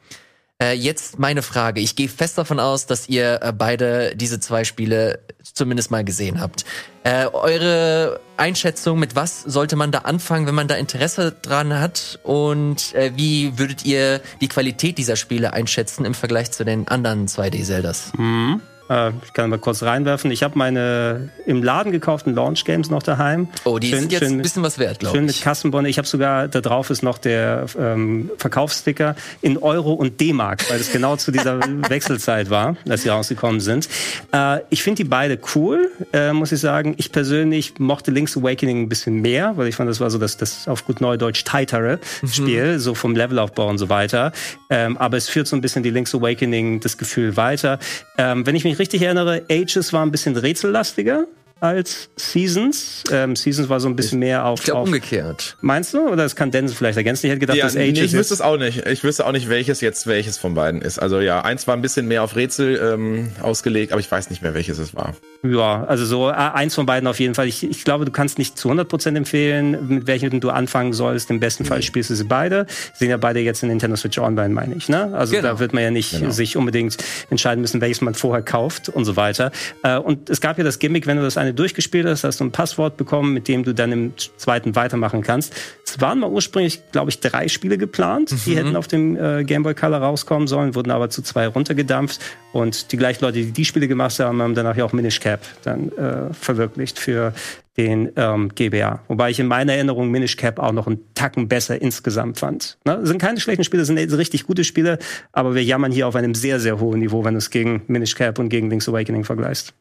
Äh, 0.61 0.73
jetzt 0.73 1.21
meine 1.21 1.43
Frage. 1.43 1.81
Ich 1.81 1.95
gehe 1.95 2.09
fest 2.09 2.39
davon 2.39 2.59
aus, 2.59 2.87
dass 2.87 3.09
ihr 3.09 3.39
äh, 3.41 3.53
beide 3.53 4.17
diese 4.17 4.41
zwei 4.41 4.65
Spiele 4.65 5.21
zumindest 5.45 5.93
mal 5.93 6.03
gesehen 6.03 6.41
habt. 6.41 6.65
Äh, 7.05 7.27
eure 7.27 8.19
Einschätzung, 8.37 8.99
mit 8.99 9.15
was 9.15 9.43
sollte 9.43 9.77
man 9.77 9.93
da 9.93 9.99
anfangen, 9.99 10.49
wenn 10.49 10.57
man 10.57 10.67
da 10.67 10.75
Interesse 10.75 11.31
dran 11.41 11.79
hat? 11.79 12.19
Und 12.25 12.93
äh, 12.97 13.13
wie 13.15 13.57
würdet 13.61 13.85
ihr 13.85 14.21
die 14.41 14.49
Qualität 14.49 14.99
dieser 14.99 15.15
Spiele 15.15 15.53
einschätzen 15.53 16.05
im 16.05 16.15
Vergleich 16.15 16.51
zu 16.51 16.65
den 16.65 16.89
anderen 16.89 17.29
2D-Zeldas? 17.29 18.11
Mhm. 18.19 18.61
Äh, 18.89 19.13
ich 19.25 19.33
kann 19.33 19.51
mal 19.51 19.59
kurz 19.59 19.83
reinwerfen. 19.83 20.31
Ich 20.31 20.43
habe 20.43 20.59
meine 20.59 21.31
im 21.47 21.63
Laden 21.63 21.93
gekauften 21.93 22.35
Launch 22.35 22.65
Games 22.65 22.91
noch 22.91 23.03
daheim. 23.03 23.49
Oh, 23.65 23.79
die 23.79 23.89
schön, 23.89 24.01
sind 24.01 24.13
jetzt 24.13 24.25
schön, 24.25 24.35
ein 24.35 24.43
bisschen 24.43 24.63
was 24.63 24.79
wert, 24.79 25.01
glaube 25.01 25.17
ich. 25.17 25.19
Schön 25.19 25.27
mit 25.27 25.41
Kassenbonne. 25.41 25.89
Ich 25.89 25.99
habe 25.99 26.09
sogar, 26.09 26.49
da 26.49 26.61
drauf 26.61 26.91
ist 26.91 27.03
noch 27.03 27.19
der 27.19 27.67
ähm, 27.79 28.31
Verkaufssticker 28.39 29.17
in 29.43 29.59
Euro 29.59 29.93
und 29.93 30.21
D-Mark, 30.21 30.69
weil 30.71 30.79
das 30.79 30.93
genau 30.93 31.17
zu 31.17 31.31
dieser 31.31 31.61
Wechselzeit 31.89 32.51
war, 32.51 32.77
als 32.89 33.03
sie 33.03 33.09
rausgekommen 33.11 33.61
sind. 33.61 33.89
Äh, 34.33 34.61
ich 34.71 34.83
finde 34.83 35.03
die 35.03 35.09
beide 35.09 35.39
cool, 35.55 35.91
äh, 36.13 36.33
muss 36.33 36.53
ich 36.53 36.61
sagen. 36.61 36.95
Ich 36.99 37.13
persönlich 37.13 37.79
mochte 37.79 38.11
Link's 38.11 38.37
Awakening 38.37 38.83
ein 38.83 38.89
bisschen 38.89 39.21
mehr, 39.21 39.57
weil 39.57 39.69
ich 39.69 39.77
fand, 39.77 39.91
das 39.91 40.01
war 40.01 40.11
so 40.11 40.19
das, 40.19 40.37
das 40.37 40.69
auf 40.69 40.85
gut 40.87 41.01
Neudeutsch 41.01 41.45
tightere 41.45 41.99
mhm. 42.23 42.29
Spiel, 42.29 42.79
so 42.79 42.95
vom 42.95 43.15
Levelaufbau 43.15 43.69
und 43.69 43.79
so 43.79 43.89
weiter. 43.89 44.33
Ähm, 44.71 44.97
aber 44.97 45.17
es 45.17 45.29
führt 45.29 45.47
so 45.47 45.57
ein 45.57 45.61
bisschen 45.61 45.83
die 45.83 45.91
Link's 45.91 46.15
Awakening 46.15 46.81
das 46.81 46.99
Gefühl 46.99 47.37
weiter. 47.37 47.79
Ähm, 48.17 48.47
wenn 48.47 48.57
ich 48.57 48.65
mich 48.65 48.78
richtig 48.79 49.03
erinnere, 49.03 49.43
Ages 49.51 49.93
war 49.93 50.05
ein 50.05 50.11
bisschen 50.11 50.37
rätsellastiger 50.37 51.27
als 51.61 52.09
Seasons. 52.17 53.05
Ähm, 53.11 53.37
Seasons 53.37 53.69
war 53.69 53.81
so 53.81 53.89
ein 53.89 53.97
bisschen 53.97 54.19
mehr 54.19 54.45
auf. 54.45 54.61
Ich 54.61 54.67
glaube 54.67 54.83
umgekehrt. 54.83 55.57
Meinst 55.61 55.95
du? 55.95 56.07
Oder 56.07 56.23
das 56.23 56.37
kann 56.37 56.51
Denzel 56.51 56.77
vielleicht 56.77 56.97
ergänzen? 56.97 57.27
Ich 57.27 57.31
hätte 57.31 57.41
gedacht, 57.41 57.57
ja, 57.57 57.65
dass 57.65 57.77
Ages. 57.77 57.99
Nee, 57.99 58.05
ich 58.05 58.13
wüsste 58.13 58.35
es 58.35 58.41
auch 58.41 58.57
nicht. 58.57 58.87
Ich 58.87 59.05
wüsste 59.05 59.27
auch 59.27 59.33
nicht, 59.33 59.49
welches 59.49 59.81
jetzt 59.81 60.07
welches 60.07 60.39
von 60.39 60.55
beiden 60.55 60.83
ist. 60.83 60.99
Also 60.99 61.21
ja, 61.21 61.43
eins 61.43 61.67
war 61.67 61.75
ein 61.75 61.83
bisschen 61.83 62.07
mehr 62.07 62.23
auf 62.23 62.37
Rätsel 62.37 62.81
ähm, 62.95 63.31
ausgelegt, 63.43 63.93
aber 63.93 64.01
ich 64.01 64.11
weiß 64.11 64.31
nicht 64.31 64.43
mehr, 64.43 64.55
welches 64.55 64.79
es 64.79 64.95
war. 64.95 65.15
Ja, 65.43 65.85
also 65.85 66.05
so 66.05 66.29
äh, 66.29 66.33
eins 66.33 66.75
von 66.75 66.87
beiden 66.87 67.07
auf 67.07 67.21
jeden 67.21 67.35
Fall. 67.35 67.47
Ich, 67.47 67.63
ich 67.63 67.85
glaube, 67.85 68.05
du 68.05 68.11
kannst 68.11 68.39
nicht 68.39 68.59
zu 68.59 68.71
100% 68.71 69.17
empfehlen, 69.17 69.89
mit 69.89 70.07
welchen 70.07 70.41
du 70.41 70.51
anfangen 70.51 70.93
sollst. 70.93 71.31
Im 71.31 71.41
besten 71.41 71.65
Fall 71.65 71.83
spielst 71.83 72.11
du 72.11 72.15
sie 72.15 72.25
beide. 72.25 72.67
Sind 72.95 73.11
ja 73.11 73.17
beide 73.17 73.41
jetzt 73.41 73.63
in 73.63 73.69
Nintendo 73.69 73.97
Switch 73.97 74.19
Online, 74.19 74.53
meine 74.53 74.75
ich. 74.75 74.89
Ne? 74.89 75.13
Also 75.15 75.37
genau. 75.37 75.49
da 75.49 75.59
wird 75.59 75.73
man 75.73 75.83
ja 75.83 75.91
nicht 75.91 76.11
genau. 76.11 76.31
sich 76.31 76.57
unbedingt 76.57 76.97
entscheiden 77.31 77.61
müssen, 77.61 77.81
welches 77.81 78.01
man 78.01 78.15
vorher 78.15 78.43
kauft 78.43 78.89
und 78.89 79.05
so 79.05 79.17
weiter. 79.17 79.53
Äh, 79.83 79.99
und 79.99 80.29
es 80.29 80.41
gab 80.41 80.59
ja 80.59 80.65
das 80.65 80.79
Gimmick, 80.79 81.07
wenn 81.07 81.17
du 81.17 81.23
das 81.23 81.37
eine 81.37 81.48
durchgespielt 81.53 82.07
hast, 82.07 82.25
hast 82.25 82.41
du 82.41 82.45
ein 82.45 82.53
Passwort 82.53 82.97
bekommen, 82.97 83.35
mit 83.35 83.49
dem 83.49 83.65
du 83.65 83.75
dann 83.75 83.93
im 83.93 84.13
zweiten 84.37 84.75
weitermachen 84.77 85.23
kannst. 85.23 85.55
Es 85.85 86.01
waren 86.01 86.21
mal 86.21 86.31
ursprünglich, 86.31 86.83
glaube 86.93 87.11
ich, 87.11 87.21
drei 87.21 87.49
Spiele 87.49 87.79
geplant. 87.79 88.33
Mhm. 88.33 88.41
Die 88.47 88.57
hätten 88.57 88.77
auf 88.77 88.89
dem 88.89 89.17
äh, 89.17 89.45
Game 89.45 89.63
Boy 89.63 89.75
Color 89.75 89.99
rauskommen 89.99 90.49
sollen, 90.49 90.75
wurden 90.75 90.91
aber 90.91 91.11
zu 91.11 91.23
zwei 91.23 91.47
runtergedampft. 91.47 92.21
Und 92.53 92.93
die 92.93 92.97
gleichen 92.97 93.25
Leute, 93.25 93.39
die 93.39 93.53
die 93.53 93.65
Spiele 93.65 93.89
gemacht 93.89 94.19
haben, 94.19 94.41
haben 94.43 94.55
danach 94.55 94.77
ja 94.77 94.85
auch 94.85 94.93
Minish 94.93 95.21
Cap 95.21 95.41
dann 95.63 95.93
äh, 95.93 96.33
verwirklicht 96.33 96.99
für 96.99 97.33
den 97.79 98.11
ähm, 98.17 98.51
GBA. 98.55 99.01
Wobei 99.07 99.31
ich 99.31 99.39
in 99.39 99.47
meiner 99.47 99.73
Erinnerung 99.73 100.11
Minish 100.11 100.37
Cap 100.37 100.59
auch 100.59 100.73
noch 100.73 100.89
einen 100.89 101.01
Tacken 101.15 101.47
besser 101.47 101.81
insgesamt 101.81 102.39
fand. 102.41 102.77
Ne? 102.85 102.99
sind 103.07 103.19
keine 103.19 103.39
schlechten 103.41 103.63
Spiele, 103.63 103.85
sind 103.85 103.99
richtig 103.99 104.45
gute 104.45 104.65
Spiele, 104.65 104.99
aber 105.33 105.55
wir 105.55 105.63
jammern 105.63 105.93
hier 105.93 106.09
auf 106.09 106.17
einem 106.17 106.35
sehr, 106.35 106.59
sehr 106.59 106.81
hohen 106.81 106.99
Niveau, 106.99 107.25
wenn 107.25 107.35
du 107.35 107.39
es 107.39 107.51
gegen 107.51 107.83
Minish 107.87 108.17
Cap 108.17 108.41
und 108.41 108.49
gegen 108.49 108.69
Link's 108.69 108.89
Awakening 108.89 109.23
vergleichst. 109.23 109.75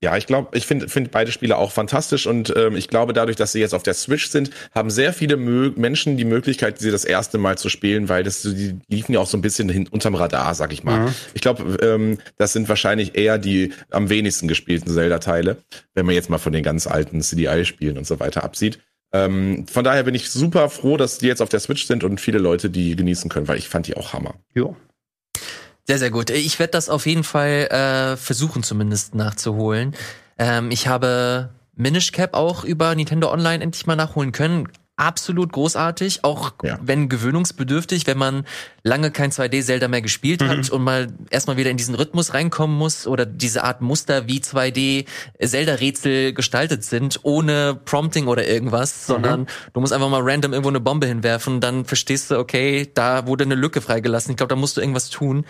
Ja, 0.00 0.16
ich 0.16 0.26
glaube, 0.26 0.56
ich 0.56 0.64
finde 0.64 0.88
find 0.88 1.10
beide 1.10 1.32
Spiele 1.32 1.56
auch 1.56 1.72
fantastisch 1.72 2.28
und 2.28 2.54
ähm, 2.56 2.76
ich 2.76 2.86
glaube, 2.86 3.12
dadurch, 3.12 3.36
dass 3.36 3.50
sie 3.50 3.58
jetzt 3.58 3.74
auf 3.74 3.82
der 3.82 3.94
Switch 3.94 4.28
sind, 4.28 4.50
haben 4.72 4.90
sehr 4.90 5.12
viele 5.12 5.36
Mö 5.36 5.72
Menschen 5.74 6.16
die 6.16 6.24
Möglichkeit, 6.24 6.78
sie 6.78 6.92
das 6.92 7.04
erste 7.04 7.36
Mal 7.36 7.58
zu 7.58 7.68
spielen, 7.68 8.08
weil 8.08 8.22
das 8.22 8.42
die 8.42 8.78
liefen 8.88 9.12
ja 9.12 9.18
auch 9.18 9.26
so 9.26 9.36
ein 9.36 9.40
bisschen 9.42 9.68
hin, 9.68 9.88
unterm 9.88 10.14
Radar, 10.14 10.54
sag 10.54 10.72
ich 10.72 10.84
mal. 10.84 11.06
Mhm. 11.06 11.14
Ich 11.34 11.40
glaube, 11.40 11.78
ähm, 11.82 12.18
das 12.36 12.52
sind 12.52 12.68
wahrscheinlich 12.68 13.16
eher 13.16 13.38
die 13.38 13.72
am 13.90 14.08
wenigsten 14.08 14.46
gespielten 14.46 14.92
Zelda-Teile, 14.92 15.56
wenn 15.94 16.06
man 16.06 16.14
jetzt 16.14 16.30
mal 16.30 16.38
von 16.38 16.52
den 16.52 16.62
ganz 16.62 16.86
alten 16.86 17.20
CDI-Spielen 17.20 17.98
und 17.98 18.06
so 18.06 18.20
weiter 18.20 18.44
absieht. 18.44 18.78
Ähm, 19.12 19.66
von 19.66 19.82
daher 19.82 20.04
bin 20.04 20.14
ich 20.14 20.30
super 20.30 20.68
froh, 20.68 20.96
dass 20.96 21.18
die 21.18 21.26
jetzt 21.26 21.42
auf 21.42 21.48
der 21.48 21.60
Switch 21.60 21.86
sind 21.86 22.04
und 22.04 22.20
viele 22.20 22.38
Leute 22.38 22.70
die 22.70 22.94
genießen 22.94 23.28
können, 23.30 23.48
weil 23.48 23.58
ich 23.58 23.68
fand 23.68 23.88
die 23.88 23.96
auch 23.96 24.12
Hammer. 24.12 24.34
Ja, 24.54 24.76
sehr, 25.88 25.98
sehr 25.98 26.10
gut. 26.10 26.28
Ich 26.28 26.58
werde 26.58 26.72
das 26.72 26.90
auf 26.90 27.06
jeden 27.06 27.24
Fall 27.24 27.66
äh, 27.70 28.16
versuchen, 28.18 28.62
zumindest 28.62 29.14
nachzuholen. 29.14 29.94
Ähm, 30.36 30.70
ich 30.70 30.86
habe 30.86 31.48
Minish 31.76 32.12
Cap 32.12 32.34
auch 32.34 32.62
über 32.62 32.94
Nintendo 32.94 33.32
Online 33.32 33.64
endlich 33.64 33.86
mal 33.86 33.96
nachholen 33.96 34.32
können. 34.32 34.68
Absolut 34.98 35.52
großartig, 35.52 36.24
auch 36.24 36.54
ja. 36.64 36.76
wenn 36.82 37.08
gewöhnungsbedürftig, 37.08 38.08
wenn 38.08 38.18
man 38.18 38.44
lange 38.82 39.12
kein 39.12 39.30
2D-Zelda 39.30 39.86
mehr 39.86 40.02
gespielt 40.02 40.40
mhm. 40.40 40.48
hat 40.48 40.70
und 40.70 40.82
mal 40.82 41.12
erstmal 41.30 41.56
wieder 41.56 41.70
in 41.70 41.76
diesen 41.76 41.94
Rhythmus 41.94 42.34
reinkommen 42.34 42.76
muss 42.76 43.06
oder 43.06 43.24
diese 43.24 43.62
Art 43.62 43.80
Muster 43.80 44.26
wie 44.26 44.40
2D-Zelda-Rätsel 44.40 46.32
gestaltet 46.32 46.82
sind, 46.82 47.20
ohne 47.22 47.78
Prompting 47.84 48.26
oder 48.26 48.44
irgendwas, 48.48 49.06
mhm. 49.06 49.12
sondern 49.12 49.46
du 49.72 49.80
musst 49.80 49.92
einfach 49.92 50.10
mal 50.10 50.20
random 50.20 50.52
irgendwo 50.52 50.70
eine 50.70 50.80
Bombe 50.80 51.06
hinwerfen, 51.06 51.60
dann 51.60 51.84
verstehst 51.84 52.32
du, 52.32 52.38
okay, 52.38 52.90
da 52.92 53.28
wurde 53.28 53.44
eine 53.44 53.54
Lücke 53.54 53.80
freigelassen. 53.80 54.32
Ich 54.32 54.36
glaube, 54.36 54.50
da 54.50 54.56
musst 54.56 54.76
du 54.76 54.80
irgendwas 54.80 55.10
tun. 55.10 55.44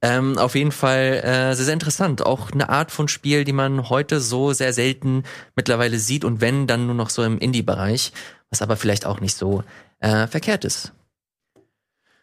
Ähm, 0.00 0.38
auf 0.38 0.54
jeden 0.54 0.70
Fall 0.70 1.22
äh, 1.24 1.54
sehr, 1.54 1.64
sehr 1.64 1.74
interessant. 1.74 2.24
Auch 2.24 2.52
eine 2.52 2.68
Art 2.68 2.92
von 2.92 3.08
Spiel, 3.08 3.44
die 3.44 3.52
man 3.52 3.88
heute 3.88 4.20
so 4.20 4.52
sehr 4.52 4.72
selten 4.72 5.24
mittlerweile 5.56 5.98
sieht 5.98 6.24
und 6.24 6.40
wenn, 6.40 6.66
dann 6.66 6.86
nur 6.86 6.94
noch 6.94 7.10
so 7.10 7.24
im 7.24 7.38
Indie-Bereich, 7.38 8.12
was 8.50 8.62
aber 8.62 8.76
vielleicht 8.76 9.06
auch 9.06 9.20
nicht 9.20 9.36
so 9.36 9.64
äh, 9.98 10.28
verkehrt 10.28 10.64
ist. 10.64 10.92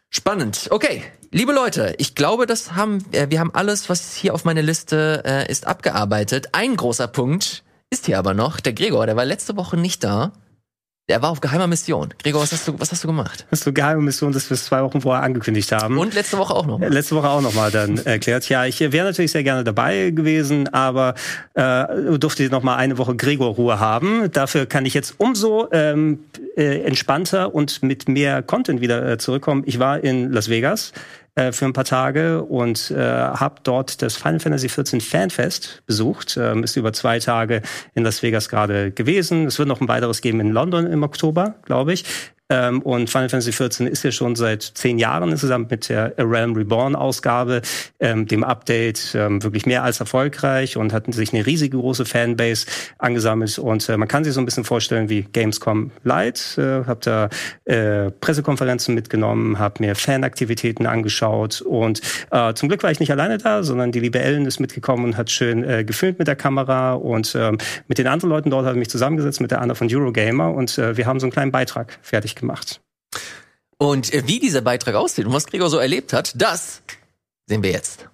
Spannend. 0.10 0.68
Okay, 0.70 1.04
liebe 1.32 1.52
Leute, 1.52 1.96
ich 1.98 2.16
glaube, 2.16 2.46
das 2.46 2.74
haben 2.74 3.04
äh, 3.12 3.30
wir 3.30 3.42
haben 3.42 3.54
alles, 3.54 3.90
was 3.90 4.16
hier 4.16 4.34
auf 4.34 4.46
meiner 4.46 4.62
Liste 4.62 5.24
äh, 5.26 5.52
ist, 5.52 5.68
abgearbeitet. 5.68 6.50
Ein 6.54 6.78
großer 6.78 7.10
Punkt 7.10 7.64
ist 7.90 8.06
hier 8.06 8.18
aber 8.18 8.34
noch. 8.34 8.62
Der 8.62 8.72
Gregor, 8.72 9.06
der 9.06 9.18
war 9.18 9.26
letzte 9.26 9.58
Woche 9.58 9.76
nicht 9.76 10.04
da. 10.06 10.32
Der 11.08 11.22
war 11.22 11.30
auf 11.30 11.40
geheimer 11.40 11.68
Mission. 11.68 12.16
Gregor, 12.24 12.42
was 12.42 12.52
hast 12.52 12.68
du, 12.68 12.80
was 12.80 12.92
hast 12.92 13.04
du 13.04 13.08
gemacht? 13.08 13.46
Das 13.52 13.62
ist 13.62 13.68
eine 13.68 13.74
geheime 13.76 14.02
Mission, 14.02 14.32
das 14.32 14.50
wir 14.50 14.58
zwei 14.58 14.82
Wochen 14.82 15.02
vorher 15.02 15.22
angekündigt 15.22 15.72
haben. 15.72 16.00
Und 16.00 16.16
letzte 16.16 16.40
Woche 16.40 16.56
auch 16.56 16.66
noch. 16.66 16.80
Mal. 16.80 16.92
Letzte 16.92 17.16
Woche 17.16 17.30
auch 17.30 17.42
noch 17.42 17.54
mal 17.54 17.70
dann 17.70 18.00
erklärt. 18.00 18.50
Ja, 18.50 18.66
ich 18.66 18.80
wäre 18.80 19.06
natürlich 19.06 19.32
sehr 19.32 19.44
gerne 19.44 19.64
dabei 19.64 20.10
gewesen, 20.10 20.68
aber 20.70 21.14
äh, 21.54 22.18
durfte 22.18 22.50
noch 22.50 22.64
mal 22.64 22.78
eine 22.78 22.98
Woche 22.98 23.16
Gregor 23.16 23.54
Ruhe 23.54 23.80
haben. 23.80 24.32
Dafür 24.32 24.66
kann 24.66 24.88
ich 24.88 24.96
jetzt 24.96 25.14
umso 25.20 25.68
ähm, 25.72 26.22
äh, 26.58 26.82
entspannter 26.82 27.54
und 27.54 27.84
mit 27.84 28.10
mehr 28.10 28.42
Content 28.42 28.82
wieder 28.82 29.08
äh, 29.08 29.18
zurückkommen. 29.20 29.62
Ich 29.68 29.78
war 29.78 30.04
in 30.04 30.32
Las 30.32 30.50
Vegas 30.50 30.92
äh, 31.36 31.52
für 31.52 31.66
ein 31.66 31.74
paar 31.74 31.84
Tage 31.84 32.44
und 32.44 32.92
äh, 32.92 32.98
habe 32.98 33.56
dort 33.64 34.02
das 34.02 34.16
Final 34.16 34.40
Fantasy 34.40 34.68
XIV 34.68 35.06
Fanfest 35.06 35.84
besucht. 35.86 36.38
Ähm, 36.38 36.64
ist 36.64 36.76
über 36.78 36.94
zwei 36.94 37.20
Tage 37.20 37.62
in 37.94 38.04
Las 38.04 38.24
Vegas 38.24 38.50
gerade 38.50 38.92
gewesen. 38.92 39.46
Es 39.46 39.60
wird 39.60 39.68
noch 39.68 39.82
ein 39.82 39.88
weiteres 39.88 40.22
geben 40.22 40.40
in 40.40 40.52
London 40.52 40.88
im 40.88 41.04
Oktober, 41.04 41.56
glaube 41.64 41.94
ich. 41.94 42.06
Ähm, 42.50 42.82
und 42.84 43.10
Final 43.10 43.30
Fantasy 43.30 43.52
XIV 43.52 43.88
ist 43.88 44.04
ja 44.04 44.12
schon 44.12 44.36
seit 44.36 44.62
zehn 44.62 45.00
Jahren 45.00 45.32
insgesamt 45.32 45.72
mit 45.72 45.90
der 45.90 46.14
A 46.18 46.24
Realm 46.24 46.54
Reborn 46.54 46.96
Ausgabe, 46.96 47.62
ähm, 48.00 48.28
dem 48.28 48.44
Update, 48.44 49.16
ähm, 49.16 49.42
wirklich 49.42 49.66
mehr 49.66 49.84
als 49.84 50.00
erfolgreich 50.00 50.78
und 50.78 50.94
hat 50.94 51.12
sich 51.12 51.34
eine 51.34 51.46
riesige 51.46 51.78
große 51.78 52.06
Fanbase 52.06 52.68
angesammelt. 53.00 53.58
Und 53.58 53.90
äh, 53.90 53.98
man 53.98 54.08
kann 54.08 54.24
sich 54.24 54.34
so 54.34 54.42
ein 54.42 54.46
bisschen 54.46 54.64
vorstellen 54.64 55.10
wie 55.10 55.24
Gamescom 55.24 55.90
Light. 56.04 56.56
Äh, 56.58 56.86
hab 56.86 57.02
da 57.02 57.30
äh, 57.66 58.12
Pressekonferenzen 58.12 58.94
mitgenommen, 58.94 59.58
habe 59.58 59.84
mir 59.84 59.96
Fanaktivitäten 59.96 60.86
angeschaut 60.86 61.62
und 61.62 62.02
äh, 62.32 62.54
zum 62.54 62.70
Glück 62.70 62.84
war 62.84 62.92
ich 62.92 63.00
nicht 63.00 63.12
alleine 63.12 63.40
da, 63.40 63.64
sondern 63.64 63.92
die 63.92 64.00
liebe 64.00 64.20
Ellen 64.20 64.46
ist 64.46 64.60
mitgekommen 64.60 65.04
und 65.04 65.18
hat 65.18 65.32
schön 65.32 65.64
äh, 65.64 65.84
gefilmt 65.84 66.20
mit 66.20 66.28
der 66.28 66.36
Kamera 66.36 66.94
und 66.94 67.36
ähm, 67.36 67.58
mit 67.88 67.98
den 67.98 68.08
anderen 68.08 68.30
Leuten 68.30 68.52
dort 68.52 68.66
habe 68.66 68.76
ich 68.76 68.80
mich 68.80 68.90
zusammengesetzt 68.90 69.42
mit 69.42 69.52
der 69.52 69.62
Anna 69.62 69.74
von 69.74 69.88
Eurogamer 69.92 70.54
und 70.54 70.78
äh, 70.78 70.96
wir 70.96 71.08
haben 71.08 71.20
so 71.20 71.26
einen 71.26 71.32
kleinen 71.32 71.52
Beitrag 71.52 71.98
fertig 72.02 72.35
gemacht. 72.36 72.82
Und 73.78 74.14
äh, 74.14 74.24
wie 74.26 74.40
dieser 74.40 74.62
Beitrag 74.62 74.96
aussieht 74.96 75.26
und 75.26 75.34
was 75.34 75.48
Gregor 75.48 75.70
so 75.70 75.78
erlebt 75.78 76.14
hat, 76.14 76.34
das 76.36 76.82
sehen 77.48 77.64
wir 77.64 77.72
jetzt. 77.72 78.08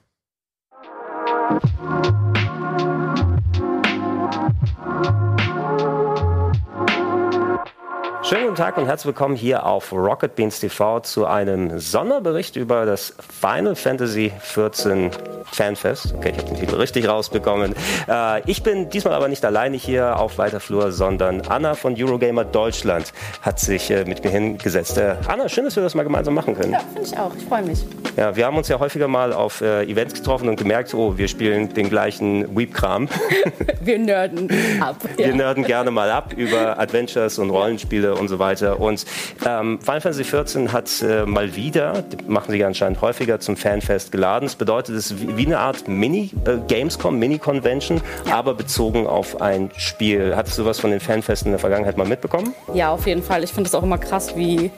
Schönen 8.23 8.43
guten 8.43 8.55
Tag 8.55 8.77
und 8.77 8.85
herzlich 8.85 9.07
willkommen 9.07 9.35
hier 9.35 9.65
auf 9.65 9.91
Rocket 9.91 10.35
Beans 10.35 10.59
TV 10.59 10.99
zu 10.99 11.25
einem 11.25 11.79
Sonderbericht 11.79 12.55
über 12.55 12.85
das 12.85 13.15
Final 13.19 13.75
Fantasy 13.75 14.31
XIV 14.39 15.09
Fanfest. 15.51 16.13
Okay, 16.15 16.29
ich 16.29 16.37
habe 16.37 16.49
den 16.49 16.59
Titel 16.59 16.75
richtig 16.75 17.07
rausbekommen. 17.07 17.73
Äh, 18.07 18.41
ich 18.49 18.61
bin 18.61 18.89
diesmal 18.89 19.15
aber 19.15 19.27
nicht 19.27 19.43
alleine 19.43 19.75
hier 19.75 20.19
auf 20.19 20.37
weiter 20.37 20.59
Flur, 20.59 20.91
sondern 20.91 21.41
Anna 21.41 21.73
von 21.73 21.95
Eurogamer 21.97 22.45
Deutschland 22.45 23.11
hat 23.41 23.59
sich 23.59 23.89
äh, 23.89 24.05
mit 24.05 24.23
mir 24.23 24.29
hingesetzt. 24.29 24.97
Äh, 24.99 25.15
Anna, 25.27 25.49
schön, 25.49 25.65
dass 25.65 25.75
wir 25.75 25.83
das 25.83 25.95
mal 25.95 26.03
gemeinsam 26.03 26.35
machen 26.35 26.55
können. 26.55 26.73
Ja, 26.73 26.79
finde 26.79 27.01
ich 27.01 27.17
auch. 27.17 27.31
Ich 27.35 27.43
freue 27.43 27.63
mich. 27.63 27.83
Ja, 28.17 28.35
wir 28.35 28.45
haben 28.45 28.55
uns 28.55 28.67
ja 28.67 28.79
häufiger 28.79 29.07
mal 29.07 29.33
auf 29.33 29.61
äh, 29.61 29.83
Events 29.83 30.13
getroffen 30.13 30.47
und 30.47 30.57
gemerkt, 30.57 30.93
oh, 30.93 31.17
wir 31.17 31.27
spielen 31.27 31.73
den 31.73 31.89
gleichen 31.89 32.55
Weep-Kram. 32.55 33.09
wir 33.81 33.99
nerden 33.99 34.49
ab. 34.79 34.97
Wir 35.17 35.29
ja. 35.29 35.35
nerden 35.35 35.63
gerne 35.63 35.91
mal 35.91 36.11
ab 36.11 36.33
über 36.35 36.79
Adventures 36.79 37.39
und 37.39 37.49
Rollenspiele 37.49 38.10
und 38.15 38.27
so 38.27 38.39
weiter. 38.39 38.79
Und 38.79 39.05
ähm, 39.45 39.79
Final 39.79 40.01
Fantasy 40.01 40.23
XIV 40.23 40.71
hat 40.71 41.01
äh, 41.01 41.25
mal 41.25 41.55
wieder, 41.55 42.03
machen 42.27 42.51
sie 42.51 42.63
anscheinend 42.63 43.01
häufiger, 43.01 43.39
zum 43.39 43.57
Fanfest 43.57 44.11
geladen. 44.11 44.47
Das 44.47 44.55
bedeutet, 44.55 44.95
es 44.95 45.11
ist 45.11 45.37
wie 45.37 45.45
eine 45.45 45.59
Art 45.59 45.87
Mini-Gamescom, 45.87 47.15
äh, 47.15 47.17
Mini-Convention, 47.17 48.01
ja. 48.27 48.35
aber 48.35 48.53
bezogen 48.53 49.07
auf 49.07 49.41
ein 49.41 49.71
Spiel. 49.77 50.35
Hattest 50.35 50.57
du 50.57 50.65
was 50.65 50.79
von 50.79 50.91
den 50.91 50.99
Fanfesten 50.99 51.47
in 51.47 51.53
der 51.53 51.59
Vergangenheit 51.59 51.97
mal 51.97 52.07
mitbekommen? 52.07 52.53
Ja, 52.73 52.91
auf 52.91 53.07
jeden 53.07 53.23
Fall. 53.23 53.43
Ich 53.43 53.51
finde 53.51 53.67
es 53.67 53.75
auch 53.75 53.83
immer 53.83 53.97
krass, 53.97 54.35
wie 54.35 54.71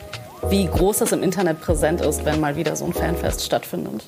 wie 0.50 0.68
groß 0.68 0.98
das 1.00 1.14
im 1.14 1.24
Internet 1.24 1.62
präsent 1.62 2.02
ist, 2.02 2.26
wenn 2.26 2.40
mal 2.42 2.56
wieder 2.58 2.76
so 2.76 2.86
ein 2.86 2.94
Fanfest 2.94 3.46
stattfindet. 3.46 4.04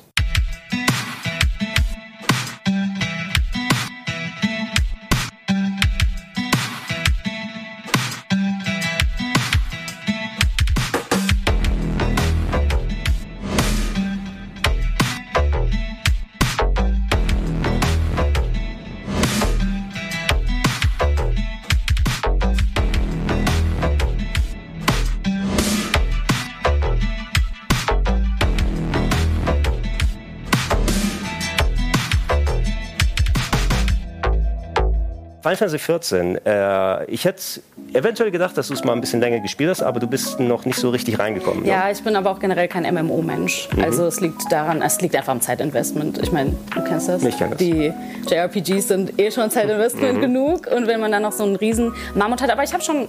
Final 35.56 35.70
Fantasy 35.70 35.78
14. 35.78 36.38
Äh, 36.44 37.04
ich 37.06 37.24
hätte 37.24 37.42
eventuell 37.92 38.30
gedacht, 38.30 38.56
dass 38.56 38.68
du 38.68 38.74
es 38.74 38.84
mal 38.84 38.92
ein 38.92 39.00
bisschen 39.00 39.20
länger 39.20 39.40
gespielt 39.40 39.70
hast, 39.70 39.82
aber 39.82 40.00
du 40.00 40.06
bist 40.06 40.38
noch 40.40 40.64
nicht 40.64 40.78
so 40.78 40.90
richtig 40.90 41.18
reingekommen. 41.18 41.64
Ne? 41.64 41.68
Ja, 41.68 41.90
ich 41.90 42.02
bin 42.02 42.16
aber 42.16 42.30
auch 42.30 42.38
generell 42.38 42.68
kein 42.68 42.82
MMO-Mensch. 42.82 43.68
Mhm. 43.74 43.84
Also 43.84 44.06
es 44.06 44.20
liegt 44.20 44.50
daran, 44.50 44.82
es 44.82 45.00
liegt 45.00 45.16
einfach 45.16 45.32
am 45.32 45.40
Zeitinvestment. 45.40 46.18
Ich 46.18 46.32
meine, 46.32 46.54
du 46.74 46.84
kennst 46.84 47.08
das. 47.08 47.22
Ich 47.22 47.36
kenn 47.36 47.50
das. 47.50 47.58
Die 47.58 47.92
JRPGs 48.28 48.88
sind 48.88 49.18
eh 49.18 49.30
schon 49.30 49.50
Zeitinvestment 49.50 50.18
mhm. 50.18 50.20
genug 50.20 50.66
und 50.66 50.86
wenn 50.86 51.00
man 51.00 51.12
dann 51.12 51.22
noch 51.22 51.32
so 51.32 51.44
einen 51.44 51.56
riesen 51.56 51.92
Mammut 52.14 52.42
hat, 52.42 52.50
aber 52.50 52.62
ich 52.62 52.72
habe 52.72 52.82
schon 52.82 53.08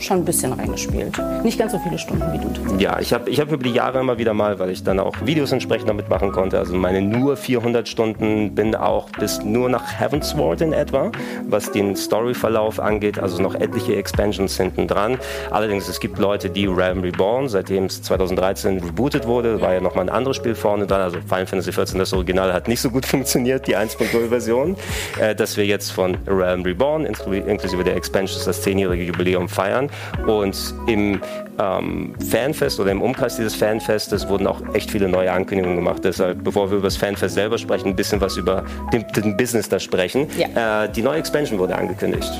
schon 0.00 0.18
ein 0.18 0.24
bisschen 0.24 0.52
reingespielt. 0.52 1.18
Nicht 1.42 1.58
ganz 1.58 1.72
so 1.72 1.78
viele 1.78 1.98
Stunden 1.98 2.24
wie 2.32 2.38
du. 2.38 2.82
Ja, 2.82 2.98
ich 3.00 3.12
habe 3.12 3.28
ich 3.30 3.40
hab 3.40 3.50
über 3.50 3.62
die 3.62 3.72
Jahre 3.72 4.00
immer 4.00 4.18
wieder 4.18 4.34
mal, 4.34 4.58
weil 4.58 4.70
ich 4.70 4.82
dann 4.84 5.00
auch 5.00 5.14
Videos 5.24 5.52
entsprechend 5.52 5.88
damit 5.88 6.08
machen 6.08 6.32
konnte, 6.32 6.58
also 6.58 6.74
meine 6.74 7.02
nur 7.02 7.36
400 7.36 7.88
Stunden, 7.88 8.54
bin 8.54 8.74
auch 8.74 9.10
bis 9.10 9.42
nur 9.42 9.68
nach 9.68 9.98
Heavensward 9.98 10.60
in 10.60 10.72
etwa, 10.72 11.10
was 11.48 11.72
den 11.72 11.96
Storyverlauf 11.96 12.80
angeht, 12.80 13.18
also 13.18 13.42
noch 13.42 13.54
etliche 13.54 13.96
Expansions 13.96 14.56
hinten 14.56 14.86
dran. 14.86 15.18
Allerdings, 15.50 15.88
es 15.88 16.00
gibt 16.00 16.18
Leute, 16.18 16.50
die 16.50 16.66
Realm 16.66 17.00
Reborn, 17.00 17.48
seitdem 17.48 17.86
es 17.86 18.02
2013 18.02 18.78
rebootet 18.78 19.26
wurde, 19.26 19.60
war 19.60 19.74
ja 19.74 19.80
nochmal 19.80 20.06
ein 20.06 20.14
anderes 20.14 20.36
Spiel 20.36 20.54
vorne 20.54 20.86
dran, 20.86 21.00
also 21.00 21.18
Final 21.20 21.46
Fantasy 21.46 21.70
XIV, 21.70 21.98
das 21.98 22.12
Original 22.12 22.52
hat 22.52 22.68
nicht 22.68 22.80
so 22.80 22.90
gut 22.90 23.06
funktioniert, 23.06 23.66
die 23.66 23.76
1.0-Version, 23.76 24.76
äh, 25.20 25.34
dass 25.34 25.56
wir 25.56 25.66
jetzt 25.66 25.90
von 25.90 26.16
Realm 26.26 26.62
Reborn 26.62 27.04
inklusive 27.04 27.84
der 27.84 27.96
Expansions 27.96 28.44
das 28.44 28.64
10-jährige 28.64 29.04
Jubiläum 29.04 29.48
feiern 29.48 29.87
und 30.26 30.74
im 30.86 31.20
ähm, 31.58 32.14
Fanfest 32.30 32.80
oder 32.80 32.92
im 32.92 33.02
Umkreis 33.02 33.36
dieses 33.36 33.54
Fanfestes 33.54 34.28
wurden 34.28 34.46
auch 34.46 34.62
echt 34.74 34.90
viele 34.90 35.08
neue 35.08 35.32
Ankündigungen 35.32 35.76
gemacht. 35.76 36.04
Deshalb, 36.04 36.44
bevor 36.44 36.70
wir 36.70 36.78
über 36.78 36.86
das 36.86 36.96
Fanfest 36.96 37.34
selber 37.34 37.58
sprechen, 37.58 37.88
ein 37.88 37.96
bisschen 37.96 38.20
was 38.20 38.36
über 38.36 38.64
den, 38.92 39.04
den 39.16 39.36
Business 39.36 39.68
da 39.68 39.78
sprechen. 39.78 40.28
Ja. 40.36 40.84
Äh, 40.84 40.92
die 40.92 41.02
neue 41.02 41.18
Expansion 41.18 41.58
wurde 41.58 41.76
angekündigt. 41.76 42.30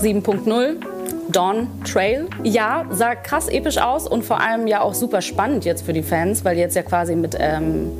7.0 0.00 0.76
Dawn 1.28 1.68
Trail. 1.84 2.26
Ja, 2.44 2.84
sah 2.90 3.14
krass 3.14 3.48
episch 3.48 3.78
aus 3.78 4.06
und 4.06 4.24
vor 4.24 4.40
allem 4.40 4.66
ja 4.66 4.80
auch 4.80 4.94
super 4.94 5.22
spannend 5.22 5.64
jetzt 5.64 5.84
für 5.84 5.92
die 5.92 6.02
Fans, 6.02 6.44
weil 6.44 6.56
jetzt 6.56 6.76
ja 6.76 6.82
quasi 6.82 7.16
mit 7.16 7.36
ähm, 7.38 7.90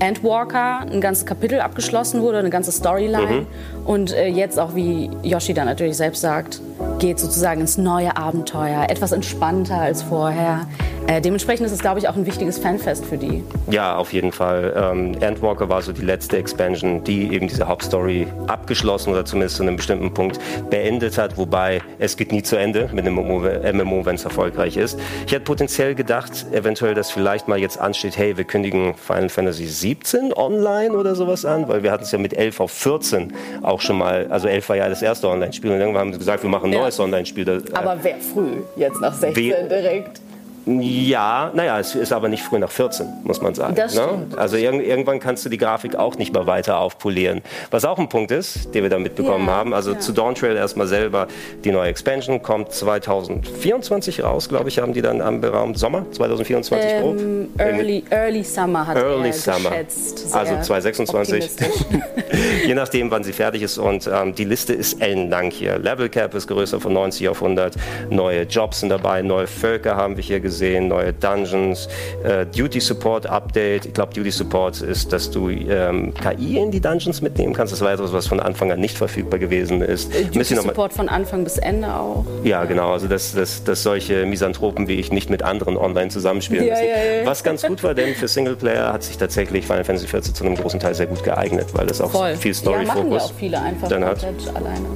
Endwalker 0.00 0.80
ein 0.80 1.00
ganzes 1.00 1.24
Kapitel 1.24 1.60
abgeschlossen 1.60 2.20
wurde, 2.20 2.38
eine 2.38 2.50
ganze 2.50 2.72
Storyline. 2.72 3.26
Mhm. 3.26 3.46
Und 3.84 4.12
äh, 4.12 4.28
jetzt 4.28 4.58
auch, 4.58 4.74
wie 4.74 5.10
Yoshi 5.22 5.54
dann 5.54 5.66
natürlich 5.66 5.96
selbst 5.96 6.20
sagt, 6.20 6.60
geht 6.98 7.18
sozusagen 7.18 7.60
ins 7.60 7.76
neue 7.76 8.16
Abenteuer, 8.16 8.86
etwas 8.88 9.12
entspannter 9.12 9.78
als 9.78 10.02
vorher. 10.02 10.66
Äh, 11.06 11.20
dementsprechend 11.20 11.66
ist 11.66 11.72
es, 11.72 11.80
glaube 11.80 11.98
ich, 11.98 12.08
auch 12.08 12.16
ein 12.16 12.24
wichtiges 12.24 12.58
Fanfest 12.58 13.04
für 13.04 13.18
die. 13.18 13.44
Ja, 13.70 13.96
auf 13.96 14.14
jeden 14.14 14.32
Fall. 14.32 14.72
Ähm, 14.74 15.14
Endwalker 15.20 15.68
war 15.68 15.82
so 15.82 15.92
die 15.92 16.02
letzte 16.02 16.38
Expansion, 16.38 17.04
die 17.04 17.34
eben 17.34 17.46
diese 17.46 17.68
Hauptstory 17.68 18.26
abgeschlossen 18.46 19.10
oder 19.12 19.26
zumindest 19.26 19.56
zu 19.56 19.64
einem 19.64 19.76
bestimmten 19.76 20.14
Punkt 20.14 20.40
beendet 20.70 21.18
hat, 21.18 21.36
wobei 21.36 21.82
es 21.98 22.16
geht 22.16 22.32
nie 22.32 22.42
zu 22.42 22.56
Ende 22.56 22.88
mit 22.92 23.06
einem 23.06 23.16
MMO, 23.16 24.06
wenn 24.06 24.14
es 24.14 24.24
erfolgreich 24.24 24.78
ist. 24.78 24.98
Ich 25.26 25.32
hätte 25.32 25.44
potenziell 25.44 25.94
gedacht, 25.94 26.46
eventuell, 26.52 26.94
dass 26.94 27.10
vielleicht 27.10 27.48
mal 27.48 27.58
jetzt 27.58 27.78
ansteht, 27.78 28.16
hey, 28.16 28.38
wir 28.38 28.44
kündigen 28.44 28.94
Final 28.94 29.28
Fantasy 29.28 29.66
17 29.66 30.32
online 30.32 30.96
oder 30.96 31.14
sowas 31.14 31.44
an, 31.44 31.68
weil 31.68 31.82
wir 31.82 31.92
hatten 31.92 32.04
es 32.04 32.12
ja 32.12 32.18
mit 32.18 32.32
11 32.32 32.60
auf 32.60 32.70
14 32.70 33.34
auch 33.74 33.80
schon 33.80 33.98
mal, 33.98 34.26
also 34.30 34.46
11 34.48 34.68
war 34.68 34.76
ja 34.76 34.88
das 34.88 35.02
erste 35.02 35.28
Online-Spiel 35.28 35.70
und 35.72 35.80
irgendwann 35.80 36.02
haben 36.02 36.12
sie 36.12 36.18
gesagt, 36.18 36.42
wir 36.42 36.50
machen 36.50 36.72
ein 36.72 36.78
neues 36.78 36.98
Online-Spiel. 37.00 37.48
Äh, 37.48 37.60
Aber 37.72 37.96
wer 38.02 38.16
früh, 38.16 38.62
jetzt 38.76 39.00
nach 39.00 39.12
16 39.12 39.68
direkt? 39.68 40.20
Ja, 40.66 41.50
naja, 41.54 41.78
es 41.78 41.94
ist 41.94 42.12
aber 42.12 42.28
nicht 42.28 42.42
früh 42.42 42.58
nach 42.58 42.70
14, 42.70 43.06
muss 43.24 43.42
man 43.42 43.54
sagen. 43.54 43.74
Das 43.74 43.94
ne? 43.94 44.26
Also 44.36 44.56
ir 44.56 44.72
irgendwann 44.72 45.20
kannst 45.20 45.44
du 45.44 45.50
die 45.50 45.58
Grafik 45.58 45.96
auch 45.96 46.16
nicht 46.16 46.32
mehr 46.32 46.46
weiter 46.46 46.78
aufpolieren. 46.78 47.42
Was 47.70 47.84
auch 47.84 47.98
ein 47.98 48.08
Punkt 48.08 48.30
ist, 48.30 48.74
den 48.74 48.82
wir 48.82 48.88
da 48.88 48.98
mitbekommen 48.98 49.46
ja, 49.46 49.52
haben. 49.52 49.74
Also 49.74 49.92
ja. 49.92 49.98
zu 49.98 50.12
Dawn 50.12 50.34
Trail 50.34 50.56
erstmal 50.56 50.86
selber 50.86 51.28
die 51.64 51.70
neue 51.70 51.90
Expansion 51.90 52.42
kommt 52.42 52.72
2024 52.72 54.24
raus, 54.24 54.48
glaube 54.48 54.70
ich, 54.70 54.78
haben 54.78 54.94
die 54.94 55.02
dann 55.02 55.20
am 55.20 55.42
beraumt 55.42 55.78
Sommer 55.78 56.06
2024 56.10 56.90
ähm, 56.90 57.02
grob. 57.02 57.60
Early, 57.60 58.04
early 58.10 58.42
Summer 58.42 58.86
hat 58.86 58.96
early 58.96 59.28
er 59.28 59.32
Summer. 59.34 59.70
geschätzt. 59.70 60.34
also 60.34 60.60
2026. 60.62 61.50
Je 62.66 62.74
nachdem, 62.74 63.10
wann 63.10 63.22
sie 63.22 63.32
fertig 63.32 63.62
ist. 63.62 63.76
Und 63.76 64.08
ähm, 64.12 64.34
die 64.34 64.44
Liste 64.44 64.72
ist 64.72 65.00
ellenlang 65.00 65.50
hier. 65.50 65.78
Level 65.78 66.08
Cap 66.08 66.34
ist 66.34 66.46
größer 66.46 66.80
von 66.80 66.94
90 66.94 67.28
auf 67.28 67.42
100. 67.42 67.74
Neue 68.08 68.42
Jobs 68.42 68.80
sind 68.80 68.88
dabei, 68.88 69.20
neue 69.20 69.46
Völker 69.46 69.96
haben 69.96 70.16
wir 70.16 70.24
hier 70.24 70.40
gesehen 70.40 70.53
gesehen, 70.54 70.88
neue 70.88 71.12
Dungeons, 71.12 71.88
äh, 72.22 72.46
Duty 72.46 72.80
Support 72.80 73.26
Update. 73.26 73.86
Ich 73.86 73.92
glaube, 73.92 74.14
Duty 74.14 74.30
Support 74.30 74.80
ist, 74.82 75.12
dass 75.12 75.30
du 75.30 75.50
ähm, 75.50 76.14
KI 76.14 76.58
in 76.58 76.70
die 76.70 76.80
Dungeons 76.80 77.20
mitnehmen 77.20 77.52
kannst. 77.52 77.72
Das 77.72 77.80
war 77.80 77.92
etwas, 77.92 78.12
was 78.12 78.26
von 78.28 78.38
Anfang 78.38 78.70
an 78.70 78.78
nicht 78.80 78.96
verfügbar 78.96 79.40
gewesen 79.40 79.82
ist. 79.82 80.14
Äh, 80.14 80.24
Duty 80.26 80.54
Support 80.54 80.92
von 80.92 81.08
Anfang 81.08 81.42
bis 81.42 81.58
Ende 81.58 81.88
auch. 81.88 82.24
Ja, 82.44 82.64
genau. 82.64 82.92
Also, 82.92 83.08
dass, 83.08 83.34
dass, 83.34 83.64
dass 83.64 83.82
solche 83.82 84.26
Misanthropen 84.26 84.86
wie 84.86 84.94
ich 84.94 85.10
nicht 85.10 85.28
mit 85.28 85.42
anderen 85.42 85.76
online 85.76 86.10
zusammenspielen 86.10 86.66
ja, 86.66 86.74
müssen. 86.74 86.86
Ja, 86.86 87.20
ja. 87.20 87.26
Was 87.26 87.42
ganz 87.42 87.62
gut 87.62 87.82
war, 87.82 87.94
denn 87.94 88.14
für 88.14 88.28
Singleplayer 88.28 88.92
hat 88.92 89.02
sich 89.02 89.18
tatsächlich 89.18 89.66
Final 89.66 89.84
Fantasy 89.84 90.06
XIV 90.06 90.34
zu 90.34 90.44
einem 90.44 90.56
großen 90.56 90.78
Teil 90.78 90.94
sehr 90.94 91.06
gut 91.06 91.24
geeignet, 91.24 91.66
weil 91.72 91.90
es 91.90 92.00
auch 92.00 92.12
Voll. 92.12 92.36
viel 92.36 92.54
Story-Fokus 92.54 93.22
ja, 93.22 93.28
auch 93.28 93.32
viele 93.36 93.60
einfach 93.60 93.88
dann 93.88 94.04
hat. 94.04 94.24
alleine. 94.54 94.86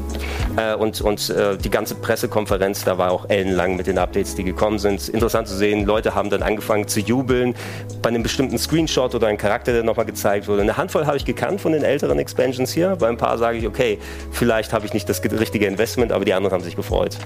Äh, 0.56 0.74
und 0.74 1.00
und 1.00 1.30
äh, 1.30 1.56
die 1.56 1.70
ganze 1.70 1.94
Pressekonferenz, 1.94 2.84
da 2.84 2.98
war 2.98 3.10
auch 3.10 3.28
ellenlang 3.28 3.76
mit 3.76 3.86
den 3.86 3.98
Updates, 3.98 4.34
die 4.34 4.44
gekommen 4.44 4.78
sind. 4.78 5.08
Interessant 5.08 5.48
zu 5.48 5.56
sehen, 5.56 5.84
Leute 5.84 6.14
haben 6.14 6.30
dann 6.30 6.42
angefangen 6.42 6.88
zu 6.88 7.00
jubeln 7.00 7.54
bei 8.02 8.08
einem 8.08 8.22
bestimmten 8.22 8.58
Screenshot 8.58 9.14
oder 9.14 9.28
einem 9.28 9.38
Charakter, 9.38 9.72
der 9.72 9.82
nochmal 9.82 10.06
gezeigt 10.06 10.48
wurde. 10.48 10.62
Eine 10.62 10.76
Handvoll 10.76 11.06
habe 11.06 11.16
ich 11.16 11.24
gekannt 11.24 11.60
von 11.60 11.72
den 11.72 11.82
älteren 11.82 12.18
Expansions 12.18 12.72
hier. 12.72 12.96
Bei 12.96 13.08
ein 13.08 13.16
paar 13.16 13.38
sage 13.38 13.58
ich, 13.58 13.66
okay, 13.66 13.98
vielleicht 14.32 14.72
habe 14.72 14.86
ich 14.86 14.94
nicht 14.94 15.08
das 15.08 15.22
richtige 15.22 15.66
Investment, 15.66 16.12
aber 16.12 16.24
die 16.24 16.34
anderen 16.34 16.54
haben 16.54 16.64
sich 16.64 16.76
gefreut. 16.76 17.16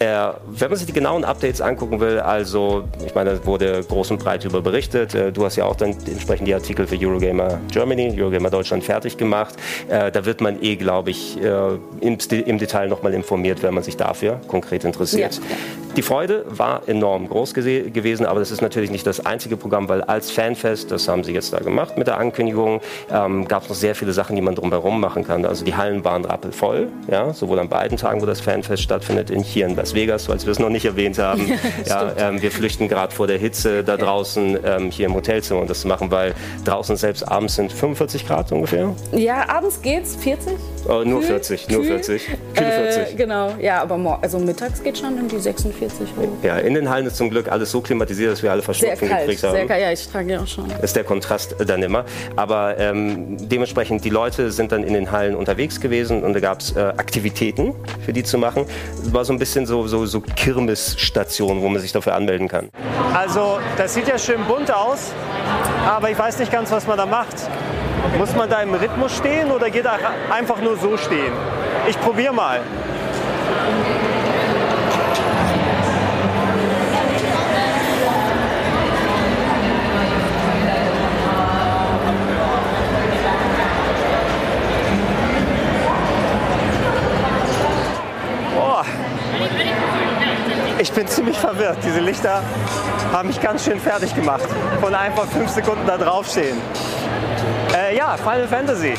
Äh, 0.00 0.28
wenn 0.46 0.70
man 0.70 0.78
sich 0.78 0.86
die 0.86 0.92
genauen 0.92 1.24
Updates 1.24 1.60
angucken 1.60 1.98
will, 1.98 2.20
also 2.20 2.84
ich 3.04 3.16
meine, 3.16 3.34
da 3.34 3.46
wurde 3.46 3.82
groß 3.82 4.12
und 4.12 4.18
breit 4.18 4.44
über 4.44 4.60
berichtet. 4.60 5.12
Äh, 5.14 5.32
du 5.32 5.44
hast 5.44 5.56
ja 5.56 5.64
auch 5.64 5.74
dann 5.74 5.90
entsprechend 6.06 6.46
die 6.46 6.54
Artikel 6.54 6.86
für 6.86 6.96
Eurogamer 6.96 7.58
Germany, 7.72 8.14
Eurogamer 8.16 8.50
Deutschland 8.50 8.84
fertig 8.84 9.16
gemacht. 9.16 9.56
Äh, 9.88 10.12
da 10.12 10.24
wird 10.24 10.40
man 10.40 10.62
eh, 10.62 10.76
glaube 10.76 11.10
ich, 11.10 11.42
äh, 11.42 11.74
im, 12.00 12.16
im, 12.30 12.58
Detail 12.58 12.86
nochmal 12.86 13.12
informiert, 13.12 13.64
wenn 13.64 13.74
man 13.74 13.82
sich 13.82 13.96
dafür 13.96 14.40
konkret 14.46 14.84
interessiert. 14.84 15.34
Ja. 15.34 15.56
Die 15.96 16.02
Freude 16.02 16.44
war 16.48 16.82
enorm 16.86 17.28
groß 17.28 17.54
gewesen, 17.54 18.24
aber 18.24 18.38
das 18.38 18.52
ist 18.52 18.62
natürlich 18.62 18.92
nicht 18.92 19.04
das 19.04 19.26
einzige 19.26 19.56
Programm, 19.56 19.88
weil 19.88 20.02
als 20.02 20.30
Fanfest, 20.30 20.92
das 20.92 21.08
haben 21.08 21.24
sie 21.24 21.32
jetzt 21.32 21.52
da 21.52 21.58
gemacht 21.58 21.98
mit 21.98 22.06
der 22.06 22.18
Ankündigung, 22.18 22.80
ähm, 23.10 23.48
gab 23.48 23.64
es 23.64 23.68
noch 23.68 23.74
sehr 23.74 23.96
viele 23.96 24.12
Sachen, 24.12 24.36
die 24.36 24.42
man 24.42 24.54
drumherum 24.54 25.00
machen 25.00 25.24
kann. 25.24 25.44
Also 25.44 25.64
die 25.64 25.74
Hallen 25.74 26.04
waren 26.04 26.24
rappelvoll, 26.24 26.86
ja, 27.10 27.32
sowohl 27.32 27.58
an 27.58 27.68
beiden 27.68 27.98
Tagen, 27.98 28.22
wo 28.22 28.26
das 28.26 28.40
Fanfest 28.40 28.84
stattfindet, 28.84 29.30
in 29.30 29.42
hier 29.42 29.66
in 29.66 29.74
Las 29.88 29.94
Vegas, 29.94 30.26
falls 30.26 30.44
wir 30.44 30.52
es 30.52 30.58
noch 30.58 30.68
nicht 30.68 30.84
erwähnt 30.84 31.18
haben. 31.18 31.50
ja, 31.86 32.12
ähm, 32.18 32.42
wir 32.42 32.50
flüchten 32.50 32.88
gerade 32.88 33.14
vor 33.14 33.26
der 33.26 33.38
Hitze 33.38 33.82
da 33.82 33.96
draußen 33.96 34.58
ähm, 34.62 34.90
hier 34.90 35.06
im 35.06 35.14
Hotelzimmer 35.14 35.60
und 35.60 35.70
das 35.70 35.80
zu 35.80 35.88
machen, 35.88 36.10
weil 36.10 36.34
draußen 36.66 36.96
selbst 36.96 37.26
abends 37.26 37.54
sind 37.54 37.72
45 37.72 38.26
Grad 38.26 38.52
ungefähr. 38.52 38.94
Ja, 39.12 39.48
abends 39.48 39.80
geht's 39.80 40.14
40. 40.16 40.52
Oh, 40.86 41.02
nur 41.04 41.20
Kühl? 41.20 41.28
40, 41.28 41.68
nur 41.70 41.80
Kühl? 41.80 41.88
40. 42.02 42.26
Kühle 42.54 42.70
40. 42.70 43.12
Äh, 43.12 43.16
genau, 43.16 43.54
ja, 43.60 43.80
aber 43.80 44.18
also 44.20 44.38
mittags 44.38 44.82
geht 44.82 44.98
schon 44.98 45.16
in 45.16 45.28
die 45.28 45.38
46. 45.38 45.78
40 45.78 46.16
hoch. 46.16 46.28
Ja, 46.42 46.58
in 46.58 46.74
den 46.74 46.90
Hallen 46.90 47.06
ist 47.06 47.16
zum 47.16 47.30
Glück 47.30 47.50
alles 47.50 47.70
so 47.70 47.80
klimatisiert, 47.80 48.32
dass 48.32 48.42
wir 48.42 48.50
alle 48.50 48.60
Sehr 48.60 48.66
Verschnupfen 48.66 49.08
kalt, 49.08 49.22
gekriegt 49.22 49.42
haben. 49.42 49.52
sehr 49.52 49.66
kalt. 49.66 49.80
Ja, 49.80 49.92
ich 49.92 50.06
trage 50.08 50.32
ja 50.32 50.40
auch 50.40 50.46
schon. 50.46 50.70
ist 50.82 50.96
der 50.96 51.04
Kontrast 51.04 51.56
dann 51.66 51.82
immer. 51.82 52.04
Aber 52.36 52.76
ähm, 52.78 53.36
dementsprechend, 53.48 54.04
die 54.04 54.10
Leute 54.10 54.50
sind 54.50 54.72
dann 54.72 54.82
in 54.82 54.92
den 54.92 55.10
Hallen 55.10 55.34
unterwegs 55.34 55.80
gewesen 55.80 56.22
und 56.22 56.34
da 56.34 56.40
gab 56.40 56.60
es 56.60 56.76
äh, 56.76 56.80
Aktivitäten 56.80 57.74
für 58.04 58.12
die 58.12 58.22
zu 58.22 58.38
machen. 58.38 58.66
War 59.12 59.24
so 59.24 59.32
ein 59.32 59.38
bisschen 59.38 59.66
so, 59.66 59.77
so, 59.86 60.06
so 60.06 60.20
Kirmesstation, 60.20 61.60
wo 61.60 61.68
man 61.68 61.80
sich 61.80 61.92
dafür 61.92 62.14
anmelden 62.14 62.48
kann. 62.48 62.70
Also, 63.14 63.58
das 63.76 63.94
sieht 63.94 64.08
ja 64.08 64.18
schön 64.18 64.44
bunt 64.44 64.72
aus, 64.72 65.12
aber 65.86 66.10
ich 66.10 66.18
weiß 66.18 66.38
nicht 66.38 66.50
ganz, 66.50 66.70
was 66.70 66.86
man 66.86 66.96
da 66.96 67.06
macht. 67.06 67.36
Muss 68.16 68.34
man 68.34 68.48
da 68.48 68.60
im 68.62 68.74
Rhythmus 68.74 69.16
stehen 69.16 69.50
oder 69.50 69.70
geht 69.70 69.84
er 69.84 69.98
einfach 70.30 70.60
nur 70.60 70.76
so 70.76 70.96
stehen? 70.96 71.32
Ich 71.88 72.00
probiere 72.00 72.32
mal. 72.32 72.60
Ich 90.80 90.92
bin 90.92 91.08
ziemlich 91.08 91.36
verwirrt. 91.36 91.78
Diese 91.84 91.98
Lichter 91.98 92.40
haben 93.12 93.28
mich 93.28 93.40
ganz 93.40 93.64
schön 93.64 93.78
fertig 93.80 94.14
gemacht. 94.14 94.44
Von 94.80 94.94
einfach 94.94 95.26
fünf 95.26 95.50
Sekunden 95.50 95.86
da 95.86 95.96
draufstehen. 95.96 96.56
Äh, 97.76 97.96
ja, 97.96 98.16
Final 98.16 98.46
Fantasy. 98.48 98.94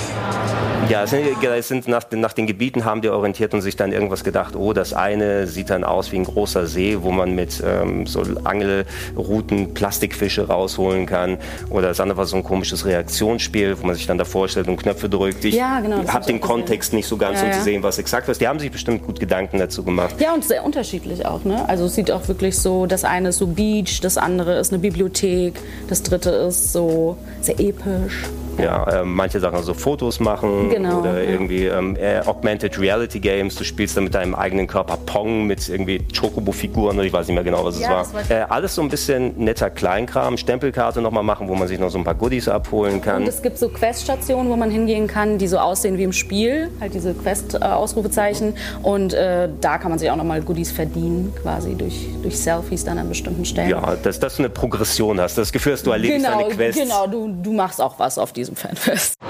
Ja, 0.87 1.03
es 1.03 1.11
sind, 1.11 1.27
es 1.43 1.67
sind 1.67 1.87
nach, 1.87 2.03
den- 2.03 2.19
nach 2.19 2.33
den 2.33 2.47
Gebieten 2.47 2.83
haben 2.83 3.01
die 3.01 3.09
orientiert 3.09 3.53
und 3.53 3.61
sich 3.61 3.75
dann 3.75 3.91
irgendwas 3.91 4.23
gedacht, 4.23 4.55
oh, 4.55 4.73
das 4.73 4.93
eine 4.93 5.45
sieht 5.45 5.69
dann 5.69 5.83
aus 5.83 6.11
wie 6.11 6.15
ein 6.17 6.23
großer 6.23 6.65
See, 6.65 6.97
wo 7.01 7.11
man 7.11 7.35
mit 7.35 7.61
ähm, 7.63 8.07
so 8.07 8.23
Angelrouten 8.43 9.73
Plastikfische 9.75 10.47
rausholen 10.47 11.05
kann. 11.05 11.37
Oder 11.69 11.89
das 11.89 11.99
andere 11.99 12.17
war 12.17 12.25
so 12.25 12.37
ein 12.37 12.43
komisches 12.43 12.85
Reaktionsspiel, 12.85 13.77
wo 13.79 13.85
man 13.85 13.95
sich 13.95 14.07
dann 14.07 14.17
da 14.17 14.25
vorstellt 14.25 14.67
und 14.67 14.77
Knöpfe 14.77 15.09
drückt. 15.09 15.45
Ich 15.45 15.53
Ja, 15.55 15.79
genau, 15.79 16.07
habe 16.07 16.25
den. 16.25 16.39
Kontext 16.39 16.93
nicht 16.93 17.07
so 17.07 17.17
ganz, 17.17 17.39
Ja, 17.41 17.45
um 17.47 17.51
zu 17.51 17.57
ja. 17.59 17.63
sehen, 17.63 17.83
was 17.83 17.99
exakt 17.99 18.27
ist. 18.29 18.39
Die 18.41 18.47
haben 18.47 18.59
sich 18.59 18.71
bestimmt 18.71 19.05
gut 19.05 19.19
Gedanken 19.19 19.59
dazu 19.59 19.83
gemacht. 19.83 20.15
Ja, 20.19 20.33
und 20.33 20.43
sehr 20.45 20.63
unterschiedlich 20.63 21.25
auch, 21.25 21.43
ne? 21.43 21.65
Also 21.67 21.85
es 21.85 21.95
sieht 21.95 22.09
auch 22.11 22.27
wirklich 22.29 22.57
so, 22.57 22.85
das 22.85 23.03
eine 23.03 23.29
ist 23.29 23.37
so 23.37 23.47
Beach, 23.47 23.98
das 23.99 24.17
andere 24.17 24.57
ist 24.59 24.71
eine 24.71 24.79
Bibliothek, 24.79 25.59
das 25.87 26.03
dritte 26.03 26.29
ist 26.29 26.71
so 26.73 27.17
sehr 27.41 27.59
episch. 27.59 28.23
Ja, 28.63 29.01
ähm, 29.01 29.13
manche 29.15 29.39
Sachen 29.39 29.61
so 29.63 29.73
Fotos 29.73 30.19
machen 30.19 30.69
Genau, 30.69 30.99
oder 30.99 31.21
ja. 31.23 31.29
irgendwie 31.29 31.65
ähm, 31.65 31.95
äh, 31.95 32.19
Augmented 32.25 32.79
Reality 32.79 33.19
Games. 33.19 33.55
Du 33.55 33.63
spielst 33.63 33.95
dann 33.97 34.05
mit 34.05 34.13
deinem 34.15 34.35
eigenen 34.35 34.67
Körper 34.67 34.97
Pong 35.05 35.45
mit 35.47 35.67
irgendwie 35.69 35.99
Chocobo-Figuren 36.17 36.95
oder 36.97 37.05
ich 37.05 37.13
weiß 37.13 37.27
nicht 37.27 37.35
mehr 37.35 37.43
genau, 37.43 37.63
was 37.65 37.75
es 37.75 37.81
Ja, 37.81 37.89
war. 37.91 37.97
das 37.99 38.13
war- 38.13 38.37
Äh, 38.37 38.45
alles 38.49 38.75
so 38.75 38.81
ein 38.81 38.89
bisschen 38.89 39.33
netter 39.37 39.69
Kleinkram. 39.69 40.37
Stempelkarte 40.37 41.01
nochmal 41.01 41.23
machen, 41.23 41.47
wo 41.47 41.55
man 41.55 41.67
sich 41.67 41.79
noch 41.79 41.89
so 41.89 41.97
ein 41.97 42.03
paar 42.03 42.15
Goodies 42.15 42.47
abholen 42.47 43.01
kann. 43.01 43.21
Und 43.23 43.27
es 43.27 43.41
gibt 43.41 43.57
so 43.57 43.69
Queststationen, 43.69 44.51
wo 44.51 44.55
man 44.55 44.69
hingehen 44.71 45.07
kann, 45.07 45.37
die 45.37 45.47
so 45.47 45.57
aussehen 45.57 45.97
wie 45.97 46.03
im 46.03 46.13
Spiel, 46.13 46.69
halt 46.79 46.93
diese 46.93 47.13
Quest-Ausrufezeichen. 47.13 48.55
Und 48.83 49.13
äh, 49.13 49.49
da 49.61 49.77
kann 49.77 49.89
man 49.89 49.99
sich 49.99 50.09
auch 50.11 50.15
nochmal 50.15 50.41
Goodies 50.41 50.71
verdienen, 50.71 51.33
quasi 51.41 51.75
durch, 51.75 52.07
durch 52.21 52.37
Selfies 52.39 52.83
dann 52.85 52.97
an 52.97 53.09
bestimmten 53.09 53.45
Stellen. 53.45 53.69
ja, 53.69 53.95
dass, 54.01 54.19
dass 54.19 54.35
du 54.37 54.43
eine 54.43 54.49
Progression 54.49 55.19
hast. 55.19 55.37
Das 55.37 55.51
Gefühl, 55.51 55.73
dass 55.73 55.83
du 55.83 55.91
erledigst 55.91 56.25
genau, 56.25 56.39
deine 56.39 56.49
Quests. 56.53 56.81
genau 56.81 57.07
du, 57.07 57.29
du 57.41 57.53
machst 57.53 57.81
auch 57.81 57.97
was 57.99 58.17
auf 58.17 58.33
diesem 58.33 58.48
Fanfest. 58.55 59.15
Ja. 59.21 59.28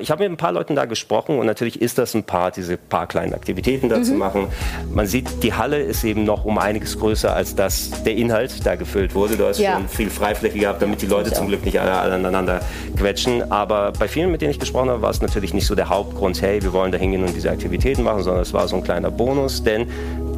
Ich 0.00 0.10
habe 0.10 0.22
mit 0.24 0.32
ein 0.32 0.36
paar 0.36 0.52
Leuten 0.52 0.74
da 0.76 0.84
gesprochen 0.84 1.38
und 1.38 1.46
natürlich 1.46 1.80
ist 1.80 1.98
das 1.98 2.14
ein 2.14 2.24
Part, 2.24 2.56
diese 2.56 2.76
paar 2.76 3.06
kleinen 3.06 3.34
Aktivitäten 3.34 3.88
da 3.88 3.98
Mhm. 3.98 4.04
zu 4.04 4.14
machen. 4.14 4.46
Man 4.92 5.06
sieht, 5.06 5.42
die 5.42 5.52
Halle 5.54 5.78
ist 5.78 6.04
eben 6.04 6.24
noch 6.24 6.44
um 6.44 6.58
einiges 6.58 6.98
größer, 6.98 7.34
als 7.34 7.54
dass 7.54 7.90
der 8.04 8.16
Inhalt 8.16 8.64
da 8.66 8.74
gefüllt 8.76 9.14
wurde. 9.14 9.36
Du 9.36 9.46
hast 9.46 9.58
Ja. 9.58 9.74
schon 9.74 9.88
viel 9.88 10.10
Freifläche 10.10 10.58
gehabt, 10.58 10.82
damit 10.82 11.02
die 11.02 11.06
Leute 11.06 11.32
zum 11.32 11.48
Glück 11.48 11.64
nicht 11.64 11.78
alle, 11.80 11.92
alle 11.92 12.14
aneinander 12.14 12.60
quetschen. 12.96 13.50
Aber 13.52 13.92
bei 13.98 14.08
vielen, 14.08 14.30
mit 14.30 14.40
denen 14.42 14.50
ich 14.52 14.58
gesprochen 14.58 14.90
habe, 14.90 15.02
war 15.02 15.10
es 15.10 15.20
natürlich 15.22 15.54
nicht 15.54 15.66
so 15.66 15.74
der 15.74 15.88
Hauptgrund, 15.88 16.40
hey, 16.42 16.62
wir 16.62 16.72
wollen 16.72 16.92
da 16.92 16.98
hingehen 16.98 17.24
und 17.24 17.34
diese 17.34 17.50
Aktivitäten 17.50 18.02
machen, 18.02 18.22
sondern 18.22 18.42
es 18.42 18.52
war 18.52 18.66
so 18.68 18.76
ein 18.76 18.82
kleiner 18.82 19.10
Bonus, 19.10 19.62
denn 19.62 19.86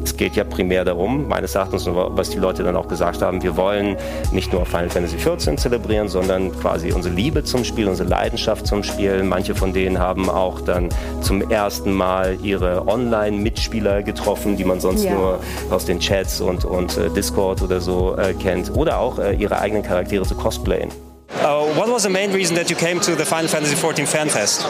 es 0.03 0.17
geht 0.17 0.35
ja 0.35 0.43
primär 0.43 0.83
darum, 0.85 1.27
meines 1.27 1.55
Erachtens, 1.55 1.87
was 1.87 2.29
die 2.29 2.37
Leute 2.37 2.63
dann 2.63 2.75
auch 2.75 2.87
gesagt 2.87 3.21
haben, 3.21 3.41
wir 3.41 3.55
wollen 3.57 3.95
nicht 4.31 4.51
nur 4.53 4.65
Final 4.65 4.89
Fantasy 4.89 5.17
XIV 5.17 5.55
zelebrieren, 5.57 6.07
sondern 6.07 6.51
quasi 6.59 6.91
unsere 6.91 7.13
Liebe 7.15 7.43
zum 7.43 7.63
Spiel, 7.63 7.87
unsere 7.87 8.09
Leidenschaft 8.09 8.67
zum 8.67 8.83
Spiel. 8.83 9.23
Manche 9.23 9.55
von 9.55 9.73
denen 9.73 9.99
haben 9.99 10.29
auch 10.29 10.61
dann 10.61 10.89
zum 11.21 11.49
ersten 11.49 11.93
Mal 11.93 12.37
ihre 12.43 12.87
Online-Mitspieler 12.87 14.03
getroffen, 14.03 14.57
die 14.57 14.65
man 14.65 14.79
sonst 14.79 15.03
Ja. 15.03 15.13
nur 15.13 15.39
aus 15.71 15.85
den 15.85 15.99
Chats 15.99 16.41
und, 16.41 16.65
und 16.65 16.97
äh, 16.97 17.09
Discord 17.09 17.61
oder 17.61 17.79
so 17.79 18.15
äh, 18.17 18.33
kennt. 18.33 18.75
Oder 18.75 18.99
auch 18.99 19.19
äh, 19.19 19.33
ihre 19.35 19.59
eigenen 19.59 19.83
Charaktere 19.83 20.23
zu 20.23 20.35
cosplayen. 20.35 20.89
Uh, 21.35 21.73
what 21.73 21.89
was 21.89 22.03
the 22.03 22.09
main 22.09 22.31
reason 22.31 22.55
that 22.55 22.69
you 22.69 22.75
came 22.75 22.99
to 23.01 23.15
the 23.15 23.25
Final 23.25 23.49
Fantasy 23.49 23.75
XIV 23.75 24.07
Fan 24.07 24.29
Fest? 24.29 24.63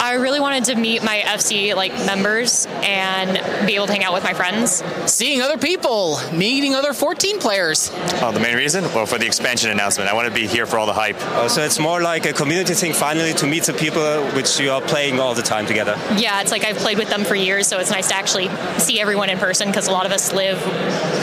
I 0.00 0.14
really 0.14 0.38
wanted 0.40 0.64
to 0.66 0.76
meet 0.76 1.02
my 1.02 1.18
FC 1.26 1.74
like 1.74 1.92
members 2.06 2.66
and 2.82 3.66
be 3.66 3.74
able 3.74 3.86
to 3.86 3.92
hang 3.92 4.04
out 4.04 4.14
with 4.14 4.22
my 4.22 4.34
friends. 4.34 4.82
seeing 5.06 5.42
other 5.42 5.58
people, 5.58 6.20
meeting 6.32 6.74
other 6.74 6.92
14 6.92 7.40
players. 7.40 7.90
Oh, 8.22 8.30
the 8.32 8.40
main 8.40 8.56
reason? 8.56 8.84
Well, 8.94 9.04
for 9.06 9.18
the 9.18 9.26
expansion 9.26 9.70
announcement. 9.70 10.08
I 10.08 10.14
want 10.14 10.28
to 10.28 10.34
be 10.34 10.46
here 10.46 10.64
for 10.64 10.78
all 10.78 10.86
the 10.86 10.92
hype. 10.92 11.20
Uh, 11.20 11.48
so 11.48 11.62
it's 11.62 11.78
more 11.80 12.00
like 12.00 12.24
a 12.24 12.32
community 12.32 12.74
thing 12.74 12.92
finally 12.92 13.32
to 13.34 13.46
meet 13.46 13.64
the 13.64 13.72
people 13.72 14.24
which 14.28 14.60
you 14.60 14.70
are 14.70 14.80
playing 14.80 15.18
all 15.18 15.34
the 15.34 15.42
time 15.42 15.66
together. 15.66 15.98
Yeah, 16.16 16.40
it's 16.40 16.52
like 16.52 16.64
I've 16.64 16.76
played 16.76 16.98
with 16.98 17.08
them 17.08 17.24
for 17.24 17.34
years, 17.34 17.66
so 17.66 17.78
it's 17.78 17.90
nice 17.90 18.08
to 18.08 18.14
actually 18.14 18.48
see 18.78 19.00
everyone 19.00 19.28
in 19.28 19.38
person 19.38 19.68
because 19.68 19.88
a 19.88 19.92
lot 19.92 20.06
of 20.06 20.12
us 20.12 20.32
live, 20.32 20.58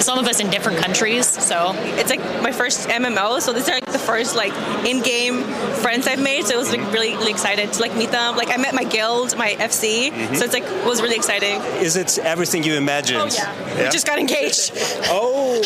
some 0.03 0.19
of 0.19 0.27
us 0.27 0.39
in 0.41 0.49
different 0.49 0.79
countries. 0.79 1.25
So 1.27 1.71
it's 1.97 2.09
like 2.09 2.19
my 2.41 2.51
first 2.51 2.89
MMO, 2.89 3.41
so 3.41 3.53
these 3.53 3.69
are 3.69 3.75
like 3.75 3.85
the 3.85 3.99
first 3.99 4.35
like 4.35 4.53
in-game 4.85 5.43
friends 5.81 6.07
I've 6.07 6.21
made. 6.21 6.45
So 6.45 6.55
it 6.55 6.57
was 6.57 6.71
like 6.71 6.81
really, 6.91 7.13
really 7.15 7.31
excited 7.31 7.71
to 7.73 7.81
like 7.81 7.95
meet 7.95 8.11
them. 8.11 8.35
Like 8.35 8.49
I 8.49 8.57
met 8.57 8.73
my 8.73 8.83
guild, 8.83 9.37
my 9.37 9.55
FC, 9.59 10.11
mm-hmm. 10.11 10.35
so 10.35 10.45
it's 10.45 10.53
like 10.53 10.63
it 10.63 10.85
was 10.85 11.01
really 11.01 11.15
exciting. 11.15 11.61
Is 11.81 11.95
it 11.95 12.17
everything 12.19 12.63
you 12.63 12.75
imagined? 12.75 13.21
Oh 13.21 13.25
yeah, 13.25 13.85
we 13.85 13.89
just 13.91 14.05
got 14.05 14.19
engaged. 14.19 14.71
Oh, 15.15 15.61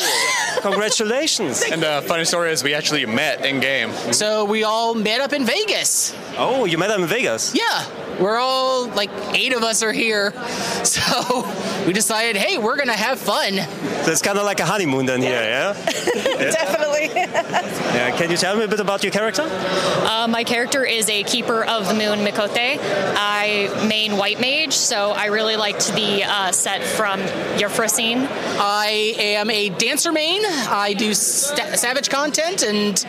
congratulations! 0.62 1.64
And 1.64 1.82
the 1.82 2.04
funny 2.08 2.26
story 2.26 2.52
is, 2.52 2.64
we 2.64 2.74
actually 2.74 3.06
met 3.06 3.46
in 3.46 3.60
game. 3.60 3.92
So 4.12 4.46
we 4.46 4.64
all 4.64 4.94
met 4.94 5.22
up 5.22 5.32
in 5.32 5.46
Vegas. 5.46 6.14
Oh, 6.38 6.66
you 6.66 6.78
met 6.78 6.88
them 6.88 7.04
in 7.04 7.08
Vegas. 7.08 7.54
Yeah, 7.56 7.86
we're 8.20 8.38
all 8.38 8.88
like 8.88 9.10
eight 9.34 9.54
of 9.54 9.64
us 9.64 9.84
are 9.84 9.94
here. 9.94 10.34
So 10.88 11.46
we 11.86 11.92
decided, 11.92 12.38
hey, 12.38 12.58
we're 12.58 12.78
gonna 12.78 12.94
have 12.94 13.20
fun. 13.20 13.56
So 14.04 14.12
it's 14.12 14.22
kind 14.22 14.38
of 14.38 14.46
like 14.46 14.62
a 14.62 14.66
honeymoon 14.66 15.06
then 15.06 15.22
here, 15.22 15.42
yeah? 15.42 15.74
Definitely. 16.14 17.10
yeah. 17.16 18.16
Can 18.18 18.32
you 18.32 18.38
tell 18.38 18.56
me 18.56 18.64
a 18.64 18.68
bit 18.70 18.80
about 18.80 19.04
your 19.04 19.12
character? 19.12 19.44
uh, 19.44 20.28
my 20.30 20.44
character 20.46 20.86
is 20.86 21.10
a 21.10 21.24
keeper 21.24 21.66
of 21.66 21.88
the 21.88 21.94
moon, 21.94 22.20
Mikote. 22.20 22.80
I 22.80 23.86
main 23.88 24.16
white 24.18 24.40
mage, 24.40 24.74
so 24.74 25.12
I 25.12 25.26
really 25.26 25.58
liked 25.58 25.94
the 25.94 26.24
uh, 26.24 26.52
set 26.54 26.84
from 26.84 27.20
Yofrosine. 27.60 28.28
I 28.60 29.14
am 29.18 29.50
a 29.50 29.70
dancer 29.70 30.12
main. 30.14 30.42
I 30.46 30.94
do 30.98 31.14
sta 31.14 31.76
savage 31.76 32.10
content 32.10 32.64
and 32.64 33.06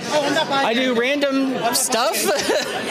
I 0.51 0.75
do 0.75 0.95
random 0.95 1.55
stuff. 1.75 2.17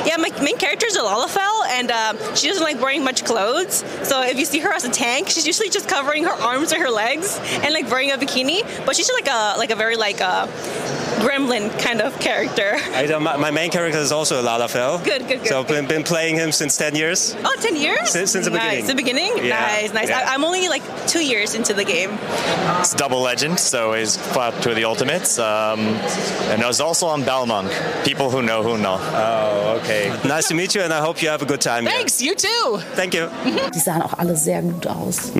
yeah, 0.05 0.15
my 0.17 0.29
main 0.41 0.57
character 0.57 0.85
is 0.87 0.95
a 0.95 1.01
Lalafell, 1.01 1.56
and 1.69 1.91
uh, 1.91 2.35
she 2.35 2.47
doesn't 2.47 2.63
like 2.63 2.79
wearing 2.81 3.03
much 3.03 3.25
clothes. 3.25 3.83
So 4.07 4.21
if 4.23 4.37
you 4.37 4.45
see 4.45 4.59
her 4.59 4.71
as 4.73 4.85
a 4.85 4.89
tank, 4.89 5.29
she's 5.29 5.45
usually 5.47 5.69
just 5.69 5.87
covering 5.87 6.23
her 6.23 6.33
arms 6.33 6.73
or 6.73 6.79
her 6.79 6.89
legs 6.89 7.39
and 7.63 7.73
like 7.73 7.89
wearing 7.89 8.11
a 8.11 8.17
bikini. 8.17 8.63
But 8.85 8.95
she's 8.95 9.09
like 9.11 9.27
a 9.27 9.57
like 9.57 9.71
a 9.71 9.75
very 9.75 9.95
like 9.95 10.21
uh 10.21 10.47
gremlin 11.19 11.69
kind 11.79 12.01
of 12.01 12.17
character. 12.19 12.77
I, 12.93 13.05
uh, 13.07 13.19
my, 13.19 13.37
my 13.37 13.51
main 13.51 13.69
character 13.71 13.99
is 13.99 14.11
also 14.11 14.39
a 14.39 14.43
Lalafell. 14.43 15.03
Good, 15.03 15.27
good, 15.27 15.39
good. 15.39 15.47
So 15.47 15.59
I've 15.61 15.67
been, 15.67 15.87
been 15.87 16.03
playing 16.03 16.35
him 16.35 16.51
since 16.51 16.77
10 16.77 16.95
years. 16.95 17.35
Oh, 17.43 17.55
10 17.61 17.75
years? 17.75 18.09
Since- 18.09 18.31
since 18.31 18.45
the 18.45 18.51
nice. 18.51 18.61
beginning. 18.61 18.87
The 18.87 18.95
beginning? 18.95 19.31
Yeah, 19.45 19.59
Nice, 19.59 19.93
nice. 19.93 20.09
yeah. 20.09 20.25
I, 20.29 20.33
I'm 20.33 20.43
only 20.43 20.67
like 20.69 20.83
two 21.07 21.23
years 21.23 21.55
into 21.55 21.73
the 21.73 21.83
game. 21.83 22.11
It's 22.79 22.93
double 22.93 23.21
legend, 23.21 23.59
so 23.59 23.93
he's 23.93 24.17
fought 24.17 24.53
through 24.55 24.75
the 24.75 24.85
ultimates. 24.85 25.39
Um, 25.39 25.79
and 26.51 26.61
I 26.63 26.67
was 26.67 26.79
also 26.81 27.07
on 27.07 27.23
Balmung. 27.23 27.67
People 28.03 28.29
who 28.29 28.41
know 28.41 28.61
who 28.63 28.77
know. 28.77 28.97
Oh, 28.99 29.79
okay. 29.81 30.11
Nice 30.27 30.47
to 30.49 30.53
meet 30.53 30.75
you 30.75 30.81
and 30.81 30.93
I 30.93 30.99
hope 30.99 31.21
you 31.21 31.29
have 31.29 31.41
a 31.41 31.45
good 31.45 31.61
time 31.61 31.83
here. 31.85 31.91
Thanks, 31.95 32.21
you 32.21 32.35
too. 32.35 32.79
Thank 32.95 33.13
you. 33.13 33.29
Die 33.73 33.79
sahen 33.79 34.01
auch 34.01 34.13
alle 34.17 34.35
sehr 34.35 34.61
gut 34.61 34.85
aus. 34.87 35.31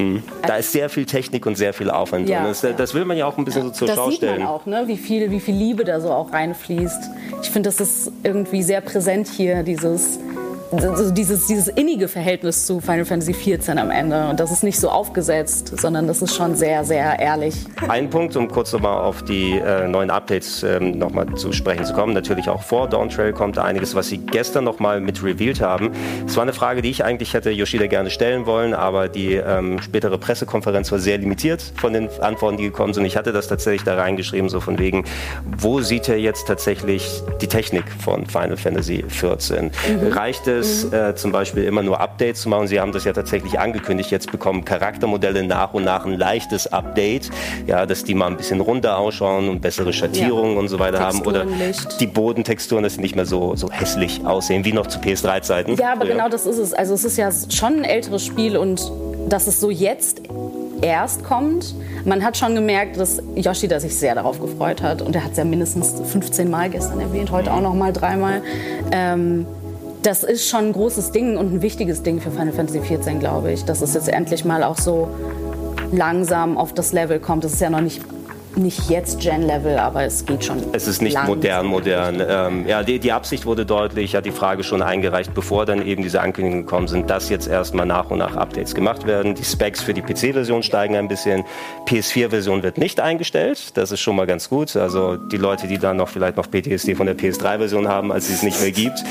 Da 0.42 0.58
ist 0.58 0.72
sehr 0.72 0.90
viel 0.90 1.06
Technik 1.06 1.46
und 1.46 1.56
sehr 1.56 1.74
viel 1.74 1.90
Aufwand 1.92 2.28
Ja. 2.30 2.44
drin. 2.44 2.56
Das, 2.62 2.76
das 2.78 2.94
will 2.94 3.06
man 3.06 3.18
ja 3.18 3.26
auch 3.26 3.38
ein 3.38 3.46
bisschen 3.46 3.64
so 3.68 3.72
zur 3.72 3.88
das 3.88 3.98
Schau 3.98 4.10
sieht 4.12 4.22
man 4.22 4.30
stellen. 4.36 4.48
auch, 4.48 4.66
ne? 4.66 4.84
wie, 4.88 4.98
viel, 4.98 5.30
wie 5.32 5.40
viel 5.40 5.56
Liebe 5.68 5.84
da 5.84 6.00
so 6.00 6.12
auch 6.12 6.32
reinfließt. 6.32 7.10
Ich 7.42 7.50
finde, 7.50 7.68
das 7.68 7.82
ist 7.82 8.10
irgendwie 8.24 8.64
sehr 8.64 8.80
präsent 8.80 9.28
hier, 9.28 9.64
dieses, 9.64 10.18
also 10.72 11.12
dieses, 11.12 11.48
dieses 11.48 11.68
innige 11.68 12.08
Verhältnis 12.08 12.66
zu 12.66 12.80
Final 12.80 13.06
Fantasy 13.06 13.34
XIV 13.34 13.70
am 13.78 13.92
Ende. 13.92 14.28
Und 14.30 14.40
das 14.40 14.52
ist 14.52 14.64
nicht 14.64 14.80
so 14.80 14.90
aufgesetzt, 14.90 15.80
sondern 15.80 16.08
das 16.08 16.22
ist 16.22 16.36
schon 16.36 16.56
sehr, 16.56 16.84
sehr 16.84 17.20
ehrlich. 17.20 17.56
Ein 17.88 18.10
Punkt, 18.10 18.36
um 18.36 18.48
kurz 18.48 18.74
nochmal 18.74 18.98
auf 19.02 19.24
die 19.24 19.52
äh, 19.54 19.88
neuen 19.88 20.10
Updates 20.10 20.64
ähm, 20.64 20.98
nochmal 20.98 21.34
zu 21.36 21.54
sprechen 21.54 21.86
zu 21.86 21.94
kommen. 21.94 22.14
Natürlich 22.14 22.50
auch 22.50 22.64
vor 22.64 22.88
Dawn 22.90 23.10
Trail 23.10 23.34
kommt 23.34 23.58
einiges, 23.58 23.96
was 23.96 24.08
sie 24.08 24.18
gestern 24.18 24.64
nochmal 24.64 25.00
mit 25.00 25.24
revealed 25.24 25.62
haben. 25.62 25.92
Es 26.26 26.36
war 26.36 26.44
eine 26.44 26.54
Frage, 26.54 26.82
die 26.82 26.90
ich 26.90 27.04
eigentlich 27.04 27.34
hätte 27.34 27.52
Yoshida 27.52 27.88
gerne 27.88 28.10
stellen 28.10 28.46
wollen, 28.46 28.74
aber 28.74 29.08
die 29.10 29.34
ähm, 29.36 29.82
spätere 29.82 30.18
Pressekonferenz 30.18 30.92
war 30.92 31.00
sehr 31.00 31.18
limitiert 31.18 31.74
von 31.78 31.94
den 31.94 32.10
Antworten, 32.22 32.58
die 32.58 32.64
gekommen 32.64 32.94
sind. 32.94 33.06
Ich 33.06 33.18
hatte 33.18 33.32
das 33.32 33.48
tatsächlich 33.48 33.84
da 33.84 33.96
reingeschrieben, 33.96 34.50
so 34.50 34.60
von 34.60 34.80
wegen, 34.80 35.06
wo 35.58 35.82
sieht 35.82 36.10
er 36.10 36.20
jetzt 36.20 36.48
tatsächlich 36.48 37.22
die 37.42 37.48
Technik 37.48 37.86
von 38.04 38.26
Final 38.26 38.58
Fantasy 38.58 39.04
XIV? 39.08 39.72
Reicht 40.12 40.48
es 40.58 40.92
äh, 40.92 41.16
zum 41.16 41.32
Beispiel 41.32 41.64
immer 41.64 41.82
nur 41.84 42.00
Updates 42.00 42.42
zu 42.42 42.50
machen? 42.50 42.68
Sie 42.68 42.80
haben 42.80 42.92
das 42.92 43.04
ja 43.06 43.14
tatsächlich 43.14 43.60
angekündigt. 43.60 44.12
Jetzt 44.12 44.32
bekommen 44.32 44.66
Charaktermodelle 44.66 45.44
nach 45.44 45.74
und 45.74 45.84
nach 45.84 46.06
ein 46.06 46.14
leichtes 46.18 46.68
Update, 46.72 47.30
ja, 47.66 47.86
dass 47.86 48.04
die 48.04 48.14
mal 48.14 48.28
ein 48.28 48.38
bisschen 48.38 48.60
runder 48.62 48.98
ausschauen 48.98 49.50
und 49.50 49.62
bessere 49.62 49.94
Schattierungen 49.94 50.54
Ja. 50.54 50.60
und 50.60 50.68
so 50.68 50.80
weiter 50.80 51.00
haben. 51.00 51.22
Oder 51.22 51.42
Texturen, 51.46 51.68
Licht. 51.68 52.02
die 52.02 52.08
Bodentexturen, 52.08 52.84
dass 52.84 52.96
sie 52.96 53.02
nicht 53.02 53.16
mehr 53.16 53.26
so, 53.26 53.56
so 53.56 53.72
hässlich 53.72 54.26
aussehen 54.26 54.66
wie 54.66 54.74
noch 54.74 54.88
zu 54.88 55.00
PS3-Zeiten. 55.00 55.76
Ja, 55.76 55.94
aber 55.94 56.02
früher. 56.06 56.14
genau 56.16 56.30
das 56.30 56.46
ist 56.46 56.58
es. 56.58 56.74
Also 56.74 56.94
es 56.94 57.04
ist 57.06 57.18
ja 57.18 57.30
schon 57.50 57.78
ein 57.78 57.84
älteres 57.84 58.26
Spiel 58.26 58.58
und 58.58 58.92
dass 59.30 59.48
es 59.48 59.60
so 59.60 59.70
jetzt 59.70 60.22
erst 60.82 61.24
kommt. 61.24 61.74
Man 62.06 62.24
hat 62.24 62.38
schon 62.38 62.54
gemerkt, 62.56 62.98
dass 63.00 63.22
Yoshida 63.36 63.80
sich 63.80 63.96
sehr 63.96 64.16
darauf 64.16 64.40
gefreut 64.40 64.82
hat 64.82 65.02
und 65.02 65.16
er 65.16 65.24
hat 65.24 65.32
es 65.32 65.38
ja 65.38 65.44
mindestens 65.44 65.94
15 66.12 66.50
Mal 66.50 66.70
gestern 66.70 67.00
erwähnt, 67.00 67.32
heute 67.32 67.52
auch 67.52 67.62
noch 67.62 67.74
mal 67.74 67.92
dreimal. 67.92 68.42
Ähm, 68.92 69.46
das 70.04 70.24
ist 70.24 70.48
schon 70.48 70.68
ein 70.68 70.74
großes 70.74 71.12
Ding 71.12 71.38
und 71.38 71.54
ein 71.54 71.62
wichtiges 71.62 72.04
Ding 72.04 72.22
für 72.22 72.32
Final 72.32 72.54
Fantasy 72.54 72.80
XIV, 72.80 73.20
glaube 73.20 73.52
ich, 73.52 73.66
dass 73.66 73.82
es 73.82 73.94
jetzt 73.94 74.10
endlich 74.10 74.46
mal 74.46 74.64
auch 74.64 74.78
so 74.78 75.10
langsam 75.92 76.58
auf 76.58 76.74
das 76.74 76.94
Level 76.94 77.20
kommt. 77.20 77.44
Das 77.44 77.54
ist 77.54 77.62
ja 77.62 77.70
noch 77.70 77.82
nicht, 77.82 78.02
nicht 78.58 78.90
jetzt 78.90 79.20
Gen-Level, 79.20 79.78
aber 79.78 80.04
es 80.04 80.26
geht 80.26 80.44
schon. 80.44 80.64
Es 80.74 80.88
ist 80.88 81.02
nicht 81.02 81.14
langsam. 81.14 81.36
modern, 81.36 81.66
modern. 81.66 82.24
Ähm, 82.28 82.68
ja, 82.68 82.84
die, 82.84 83.00
die 83.00 83.12
Absicht 83.12 83.46
wurde 83.46 83.66
deutlich. 83.66 84.06
Ich 84.06 84.16
hatte 84.16 84.30
die 84.30 84.36
Frage 84.36 84.64
schon 84.64 84.82
eingereicht, 84.82 85.34
bevor 85.34 85.66
dann 85.66 85.86
eben 85.86 86.02
diese 86.02 86.22
Ankündigungen 86.22 86.66
gekommen 86.66 86.88
sind, 86.88 87.10
dass 87.10 87.30
jetzt 87.30 87.48
erstmal 87.48 87.86
nach 87.86 88.10
und 88.10 88.20
nach 88.20 88.36
Updates 88.36 88.74
gemacht 88.74 89.06
werden. 89.06 89.36
Die 89.36 89.44
Specs 89.44 89.82
für 89.82 89.94
die 89.94 90.02
PC-Version 90.02 90.64
steigen 90.64 90.96
ein 90.96 91.08
bisschen. 91.08 91.44
PS4-Version 91.86 92.64
wird 92.64 92.78
nicht 92.78 93.00
eingestellt. 93.00 93.78
Das 93.78 93.92
ist 93.92 94.00
schon 94.00 94.16
mal 94.16 94.26
ganz 94.26 94.50
gut. 94.50 94.76
Also 94.76 95.18
die 95.18 95.38
Leute, 95.38 95.68
die 95.68 95.78
dann 95.78 95.98
noch 95.98 96.10
vielleicht 96.10 96.38
noch 96.38 96.50
PTSD 96.50 96.96
von 96.96 97.06
der 97.06 97.18
PS3-Version 97.18 97.88
haben, 97.88 98.12
als 98.12 98.28
sie 98.28 98.34
es 98.34 98.44
nicht 98.44 98.60
mehr 98.60 98.72
gibt, 98.72 99.04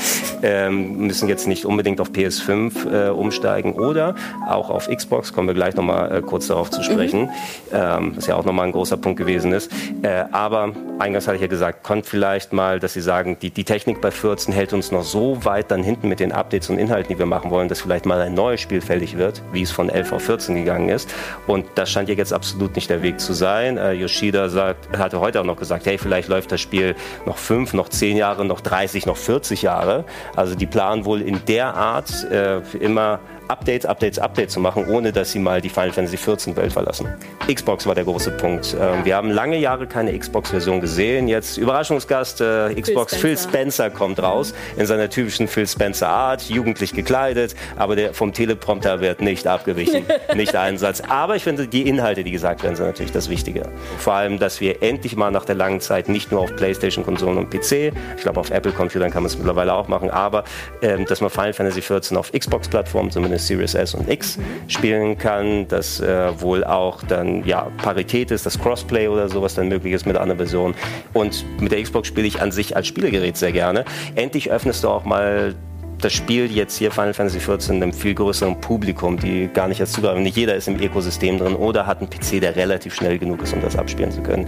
ähm, 0.43 1.07
müssen 1.07 1.29
jetzt 1.29 1.47
nicht 1.47 1.65
unbedingt 1.65 2.01
auf 2.01 2.09
PS5 2.09 3.07
äh, 3.07 3.09
umsteigen 3.09 3.73
oder 3.73 4.15
auch 4.47 4.69
auf 4.69 4.89
Xbox. 4.89 5.33
Kommen 5.33 5.47
wir 5.47 5.55
gleich 5.55 5.75
nochmal 5.75 6.17
äh, 6.17 6.21
kurz 6.21 6.47
darauf 6.47 6.69
zu 6.69 6.83
sprechen. 6.83 7.29
Ähm, 7.71 8.13
was 8.15 8.27
ja 8.27 8.35
auch 8.35 8.45
nochmal 8.45 8.67
ein 8.67 8.71
großer 8.71 8.97
Punkt 8.97 9.17
gewesen 9.17 9.36
ist. 9.45 9.71
Äh, 10.01 10.25
aber 10.31 10.71
eingangs 10.99 11.27
hatte 11.27 11.35
ich 11.35 11.41
ja 11.41 11.47
gesagt, 11.47 11.83
kommt 11.83 12.05
vielleicht 12.05 12.53
mal, 12.53 12.79
dass 12.79 12.93
Sie 12.93 13.01
sagen, 13.01 13.37
die, 13.41 13.49
die 13.49 13.63
Technik 13.63 14.01
bei 14.01 14.11
14 14.11 14.53
hält 14.53 14.73
uns 14.73 14.91
noch 14.91 15.03
so 15.03 15.43
weit 15.45 15.71
dann 15.71 15.83
hinten 15.83 16.07
mit 16.07 16.19
den 16.19 16.31
Updates 16.31 16.69
und 16.69 16.77
Inhalten, 16.79 17.13
die 17.13 17.19
wir 17.19 17.25
machen 17.25 17.51
wollen, 17.51 17.67
dass 17.67 17.81
vielleicht 17.81 18.05
mal 18.05 18.19
ein 18.21 18.33
neues 18.33 18.61
Spiel 18.61 18.81
fällig 18.81 19.17
wird, 19.17 19.41
wie 19.51 19.61
es 19.61 19.71
von 19.71 19.89
11 19.89 20.13
auf 20.13 20.23
14 20.23 20.55
gegangen 20.55 20.89
ist. 20.89 21.13
Und 21.47 21.65
das 21.75 21.89
scheint 21.89 22.09
ja 22.09 22.15
jetzt 22.15 22.33
absolut 22.33 22.75
nicht 22.75 22.89
der 22.89 23.01
Weg 23.01 23.19
zu 23.19 23.33
sein. 23.33 23.77
Äh, 23.77 23.93
Yoshida 23.93 24.49
sagt, 24.49 24.97
hatte 24.97 25.19
heute 25.19 25.41
auch 25.41 25.45
noch 25.45 25.57
gesagt, 25.57 25.85
hey, 25.85 25.97
vielleicht 25.97 26.29
läuft 26.29 26.51
das 26.51 26.61
Spiel 26.61 26.95
noch 27.25 27.37
fünf, 27.37 27.73
noch 27.73 27.89
zehn 27.89 28.17
Jahre, 28.17 28.45
noch 28.45 28.61
30, 28.61 29.05
noch 29.05 29.17
40 29.17 29.61
Jahre. 29.61 30.05
Also 30.35 30.55
die 30.55 30.65
planen 30.65 31.05
wohl 31.05 31.21
in 31.21 31.39
der 31.47 31.73
Art 31.75 32.23
äh, 32.31 32.59
immer 32.79 33.19
Updates, 33.47 33.85
Updates, 33.85 34.19
Updates 34.19 34.53
zu 34.53 34.59
machen, 34.59 34.87
ohne 34.89 35.11
dass 35.11 35.31
sie 35.31 35.39
mal 35.39 35.61
die 35.61 35.69
Final 35.69 35.91
Fantasy 35.91 36.17
14 36.17 36.55
Welt 36.55 36.73
verlassen. 36.73 37.07
Xbox 37.51 37.85
war 37.85 37.95
der 37.95 38.03
große 38.03 38.31
Punkt. 38.31 38.75
Ähm, 38.79 39.05
wir 39.05 39.15
haben 39.15 39.31
lange 39.31 39.57
Jahre 39.57 39.87
keine 39.87 40.17
Xbox-Version 40.17 40.81
gesehen. 40.81 41.27
Jetzt 41.27 41.57
Überraschungsgast, 41.57 42.41
äh, 42.41 42.73
Xbox 42.79 43.15
Phil 43.15 43.37
Spencer. 43.37 43.49
Spencer. 43.49 43.89
kommt 43.89 44.21
raus 44.21 44.53
in 44.75 44.85
seiner 44.85 45.09
typischen 45.09 45.47
Phil 45.47 45.67
Spencer 45.67 46.09
Art, 46.09 46.43
jugendlich 46.43 46.93
gekleidet, 46.93 47.55
aber 47.77 47.95
der 47.95 48.13
vom 48.13 48.33
Teleprompter 48.33 48.99
wird 48.99 49.21
nicht 49.21 49.47
abgewichen, 49.47 50.05
nicht 50.35 50.55
Einsatz. 50.55 51.01
Aber 51.07 51.35
ich 51.35 51.43
finde, 51.43 51.67
die 51.67 51.87
Inhalte, 51.87 52.23
die 52.23 52.31
gesagt 52.31 52.63
werden, 52.63 52.75
sind 52.75 52.85
natürlich 52.85 53.11
das 53.11 53.29
Wichtige. 53.29 53.63
Vor 53.97 54.13
allem, 54.13 54.39
dass 54.39 54.59
wir 54.59 54.83
endlich 54.83 55.15
mal 55.15 55.31
nach 55.31 55.45
der 55.45 55.55
langen 55.55 55.79
Zeit 55.79 56.09
nicht 56.09 56.31
nur 56.31 56.41
auf 56.41 56.55
PlayStation-Konsolen 56.55 57.37
und 57.37 57.49
PC, 57.49 57.93
ich 58.15 58.21
glaube 58.21 58.39
auf 58.39 58.51
Apple-Computern 58.51 59.11
kann 59.11 59.23
man 59.23 59.31
es 59.31 59.37
mittlerweile 59.37 59.73
auch 59.73 59.87
machen, 59.87 60.09
aber 60.09 60.43
ähm, 60.81 61.05
dass 61.05 61.21
man 61.21 61.29
Final 61.29 61.53
Fantasy 61.53 61.81
14 61.81 62.17
auf 62.17 62.31
Xbox-Plattformen, 62.31 63.11
zumindest 63.11 63.36
Series 63.37 63.73
S 63.75 63.93
und 63.93 64.09
X, 64.09 64.39
spielen 64.67 65.17
kann, 65.17 65.67
dass 65.67 65.99
äh, 65.99 66.29
wohl 66.39 66.63
auch 66.63 67.03
dann 67.03 67.45
ja 67.45 67.67
Parität 67.77 68.31
ist, 68.31 68.45
das 68.45 68.59
Crossplay 68.59 69.07
oder 69.07 69.29
sowas 69.29 69.55
dann 69.55 69.67
möglich 69.67 69.93
ist 69.93 70.05
mit 70.05 70.17
einer 70.17 70.35
Version. 70.35 70.73
Und 71.13 71.45
mit 71.59 71.71
der 71.71 71.81
Xbox 71.81 72.07
spiele 72.07 72.27
ich 72.27 72.41
an 72.41 72.51
sich 72.51 72.75
als 72.75 72.87
Spielegerät 72.87 73.37
sehr 73.37 73.51
gerne. 73.51 73.85
Endlich 74.15 74.51
öffnest 74.51 74.83
du 74.83 74.89
auch 74.89 75.05
mal 75.05 75.55
das 76.01 76.13
Spiel 76.13 76.51
jetzt 76.51 76.77
hier 76.77 76.91
Final 76.91 77.13
Fantasy 77.13 77.39
14 77.39 77.75
einem 77.75 77.93
viel 77.93 78.13
größeren 78.13 78.59
Publikum, 78.61 79.19
die 79.19 79.49
gar 79.51 79.67
nicht 79.67 79.79
erst 79.79 79.93
zugreifen. 79.93 80.23
Nicht 80.23 80.37
jeder 80.37 80.55
ist 80.55 80.67
im 80.67 80.79
Ökosystem 80.79 81.37
drin 81.39 81.55
oder 81.55 81.87
hat 81.87 81.99
einen 81.99 82.09
PC, 82.09 82.39
der 82.41 82.55
relativ 82.55 82.93
schnell 82.93 83.17
genug 83.17 83.41
ist, 83.41 83.53
um 83.53 83.61
das 83.61 83.75
abspielen 83.75 84.11
zu 84.11 84.21
können. 84.21 84.47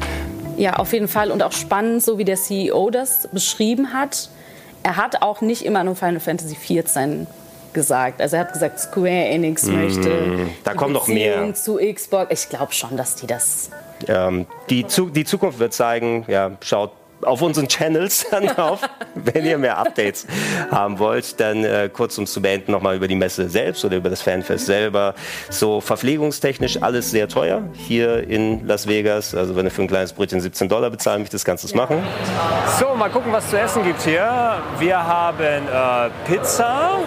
Ja, 0.57 0.73
auf 0.73 0.93
jeden 0.93 1.07
Fall. 1.07 1.31
Und 1.31 1.41
auch 1.41 1.53
spannend, 1.53 2.03
so 2.03 2.17
wie 2.17 2.25
der 2.25 2.35
CEO 2.35 2.89
das 2.91 3.29
beschrieben 3.31 3.93
hat. 3.93 4.29
Er 4.83 4.97
hat 4.97 5.21
auch 5.21 5.41
nicht 5.41 5.65
immer 5.65 5.83
nur 5.83 5.95
Final 5.95 6.19
Fantasy 6.19 6.55
XIV 6.55 7.27
gesagt. 7.73 8.21
Also 8.21 8.35
er 8.35 8.41
hat 8.41 8.53
gesagt, 8.53 8.79
Square 8.79 9.07
Enix 9.07 9.63
möchte 9.65 10.09
Mm, 10.09 10.49
da 10.63 10.73
kommt 10.73 10.93
noch 10.93 11.07
mehr. 11.07 11.53
Zu 11.53 11.77
Xbox. 11.77 12.27
Ich 12.31 12.49
glaube 12.49 12.73
schon, 12.73 12.97
dass 12.97 13.15
die 13.15 13.27
das. 13.27 13.69
Ähm, 14.07 14.45
die, 14.69 14.87
Zu 14.87 15.09
die 15.09 15.25
Zukunft 15.25 15.59
wird 15.59 15.73
zeigen, 15.73 16.25
ja, 16.27 16.51
schaut 16.61 16.91
auf 17.21 17.41
unseren 17.41 17.67
Channels 17.67 18.27
dann 18.31 18.49
auf, 18.57 18.81
wenn 19.15 19.45
ihr 19.45 19.57
mehr 19.57 19.77
Updates 19.77 20.25
haben 20.71 20.99
wollt. 20.99 21.39
Dann 21.39 21.63
äh, 21.63 21.89
kurz 21.91 22.17
um 22.17 22.25
zu 22.25 22.41
beenden 22.41 22.71
nochmal 22.71 22.95
über 22.95 23.07
die 23.07 23.15
Messe 23.15 23.49
selbst 23.49 23.83
oder 23.85 23.97
über 23.97 24.09
das 24.09 24.21
Fanfest 24.21 24.65
selber. 24.65 25.15
So 25.49 25.81
verpflegungstechnisch 25.81 26.81
alles 26.81 27.11
sehr 27.11 27.27
teuer 27.27 27.63
hier 27.73 28.27
in 28.27 28.65
Las 28.67 28.87
Vegas. 28.87 29.35
Also 29.35 29.55
wenn 29.55 29.65
ihr 29.65 29.71
für 29.71 29.81
ein 29.81 29.87
kleines 29.87 30.13
Brötchen 30.13 30.41
17 30.41 30.69
Dollar 30.69 30.89
bezahlen 30.89 31.21
möchtet, 31.21 31.43
kannst 31.43 31.63
du 31.63 31.67
es 31.67 31.75
machen. 31.75 32.01
So, 32.79 32.95
mal 32.95 33.09
gucken, 33.09 33.31
was 33.31 33.49
zu 33.49 33.59
essen 33.59 33.83
gibt 33.83 34.01
hier. 34.01 34.61
Wir 34.79 34.97
haben 35.05 35.39
äh, 35.67 36.09
Pizza, 36.25 36.99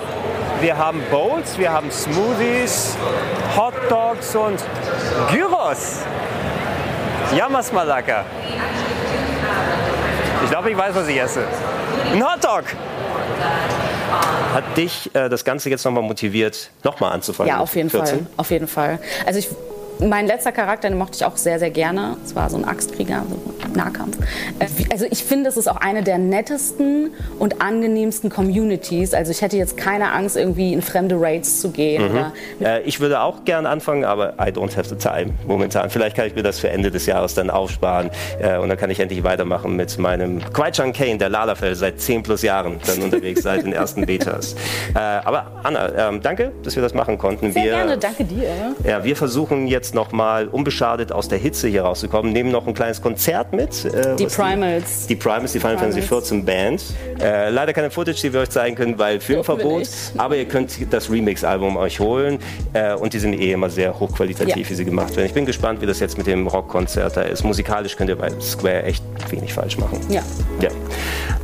wir 0.62 0.78
haben 0.78 1.02
Bowls, 1.10 1.58
wir 1.58 1.72
haben 1.72 1.90
Smoothies, 1.90 2.96
Hot 3.56 3.74
Dogs 3.90 4.34
und 4.36 4.60
Gyros. 5.30 5.98
Jammers 7.36 7.72
mal 7.72 7.86
lecker. 7.86 8.24
Ich 10.44 10.50
glaube, 10.50 10.70
ich 10.70 10.76
weiß, 10.76 10.94
was 10.94 11.08
ich 11.08 11.20
esse. 11.20 11.44
Ein 12.12 12.24
Hotdog. 12.24 12.64
Hat 14.54 14.76
dich 14.76 15.12
äh, 15.14 15.28
das 15.28 15.44
Ganze 15.44 15.68
jetzt 15.68 15.84
nochmal 15.84 16.02
motiviert, 16.04 16.70
nochmal 16.84 17.12
anzufangen? 17.12 17.48
Ja, 17.48 17.58
auf 17.58 17.74
jeden 17.74 17.90
14? 17.90 18.18
Fall. 18.18 18.26
Auf 18.36 18.50
jeden 18.50 18.68
Fall. 18.68 18.98
Also 19.26 19.38
ich, 19.40 19.48
mein 20.08 20.26
letzter 20.26 20.52
Charakter, 20.52 20.88
den 20.88 20.98
mochte 20.98 21.16
ich 21.16 21.24
auch 21.24 21.36
sehr, 21.36 21.58
sehr 21.58 21.70
gerne. 21.70 22.16
Es 22.24 22.34
war 22.34 22.50
so 22.50 22.56
ein 22.56 22.64
Axtkrieger, 22.64 23.24
so 23.28 23.36
ein 23.64 23.72
Nahkampf. 23.72 24.16
Äh, 24.58 24.66
Also 24.92 25.06
ich 25.10 25.24
finde, 25.24 25.48
es 25.48 25.56
ist 25.56 25.68
auch 25.68 25.76
eine 25.76 26.02
der 26.02 26.18
nettesten 26.18 27.10
und 27.38 27.62
angenehmsten 27.62 28.30
Communities. 28.30 29.14
Also 29.14 29.30
ich 29.30 29.40
hätte 29.42 29.56
jetzt 29.56 29.76
keine 29.76 30.12
Angst, 30.12 30.36
irgendwie 30.36 30.72
in 30.72 30.82
fremde 30.82 31.16
Raids 31.20 31.60
zu 31.60 31.70
gehen. 31.70 32.10
Oder 32.10 32.32
Äh, 32.60 32.82
ich 32.82 33.00
würde 33.00 33.20
auch 33.20 33.44
gern 33.44 33.66
anfangen, 33.66 34.04
aber 34.04 34.34
I 34.34 34.50
don't 34.50 34.76
have 34.76 34.88
the 34.88 34.96
time 34.96 35.32
momentan. 35.46 35.90
Vielleicht 35.90 36.16
kann 36.16 36.26
ich 36.26 36.34
mir 36.34 36.42
das 36.42 36.58
für 36.58 36.68
Ende 36.70 36.90
des 36.90 37.06
Jahres 37.06 37.34
dann 37.34 37.50
aufsparen 37.50 38.10
äh, 38.40 38.58
und 38.58 38.68
dann 38.68 38.78
kann 38.78 38.90
ich 38.90 39.00
endlich 39.00 39.22
weitermachen 39.24 39.76
mit 39.76 39.98
meinem 39.98 40.40
Kwai-Chang 40.52 40.92
Kane, 40.92 41.18
der 41.18 41.28
Lalafell, 41.28 41.74
seit 41.74 42.00
10 42.00 42.22
plus 42.22 42.42
Jahren 42.42 42.78
dann 42.86 43.02
unterwegs, 43.02 43.42
seit 43.42 43.64
den 43.64 43.72
ersten 43.72 44.06
Betas. 44.06 44.54
Äh, 44.94 44.98
aber 44.98 45.46
Anna, 45.62 46.08
ähm, 46.08 46.20
danke, 46.22 46.52
dass 46.62 46.76
wir 46.76 46.82
das 46.82 46.94
machen 46.94 47.18
konnten. 47.18 47.52
sehr 47.52 47.64
wir, 47.64 47.72
gerne, 47.72 47.98
danke 47.98 48.24
dir. 48.24 48.48
Ja, 48.84 49.02
wir 49.04 49.16
versuchen 49.16 49.66
jetzt 49.66 49.91
nochmal 49.94 50.48
unbeschadet 50.48 51.12
aus 51.12 51.28
der 51.28 51.38
Hitze 51.38 51.68
hier 51.68 51.82
rauszukommen, 51.82 52.32
nehmen 52.32 52.50
noch 52.50 52.66
ein 52.66 52.74
kleines 52.74 53.00
Konzert 53.02 53.52
mit. 53.52 53.84
Äh, 53.84 54.16
Die 54.16 54.26
Primals. 54.26 55.06
Die 55.06 55.16
Primals, 55.16 55.52
die 55.52 55.60
Final 55.60 55.78
Fantasy 55.78 56.00
Primals. 56.00 56.28
14 56.28 56.44
Band. 56.44 56.82
Äh, 57.20 57.50
leider 57.50 57.72
keine 57.72 57.90
Footage, 57.90 58.20
die 58.22 58.32
wir 58.32 58.40
euch 58.40 58.50
zeigen 58.50 58.76
können, 58.76 58.98
weil 58.98 59.20
Filmverbot. 59.20 59.88
Aber 60.18 60.36
ihr 60.36 60.46
könnt 60.46 60.72
das 60.92 61.10
Remix-Album 61.10 61.76
euch 61.76 62.00
holen. 62.00 62.38
Äh, 62.72 62.94
und 62.94 63.12
die 63.12 63.18
sind 63.18 63.34
eh 63.34 63.52
immer 63.52 63.70
sehr 63.70 63.98
hochqualitativ, 63.98 64.56
Ja. 64.56 64.70
wie 64.70 64.74
sie 64.74 64.84
gemacht 64.84 65.14
werden. 65.16 65.26
Ich 65.26 65.34
bin 65.34 65.46
gespannt, 65.46 65.80
wie 65.80 65.86
das 65.86 66.00
jetzt 66.00 66.18
mit 66.18 66.26
dem 66.26 66.46
Rockkonzert 66.46 67.16
da 67.16 67.22
ist. 67.22 67.44
Musikalisch 67.44 67.96
könnt 67.96 68.10
ihr 68.10 68.16
bei 68.16 68.30
Square 68.40 68.82
echt 68.84 69.02
wenig 69.30 69.52
falsch 69.52 69.78
machen. 69.78 69.98
Ja. 70.08 70.22
Ja. 70.60 70.70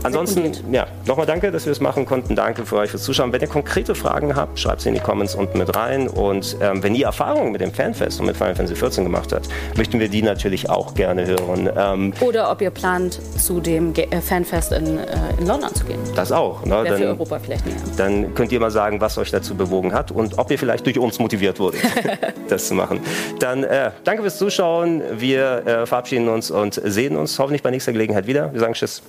Ansonsten, 0.05 0.53
ja, 0.73 0.87
nochmal 1.07 1.27
danke, 1.27 1.51
dass 1.51 1.65
wir 1.65 1.73
es 1.73 1.81
machen 1.81 2.07
konnten. 2.07 2.37
Danke 2.37 2.65
für 2.65 2.77
euch 2.77 2.91
fürs 2.91 3.03
Zuschauen. 3.03 3.33
Wenn 3.33 3.41
ihr 3.41 3.49
konkrete 3.49 3.95
Fragen 3.95 4.37
habt, 4.37 4.59
schreibt 4.59 4.81
sie 4.83 4.89
in 4.91 4.95
die 4.95 5.01
Comments 5.01 5.35
unten 5.35 5.59
mit 5.59 5.75
rein. 5.75 6.07
Und 6.09 6.57
ähm, 6.61 6.83
wenn 6.83 6.95
ihr 6.95 7.07
Erfahrungen 7.07 7.51
mit 7.53 7.61
dem 7.61 7.73
Fanfest 7.73 8.21
und 8.21 8.27
mit 8.27 8.37
Final 8.39 8.55
Fantasy 8.55 8.77
14 8.77 9.05
gemacht 9.05 9.33
habt, 9.33 9.49
möchten 9.77 10.01
wir 10.01 10.09
die 10.09 10.23
natürlich 10.23 10.71
auch 10.71 10.95
gerne 10.95 11.27
hören. 11.27 11.69
Ähm, 11.77 12.13
Oder 12.21 12.51
ob 12.51 12.63
ihr 12.63 12.71
plant, 12.71 13.21
zu 13.39 13.61
dem 13.61 13.93
Ge 13.93 14.07
äh, 14.11 14.21
Fanfest 14.21 14.73
in, 14.73 14.99
äh, 14.99 15.05
in 15.39 15.47
London 15.47 15.75
zu 15.75 15.85
gehen. 15.85 15.99
das 16.15 16.33
auch. 16.33 16.65
Ne? 16.65 16.71
Wäre 16.71 16.87
für 16.87 16.93
Dann, 17.01 17.09
Europa 17.09 17.39
vielleicht 17.39 17.67
näher. 17.67 17.77
dann 17.97 18.35
könnt 18.35 18.53
ihr 18.53 18.61
mal 18.61 18.71
sagen, 18.71 19.01
was 19.01 19.19
euch 19.19 19.31
dazu 19.31 19.55
bewogen 19.55 19.93
hat 19.93 20.11
und 20.11 20.39
ob 20.39 20.51
ihr 20.51 20.59
vielleicht 20.59 20.87
durch 20.87 20.99
uns 20.99 21.19
motiviert 21.19 21.59
wurdet, 21.59 21.81
das 22.49 22.69
zu 22.69 22.75
machen. 22.75 23.01
Dann 23.41 23.65
äh, 23.65 23.91
danke 24.05 24.23
fürs 24.23 24.39
Zuschauen. 24.39 25.03
Wir 25.19 25.67
äh, 25.67 25.87
verabschieden 25.87 26.29
uns 26.29 26.51
und 26.51 26.81
sehen 26.85 27.17
uns 27.17 27.39
hoffentlich 27.39 27.63
bei 27.63 27.71
nächster 27.71 27.93
Gelegenheit 27.93 28.27
wieder. 28.27 28.53
Wir 28.53 28.61
sagen 28.61 28.75
Tschüss. 28.75 29.03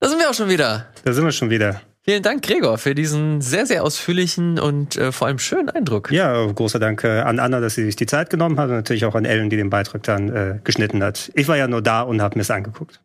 Da 0.00 0.08
sind 0.08 0.18
wir 0.18 0.28
auch 0.28 0.34
schon 0.34 0.50
wieder. 0.50 0.86
Da 1.04 1.12
sind 1.12 1.24
wir 1.24 1.32
schon 1.32 1.48
wieder. 1.48 1.80
Vielen 2.06 2.22
Dank, 2.22 2.42
Gregor, 2.42 2.76
für 2.76 2.94
diesen 2.94 3.40
sehr, 3.40 3.64
sehr 3.64 3.82
ausführlichen 3.82 4.58
und 4.58 4.94
äh, 4.96 5.10
vor 5.10 5.26
allem 5.26 5.38
schönen 5.38 5.70
Eindruck. 5.70 6.12
Ja, 6.12 6.44
großer 6.44 6.78
Dank 6.78 7.02
äh, 7.02 7.20
an 7.20 7.38
Anna, 7.38 7.60
dass 7.60 7.76
sie 7.76 7.84
sich 7.84 7.96
die 7.96 8.04
Zeit 8.04 8.28
genommen 8.28 8.60
hat 8.60 8.68
und 8.68 8.74
natürlich 8.74 9.06
auch 9.06 9.14
an 9.14 9.24
Ellen, 9.24 9.48
die 9.48 9.56
den 9.56 9.70
Beitrag 9.70 10.02
dann 10.02 10.28
äh, 10.28 10.58
geschnitten 10.62 11.02
hat. 11.02 11.32
Ich 11.34 11.48
war 11.48 11.56
ja 11.56 11.66
nur 11.66 11.80
da 11.80 12.02
und 12.02 12.20
habe 12.20 12.36
mir 12.36 12.42
es 12.42 12.50
angeguckt. 12.50 13.00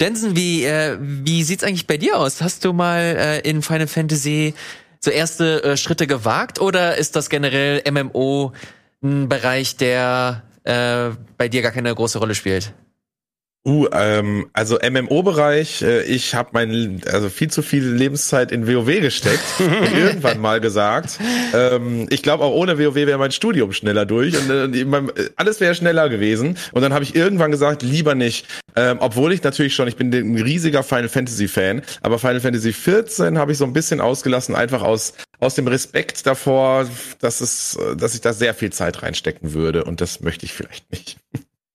Densen, 0.00 0.36
wie, 0.36 0.64
äh, 0.64 0.96
wie 0.98 1.42
sieht's 1.42 1.62
eigentlich 1.62 1.86
bei 1.86 1.98
dir 1.98 2.16
aus? 2.16 2.40
Hast 2.40 2.64
du 2.64 2.72
mal 2.72 3.00
äh, 3.00 3.40
in 3.40 3.60
Final 3.60 3.86
Fantasy 3.86 4.54
so 5.00 5.10
erste 5.10 5.62
äh, 5.62 5.76
Schritte 5.76 6.06
gewagt 6.06 6.62
oder 6.62 6.96
ist 6.96 7.16
das 7.16 7.28
generell 7.28 7.82
MMO 7.90 8.52
ein 9.02 9.28
Bereich, 9.28 9.76
der 9.76 10.44
äh, 10.64 11.10
bei 11.36 11.50
dir 11.50 11.60
gar 11.60 11.72
keine 11.72 11.94
große 11.94 12.18
Rolle 12.18 12.34
spielt? 12.34 12.72
Uh, 13.62 13.88
ähm, 13.92 14.48
also 14.54 14.78
MMO-Bereich, 14.78 15.82
äh, 15.82 16.02
ich 16.04 16.34
habe 16.34 16.48
mein, 16.52 17.02
also 17.12 17.28
viel 17.28 17.50
zu 17.50 17.60
viel 17.60 17.86
Lebenszeit 17.86 18.52
in 18.52 18.66
WoW 18.66 18.86
gesteckt. 19.00 19.44
und 19.58 19.94
irgendwann 19.94 20.40
mal 20.40 20.60
gesagt. 20.60 21.18
Ähm, 21.52 22.06
ich 22.08 22.22
glaube, 22.22 22.44
auch 22.44 22.52
ohne 22.52 22.78
WoW 22.78 22.94
wäre 22.94 23.18
mein 23.18 23.32
Studium 23.32 23.72
schneller 23.72 24.06
durch 24.06 24.34
und 24.34 24.74
äh, 24.74 24.84
mein, 24.86 25.12
alles 25.36 25.60
wäre 25.60 25.74
schneller 25.74 26.08
gewesen. 26.08 26.56
Und 26.72 26.80
dann 26.80 26.94
habe 26.94 27.04
ich 27.04 27.14
irgendwann 27.14 27.50
gesagt, 27.50 27.82
lieber 27.82 28.14
nicht. 28.14 28.46
Ähm, 28.76 28.96
obwohl 29.00 29.30
ich 29.32 29.42
natürlich 29.42 29.74
schon, 29.74 29.88
ich 29.88 29.96
bin 29.96 30.10
ein 30.10 30.40
riesiger 30.40 30.82
Final 30.82 31.10
Fantasy 31.10 31.46
Fan, 31.46 31.82
aber 32.00 32.18
Final 32.18 32.40
Fantasy 32.40 32.72
14 32.72 33.36
habe 33.36 33.52
ich 33.52 33.58
so 33.58 33.64
ein 33.64 33.74
bisschen 33.74 34.00
ausgelassen, 34.00 34.54
einfach 34.54 34.82
aus 34.82 35.12
aus 35.40 35.54
dem 35.54 35.66
Respekt 35.66 36.26
davor, 36.26 36.86
dass 37.18 37.40
es, 37.40 37.76
äh, 37.76 37.96
dass 37.96 38.14
ich 38.14 38.20
da 38.20 38.32
sehr 38.32 38.54
viel 38.54 38.70
Zeit 38.70 39.02
reinstecken 39.02 39.52
würde 39.52 39.84
und 39.84 40.00
das 40.00 40.20
möchte 40.20 40.46
ich 40.46 40.52
vielleicht 40.52 40.90
nicht. 40.92 41.18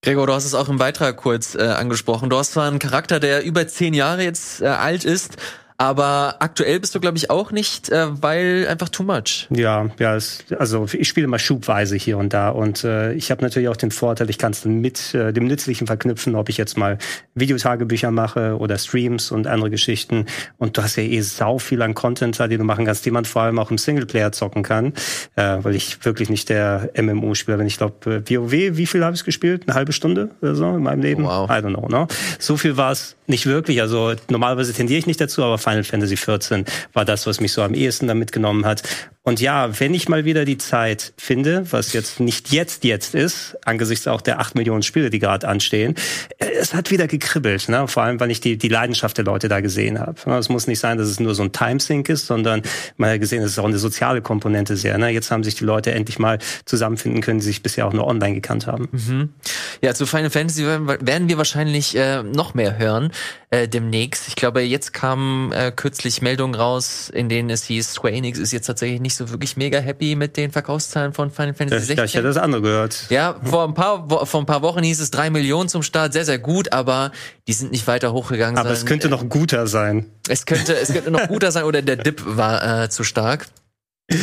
Gregor, 0.06 0.28
du 0.28 0.34
hast 0.34 0.46
es 0.46 0.54
auch 0.54 0.70
im 0.70 0.78
Beitrag 0.78 1.18
kurz 1.18 1.56
äh, 1.56 1.64
angesprochen. 1.64 2.30
Du 2.30 2.38
hast 2.38 2.52
zwar 2.52 2.68
einen 2.68 2.78
Charakter, 2.78 3.20
der 3.20 3.44
über 3.44 3.68
zehn 3.68 3.96
Jahre 3.96 4.24
jetzt 4.24 4.62
äh, 4.62 4.68
alt 4.68 5.04
ist, 5.04 5.38
aber 5.78 6.36
aktuell 6.40 6.80
bist 6.80 6.96
du, 6.96 7.00
glaube 7.00 7.18
ich, 7.18 7.30
auch 7.30 7.52
nicht, 7.52 7.90
äh, 7.90 8.08
weil 8.22 8.66
einfach 8.70 8.90
too 8.90 9.04
much. 9.04 9.48
Ja, 9.50 9.90
ja, 10.00 10.16
es, 10.16 10.46
also 10.58 10.88
ich 10.94 11.08
spiele 11.08 11.28
mal 11.28 11.40
schubweise 11.40 11.98
hier 11.98 12.18
und 12.18 12.34
da 12.34 12.50
und 12.50 12.84
äh, 12.84 13.14
ich 13.14 13.30
habe 13.30 13.42
natürlich 13.44 13.68
auch 13.68 13.76
den 13.76 13.92
Vorteil, 13.92 14.30
ich 14.30 14.38
kann 14.38 14.54
es 14.54 14.62
dann 14.62 14.80
mit 14.80 15.14
äh, 15.14 15.34
dem 15.34 15.48
Nützlichen 15.48 15.88
verknüpfen, 15.88 16.36
ob 16.36 16.48
ich 16.48 16.58
jetzt 16.58 16.78
mal 16.78 16.98
Videotagebücher 17.34 18.12
mache 18.12 18.58
oder 18.58 18.78
Streams 18.78 19.32
und 19.32 19.48
andere 19.48 19.70
Geschichten 19.70 20.28
und 20.58 20.78
du 20.78 20.84
hast 20.84 20.96
ja 20.96 21.04
eh 21.04 21.20
sau 21.22 21.60
viel 21.60 21.82
an 21.82 21.94
Content 21.94 22.40
da, 22.40 22.48
die 22.48 22.58
du 22.58 22.64
machen 22.64 22.86
kannst, 22.86 23.06
die 23.06 23.12
man 23.12 23.26
vor 23.26 23.42
allem 23.42 23.60
auch 23.60 23.70
im 23.70 23.78
Singleplayer 23.78 24.32
zocken 24.32 24.64
kann, 24.64 24.94
äh, 25.36 25.58
weil 25.62 25.76
ich 25.76 26.06
wirklich 26.06 26.30
nicht 26.30 26.48
der 26.48 26.90
MMO-Spieler 26.96 27.58
bin. 27.58 27.68
Ich 27.68 27.78
glaube, 27.78 28.24
äh, 28.26 28.30
WoW, 28.30 28.52
wie 28.52 28.86
viel 28.86 29.04
habe 29.04 29.16
ich 29.16 29.26
gespielt? 29.26 29.64
Eine 29.68 29.76
halbe 29.76 29.92
Stunde 29.92 30.30
oder 30.42 30.56
so 30.56 30.76
in 30.76 30.84
meinem 30.84 31.02
Leben? 31.02 31.26
Wow. 31.26 31.50
I 31.50 31.54
don't 31.54 31.74
know, 31.74 31.88
ne? 31.90 32.08
So 32.40 32.56
viel 32.56 32.78
war 32.78 32.92
es 32.92 33.16
nicht 33.28 33.46
wirklich. 33.46 33.82
Also 33.82 34.14
normalerweise 34.30 34.74
tendiere 34.74 35.00
ich 35.00 35.08
nicht 35.08 35.20
dazu, 35.20 35.44
aber 35.44 35.58
Final 35.66 35.84
Fantasy 35.84 36.16
14 36.16 36.66
war 36.94 37.06
das, 37.06 37.26
was 37.26 37.42
mich 37.42 37.52
so 37.52 37.64
am 37.64 37.74
ehesten 37.74 38.08
da 38.08 38.14
mitgenommen 38.14 38.66
hat. 38.66 38.84
Und 39.26 39.42
ja, 39.42 39.80
wenn 39.80 39.96
ich 39.96 40.08
mal 40.08 40.24
wieder 40.24 40.46
die 40.46 40.60
Zeit 40.60 41.14
finde, 41.18 41.66
was 41.72 41.94
jetzt 41.94 42.20
nicht 42.20 42.52
jetzt 42.52 42.84
jetzt 42.84 43.16
ist, 43.16 43.58
angesichts 43.66 44.08
auch 44.08 44.22
der 44.22 44.40
acht 44.40 44.54
Millionen 44.54 44.84
Spiele, 44.84 45.10
die 45.10 45.18
gerade 45.18 45.48
anstehen, 45.48 45.96
äh, 46.38 46.46
es 46.60 46.76
hat 46.76 46.92
wieder 46.92 47.08
gekribbelt. 47.08 47.68
Ne? 47.68 47.88
Vor 47.88 48.04
allem, 48.04 48.20
weil 48.20 48.30
ich 48.30 48.40
die, 48.40 48.58
die 48.58 48.70
Leidenschaft 48.70 49.18
der 49.18 49.26
Leute 49.26 49.48
da 49.50 49.62
gesehen 49.62 50.00
habe. 50.00 50.16
Ne, 50.28 50.38
Es 50.38 50.48
muss 50.48 50.68
nicht 50.68 50.80
sein, 50.80 51.00
dass 51.00 51.08
es 51.08 51.20
nur 51.20 51.34
so 51.34 51.42
ein 51.42 51.52
Timesync 51.52 52.08
ist, 52.08 52.28
sondern 52.28 52.62
man 52.98 53.10
hat 53.10 53.20
gesehen, 53.20 53.42
es 53.42 53.52
ist 53.52 53.60
auch 53.60 53.66
eine 53.66 53.80
soziale 53.80 54.22
Komponente 54.22 54.78
sehr. 54.78 54.96
Ne? 55.00 55.10
Jetzt 55.10 55.32
haben 55.32 55.44
sich 55.44 55.56
die 55.56 55.66
Leute 55.66 55.92
endlich 55.92 56.20
mal 56.20 56.38
zusammenfinden 56.66 57.22
können, 57.22 57.40
die 57.40 57.46
sich 57.46 57.64
bisher 57.64 57.88
auch 57.88 57.94
nur 57.94 58.06
online 58.06 58.36
gekannt 58.36 58.68
haben. 58.68 59.34
Ja, 59.82 59.96
zu 59.96 60.06
Final 60.06 60.30
Fantasy 60.30 60.66
werden 60.66 61.30
wir 61.30 61.38
wahrscheinlich 61.38 61.98
äh, 61.98 62.22
noch 62.22 62.54
mehr 62.54 62.78
hören 62.78 63.12
äh, 63.50 63.68
demnächst. 63.68 64.28
Ich 64.28 64.36
glaube, 64.36 64.62
jetzt 64.62 64.94
kamen 64.94 65.52
äh, 65.52 65.72
kürzlich 65.76 66.22
Meldungen 66.22 66.56
raus, 66.56 67.10
in 67.10 67.30
denen 67.30 67.50
es 67.50 67.64
hieß, 67.64 67.94
Square 67.94 68.14
Enix 68.14 68.38
ist 68.38 68.52
jetzt 68.52 68.68
tatsächlich 68.68 69.02
nicht 69.02 69.15
so 69.16 69.30
wirklich 69.30 69.58
mega 69.58 69.80
happy 69.80 70.16
mit 70.16 70.38
den 70.38 70.52
Verkaufszahlen 70.52 71.14
von 71.14 71.32
Final 71.32 71.54
Fantasy 71.54 71.86
16. 71.86 71.98
ja, 71.98 72.04
ich 72.04 72.14
hätte 72.16 72.28
das 72.28 72.38
andere 72.38 72.62
gehört. 72.62 73.06
Ja, 73.10 73.40
vor 73.44 73.64
ein 73.64 73.74
paar 73.74 74.26
vor 74.26 74.40
ein 74.40 74.46
paar 74.46 74.62
Wochen 74.62 74.84
hieß 74.84 75.00
es 75.00 75.12
drei 75.12 75.30
Millionen 75.30 75.70
zum 75.70 75.84
Start, 75.84 76.14
sehr 76.14 76.26
sehr 76.26 76.40
gut, 76.40 76.72
aber 76.72 77.12
die 77.48 77.54
sind 77.54 77.72
nicht 77.72 77.88
weiter 77.88 78.14
hochgegangen. 78.14 78.58
Aber 78.58 78.72
es 78.72 78.80
sondern, 78.80 79.00
könnte 79.00 79.10
noch 79.10 79.30
guter 79.30 79.68
sein. 79.68 80.06
äh, 80.28 80.34
es 80.34 80.46
könnte 80.46 80.76
es 80.76 80.92
könnte 80.94 81.12
noch 81.12 81.28
guter 81.28 81.52
sein 81.52 81.64
oder 81.64 81.82
der 81.82 81.98
Dip 81.98 82.22
war 82.26 82.84
äh, 82.84 82.90
zu 82.90 83.04
stark. 83.04 83.48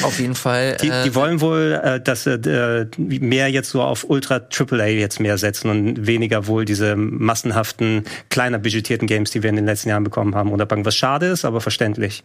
Auf 0.03 0.21
jeden 0.21 0.37
Fall. 0.37 0.77
Die, 0.81 0.89
äh, 0.89 1.03
die 1.03 1.15
wollen 1.17 1.41
wohl, 1.41 1.81
äh, 1.83 2.01
dass 2.01 2.23
sie 2.23 2.35
äh, 2.35 2.87
mehr 2.99 3.49
jetzt 3.49 3.71
so 3.71 3.83
auf 3.83 4.09
Ultra 4.09 4.37
AAA 4.37 4.87
jetzt 4.87 5.19
mehr 5.19 5.39
setzen 5.39 5.71
und 5.71 6.07
weniger 6.07 6.47
wohl 6.47 6.65
diese 6.65 6.95
massenhaften, 6.95 8.05
kleiner 8.31 8.61
budgetierten 8.61 9.09
Games, 9.09 9.33
die 9.33 9.43
wir 9.43 9.51
in 9.51 9.57
den 9.57 9.67
letzten 9.67 9.89
Jahren 9.89 10.05
bekommen 10.05 10.37
haben, 10.37 10.53
unterpacken. 10.53 10.85
Was 10.85 10.95
schade 10.95 11.27
ist, 11.27 11.45
aber 11.45 11.61
verständlich. 11.61 12.23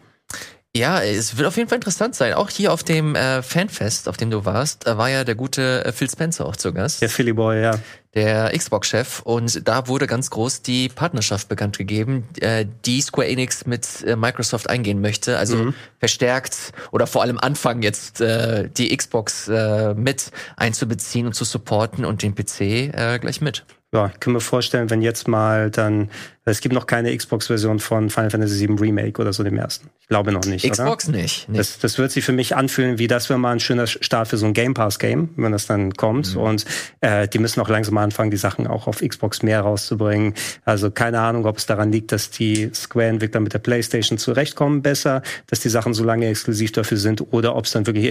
Ja, 0.78 1.02
es 1.02 1.36
wird 1.36 1.48
auf 1.48 1.56
jeden 1.56 1.68
Fall 1.68 1.76
interessant 1.76 2.14
sein. 2.14 2.34
Auch 2.34 2.50
hier 2.50 2.72
auf 2.72 2.84
dem 2.84 3.16
äh, 3.16 3.42
Fanfest, 3.42 4.08
auf 4.08 4.16
dem 4.16 4.30
du 4.30 4.44
warst, 4.44 4.86
da 4.86 4.96
war 4.96 5.10
ja 5.10 5.24
der 5.24 5.34
gute 5.34 5.84
äh, 5.84 5.90
Phil 5.90 6.08
Spencer 6.08 6.46
auch 6.46 6.54
zu 6.54 6.72
Gast, 6.72 7.02
Der 7.02 7.08
Philly 7.08 7.32
Boy, 7.32 7.60
ja. 7.60 7.72
der 8.14 8.56
Xbox-Chef. 8.56 9.20
Und 9.22 9.66
da 9.66 9.88
wurde 9.88 10.06
ganz 10.06 10.30
groß 10.30 10.62
die 10.62 10.88
Partnerschaft 10.88 11.48
bekannt 11.48 11.78
gegeben, 11.78 12.28
äh, 12.38 12.64
die 12.84 13.00
Square 13.00 13.26
Enix 13.26 13.66
mit 13.66 14.04
äh, 14.04 14.14
Microsoft 14.14 14.70
eingehen 14.70 15.00
möchte. 15.00 15.36
Also 15.36 15.72
verstärkt 15.98 16.72
oder 16.92 17.08
vor 17.08 17.22
allem 17.22 17.38
anfangen 17.38 17.82
jetzt 17.82 18.20
äh, 18.20 18.68
die 18.68 18.96
Xbox 18.96 19.48
äh, 19.48 19.94
mit 19.94 20.30
einzubeziehen 20.56 21.26
und 21.26 21.32
zu 21.32 21.44
supporten 21.44 22.04
und 22.04 22.22
den 22.22 22.36
PC 22.36 22.60
äh, 22.60 23.18
gleich 23.20 23.40
mit. 23.40 23.64
Ja, 23.92 24.10
ich 24.12 24.20
kann 24.20 24.34
mir 24.34 24.40
vorstellen, 24.40 24.90
wenn 24.90 25.00
jetzt 25.00 25.28
mal 25.28 25.70
dann, 25.70 26.10
es 26.50 26.60
gibt 26.60 26.74
noch 26.74 26.86
keine 26.86 27.16
Xbox-Version 27.16 27.78
von 27.78 28.10
Final 28.10 28.30
Fantasy 28.30 28.68
VII 28.68 28.76
Remake 28.78 29.20
oder 29.20 29.32
so 29.32 29.42
dem 29.42 29.56
ersten. 29.56 29.88
Ich 30.00 30.08
glaube 30.08 30.32
noch 30.32 30.44
nicht, 30.44 30.68
Xbox 30.68 31.08
oder? 31.08 31.18
nicht. 31.18 31.48
Nee. 31.48 31.58
Das, 31.58 31.78
das 31.78 31.98
wird 31.98 32.10
sich 32.10 32.24
für 32.24 32.32
mich 32.32 32.56
anfühlen, 32.56 32.98
wie 32.98 33.06
das 33.06 33.28
wäre 33.28 33.38
mal 33.38 33.52
ein 33.52 33.60
schöner 33.60 33.86
Start 33.86 34.28
für 34.28 34.36
so 34.36 34.46
ein 34.46 34.54
Game 34.54 34.74
Pass-Game, 34.74 35.30
wenn 35.36 35.52
das 35.52 35.66
dann 35.66 35.94
kommt. 35.94 36.34
Mhm. 36.34 36.40
Und 36.40 36.64
äh, 37.00 37.28
die 37.28 37.38
müssen 37.38 37.60
auch 37.60 37.68
langsam 37.68 37.98
anfangen, 37.98 38.30
die 38.30 38.36
Sachen 38.36 38.66
auch 38.66 38.86
auf 38.86 39.00
Xbox 39.00 39.42
mehr 39.42 39.60
rauszubringen. 39.60 40.34
Also 40.64 40.90
keine 40.90 41.20
Ahnung, 41.20 41.46
ob 41.46 41.58
es 41.58 41.66
daran 41.66 41.92
liegt, 41.92 42.12
dass 42.12 42.30
die 42.30 42.70
Square-Entwickler 42.72 43.40
mit 43.40 43.54
der 43.54 43.58
PlayStation 43.58 44.18
zurechtkommen 44.18 44.82
besser, 44.82 45.22
dass 45.46 45.60
die 45.60 45.68
Sachen 45.68 45.94
so 45.94 46.04
lange 46.04 46.26
exklusiv 46.28 46.72
dafür 46.72 46.96
sind, 46.96 47.32
oder 47.32 47.56
ob 47.56 47.66
es 47.66 47.72
dann 47.72 47.86
wirklich 47.86 48.06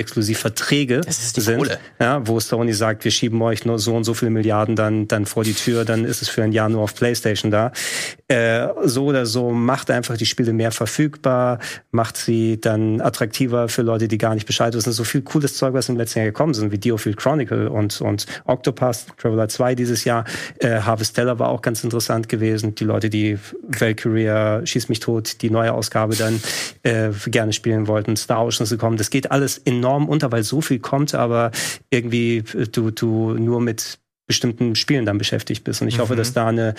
ist 1.27 1.38
die 1.38 1.41
sind, 1.41 1.57
Kohle. 1.57 1.80
ja, 1.99 2.27
wo 2.27 2.39
Sony 2.39 2.73
sagt, 2.73 3.03
wir 3.03 3.11
schieben 3.11 3.41
euch 3.41 3.65
nur 3.65 3.80
so 3.80 3.95
und 3.95 4.03
so 4.03 4.14
viele 4.14 4.31
Milliarden 4.31 4.76
dann, 4.76 5.07
dann 5.07 5.26
vor 5.26 5.43
die 5.43 5.53
Tür, 5.53 5.85
dann 5.85 6.05
ist 6.05 6.22
es 6.22 6.30
für 6.30 6.43
ein 6.43 6.51
Jahr 6.51 6.69
nur 6.69 6.81
auf 6.81 6.95
PlayStation 6.95 7.51
da. 7.51 7.72
Äh, 8.29 8.67
so 8.83 9.05
oder 9.05 9.25
so 9.25 9.51
macht 9.51 9.89
einfach 9.89 10.17
die 10.17 10.25
Spiele 10.25 10.51
mehr 10.51 10.71
verfügbar, 10.71 11.59
macht 11.91 12.17
sie 12.17 12.59
dann 12.59 12.99
attraktiver 12.99 13.69
für 13.69 13.83
Leute, 13.83 14.09
die 14.09 14.17
gar 14.17 14.33
nicht 14.33 14.45
Bescheid 14.45 14.73
wissen. 14.73 14.91
So 14.91 15.05
viel 15.05 15.21
cooles 15.21 15.55
Zeug, 15.55 15.73
was 15.73 15.87
im 15.87 15.95
letzten 15.95 16.19
Jahr 16.19 16.27
gekommen 16.27 16.53
sind, 16.53 16.71
wie 16.71 16.77
Diofield 16.77 17.15
Chronicle 17.15 17.69
und, 17.69 18.01
und 18.01 18.25
Octopath 18.43 19.05
Traveler 19.17 19.47
2 19.47 19.75
dieses 19.75 20.03
Jahr. 20.03 20.25
Äh, 20.59 20.81
Harvestella 20.81 21.39
war 21.39 21.47
auch 21.47 21.61
ganz 21.61 21.83
interessant 21.85 22.27
gewesen. 22.27 22.75
Die 22.75 22.83
Leute, 22.83 23.09
die 23.09 23.39
Valkyria, 23.67 24.65
Schieß 24.65 24.89
mich 24.89 24.99
tot, 24.99 25.41
die 25.41 25.49
neue 25.49 25.73
Ausgabe 25.73 26.15
dann 26.15 26.41
äh, 26.83 27.11
gerne 27.27 27.53
spielen 27.53 27.87
wollten, 27.87 28.17
Star 28.17 28.45
Ocean 28.45 28.63
ist 28.63 28.71
gekommen. 28.71 28.97
Das 28.97 29.09
geht 29.09 29.31
alles 29.31 29.57
enorm 29.59 30.09
unter, 30.09 30.31
weil 30.33 30.43
so 30.43 30.59
viel 30.59 30.79
kommt, 30.79 31.15
aber 31.15 31.51
irgendwie 31.89 32.43
äh, 32.53 32.67
du, 32.69 32.91
du 32.91 33.35
nur 33.35 33.61
mit 33.61 33.99
bestimmten 34.27 34.75
Spielen 34.75 35.05
dann 35.05 35.17
beschäftigt 35.17 35.63
bist. 35.63 35.81
Und 35.81 35.87
ich 35.87 35.99
hoffe, 35.99 36.17
dass 36.17 36.33
da 36.33 36.47
eine, 36.47 36.75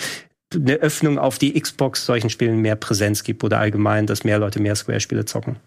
eine 0.53 0.75
Öffnung 0.75 1.19
auf 1.19 1.37
die 1.37 1.59
Xbox 1.59 2.05
solchen 2.05 2.29
Spielen 2.29 2.59
mehr 2.59 2.75
Präsenz 2.75 3.23
gibt 3.23 3.43
oder 3.43 3.59
allgemein, 3.59 4.07
dass 4.07 4.23
mehr 4.23 4.39
Leute 4.39 4.59
mehr 4.59 4.75
Square-Spiele 4.75 5.25
zocken. 5.25 5.57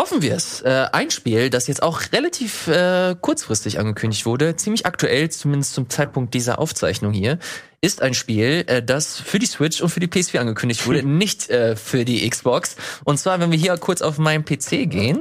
Hoffen 0.00 0.22
wir 0.22 0.34
es. 0.34 0.62
Äh, 0.62 0.86
ein 0.92 1.10
Spiel, 1.10 1.50
das 1.50 1.66
jetzt 1.66 1.82
auch 1.82 2.00
relativ 2.12 2.68
äh, 2.68 3.14
kurzfristig 3.20 3.78
angekündigt 3.78 4.24
wurde, 4.24 4.56
ziemlich 4.56 4.86
aktuell, 4.86 5.30
zumindest 5.30 5.74
zum 5.74 5.90
Zeitpunkt 5.90 6.32
dieser 6.32 6.58
Aufzeichnung 6.58 7.12
hier, 7.12 7.38
ist 7.82 8.00
ein 8.00 8.14
Spiel, 8.14 8.64
äh, 8.66 8.82
das 8.82 9.20
für 9.20 9.38
die 9.38 9.44
Switch 9.44 9.82
und 9.82 9.90
für 9.90 10.00
die 10.00 10.06
PS4 10.08 10.38
angekündigt 10.38 10.86
wurde, 10.86 11.02
nicht 11.06 11.50
äh, 11.50 11.76
für 11.76 12.06
die 12.06 12.28
Xbox. 12.28 12.76
Und 13.04 13.18
zwar, 13.18 13.40
wenn 13.40 13.50
wir 13.50 13.58
hier 13.58 13.76
kurz 13.76 14.00
auf 14.00 14.16
meinen 14.16 14.44
PC 14.44 14.88
gehen, 14.88 15.20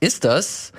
ist 0.00 0.24
das 0.24 0.72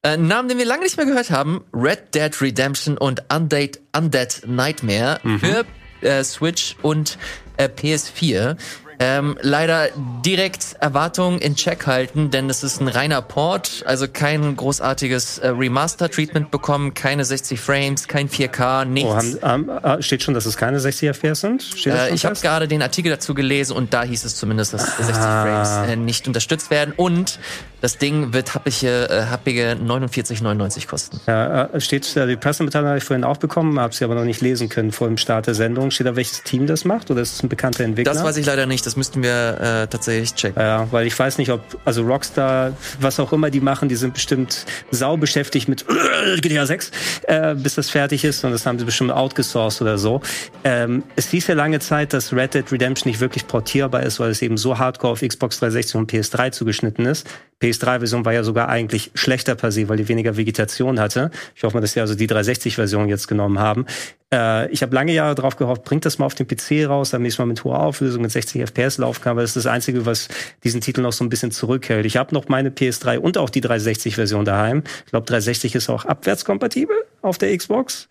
äh, 0.00 0.14
ein 0.14 0.26
Namen, 0.26 0.48
den 0.48 0.56
wir 0.56 0.64
lange 0.64 0.84
nicht 0.84 0.96
mehr 0.96 1.06
gehört 1.06 1.30
haben, 1.30 1.64
Red 1.74 2.14
Dead 2.14 2.40
Redemption 2.40 2.96
und 2.96 3.24
Undead, 3.30 3.78
Undead 3.94 4.42
Nightmare 4.46 5.20
für 5.38 5.66
äh, 6.04 6.22
Switch 6.24 6.76
und 6.82 7.18
äh, 7.56 7.68
PS4. 7.68 8.56
Ähm, 8.98 9.36
leider 9.40 9.88
direkt 10.24 10.76
Erwartungen 10.80 11.38
in 11.40 11.56
Check 11.56 11.86
halten, 11.86 12.30
denn 12.30 12.48
es 12.48 12.62
ist 12.62 12.80
ein 12.80 12.88
reiner 12.88 13.22
Port, 13.22 13.82
also 13.86 14.06
kein 14.08 14.56
großartiges 14.56 15.38
äh, 15.38 15.48
Remaster-Treatment 15.48 16.50
bekommen, 16.50 16.94
keine 16.94 17.24
60 17.24 17.60
Frames, 17.60 18.08
kein 18.08 18.28
4K, 18.28 18.84
nichts. 18.84 19.10
Oh, 19.10 19.42
haben, 19.42 19.68
ähm, 19.68 19.80
äh, 19.82 20.02
steht 20.02 20.22
schon, 20.22 20.34
dass 20.34 20.46
es 20.46 20.56
keine 20.56 20.80
60 20.80 21.08
FPS 21.16 21.40
sind? 21.40 21.86
Äh, 21.86 22.14
ich 22.14 22.24
habe 22.24 22.34
gerade 22.40 22.68
den 22.68 22.82
Artikel 22.82 23.10
dazu 23.10 23.34
gelesen 23.34 23.76
und 23.76 23.92
da 23.94 24.04
hieß 24.04 24.24
es 24.24 24.36
zumindest, 24.36 24.74
dass 24.74 24.96
60 24.96 25.16
Ah. 25.16 25.42
Frames 25.44 25.90
äh, 25.92 25.96
nicht 25.96 26.26
unterstützt 26.26 26.70
werden 26.70 26.94
und 26.96 27.38
das 27.80 27.98
Ding 27.98 28.32
wird 28.32 28.54
happige, 28.54 29.08
äh, 29.10 29.24
happige 29.26 29.76
49,99 29.84 30.86
kosten. 30.88 31.20
Ja, 31.26 31.64
äh, 31.66 31.80
steht, 31.80 32.16
äh, 32.16 32.26
die 32.26 32.36
Pressemitteilung 32.36 32.88
habe 32.88 32.98
ich 32.98 33.04
vorhin 33.04 33.24
auch 33.24 33.36
bekommen, 33.36 33.78
habe 33.78 33.94
sie 33.94 34.04
aber 34.04 34.14
noch 34.14 34.24
nicht 34.24 34.40
lesen 34.40 34.68
können 34.68 34.92
vor 34.92 35.06
dem 35.08 35.16
Start 35.18 35.46
der 35.46 35.54
Sendung. 35.54 35.90
Steht 35.90 36.06
da, 36.06 36.16
welches 36.16 36.42
Team 36.42 36.66
das 36.66 36.84
macht 36.84 37.10
oder 37.10 37.20
ist 37.20 37.34
es 37.34 37.42
ein 37.42 37.48
bekannter 37.48 37.84
Entwickler? 37.84 38.12
Das 38.14 38.24
weiß 38.24 38.36
ich 38.38 38.46
leider 38.46 38.66
nicht, 38.66 38.83
das 38.86 38.96
müssten 38.96 39.22
wir 39.22 39.60
äh, 39.60 39.86
tatsächlich 39.86 40.34
checken. 40.34 40.60
Ja, 40.60 40.86
weil 40.90 41.06
ich 41.06 41.18
weiß 41.18 41.38
nicht, 41.38 41.50
ob, 41.50 41.60
also 41.84 42.02
Rockstar, 42.02 42.72
was 43.00 43.18
auch 43.20 43.32
immer 43.32 43.50
die 43.50 43.60
machen, 43.60 43.88
die 43.88 43.96
sind 43.96 44.14
bestimmt 44.14 44.66
sau 44.90 45.16
beschäftigt 45.16 45.68
mit 45.68 45.84
GTA 46.40 46.66
6, 46.66 46.90
äh, 47.26 47.54
bis 47.54 47.74
das 47.74 47.90
fertig 47.90 48.24
ist 48.24 48.44
und 48.44 48.52
das 48.52 48.66
haben 48.66 48.78
sie 48.78 48.84
bestimmt 48.84 49.12
outgesourced 49.12 49.82
oder 49.82 49.98
so. 49.98 50.20
Ähm, 50.64 51.02
es 51.16 51.30
hieß 51.30 51.46
ja 51.48 51.54
lange 51.54 51.80
Zeit, 51.80 52.12
dass 52.12 52.32
Red 52.32 52.54
Dead 52.54 52.70
Redemption 52.70 53.10
nicht 53.10 53.20
wirklich 53.20 53.46
portierbar 53.46 54.02
ist, 54.02 54.20
weil 54.20 54.30
es 54.30 54.42
eben 54.42 54.56
so 54.56 54.78
hardcore 54.78 55.12
auf 55.12 55.20
Xbox 55.20 55.58
360 55.58 55.96
und 55.96 56.12
PS3 56.12 56.52
zugeschnitten 56.52 57.06
ist. 57.06 57.26
PS3-Version 57.62 58.24
war 58.24 58.32
ja 58.32 58.42
sogar 58.42 58.68
eigentlich 58.68 59.10
schlechter 59.14 59.54
per 59.54 59.72
se, 59.72 59.88
weil 59.88 59.96
die 59.96 60.08
weniger 60.08 60.36
Vegetation 60.36 61.00
hatte. 61.00 61.30
Ich 61.54 61.62
hoffe 61.62 61.76
mal, 61.76 61.80
dass 61.80 61.92
sie 61.92 62.00
also 62.00 62.14
die 62.14 62.28
360-Version 62.28 63.08
jetzt 63.08 63.28
genommen 63.28 63.58
haben. 63.58 63.86
Äh, 64.34 64.68
ich 64.70 64.82
habe 64.82 64.94
lange 64.94 65.12
Jahre 65.12 65.34
darauf 65.34 65.56
gehofft, 65.56 65.84
bringt 65.84 66.04
das 66.04 66.18
mal 66.18 66.26
auf 66.26 66.34
den 66.34 66.46
PC 66.46 66.88
raus, 66.88 67.14
am 67.14 67.22
nächsten 67.22 67.42
Mal 67.42 67.46
mit 67.46 67.62
hoher 67.62 67.78
Auflösung, 67.78 68.22
mit 68.22 68.32
60 68.32 68.62
FPS 68.62 68.98
laufen 68.98 69.22
kann, 69.22 69.32
aber 69.32 69.42
das 69.42 69.50
ist 69.50 69.64
das 69.64 69.72
Einzige, 69.72 70.06
was 70.06 70.28
diesen 70.64 70.80
Titel 70.80 71.02
noch 71.02 71.12
so 71.12 71.24
ein 71.24 71.28
bisschen 71.28 71.52
zurückhält. 71.52 72.04
Ich 72.04 72.16
habe 72.16 72.34
noch 72.34 72.48
meine 72.48 72.70
PS3 72.70 73.18
und 73.18 73.38
auch 73.38 73.50
die 73.50 73.62
360-Version 73.62 74.44
daheim. 74.44 74.82
Ich 75.04 75.10
glaube, 75.10 75.26
360 75.26 75.76
ist 75.76 75.88
auch 75.88 76.04
abwärtskompatibel 76.04 76.96
auf 77.22 77.38
der 77.38 77.56
Xbox. 77.56 78.08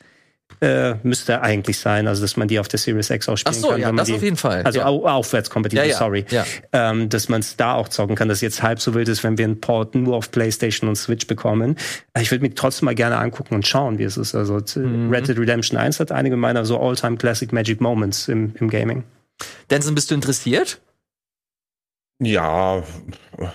Äh, 0.64 0.96
müsste 1.04 1.42
eigentlich 1.42 1.78
sein, 1.78 2.08
also 2.08 2.22
dass 2.22 2.38
man 2.38 2.48
die 2.48 2.58
auf 2.58 2.70
der 2.70 2.80
Series 2.80 3.10
X 3.10 3.28
auch 3.28 3.36
spielen 3.38 3.56
Ach 3.58 3.62
so, 3.62 3.68
kann. 3.72 3.82
ja, 3.82 3.92
das 3.92 4.08
die, 4.08 4.14
auf 4.14 4.24
jeden 4.24 4.38
Fall, 4.38 4.62
Also 4.64 4.80
ja. 4.80 4.86
au 4.86 5.06
aufwärtskompatibel, 5.06 5.84
Ja, 5.84 5.92
ja, 5.92 5.98
sorry. 5.98 6.26
ja. 6.30 6.46
Ähm, 6.72 7.10
dass 7.10 7.28
man 7.28 7.42
es 7.42 7.58
da 7.58 7.74
auch 7.74 7.90
zocken 7.90 8.16
kann, 8.16 8.30
dass 8.30 8.40
jetzt 8.40 8.64
halb 8.64 8.80
so 8.80 8.94
wild 8.94 9.10
ist, 9.10 9.24
wenn 9.26 9.38
wir 9.38 9.44
einen 9.46 9.60
Port 9.60 9.94
nur 9.96 10.16
auf 10.16 10.32
PlayStation 10.32 10.88
und 10.88 10.96
Switch 10.96 11.28
bekommen. 11.28 11.76
Äh, 12.14 12.22
Ich 12.22 12.32
würde 12.32 12.44
mir 12.46 12.56
trotzdem 12.56 12.86
mal 12.86 12.96
gerne 12.96 13.18
angucken 13.18 13.56
und 13.56 13.68
schauen, 13.68 13.98
wie 14.00 14.04
es 14.04 14.16
ist. 14.16 14.36
Also 14.36 14.62
t- 14.62 14.80
Mhm. 14.80 15.12
Red 15.12 15.28
Dead 15.28 15.38
Redemption 15.38 15.78
1 15.78 16.00
hat 16.00 16.12
einige 16.14 16.38
meiner 16.38 16.64
so 16.64 16.80
All-Time 16.80 17.18
Classic 17.18 17.52
Magic 17.52 17.82
Moments 17.82 18.30
im, 18.30 18.54
im 18.60 18.70
Gaming. 18.70 19.04
Denson, 19.70 19.96
bist 19.96 20.12
du 20.12 20.16
interessiert? 20.16 20.80
Ja, 22.26 22.84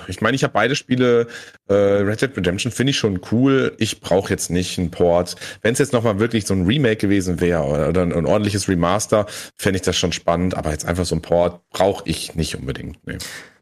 ich 0.06 0.20
meine, 0.20 0.34
ich 0.34 0.42
habe 0.42 0.52
beide 0.52 0.74
Spiele. 0.74 1.26
Äh, 1.68 1.74
Red 1.74 2.22
Dead 2.22 2.36
Redemption 2.36 2.72
finde 2.72 2.90
ich 2.90 2.98
schon 2.98 3.20
cool. 3.32 3.74
Ich 3.78 4.00
brauche 4.00 4.30
jetzt 4.30 4.50
nicht 4.50 4.78
einen 4.78 4.90
Port. 4.90 5.36
Wenn 5.62 5.72
es 5.72 5.78
jetzt 5.78 5.92
noch 5.92 6.02
mal 6.02 6.18
wirklich 6.18 6.46
so 6.46 6.54
ein 6.54 6.66
Remake 6.66 6.96
gewesen 6.96 7.40
wäre 7.40 7.64
oder, 7.64 7.88
oder 7.88 8.02
ein 8.02 8.26
ordentliches 8.26 8.68
Remaster, 8.68 9.26
fände 9.56 9.76
ich 9.76 9.82
das 9.82 9.96
schon 9.96 10.12
spannend. 10.12 10.56
Aber 10.56 10.70
jetzt 10.70 10.86
einfach 10.86 11.04
so 11.04 11.14
ein 11.14 11.22
Port 11.22 11.60
brauche 11.70 12.08
ich 12.08 12.34
nicht 12.34 12.56
unbedingt. 12.56 12.98
Nee. 13.06 13.18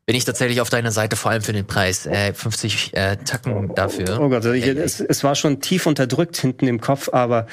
Bin 0.07 0.15
ich 0.15 0.25
tatsächlich 0.25 0.61
auf 0.61 0.71
deiner 0.71 0.93
Seite, 0.93 1.17
vor 1.17 1.33
allem 1.33 1.43
für 1.43 1.53
den 1.53 1.67
Preis. 1.67 2.07
Äh, 2.07 2.33
50 2.33 2.95
äh, 2.95 3.17
Tacken 3.17 3.75
dafür. 3.75 4.21
Oh 4.21 4.29
Gott, 4.29 4.45
ich, 4.45 4.65
ey. 4.65 4.79
es, 4.79 5.01
es 5.01 5.25
war 5.25 5.35
schon 5.35 5.61
tief 5.61 5.87
unterdrückt 5.87 6.37
hinten 6.37 6.69
im 6.69 6.81
Kopf, 6.81 7.09
aber 7.13 7.49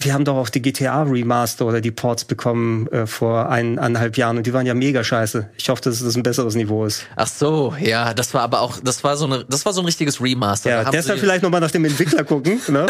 wir 0.00 0.14
haben 0.14 0.24
doch 0.24 0.36
auch 0.36 0.48
die 0.48 0.62
GTA 0.62 1.02
Remaster 1.02 1.66
oder 1.66 1.80
die 1.80 1.90
Ports 1.90 2.24
bekommen 2.24 2.86
äh, 2.88 3.06
vor 3.06 3.48
eineinhalb 3.48 4.16
Jahren 4.16 4.36
und 4.36 4.46
die 4.46 4.52
waren 4.52 4.64
ja 4.64 4.74
mega 4.74 5.02
scheiße. 5.02 5.48
Ich 5.58 5.68
hoffe, 5.68 5.82
dass 5.82 6.02
das 6.02 6.14
ein 6.16 6.22
besseres 6.22 6.54
Niveau 6.54 6.84
ist. 6.84 7.04
Ach 7.16 7.26
so, 7.26 7.74
ja, 7.80 8.14
das 8.14 8.32
war 8.32 8.42
aber 8.42 8.60
auch, 8.60 8.78
das 8.80 9.02
war 9.02 9.16
so 9.16 9.26
eine, 9.26 9.44
das 9.48 9.66
war 9.66 9.72
so 9.72 9.80
ein 9.82 9.86
richtiges 9.86 10.22
Remaster. 10.22 10.70
Da 10.70 10.76
Ja, 10.80 10.84
haben 10.86 10.92
deshalb 10.92 11.18
sie- 11.18 11.24
vielleicht 11.24 11.42
nochmal 11.42 11.60
nach 11.60 11.72
dem 11.72 11.84
Entwickler 11.84 12.22
gucken. 12.24 12.60
Ne? 12.68 12.86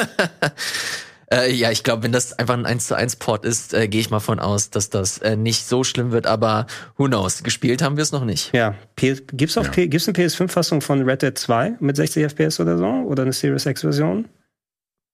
Äh, 1.31 1.53
ja, 1.53 1.71
ich 1.71 1.83
glaube, 1.83 2.03
wenn 2.05 2.13
das 2.13 2.39
einfach 2.39 2.55
ein 2.55 2.65
1 2.65 2.87
zu 2.87 2.95
1 2.95 3.17
Port 3.17 3.45
ist, 3.45 3.75
äh, 3.75 3.87
gehe 3.87 4.01
ich 4.01 4.09
mal 4.09 4.19
von 4.21 4.39
aus, 4.41 4.71
dass 4.71 4.89
das 4.89 5.19
äh, 5.19 5.37
nicht 5.37 5.67
so 5.69 5.85
schlimm 5.85 6.11
wird, 6.11 6.27
aber 6.27 6.67
who 6.97 7.05
knows? 7.05 7.43
Gespielt 7.43 7.83
haben 7.83 7.97
wir 7.99 8.03
es 8.03 8.13
noch 8.13 8.25
nicht. 8.25 8.55
Ja, 8.55 8.75
PS, 8.97 9.23
gibt's 9.35 9.59
auch 9.59 9.71
P, 9.71 9.89
gibt's 9.89 10.09
eine 10.09 10.17
PS5-Fassung 10.17 10.81
von 10.81 11.03
Red 11.03 11.21
Dead 11.23 11.37
2 11.39 11.75
mit 11.81 11.97
60 11.97 12.25
FPS 12.33 12.61
oder 12.61 12.79
so? 12.79 12.87
Oder 12.87 13.25
eine 13.25 13.35
Series 13.35 13.67
X-Version? 13.67 14.27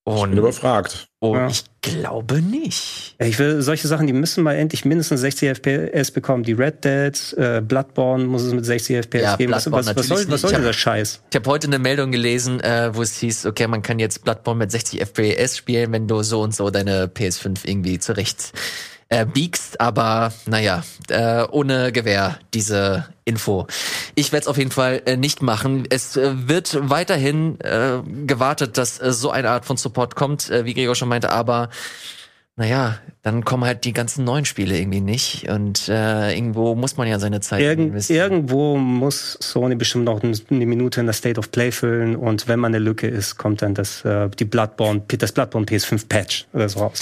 Und, 0.06 0.30
Bin 0.30 0.38
überfragt. 0.38 1.08
und 1.18 1.38
Ja. 1.38 1.48
ich 1.48 1.64
glaube 1.80 2.42
nicht. 2.42 3.14
Ich 3.18 3.38
will 3.38 3.62
solche 3.62 3.88
Sachen, 3.88 4.06
die 4.06 4.12
müssen 4.12 4.44
mal 4.44 4.54
endlich 4.54 4.84
mindestens 4.84 5.22
60 5.22 5.48
FPS 5.58 6.10
bekommen. 6.10 6.42
Die 6.42 6.52
Red 6.52 6.84
Dead, 6.84 7.34
äh, 7.38 7.62
Bloodborne 7.62 8.24
muss 8.24 8.42
es 8.42 8.52
mit 8.52 8.66
60 8.66 8.96
FPS 8.96 9.22
Ja, 9.22 9.36
geben. 9.36 9.52
Was, 9.54 9.64
Bloodborne 9.64 9.86
was, 9.86 9.96
was 9.96 10.06
soll, 10.06 10.28
was 10.30 10.40
soll. 10.42 10.50
Ich 10.52 10.58
dieser 10.58 10.74
Scheiß? 10.74 11.22
Ich 11.30 11.36
habe 11.36 11.48
heute 11.50 11.68
eine 11.68 11.78
Meldung 11.78 12.12
gelesen, 12.12 12.60
äh, 12.60 12.94
wo 12.94 13.00
es 13.00 13.16
hieß, 13.16 13.46
okay, 13.46 13.66
man 13.66 13.80
kann 13.80 13.98
jetzt 13.98 14.22
Bloodborne 14.24 14.58
mit 14.58 14.70
60 14.70 15.00
FPS 15.00 15.56
spielen, 15.56 15.90
wenn 15.92 16.06
du 16.06 16.22
so 16.22 16.42
und 16.42 16.54
so 16.54 16.68
deine 16.68 17.06
PS5 17.06 17.60
irgendwie 17.66 17.98
zurecht 17.98 18.52
äh, 19.08 19.26
biegst. 19.26 19.80
Aber 19.80 20.32
naja, 20.46 20.82
äh, 21.08 21.44
ohne 21.50 21.92
Gewähr 21.92 22.38
diese 22.52 23.06
Info. 23.24 23.66
Ich 24.14 24.32
werde 24.32 24.42
es 24.44 24.48
auf 24.48 24.58
jeden 24.58 24.70
Fall 24.70 25.02
äh, 25.06 25.16
nicht 25.16 25.42
machen. 25.42 25.84
Es 25.88 26.16
äh, 26.16 26.48
wird 26.48 26.76
weiterhin 26.90 27.58
äh, 27.60 27.98
gewartet, 28.26 28.76
dass 28.78 29.00
äh, 29.00 29.12
so 29.12 29.30
eine 29.30 29.50
Art 29.50 29.64
von 29.64 29.76
Support 29.76 30.14
kommt, 30.14 30.50
äh, 30.50 30.64
wie 30.64 30.74
Gregor 30.74 30.94
schon 30.94 31.08
meinte, 31.08 31.30
aber 31.30 31.70
naja, 32.56 32.98
dann 33.22 33.44
kommen 33.44 33.64
halt 33.64 33.84
die 33.84 33.92
ganzen 33.92 34.24
neuen 34.24 34.44
Spiele 34.44 34.78
irgendwie 34.78 35.00
nicht. 35.00 35.48
Und 35.48 35.88
äh, 35.88 36.32
irgendwo 36.36 36.76
muss 36.76 36.96
man 36.96 37.08
ja 37.08 37.18
seine 37.18 37.40
Zeit 37.40 37.60
Irgend, 37.60 37.88
investieren. 37.88 38.30
irgendwo 38.32 38.76
muss 38.76 39.36
Sony 39.40 39.74
bestimmt 39.74 40.04
noch 40.04 40.22
eine 40.22 40.66
Minute 40.66 41.00
in 41.00 41.06
das 41.08 41.16
State 41.16 41.38
of 41.40 41.50
Play 41.50 41.72
füllen 41.72 42.14
und 42.14 42.46
wenn 42.46 42.60
man 42.60 42.72
eine 42.72 42.78
Lücke 42.84 43.08
ist, 43.08 43.38
kommt 43.38 43.60
dann 43.62 43.74
das, 43.74 44.04
äh, 44.04 44.28
die 44.38 44.44
Bloodborne, 44.44 45.02
das 45.18 45.32
Bloodborne 45.32 45.66
PS5 45.66 46.08
Patch 46.08 46.46
oder 46.52 46.68
so 46.68 46.78
raus. 46.80 47.00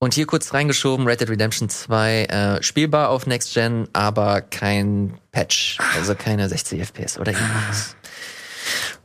Und 0.00 0.14
hier 0.14 0.26
kurz 0.26 0.54
reingeschoben, 0.54 1.06
Red 1.08 1.20
Dead 1.20 1.28
Redemption 1.28 1.68
2, 1.68 2.24
äh, 2.24 2.62
spielbar 2.62 3.08
auf 3.08 3.26
Next 3.26 3.52
Gen, 3.52 3.88
aber 3.92 4.42
kein 4.42 5.18
Patch, 5.32 5.78
also 5.96 6.14
keine 6.14 6.48
60 6.48 6.80
FPS 6.82 7.18
oder 7.18 7.32
irgendwas. 7.32 7.96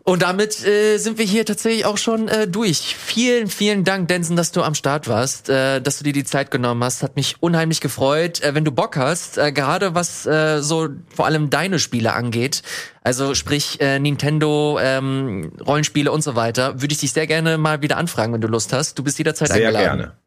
Und 0.06 0.22
damit 0.22 0.64
äh, 0.66 0.98
sind 0.98 1.18
wir 1.18 1.26
hier 1.26 1.46
tatsächlich 1.46 1.86
auch 1.86 1.98
schon 1.98 2.28
äh, 2.28 2.46
durch. 2.46 2.96
Vielen, 3.00 3.48
vielen 3.48 3.86
Dank, 3.86 4.10
Denson, 4.10 4.36
dass 4.36 4.52
du 4.52 4.62
am 4.62 4.76
Start 4.76 5.08
warst, 5.08 5.50
äh, 5.50 5.80
dass 5.82 5.98
du 5.98 6.04
dir 6.04 6.12
die 6.12 6.26
Zeit 6.26 6.52
genommen 6.52 6.84
hast. 6.84 7.02
Hat 7.04 7.16
mich 7.16 7.38
unheimlich 7.40 7.80
gefreut. 7.80 8.42
Äh, 8.44 8.54
wenn 8.54 8.66
du 8.66 8.72
Bock 8.72 8.98
hast, 8.98 9.38
äh, 9.38 9.54
gerade 9.54 9.96
was 9.96 10.26
äh, 10.26 10.62
so 10.62 10.90
vor 11.16 11.26
allem 11.26 11.50
deine 11.50 11.80
Spiele 11.80 12.14
angeht, 12.14 12.64
also 13.02 13.34
sprich 13.34 13.80
äh, 13.80 13.98
Nintendo, 13.98 14.78
ähm, 14.82 15.54
Rollenspiele 15.66 16.12
und 16.12 16.22
so 16.22 16.36
weiter, 16.36 16.82
würde 16.82 16.92
ich 16.92 17.00
dich 17.00 17.14
sehr 17.14 17.26
gerne 17.26 17.58
mal 17.58 17.82
wieder 17.82 17.96
anfragen, 17.96 18.34
wenn 18.34 18.42
du 18.42 18.50
Lust 18.50 18.74
hast. 18.74 19.00
Du 19.00 19.04
bist 19.04 19.18
jederzeit 19.18 19.48
Sehr 19.48 19.56
eingeladen. 19.68 20.00
gerne. 20.00 20.23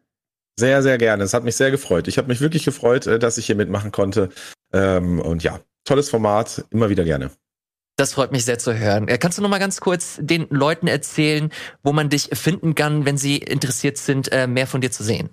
Sehr, 0.58 0.82
sehr 0.82 0.96
gerne. 0.98 1.24
Es 1.24 1.34
hat 1.34 1.44
mich 1.44 1.56
sehr 1.56 1.70
gefreut. 1.70 2.08
Ich 2.08 2.16
habe 2.18 2.28
mich 2.28 2.40
wirklich 2.40 2.64
gefreut, 2.64 3.06
äh, 3.06 3.18
dass 3.18 3.36
ich 3.38 3.46
hier 3.46 3.56
mitmachen 3.56 3.92
konnte. 3.92 4.30
Ähm, 4.72 5.20
und 5.20 5.42
ja, 5.42 5.60
tolles 5.84 6.08
Format, 6.08 6.64
immer 6.70 6.88
wieder 6.88 7.04
gerne. 7.04 7.30
Das 7.96 8.12
freut 8.12 8.32
mich 8.32 8.44
sehr 8.44 8.58
zu 8.58 8.74
hören. 8.74 9.08
Äh, 9.08 9.18
Kannst 9.18 9.38
du 9.38 9.42
noch 9.42 9.48
mal 9.48 9.58
ganz 9.58 9.80
kurz 9.80 10.18
den 10.20 10.46
Leuten 10.50 10.86
erzählen, 10.86 11.50
wo 11.82 11.92
man 11.92 12.08
dich 12.08 12.30
finden 12.32 12.74
kann, 12.74 13.04
wenn 13.06 13.16
sie 13.16 13.38
interessiert 13.38 13.98
sind, 13.98 14.32
äh, 14.32 14.46
mehr 14.46 14.66
von 14.66 14.80
dir 14.80 14.90
zu 14.90 15.02
sehen? 15.02 15.30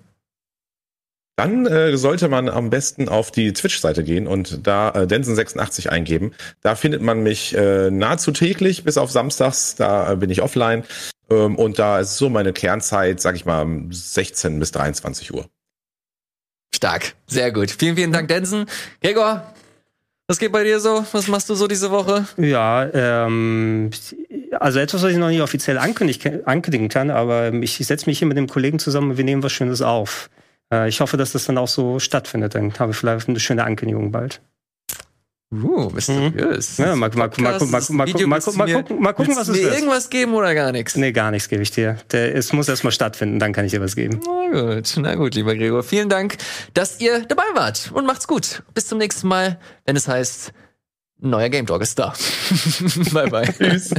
Dann 1.36 1.66
äh, 1.66 1.96
sollte 1.96 2.28
man 2.28 2.48
am 2.48 2.70
besten 2.70 3.08
auf 3.08 3.32
die 3.32 3.52
Twitch-Seite 3.52 4.04
gehen 4.04 4.28
und 4.28 4.66
da 4.66 4.90
äh, 4.90 5.06
Densen86 5.06 5.88
eingeben. 5.88 6.32
Da 6.62 6.76
findet 6.76 7.02
man 7.02 7.24
mich 7.24 7.56
äh, 7.56 7.90
nahezu 7.90 8.30
täglich, 8.30 8.84
bis 8.84 8.98
auf 8.98 9.10
Samstags, 9.10 9.74
da 9.74 10.12
äh, 10.12 10.16
bin 10.16 10.30
ich 10.30 10.42
offline. 10.42 10.84
Ähm, 11.30 11.56
und 11.56 11.78
da 11.80 11.98
ist 11.98 12.18
so 12.18 12.28
meine 12.28 12.52
Kernzeit, 12.52 13.20
sag 13.20 13.34
ich 13.34 13.44
mal, 13.44 13.66
16 13.90 14.60
bis 14.60 14.70
23 14.72 15.34
Uhr. 15.34 15.48
Stark, 16.74 17.14
sehr 17.26 17.50
gut. 17.50 17.70
Vielen, 17.70 17.96
vielen 17.96 18.12
Dank, 18.12 18.28
Densen. 18.28 18.66
Gregor, 19.00 19.42
was 20.28 20.38
geht 20.38 20.52
bei 20.52 20.62
dir 20.62 20.80
so? 20.80 21.04
Was 21.12 21.28
machst 21.28 21.50
du 21.50 21.54
so 21.54 21.66
diese 21.66 21.90
Woche? 21.90 22.26
Ja, 22.36 22.88
ähm, 22.94 23.90
also 24.58 24.78
etwas, 24.78 25.02
was 25.02 25.10
ich 25.10 25.18
noch 25.18 25.28
nicht 25.28 25.42
offiziell 25.42 25.78
ankündig, 25.78 26.20
ankündigen 26.46 26.88
kann, 26.88 27.10
aber 27.10 27.52
ich, 27.54 27.80
ich 27.80 27.86
setze 27.86 28.06
mich 28.06 28.20
hier 28.20 28.28
mit 28.28 28.36
dem 28.36 28.48
Kollegen 28.48 28.78
zusammen 28.78 29.12
und 29.12 29.16
wir 29.16 29.24
nehmen 29.24 29.42
was 29.42 29.52
Schönes 29.52 29.82
auf. 29.82 30.30
Äh, 30.74 30.88
ich 30.88 31.00
hoffe, 31.00 31.16
dass 31.16 31.32
das 31.32 31.44
dann 31.46 31.58
auch 31.58 31.68
so 31.68 31.98
stattfindet. 31.98 32.54
Dann 32.54 32.72
haben 32.78 32.90
wir 32.90 32.94
vielleicht 32.94 33.28
eine 33.28 33.40
schöne 33.40 33.64
Ankündigung 33.64 34.10
bald. 34.10 34.40
Uh, 35.52 35.88
mysteriös. 35.90 36.78
Ja, 36.78 36.96
mal, 36.96 37.10
mal, 37.10 37.30
mal, 37.36 37.58
mal, 37.58 37.58
gucken, 37.58 37.70
mal 37.70 38.06
gucken, 38.06 39.28
willst 39.28 39.40
was 39.40 39.46
du 39.46 39.52
es 39.52 39.58
mir 39.58 39.64
wird. 39.64 39.74
irgendwas 39.74 40.10
geben 40.10 40.34
oder 40.34 40.52
gar 40.52 40.72
nichts? 40.72 40.96
Nee, 40.96 41.12
gar 41.12 41.30
nichts 41.30 41.48
gebe 41.48 41.62
ich 41.62 41.70
dir. 41.70 41.98
Der, 42.10 42.34
es 42.34 42.52
muss 42.52 42.68
erst 42.68 42.82
mal 42.82 42.90
stattfinden, 42.90 43.38
dann 43.38 43.52
kann 43.52 43.64
ich 43.64 43.70
dir 43.70 43.80
was 43.80 43.94
geben. 43.94 44.20
Na 44.26 44.74
gut, 44.74 44.94
na 44.96 45.14
gut, 45.14 45.34
lieber 45.36 45.54
Gregor. 45.54 45.84
Vielen 45.84 46.08
Dank, 46.08 46.38
dass 46.72 47.00
ihr 47.00 47.20
dabei 47.20 47.44
wart 47.54 47.92
und 47.94 48.04
macht's 48.04 48.26
gut. 48.26 48.64
Bis 48.74 48.88
zum 48.88 48.98
nächsten 48.98 49.28
Mal, 49.28 49.60
wenn 49.84 49.94
es 49.94 50.08
heißt, 50.08 50.52
neuer 51.20 51.50
Game 51.50 51.66
Talk 51.66 51.82
ist 51.82 51.98
da. 52.00 52.14
bye 53.12 53.28
bye. 53.28 53.46
Tschüss. 53.56 53.94